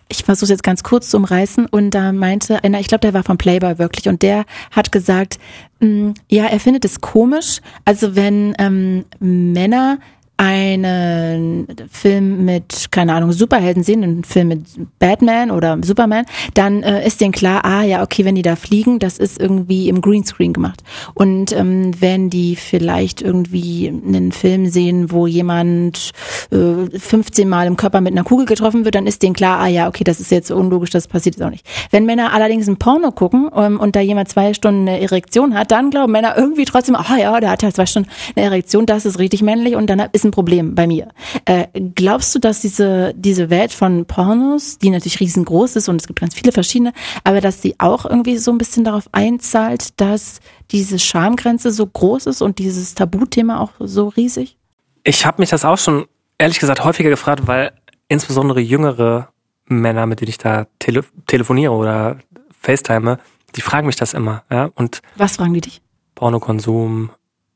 Ich 0.09 0.23
versuche 0.23 0.45
es 0.45 0.49
jetzt 0.49 0.63
ganz 0.63 0.83
kurz 0.83 1.09
zu 1.09 1.17
umreißen 1.17 1.65
und 1.65 1.91
da 1.91 2.11
meinte 2.11 2.63
einer, 2.63 2.79
ich 2.79 2.87
glaube, 2.87 3.01
der 3.01 3.13
war 3.13 3.23
vom 3.23 3.37
Playboy 3.37 3.79
wirklich 3.79 4.07
und 4.07 4.21
der 4.21 4.45
hat 4.71 4.91
gesagt, 4.91 5.39
mm, 5.79 6.11
ja, 6.29 6.45
er 6.45 6.59
findet 6.59 6.85
es 6.85 7.01
komisch, 7.01 7.61
also 7.85 8.15
wenn 8.15 8.53
ähm, 8.59 9.05
Männer 9.19 9.99
einen 10.37 11.67
Film 11.89 12.43
mit, 12.43 12.87
keine 12.91 13.13
Ahnung, 13.13 13.31
Superhelden 13.31 13.83
sehen, 13.83 14.03
einen 14.03 14.23
Film 14.23 14.49
mit 14.49 14.65
Batman 14.99 15.49
oder 15.49 15.77
Superman, 15.81 16.25
dann 16.53 16.83
äh, 16.83 17.07
ist 17.07 17.21
denen 17.21 17.31
klar, 17.31 17.63
ah 17.63 17.83
ja, 17.83 18.03
okay, 18.03 18.25
wenn 18.25 18.35
die 18.35 18.41
da 18.41 18.55
fliegen, 18.55 18.99
das 18.99 19.17
ist 19.17 19.39
irgendwie 19.39 19.87
im 19.87 20.01
Greenscreen 20.01 20.51
gemacht. 20.51 20.83
Und 21.13 21.53
ähm, 21.53 21.91
wenn 21.99 22.29
die 22.29 22.57
vielleicht 22.57 23.21
irgendwie 23.21 23.87
einen 23.87 24.33
Film 24.33 24.67
sehen, 24.67 25.11
wo 25.11 25.25
jemand 25.25 26.11
äh, 26.51 26.97
15 26.97 27.47
Mal 27.47 27.67
im 27.67 27.77
Körper 27.77 28.01
mit 28.01 28.11
einer 28.11 28.23
Kugel 28.23 28.45
getroffen 28.45 28.83
wird, 28.83 28.95
dann 28.95 29.07
ist 29.07 29.23
denen 29.23 29.35
klar, 29.35 29.59
ah 29.59 29.67
ja, 29.67 29.87
okay, 29.87 30.03
das 30.03 30.19
ist 30.19 30.31
jetzt 30.31 30.51
unlogisch, 30.51 30.89
das 30.89 31.07
passiert 31.07 31.35
jetzt 31.35 31.45
auch 31.45 31.49
nicht. 31.49 31.65
Wenn 31.91 32.05
Männer 32.05 32.33
allerdings 32.33 32.67
ein 32.67 32.77
Porno 32.77 33.11
gucken 33.11 33.49
ähm, 33.55 33.79
und 33.79 33.95
da 33.95 34.01
jemand 34.01 34.27
zwei 34.27 34.53
Stunden 34.53 34.89
eine 34.89 34.99
Erektion 34.99 35.57
hat, 35.57 35.71
dann 35.71 35.91
glauben 35.91 36.11
Männer 36.11 36.35
irgendwie 36.35 36.65
trotzdem, 36.65 36.95
ah 36.95 37.17
ja, 37.17 37.39
der 37.39 37.51
hat 37.51 37.63
ja 37.63 37.71
zwei 37.71 37.85
Stunden 37.85 38.09
eine 38.35 38.45
Erektion, 38.45 38.85
das 38.85 39.05
ist 39.05 39.17
richtig 39.17 39.41
männlich 39.41 39.75
und 39.75 39.89
dann 39.89 40.03
ist 40.11 40.24
ein 40.25 40.31
Problem 40.31 40.75
bei 40.75 40.87
mir. 40.87 41.09
Äh, 41.45 41.67
glaubst 41.95 42.33
du, 42.35 42.39
dass 42.39 42.61
diese, 42.61 43.13
diese 43.15 43.49
Welt 43.49 43.71
von 43.71 44.05
Pornos, 44.05 44.77
die 44.77 44.89
natürlich 44.89 45.19
riesengroß 45.19 45.75
ist 45.75 45.87
und 45.87 46.01
es 46.01 46.07
gibt 46.07 46.19
ganz 46.19 46.33
viele 46.33 46.51
verschiedene, 46.51 46.93
aber 47.23 47.41
dass 47.41 47.61
sie 47.61 47.75
auch 47.77 48.05
irgendwie 48.05 48.37
so 48.37 48.51
ein 48.51 48.57
bisschen 48.57 48.83
darauf 48.83 49.07
einzahlt, 49.11 49.99
dass 50.01 50.39
diese 50.71 50.99
Schamgrenze 50.99 51.71
so 51.71 51.85
groß 51.85 52.25
ist 52.25 52.41
und 52.41 52.59
dieses 52.59 52.95
Tabuthema 52.95 53.59
auch 53.59 53.71
so 53.79 54.09
riesig? 54.09 54.57
Ich 55.03 55.25
habe 55.25 55.41
mich 55.41 55.49
das 55.49 55.63
auch 55.63 55.77
schon 55.77 56.05
ehrlich 56.37 56.59
gesagt 56.59 56.83
häufiger 56.83 57.09
gefragt, 57.09 57.47
weil 57.47 57.71
insbesondere 58.07 58.59
jüngere 58.59 59.29
Männer, 59.67 60.05
mit 60.05 60.21
denen 60.21 60.29
ich 60.29 60.37
da 60.37 60.67
tele 60.79 61.03
telefoniere 61.27 61.73
oder 61.73 62.17
FaceTime, 62.61 63.19
die 63.55 63.61
fragen 63.61 63.87
mich 63.87 63.95
das 63.95 64.13
immer. 64.13 64.43
Ja? 64.51 64.69
Und 64.75 65.01
was 65.15 65.37
fragen 65.37 65.53
die 65.53 65.61
dich? 65.61 65.81
Pornokonsum, 66.15 67.09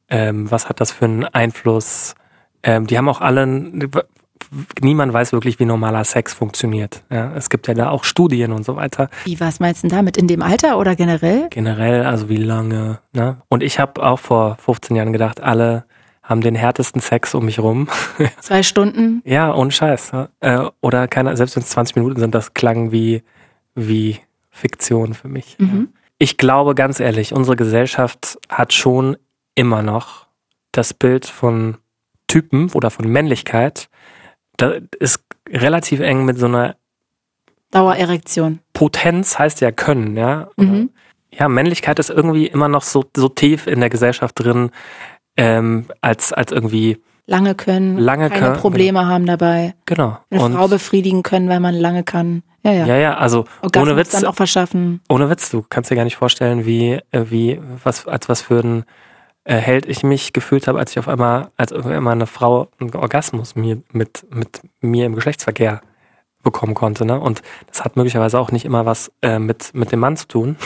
ähm, 0.10 0.50
was 0.50 0.70
hat 0.70 0.82
das 0.82 0.92
für 0.92 1.06
einen 1.06 1.26
Einfluss 1.26 2.16
ähm, 2.64 2.88
die 2.88 2.98
haben 2.98 3.10
auch 3.10 3.22
alle, 3.22 3.46
niemand 4.82 5.14
weiß 5.14 5.34
wirklich, 5.34 5.60
wie 5.60 5.66
normaler 5.66 6.04
Sex 6.04 6.34
funktioniert. 6.34 7.04
Ja, 7.10 7.34
es 7.36 7.50
gibt 7.50 7.68
ja 7.68 7.74
da 7.74 7.90
auch 7.90 8.04
Studien 8.04 8.52
und 8.52 8.66
so 8.66 8.76
weiter. 8.76 9.10
Wie, 9.26 9.40
was 9.40 9.60
meinst 9.60 9.84
du 9.84 9.88
damit? 9.88 10.18
In 10.18 10.28
dem 10.28 10.42
Alter 10.42 10.78
oder 10.78 10.96
generell? 10.96 11.48
Generell, 11.50 12.04
also 12.04 12.30
wie 12.30 12.38
lange. 12.38 13.00
Ne? 13.14 13.38
Und 13.50 13.64
ich 13.64 13.80
habe 13.80 14.04
auch 14.04 14.20
vor 14.20 14.58
15 14.58 14.96
Jahren 14.96 15.14
gedacht, 15.14 15.42
alle 15.42 15.86
haben 16.24 16.42
den 16.42 16.56
härtesten 16.56 17.02
Sex 17.02 17.34
um 17.34 17.46
mich 17.46 17.60
rum. 17.60 17.88
Zwei 18.40 18.62
Stunden? 18.64 19.22
ja, 19.26 19.54
ohne 19.54 19.72
Scheiß. 19.72 20.12
Ne? 20.14 20.72
Oder 20.82 21.08
keine, 21.08 21.36
selbst 21.36 21.56
wenn 21.56 21.64
es 21.64 21.70
20 21.70 21.96
Minuten 21.96 22.20
sind, 22.20 22.36
das 22.36 22.54
klang 22.54 22.92
wie, 22.92 23.24
wie 23.74 24.20
Fiktion 24.52 25.14
für 25.16 25.28
mich. 25.28 25.56
Mhm. 25.58 25.90
Ich 26.20 26.38
glaube 26.38 26.76
ganz 26.76 27.00
ehrlich, 27.00 27.34
unsere 27.34 27.56
Gesellschaft 27.56 28.38
hat 28.50 28.74
schon 28.74 29.18
immer 29.56 29.82
noch 29.82 30.28
das 30.72 30.94
Bild 30.94 31.26
von 31.26 31.78
Typen 32.30 32.72
oder 32.74 32.90
von 32.90 33.06
Männlichkeit, 33.10 33.90
da 34.56 34.76
ist 35.00 35.26
relativ 35.50 36.00
eng 36.00 36.24
mit 36.24 36.38
so 36.38 36.46
einer 36.46 36.78
Dauererektion. 37.72 38.60
Potenz 38.74 39.38
heißt 39.38 39.60
ja 39.62 39.72
können, 39.72 40.16
ja. 40.16 40.50
Mhm. 40.56 40.92
Ja, 41.32 41.48
Männlichkeit 41.48 42.00
ist 42.00 42.10
irgendwie 42.10 42.48
immer 42.48 42.68
noch 42.70 42.84
so, 42.84 43.06
so 43.16 43.28
tief 43.30 43.68
in 43.68 43.82
der 43.82 43.90
Gesellschaft 43.90 44.40
drin, 44.40 44.72
ähm, 45.38 45.86
als, 46.02 46.34
als 46.34 46.52
irgendwie 46.52 46.98
lange 47.28 47.54
können, 47.54 47.98
lange 47.98 48.30
keine 48.30 48.42
können, 48.42 48.58
Probleme 48.58 49.06
haben 49.06 49.26
dabei. 49.26 49.76
Genau. 49.86 50.18
Eine 50.32 50.42
Und 50.42 50.54
Frau 50.54 50.68
befriedigen 50.68 51.22
können, 51.22 51.48
weil 51.48 51.60
man 51.60 51.76
lange 51.76 52.04
kann. 52.04 52.42
Ja, 52.64 52.72
ja. 52.72 52.86
ja, 52.88 52.98
ja, 52.98 53.18
also 53.18 53.46
Orgasmus 53.62 53.90
ohne 53.90 53.98
Witz, 53.98 54.12
dann 54.12 54.26
auch 54.26 54.36
verschaffen. 54.36 55.02
ohne 55.08 55.30
Witz, 55.30 55.50
du 55.50 55.64
kannst 55.70 55.92
dir 55.92 55.96
gar 55.96 56.04
nicht 56.04 56.18
vorstellen, 56.18 56.66
wie, 56.66 57.00
äh, 57.12 57.26
wie, 57.30 57.60
was, 57.84 58.08
als 58.08 58.28
was 58.28 58.42
für 58.42 58.60
ein 58.60 58.86
äh, 59.44 59.56
Held 59.56 59.86
ich 59.86 60.04
mich 60.04 60.34
gefühlt 60.34 60.68
habe, 60.68 60.80
als 60.80 60.92
ich 60.92 61.00
auf 61.00 61.08
einmal, 61.08 61.52
als 61.58 61.74
auf 61.74 61.86
einmal 61.86 62.14
eine 62.14 62.28
Frau 62.28 62.68
einen 62.80 62.94
Orgasmus 62.96 63.56
mir, 63.56 63.82
mit, 63.92 64.26
mit 64.30 64.62
mir 64.82 65.06
im 65.06 65.16
Geschlechtsverkehr 65.16 65.82
bekommen 66.44 66.74
konnte, 66.74 67.06
ne? 67.06 67.20
Und 67.20 67.42
das 67.68 67.84
hat 67.84 67.96
möglicherweise 67.96 68.40
auch 68.40 68.52
nicht 68.52 68.66
immer 68.66 68.86
was 68.86 69.12
äh, 69.22 69.40
mit, 69.40 69.74
mit 69.74 69.92
dem 69.92 70.00
Mann 70.00 70.18
zu 70.18 70.28
tun. 70.28 70.56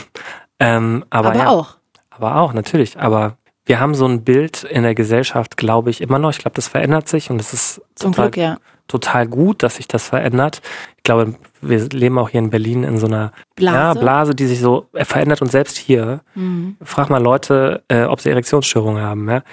Ähm, 0.59 1.03
aber 1.09 1.29
Aber 1.29 1.37
ja, 1.37 1.49
auch. 1.49 1.77
Aber 2.09 2.35
auch, 2.37 2.53
natürlich. 2.53 2.97
Aber 2.97 3.37
wir 3.65 3.79
haben 3.79 3.95
so 3.95 4.05
ein 4.05 4.23
Bild 4.23 4.63
in 4.63 4.83
der 4.83 4.95
Gesellschaft, 4.95 5.57
glaube 5.57 5.89
ich, 5.89 5.99
immer 5.99 6.19
noch. 6.19 6.29
Ich 6.29 6.37
glaube, 6.37 6.55
das 6.55 6.67
verändert 6.67 7.09
sich 7.09 7.29
und 7.31 7.41
es 7.41 7.53
ist 7.53 7.81
Zum 7.95 8.13
total, 8.13 8.31
Glück, 8.31 8.43
ja. 8.43 8.57
Total 8.87 9.27
gut, 9.27 9.63
dass 9.63 9.77
sich 9.77 9.87
das 9.87 10.07
verändert. 10.07 10.61
Ich 10.97 11.03
glaube, 11.03 11.35
wir 11.61 11.89
leben 11.89 12.17
auch 12.17 12.29
hier 12.29 12.39
in 12.39 12.49
Berlin 12.49 12.83
in 12.83 12.97
so 12.97 13.07
einer 13.07 13.31
Blase. 13.55 13.77
Ja, 13.77 13.93
Blase, 13.93 14.35
die 14.35 14.45
sich 14.45 14.59
so 14.59 14.87
verändert 14.93 15.41
und 15.41 15.51
selbst 15.51 15.77
hier. 15.77 16.21
Mhm. 16.35 16.77
Frag 16.81 17.09
mal 17.09 17.21
Leute, 17.21 17.83
äh, 17.87 18.03
ob 18.03 18.21
sie 18.21 18.29
Erektionsstörungen 18.29 19.01
haben. 19.01 19.29
Ja? 19.29 19.43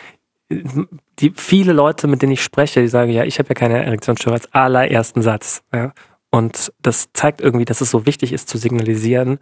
Die 1.19 1.33
viele 1.37 1.73
Leute, 1.73 2.07
mit 2.09 2.23
denen 2.23 2.33
ich 2.33 2.43
spreche, 2.43 2.81
die 2.81 2.89
sagen, 2.89 3.11
ja, 3.11 3.25
ich 3.25 3.39
habe 3.39 3.49
ja 3.49 3.55
keine 3.55 3.85
Erektionsstörung 3.85 4.39
als 4.39 4.53
allerersten 4.53 5.23
Satz. 5.23 5.63
Ja? 5.73 5.93
Und 6.31 6.73
das 6.81 7.09
zeigt 7.13 7.41
irgendwie, 7.41 7.65
dass 7.65 7.81
es 7.81 7.91
so 7.91 8.07
wichtig 8.07 8.33
ist 8.33 8.49
zu 8.49 8.59
signalisieren, 8.59 9.39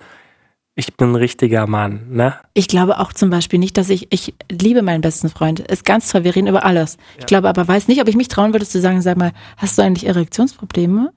ich 0.79 0.97
bin 0.97 1.11
ein 1.11 1.15
richtiger 1.17 1.67
Mann. 1.67 2.07
Ne? 2.09 2.37
Ich 2.55 2.69
glaube 2.69 3.01
auch 3.01 3.13
zum 3.13 3.31
Beispiel 3.31 3.59
nicht, 3.59 3.77
dass 3.77 3.91
ich, 3.91 4.07
ich 4.11 4.33
liebe 4.49 4.83
meinen 4.83 5.01
besten 5.01 5.29
Freund. 5.29 5.59
Ist 5.59 5.85
ganz 5.85 6.11
toll, 6.11 6.23
wir 6.23 6.37
reden 6.37 6.47
über 6.47 6.65
alles. 6.65 6.99
Ich 7.19 7.27
glaube 7.27 7.49
aber, 7.49 7.67
weiß 7.67 7.89
nicht, 7.89 8.01
ob 8.01 8.07
ich 8.07 8.15
mich 8.15 8.29
trauen 8.29 8.53
würde 8.53 8.65
zu 8.65 8.81
sagen, 8.81 9.03
sag 9.03 9.17
mal, 9.17 9.33
hast 9.57 9.77
du 9.77 9.83
eigentlich 9.83 10.07
Erektionsprobleme? 10.07 11.13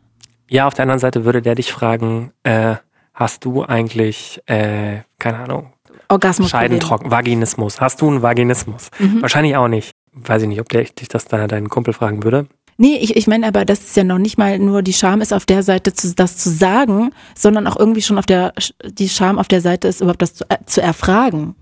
Ja, 0.50 0.66
auf 0.66 0.74
der 0.74 0.84
anderen 0.84 1.00
Seite 1.00 1.26
würde 1.26 1.44
der 1.44 1.54
dich 1.54 1.72
fragen, 1.72 2.32
äh, 2.42 2.78
hast 3.14 3.46
du 3.46 3.64
eigentlich, 3.64 4.42
äh, 4.48 5.02
keine 5.20 5.38
Ahnung, 5.38 5.74
Orgasmus. 6.10 6.50
Scheidentrocken, 6.50 7.12
Vaginismus. 7.12 7.80
Hast 7.80 8.02
du 8.02 8.10
einen 8.10 8.24
Vaginismus? 8.24 8.90
Mhm. 8.98 9.22
Wahrscheinlich 9.22 9.56
auch 9.56 9.68
nicht. 9.68 9.92
Weiß 10.12 10.42
ich 10.42 10.48
nicht, 10.48 10.60
ob 10.60 10.70
der 10.70 10.84
dich 10.86 11.08
das 11.08 11.26
deiner, 11.26 11.48
deinen 11.48 11.70
Kumpel 11.70 11.94
fragen 11.94 12.24
würde. 12.24 12.48
Nee, 12.82 12.96
ich, 12.96 13.16
ich 13.16 13.28
meine 13.28 13.46
aber, 13.46 13.64
dass 13.64 13.82
es 13.82 13.96
ja 13.96 14.04
noch 14.04 14.18
nicht 14.18 14.40
mal 14.40 14.58
nur 14.58 14.82
die 14.82 14.94
Scham 14.94 15.22
ist 15.22 15.34
auf 15.34 15.46
der 15.46 15.62
Seite, 15.62 15.94
zu, 15.94 16.16
das 16.16 16.38
zu 16.38 16.50
sagen, 16.50 17.12
sondern 17.36 17.68
auch 17.68 17.78
irgendwie 17.78 18.02
schon 18.02 18.18
auf 18.18 18.26
der, 18.26 18.54
die 18.84 19.08
Scham 19.08 19.38
auf 19.38 19.48
der 19.48 19.62
Seite 19.62 19.88
ist, 19.88 20.02
überhaupt 20.02 20.24
das 20.24 20.34
zu, 20.34 20.50
äh, 20.50 20.58
zu 20.66 20.82
erfragen. 20.82 21.54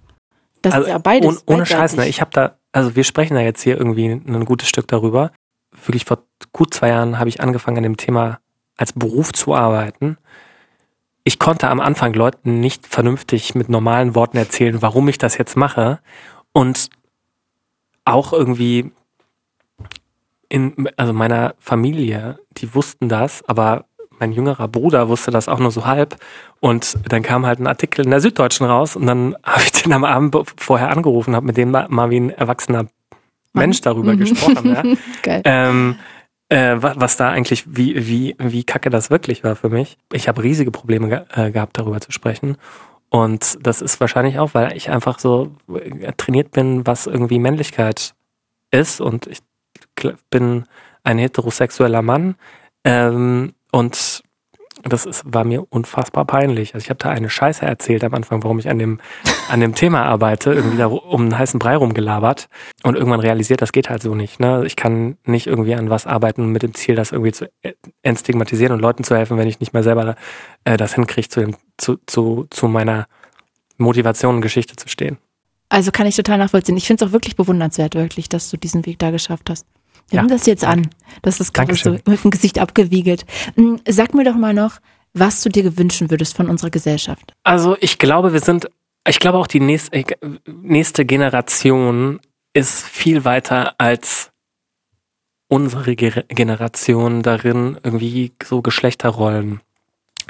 Das 0.62 0.76
also 0.76 0.86
ist 0.86 0.92
ja 0.92 0.98
beides. 0.98 1.44
ohne, 1.46 1.58
ohne. 1.58 1.66
Scheiß, 1.66 1.98
ne? 1.98 2.08
Ich 2.08 2.22
habe 2.22 2.32
da, 2.32 2.56
also 2.72 2.96
wir 2.96 3.04
sprechen 3.04 3.34
da 3.34 3.42
jetzt 3.42 3.62
hier 3.62 3.78
irgendwie 3.78 4.06
ein 4.06 4.46
gutes 4.46 4.70
Stück 4.70 4.88
darüber. 4.88 5.34
Wirklich 5.84 6.06
vor 6.06 6.24
gut 6.54 6.74
zwei 6.74 6.88
Jahren 6.88 7.20
habe 7.20 7.28
ich 7.28 7.42
angefangen, 7.42 7.76
an 7.76 7.84
dem 7.84 7.98
Thema 7.98 8.40
als 8.78 8.94
Beruf 8.94 9.34
zu 9.34 9.54
arbeiten. 9.54 10.18
Ich 11.26 11.38
konnte 11.38 11.68
am 11.68 11.82
Anfang 11.82 12.14
Leuten 12.14 12.62
nicht 12.62 12.88
vernünftig 12.88 13.56
mit 13.56 13.68
normalen 13.68 14.16
Worten 14.16 14.38
erzählen, 14.38 14.82
warum 14.82 15.10
ich 15.10 15.18
das 15.18 15.38
jetzt 15.38 15.58
mache. 15.58 16.00
Und 16.54 16.90
auch 18.06 18.32
irgendwie 18.32 18.94
in, 20.50 20.90
also 20.98 21.14
meiner 21.14 21.56
Familie, 21.60 22.40
die 22.58 22.74
wussten 22.76 23.08
das, 23.10 23.44
aber 23.48 23.86
mein 24.20 24.32
jüngerer 24.34 24.68
Bruder 24.68 25.08
wusste 25.08 25.32
das 25.32 25.48
auch 25.48 25.60
nur 25.60 25.72
so 25.72 25.86
halb. 25.86 26.18
Und 26.60 26.98
dann 27.08 27.22
kam 27.22 27.46
halt 27.46 27.60
ein 27.60 27.68
Artikel 27.68 28.04
in 28.04 28.12
der 28.12 28.20
Süddeutschen 28.20 28.66
raus 28.66 28.96
und 28.96 29.06
dann 29.08 29.36
habe 29.44 29.62
ich 29.64 29.72
den 29.72 29.94
am 29.94 30.04
Abend 30.04 30.36
vorher 30.58 30.90
angerufen, 30.92 31.36
habe 31.36 31.46
mit 31.46 31.58
dem 31.58 31.72
mal 31.72 32.10
wie 32.10 32.20
ein 32.20 32.30
erwachsener 32.32 32.88
Mensch 33.54 33.82
darüber 33.82 34.16
gesprochen. 34.16 34.68
Ja. 34.74 34.84
Geil. 35.24 35.42
Ähm, 35.46 35.96
äh, 36.50 36.76
wa- 36.82 36.96
was 36.98 37.16
da 37.16 37.30
eigentlich, 37.30 37.64
wie, 37.68 38.08
wie, 38.08 38.36
wie 38.40 38.64
kacke 38.64 38.90
das 38.90 39.10
wirklich 39.10 39.44
war 39.44 39.56
für 39.56 39.70
mich. 39.70 39.98
Ich 40.12 40.28
habe 40.28 40.44
riesige 40.44 40.72
Probleme 40.72 41.08
ge 41.08 41.22
äh, 41.34 41.52
gehabt, 41.52 41.78
darüber 41.78 42.02
zu 42.02 42.12
sprechen. 42.12 42.58
Und 43.10 43.58
das 43.66 43.82
ist 43.82 44.00
wahrscheinlich 44.00 44.38
auch, 44.40 44.54
weil 44.54 44.76
ich 44.76 44.90
einfach 44.90 45.20
so 45.20 45.52
äh, 45.74 46.12
trainiert 46.18 46.52
bin, 46.52 46.86
was 46.86 47.08
irgendwie 47.08 47.40
Männlichkeit 47.40 48.14
ist. 48.72 49.00
Und 49.02 49.26
ich 49.28 49.40
bin 50.30 50.66
ein 51.04 51.18
heterosexueller 51.18 52.02
Mann. 52.02 52.36
Ähm, 52.84 53.54
und 53.72 54.24
das 54.84 55.06
ist, 55.06 55.24
war 55.26 55.44
mir 55.44 55.66
unfassbar 55.70 56.24
peinlich. 56.24 56.74
Also 56.74 56.86
ich 56.86 56.90
habe 56.90 57.00
da 57.00 57.10
eine 57.10 57.30
Scheiße 57.30 57.66
erzählt 57.66 58.02
am 58.06 58.14
Anfang, 58.14 58.42
warum 58.44 58.60
ich 58.60 58.70
an 58.70 58.80
dem, 58.80 59.02
an 59.50 59.60
dem 59.60 59.76
Thema 59.76 60.04
arbeite, 60.04 60.54
irgendwie 60.54 60.78
da 60.78 60.86
um 60.86 61.24
einen 61.24 61.38
heißen 61.38 61.60
Brei 61.60 61.76
rumgelabert 61.76 62.48
und 62.84 62.96
irgendwann 62.96 63.20
realisiert, 63.20 63.62
das 63.62 63.74
geht 63.74 63.90
halt 63.90 64.02
so 64.02 64.16
nicht. 64.16 64.40
Ne? 64.40 64.64
Ich 64.66 64.78
kann 64.78 65.18
nicht 65.26 65.48
irgendwie 65.48 65.76
an 65.76 65.90
was 65.90 66.08
arbeiten 66.08 66.48
mit 66.54 66.64
dem 66.64 66.74
Ziel, 66.74 66.96
das 66.96 67.12
irgendwie 67.12 67.34
zu 67.34 67.50
äh, 67.62 67.74
entstigmatisieren 68.04 68.74
und 68.74 68.80
Leuten 68.80 69.04
zu 69.04 69.18
helfen, 69.18 69.38
wenn 69.38 69.50
ich 69.50 69.60
nicht 69.60 69.74
mehr 69.74 69.84
selber 69.84 70.16
äh, 70.64 70.78
das 70.78 70.96
hinkriege, 70.96 71.28
zu, 71.28 71.42
dem- 71.42 71.58
zu, 71.78 71.98
zu, 72.06 72.48
zu 72.50 72.70
meiner 72.70 73.08
Motivation 73.78 74.36
und 74.36 74.42
Geschichte 74.42 74.78
zu 74.78 74.88
stehen. 74.88 75.18
Also 75.68 75.92
kann 75.92 76.08
ich 76.08 76.16
total 76.16 76.38
nachvollziehen. 76.38 76.78
Ich 76.78 76.88
finde 76.88 77.04
es 77.04 77.10
auch 77.10 77.14
wirklich 77.14 77.36
bewundernswert, 77.36 77.96
wirklich, 77.96 78.30
dass 78.30 78.50
du 78.50 78.56
diesen 78.56 78.86
Weg 78.86 78.98
da 79.00 79.12
geschafft 79.12 79.50
hast. 79.50 79.66
Nimm 80.12 80.24
Ja. 80.24 80.28
das 80.28 80.46
jetzt 80.46 80.64
an. 80.64 80.90
Das 81.22 81.40
ist 81.40 81.54
gerade 81.54 81.76
so 81.76 81.92
mit 82.06 82.24
dem 82.24 82.32
Gesicht 82.32 82.60
abgewiegelt. 82.60 83.26
Hm, 83.56 83.80
Sag 83.88 84.14
mir 84.14 84.24
doch 84.24 84.36
mal 84.36 84.54
noch, 84.54 84.80
was 85.14 85.42
du 85.42 85.50
dir 85.50 85.64
gewünschen 85.64 86.10
würdest 86.12 86.36
von 86.36 86.50
unserer 86.50 86.70
Gesellschaft. 86.70 87.34
Also 87.44 87.76
ich 87.80 87.98
glaube, 87.98 88.32
wir 88.34 88.40
sind, 88.42 88.70
ich 89.08 89.20
glaube 89.20 89.38
auch 89.38 89.48
die 89.48 89.60
nächste, 89.60 89.94
äh, 89.98 90.06
nächste 90.48 91.06
Generation 91.06 92.20
ist 92.54 92.84
viel 92.84 93.26
weiter 93.26 93.76
als 93.78 94.32
unsere 95.48 95.96
Ge- 95.96 96.26
Generation 96.28 97.24
darin, 97.24 97.78
irgendwie 97.84 98.32
so 98.44 98.62
Geschlechterrollen 98.62 99.62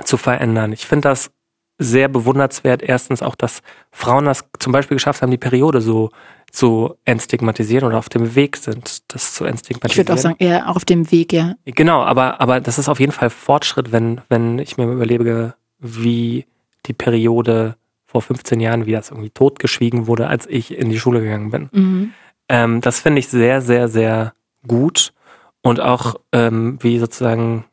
zu 0.05 0.15
verändern. 0.17 0.71
Ich 0.71 0.85
finde 0.85 1.09
das 1.09 1.31
sehr 1.79 2.09
bewundernswert. 2.09 2.83
Erstens 2.83 3.23
auch, 3.23 3.35
dass 3.35 3.61
Frauen 3.91 4.25
das 4.25 4.45
zum 4.59 4.73
Beispiel 4.73 4.95
geschafft 4.97 5.21
haben, 5.21 5.31
die 5.31 5.37
Periode 5.37 5.81
so 5.81 6.11
zu 6.51 6.95
entstigmatisieren 7.05 7.87
oder 7.87 7.97
auf 7.97 8.09
dem 8.09 8.35
Weg 8.35 8.57
sind, 8.57 9.13
das 9.13 9.33
zu 9.33 9.45
Ich 9.45 9.49
entstigmatisieren. 9.49 10.07
würde 10.07 10.13
auch 10.13 10.21
sagen, 10.21 10.35
eher 10.39 10.69
auf 10.69 10.83
dem 10.83 11.11
Weg, 11.11 11.31
ja. 11.31 11.55
Genau, 11.65 12.01
aber, 12.01 12.41
aber 12.41 12.59
das 12.59 12.77
ist 12.77 12.89
auf 12.89 12.99
jeden 12.99 13.11
Fall 13.11 13.29
Fortschritt, 13.29 13.91
wenn, 13.91 14.21
wenn 14.29 14.59
ich 14.59 14.77
mir 14.77 14.91
überlege, 14.91 15.55
wie 15.79 16.45
die 16.85 16.93
Periode 16.93 17.75
vor 18.05 18.21
15 18.21 18.59
Jahren, 18.59 18.85
wie 18.85 18.91
das 18.91 19.11
irgendwie 19.11 19.29
totgeschwiegen 19.29 20.07
wurde, 20.07 20.27
als 20.27 20.47
ich 20.47 20.75
in 20.77 20.89
die 20.89 20.99
Schule 20.99 21.21
gegangen 21.21 21.51
bin. 21.51 21.69
Mhm. 21.71 22.13
Ähm, 22.49 22.81
das 22.81 22.99
finde 22.99 23.19
ich 23.19 23.27
sehr, 23.27 23.61
sehr, 23.61 23.87
sehr 23.87 24.33
gut 24.67 25.13
und 25.61 25.79
auch 25.79 26.15
ähm, 26.31 26.79
wie 26.81 26.97
sozusagen 26.97 27.65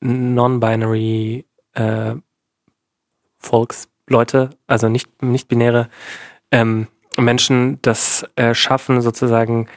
non-binary 0.00 1.44
äh, 1.74 2.14
Volksleute, 3.38 4.50
also 4.66 4.88
nicht, 4.88 5.22
nicht 5.22 5.48
binäre 5.48 5.88
ähm, 6.50 6.88
Menschen 7.16 7.78
das 7.82 8.26
äh, 8.36 8.54
schaffen, 8.54 9.00
sozusagen 9.00 9.68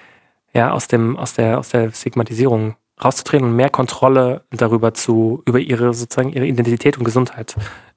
ja 0.53 0.71
aus 0.71 0.87
dem 0.87 1.17
aus 1.17 1.33
der 1.33 1.59
aus 1.59 1.69
der 1.69 1.91
Stigmatisierung 1.91 2.75
rauszutreten 3.03 3.47
und 3.47 3.55
mehr 3.55 3.69
Kontrolle 3.69 4.43
darüber 4.51 4.93
zu 4.93 5.41
über 5.45 5.59
ihre 5.59 5.93
sozusagen 5.93 6.33
ihre 6.33 6.45
Identität 6.45 6.97
und 6.97 7.03
Gesundheit 7.03 7.55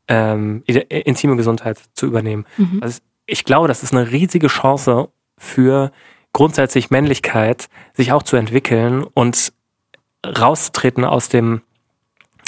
ähm, 0.09 0.63
äh, 0.67 1.01
intime 1.01 1.37
Gesundheit 1.37 1.79
zu 1.95 2.07
übernehmen. 2.07 2.47
Mhm. 2.57 2.79
Also 2.83 3.01
ich 3.27 3.45
glaube, 3.45 3.69
das 3.69 3.83
ist 3.83 3.93
eine 3.93 4.11
riesige 4.11 4.49
Chance 4.49 5.09
für 5.39 5.93
grundsätzlich 6.33 6.91
Männlichkeit, 6.91 7.69
sich 7.95 8.13
auch 8.13 8.23
zu 8.23 8.37
entwickeln 8.37 9.03
und 9.03 9.53
rauszutreten 10.27 11.05
aus 11.05 11.29
dem 11.29 11.63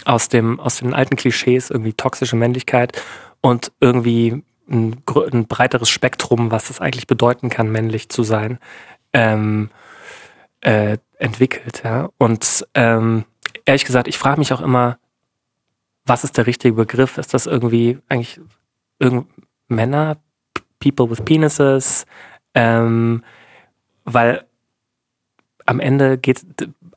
aus 0.05 0.29
dem 0.29 0.61
aus 0.61 0.79
den 0.79 0.95
alten 0.95 1.17
Klischees 1.17 1.71
irgendwie 1.71 1.93
toxische 1.93 2.37
Männlichkeit 2.37 3.03
und 3.41 3.73
irgendwie 3.81 4.43
ein, 4.69 5.03
ein 5.33 5.47
breiteres 5.47 5.89
Spektrum, 5.89 6.51
was 6.51 6.71
es 6.71 6.81
eigentlich 6.81 7.07
bedeuten 7.07 7.49
kann, 7.49 7.71
männlich 7.71 8.09
zu 8.09 8.23
sein, 8.23 8.59
ähm, 9.13 9.71
äh, 10.61 10.99
entwickelt. 11.19 11.83
Ja? 11.85 12.11
Und 12.19 12.67
ähm, 12.75 13.25
ehrlich 13.65 13.85
gesagt, 13.85 14.09
ich 14.09 14.19
frage 14.19 14.39
mich 14.39 14.53
auch 14.53 14.61
immer, 14.61 14.99
was 16.05 16.25
ist 16.25 16.37
der 16.37 16.47
richtige 16.47 16.75
Begriff? 16.75 17.19
Ist 17.19 17.35
das 17.35 17.47
irgendwie 17.47 17.99
eigentlich 18.09 18.41
irgend 18.99 19.27
Männer, 19.69 20.17
People 20.79 21.11
with 21.11 21.23
Penises? 21.25 22.07
Ähm, 22.55 23.25
weil 24.05 24.45
am 25.67 25.81
Ende 25.81 26.17
geht, 26.17 26.45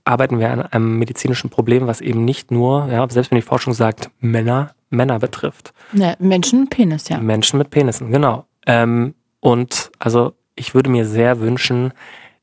arbeiten 0.09 0.39
wir 0.39 0.51
an 0.51 0.61
einem 0.61 0.97
medizinischen 0.97 1.49
Problem, 1.49 1.87
was 1.87 2.01
eben 2.01 2.25
nicht 2.25 2.51
nur, 2.51 2.87
ja, 2.91 3.07
selbst 3.09 3.31
wenn 3.31 3.37
die 3.37 3.43
Forschung 3.43 3.73
sagt, 3.73 4.09
Männer, 4.19 4.73
Männer 4.89 5.19
betrifft. 5.19 5.73
Ne, 5.93 6.15
Menschen, 6.19 6.67
Penis, 6.67 7.09
ja. 7.09 7.19
Menschen 7.19 7.59
mit 7.59 7.69
Penissen, 7.69 8.11
genau. 8.11 8.45
Ähm, 8.65 9.13
und 9.39 9.91
also 9.99 10.33
ich 10.55 10.73
würde 10.73 10.89
mir 10.89 11.05
sehr 11.05 11.39
wünschen, 11.39 11.93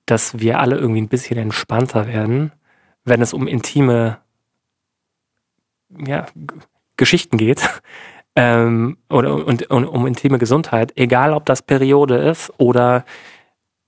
dass 0.06 0.38
wir 0.38 0.60
alle 0.60 0.76
irgendwie 0.76 1.02
ein 1.02 1.09
bisschen 1.09 1.38
entspannter 1.38 2.06
werden, 2.06 2.52
wenn 3.05 3.20
es 3.20 3.34
um 3.34 3.48
intime 3.48 4.18
ja, 6.06 6.26
Geschichten 6.97 7.36
geht. 7.36 7.68
Ähm, 8.38 8.98
oder 9.09 9.47
und, 9.47 9.70
und 9.70 9.86
um 9.86 10.06
intime 10.06 10.36
Gesundheit, 10.36 10.93
egal 10.97 11.32
ob 11.32 11.47
das 11.47 11.62
Periode 11.62 12.18
ist 12.18 12.52
oder 12.59 13.06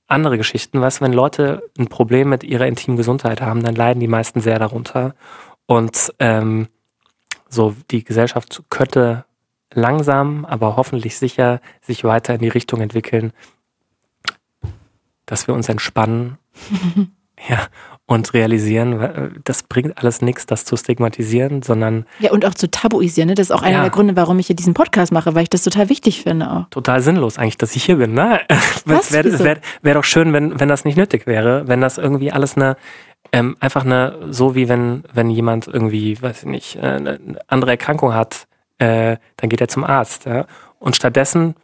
andere 0.09 0.39
Geschichten. 0.39 0.81
Weißt 0.81 1.01
du, 1.01 1.05
wenn 1.05 1.13
Leute 1.13 1.63
ein 1.79 1.87
Problem 1.87 2.31
mit 2.31 2.43
ihrer 2.43 2.67
intimen 2.67 2.97
Gesundheit 2.97 3.41
haben, 3.41 3.63
dann 3.63 3.75
leiden 3.75 4.01
die 4.01 4.09
meisten 4.09 4.41
sehr 4.41 4.59
darunter. 4.59 5.15
Und 5.67 6.13
ähm, 6.19 6.69
so 7.49 7.77
die 7.91 8.03
Gesellschaft 8.03 8.63
könnte 8.71 9.25
langsam, 9.73 10.45
aber 10.45 10.77
hoffentlich 10.77 11.19
sicher 11.19 11.61
sich 11.83 12.05
weiter 12.05 12.35
in 12.35 12.41
die 12.41 12.49
Richtung 12.49 12.81
entwickeln, 12.81 13.33
dass 15.27 15.47
wir 15.47 15.55
uns 15.55 15.69
entspannen. 15.69 16.39
ja, 17.49 17.69
und 18.09 18.33
realisieren, 18.33 19.39
das 19.45 19.63
bringt 19.63 19.99
alles 19.99 20.23
nichts, 20.23 20.47
das 20.47 20.65
zu 20.65 20.79
stigmatisieren, 20.79 21.61
sondern. 21.61 22.07
Ja, 22.21 22.33
und 22.33 22.47
auch 22.47 22.55
zu 22.55 22.71
tabuisieren. 22.71 23.29
Ne? 23.29 23.35
Das 23.35 23.49
ist 23.49 23.51
auch 23.51 23.63
einer 23.63 23.77
ja. 23.77 23.83
der 23.83 23.91
Gründe, 23.91 24.17
warum 24.17 24.39
ich 24.39 24.47
hier 24.47 24.57
diesen 24.57 24.73
Podcast 24.73 25.13
mache, 25.13 25.35
weil 25.35 25.43
ich 25.43 25.51
das 25.51 25.63
total 25.63 25.91
wichtig 25.91 26.23
finde 26.23 26.51
auch. 26.51 26.71
Total 26.71 27.03
sinnlos 27.03 27.37
eigentlich, 27.37 27.59
dass 27.59 27.77
ich 27.77 27.85
hier 27.85 27.97
bin. 27.97 28.15
Ne? 28.15 28.41
Was? 28.87 29.13
Wäre 29.13 29.39
wär, 29.39 29.59
wär 29.83 29.95
doch 29.95 30.05
schön, 30.05 30.33
wenn, 30.33 30.59
wenn 30.59 30.71
das 30.71 30.87
nicht 30.87 30.97
nötig 30.97 31.27
wäre, 31.27 31.69
wenn 31.69 31.83
das 31.83 31.99
irgendwie 31.99 32.33
alles 32.33 32.57
eine, 32.57 32.79
ähm, 33.31 33.57
einfach 33.61 33.85
eine, 33.85 34.17
so 34.31 34.55
wie 34.55 34.71
wenn, 34.71 35.05
wenn 35.13 35.29
jemand 35.29 35.69
irgendwie, 35.69 36.21
weiß 36.21 36.45
ich 36.45 36.49
nicht, 36.49 36.77
äh, 36.77 36.81
eine 36.81 37.19
andere 37.47 37.73
Erkrankung 37.73 38.15
hat, 38.15 38.47
äh, 38.79 39.19
dann 39.37 39.51
geht 39.51 39.61
er 39.61 39.69
zum 39.69 39.85
Arzt. 39.85 40.25
Ja? 40.25 40.47
Und 40.79 40.97
stattdessen 40.97 41.57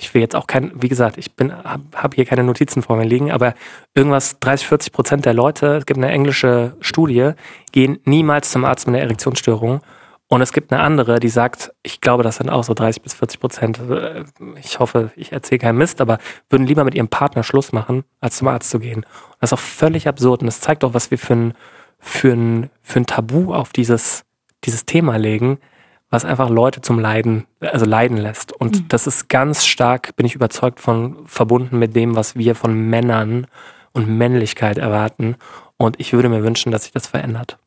ich 0.00 0.14
will 0.14 0.22
jetzt 0.22 0.34
auch 0.34 0.46
kein, 0.46 0.72
wie 0.74 0.88
gesagt, 0.88 1.18
ich 1.18 1.36
bin, 1.36 1.52
habe 1.52 1.82
hab 1.94 2.14
hier 2.14 2.24
keine 2.24 2.42
Notizen 2.42 2.82
vor 2.82 2.96
mir 2.96 3.04
liegen, 3.04 3.30
aber 3.30 3.54
irgendwas 3.94 4.38
30, 4.40 4.66
40 4.66 4.92
Prozent 4.92 5.24
der 5.26 5.34
Leute, 5.34 5.76
es 5.76 5.86
gibt 5.86 5.98
eine 5.98 6.10
englische 6.10 6.74
Studie, 6.80 7.32
gehen 7.72 7.98
niemals 8.04 8.50
zum 8.50 8.64
Arzt 8.64 8.86
mit 8.86 8.96
einer 8.96 9.04
Erektionsstörung. 9.04 9.80
Und 10.28 10.42
es 10.42 10.52
gibt 10.52 10.72
eine 10.72 10.80
andere, 10.80 11.18
die 11.18 11.28
sagt, 11.28 11.72
ich 11.82 12.00
glaube, 12.00 12.22
das 12.22 12.36
sind 12.36 12.50
auch 12.50 12.62
so 12.62 12.72
30 12.72 13.02
bis 13.02 13.14
40 13.14 13.40
Prozent. 13.40 13.80
Ich 14.62 14.78
hoffe, 14.78 15.10
ich 15.16 15.32
erzähle 15.32 15.58
keinen 15.58 15.78
Mist, 15.78 16.00
aber 16.00 16.18
würden 16.48 16.68
lieber 16.68 16.84
mit 16.84 16.94
ihrem 16.94 17.08
Partner 17.08 17.42
Schluss 17.42 17.72
machen, 17.72 18.04
als 18.20 18.36
zum 18.36 18.46
Arzt 18.46 18.70
zu 18.70 18.78
gehen. 18.78 18.98
Und 18.98 19.36
das 19.40 19.50
ist 19.50 19.54
auch 19.54 19.62
völlig 19.62 20.06
absurd. 20.06 20.42
Und 20.42 20.46
das 20.46 20.60
zeigt 20.60 20.84
auch, 20.84 20.94
was 20.94 21.10
wir 21.10 21.18
für 21.18 21.34
ein, 21.34 21.54
für 21.98 22.32
ein, 22.32 22.70
für 22.80 23.00
ein 23.00 23.06
Tabu 23.06 23.52
auf 23.52 23.72
dieses, 23.72 24.22
dieses 24.64 24.86
Thema 24.86 25.16
legen, 25.16 25.58
was 26.10 26.24
einfach 26.24 26.50
Leute 26.50 26.80
zum 26.80 26.98
Leiden, 26.98 27.46
also 27.60 27.86
leiden 27.86 28.16
lässt. 28.16 28.52
Und 28.52 28.76
mhm. 28.76 28.88
das 28.88 29.06
ist 29.06 29.28
ganz 29.28 29.64
stark, 29.64 30.16
bin 30.16 30.26
ich 30.26 30.34
überzeugt 30.34 30.80
von, 30.80 31.26
verbunden 31.26 31.78
mit 31.78 31.94
dem, 31.94 32.16
was 32.16 32.36
wir 32.36 32.54
von 32.54 32.74
Männern 32.90 33.46
und 33.92 34.08
Männlichkeit 34.08 34.76
erwarten. 34.76 35.36
Und 35.76 36.00
ich 36.00 36.12
würde 36.12 36.28
mir 36.28 36.42
wünschen, 36.42 36.72
dass 36.72 36.82
sich 36.82 36.92
das 36.92 37.06
verändert. 37.06 37.58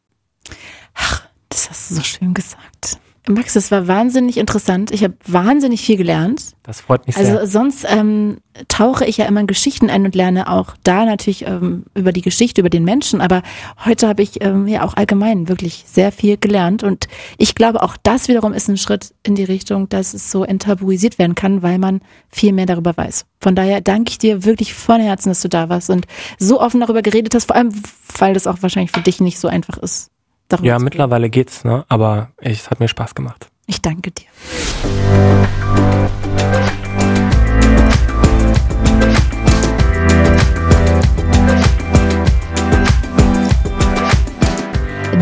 Ach, 0.94 1.24
das 1.50 1.70
hast 1.70 1.90
du 1.90 1.96
so 1.96 2.02
schön 2.04 2.34
gesagt. 2.34 3.00
Max, 3.28 3.54
das 3.54 3.72
war 3.72 3.88
wahnsinnig 3.88 4.38
interessant. 4.38 4.92
Ich 4.92 5.02
habe 5.02 5.14
wahnsinnig 5.26 5.82
viel 5.82 5.96
gelernt. 5.96 6.56
Das 6.64 6.82
freut 6.82 7.08
mich 7.08 7.16
sehr. 7.16 7.40
Also 7.40 7.52
sonst 7.52 7.86
ähm, 7.90 8.40
tauche 8.68 9.06
ich 9.06 9.16
ja 9.16 9.26
immer 9.26 9.40
in 9.40 9.48
Geschichten 9.48 9.90
ein 9.90 10.04
und 10.04 10.14
lerne 10.14 10.50
auch 10.50 10.76
da 10.84 11.06
natürlich 11.06 11.46
ähm, 11.48 11.86
über 11.96 12.12
die 12.12 12.22
Geschichte, 12.22 12.60
über 12.60 12.70
den 12.70 12.84
Menschen. 12.84 13.22
Aber 13.22 13.42
heute 13.86 14.10
habe 14.10 14.24
ich 14.24 14.44
ähm, 14.44 14.68
ja 14.68 14.84
auch 14.84 14.96
allgemein 14.96 15.48
wirklich 15.48 15.86
sehr 15.88 16.12
viel 16.12 16.36
gelernt. 16.36 16.84
Und 16.84 17.08
ich 17.38 17.56
glaube, 17.56 17.82
auch 17.82 17.96
das 18.04 18.28
wiederum 18.28 18.52
ist 18.52 18.68
ein 18.68 18.78
Schritt 18.78 19.14
in 19.24 19.36
die 19.36 19.46
Richtung, 19.46 19.88
dass 19.88 20.14
es 20.14 20.30
so 20.30 20.44
enttabuisiert 20.44 21.18
werden 21.18 21.36
kann, 21.36 21.64
weil 21.64 21.80
man 21.80 22.02
viel 22.30 22.52
mehr 22.52 22.66
darüber 22.66 22.96
weiß. 22.98 23.26
Von 23.40 23.56
daher 23.56 23.80
danke 23.80 24.12
ich 24.12 24.18
dir 24.18 24.44
wirklich 24.44 24.74
von 24.74 25.00
Herzen, 25.00 25.30
dass 25.30 25.42
du 25.42 25.48
da 25.48 25.70
warst 25.70 25.90
und 25.90 26.08
so 26.40 26.60
offen 26.60 26.82
darüber 26.82 27.02
geredet 27.02 27.34
hast, 27.36 27.46
vor 27.46 27.56
allem, 27.56 27.72
weil 28.18 28.34
das 28.34 28.48
auch 28.48 28.58
wahrscheinlich 28.62 28.92
für 28.92 29.02
dich 29.02 29.22
nicht 29.22 29.40
so 29.40 29.48
einfach 29.48 29.78
ist 29.78 30.13
darüber 30.54 30.68
Ja, 30.68 30.80
mittlerweile 30.80 31.30
geht's, 31.30 31.64
ne? 31.64 31.86
aber 31.90 32.30
es 32.38 32.70
hat 32.70 32.80
mir 32.80 32.88
Spaß 32.88 33.16
gemacht. 33.16 33.48
Ich 33.66 33.82
danke 33.82 34.12
dir. 34.12 34.28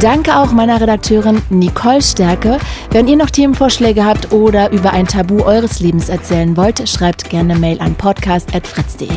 Danke 0.01 0.35
auch 0.35 0.51
meiner 0.51 0.81
Redakteurin 0.81 1.43
Nicole 1.51 2.01
Stärke. 2.01 2.57
Wenn 2.89 3.07
ihr 3.07 3.15
noch 3.15 3.29
Themenvorschläge 3.29 4.03
habt 4.03 4.33
oder 4.33 4.71
über 4.71 4.93
ein 4.93 5.05
Tabu 5.05 5.43
eures 5.43 5.79
Lebens 5.79 6.09
erzählen 6.09 6.57
wollt, 6.57 6.89
schreibt 6.89 7.29
gerne 7.29 7.55
Mail 7.55 7.79
an 7.79 7.93
podcast.fritz.de. 7.93 9.09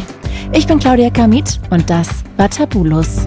Ich 0.53 0.67
bin 0.67 0.79
Claudia 0.79 1.09
Kamit 1.09 1.59
und 1.71 1.89
das 1.89 2.09
war 2.37 2.51
Tabulos. 2.51 3.27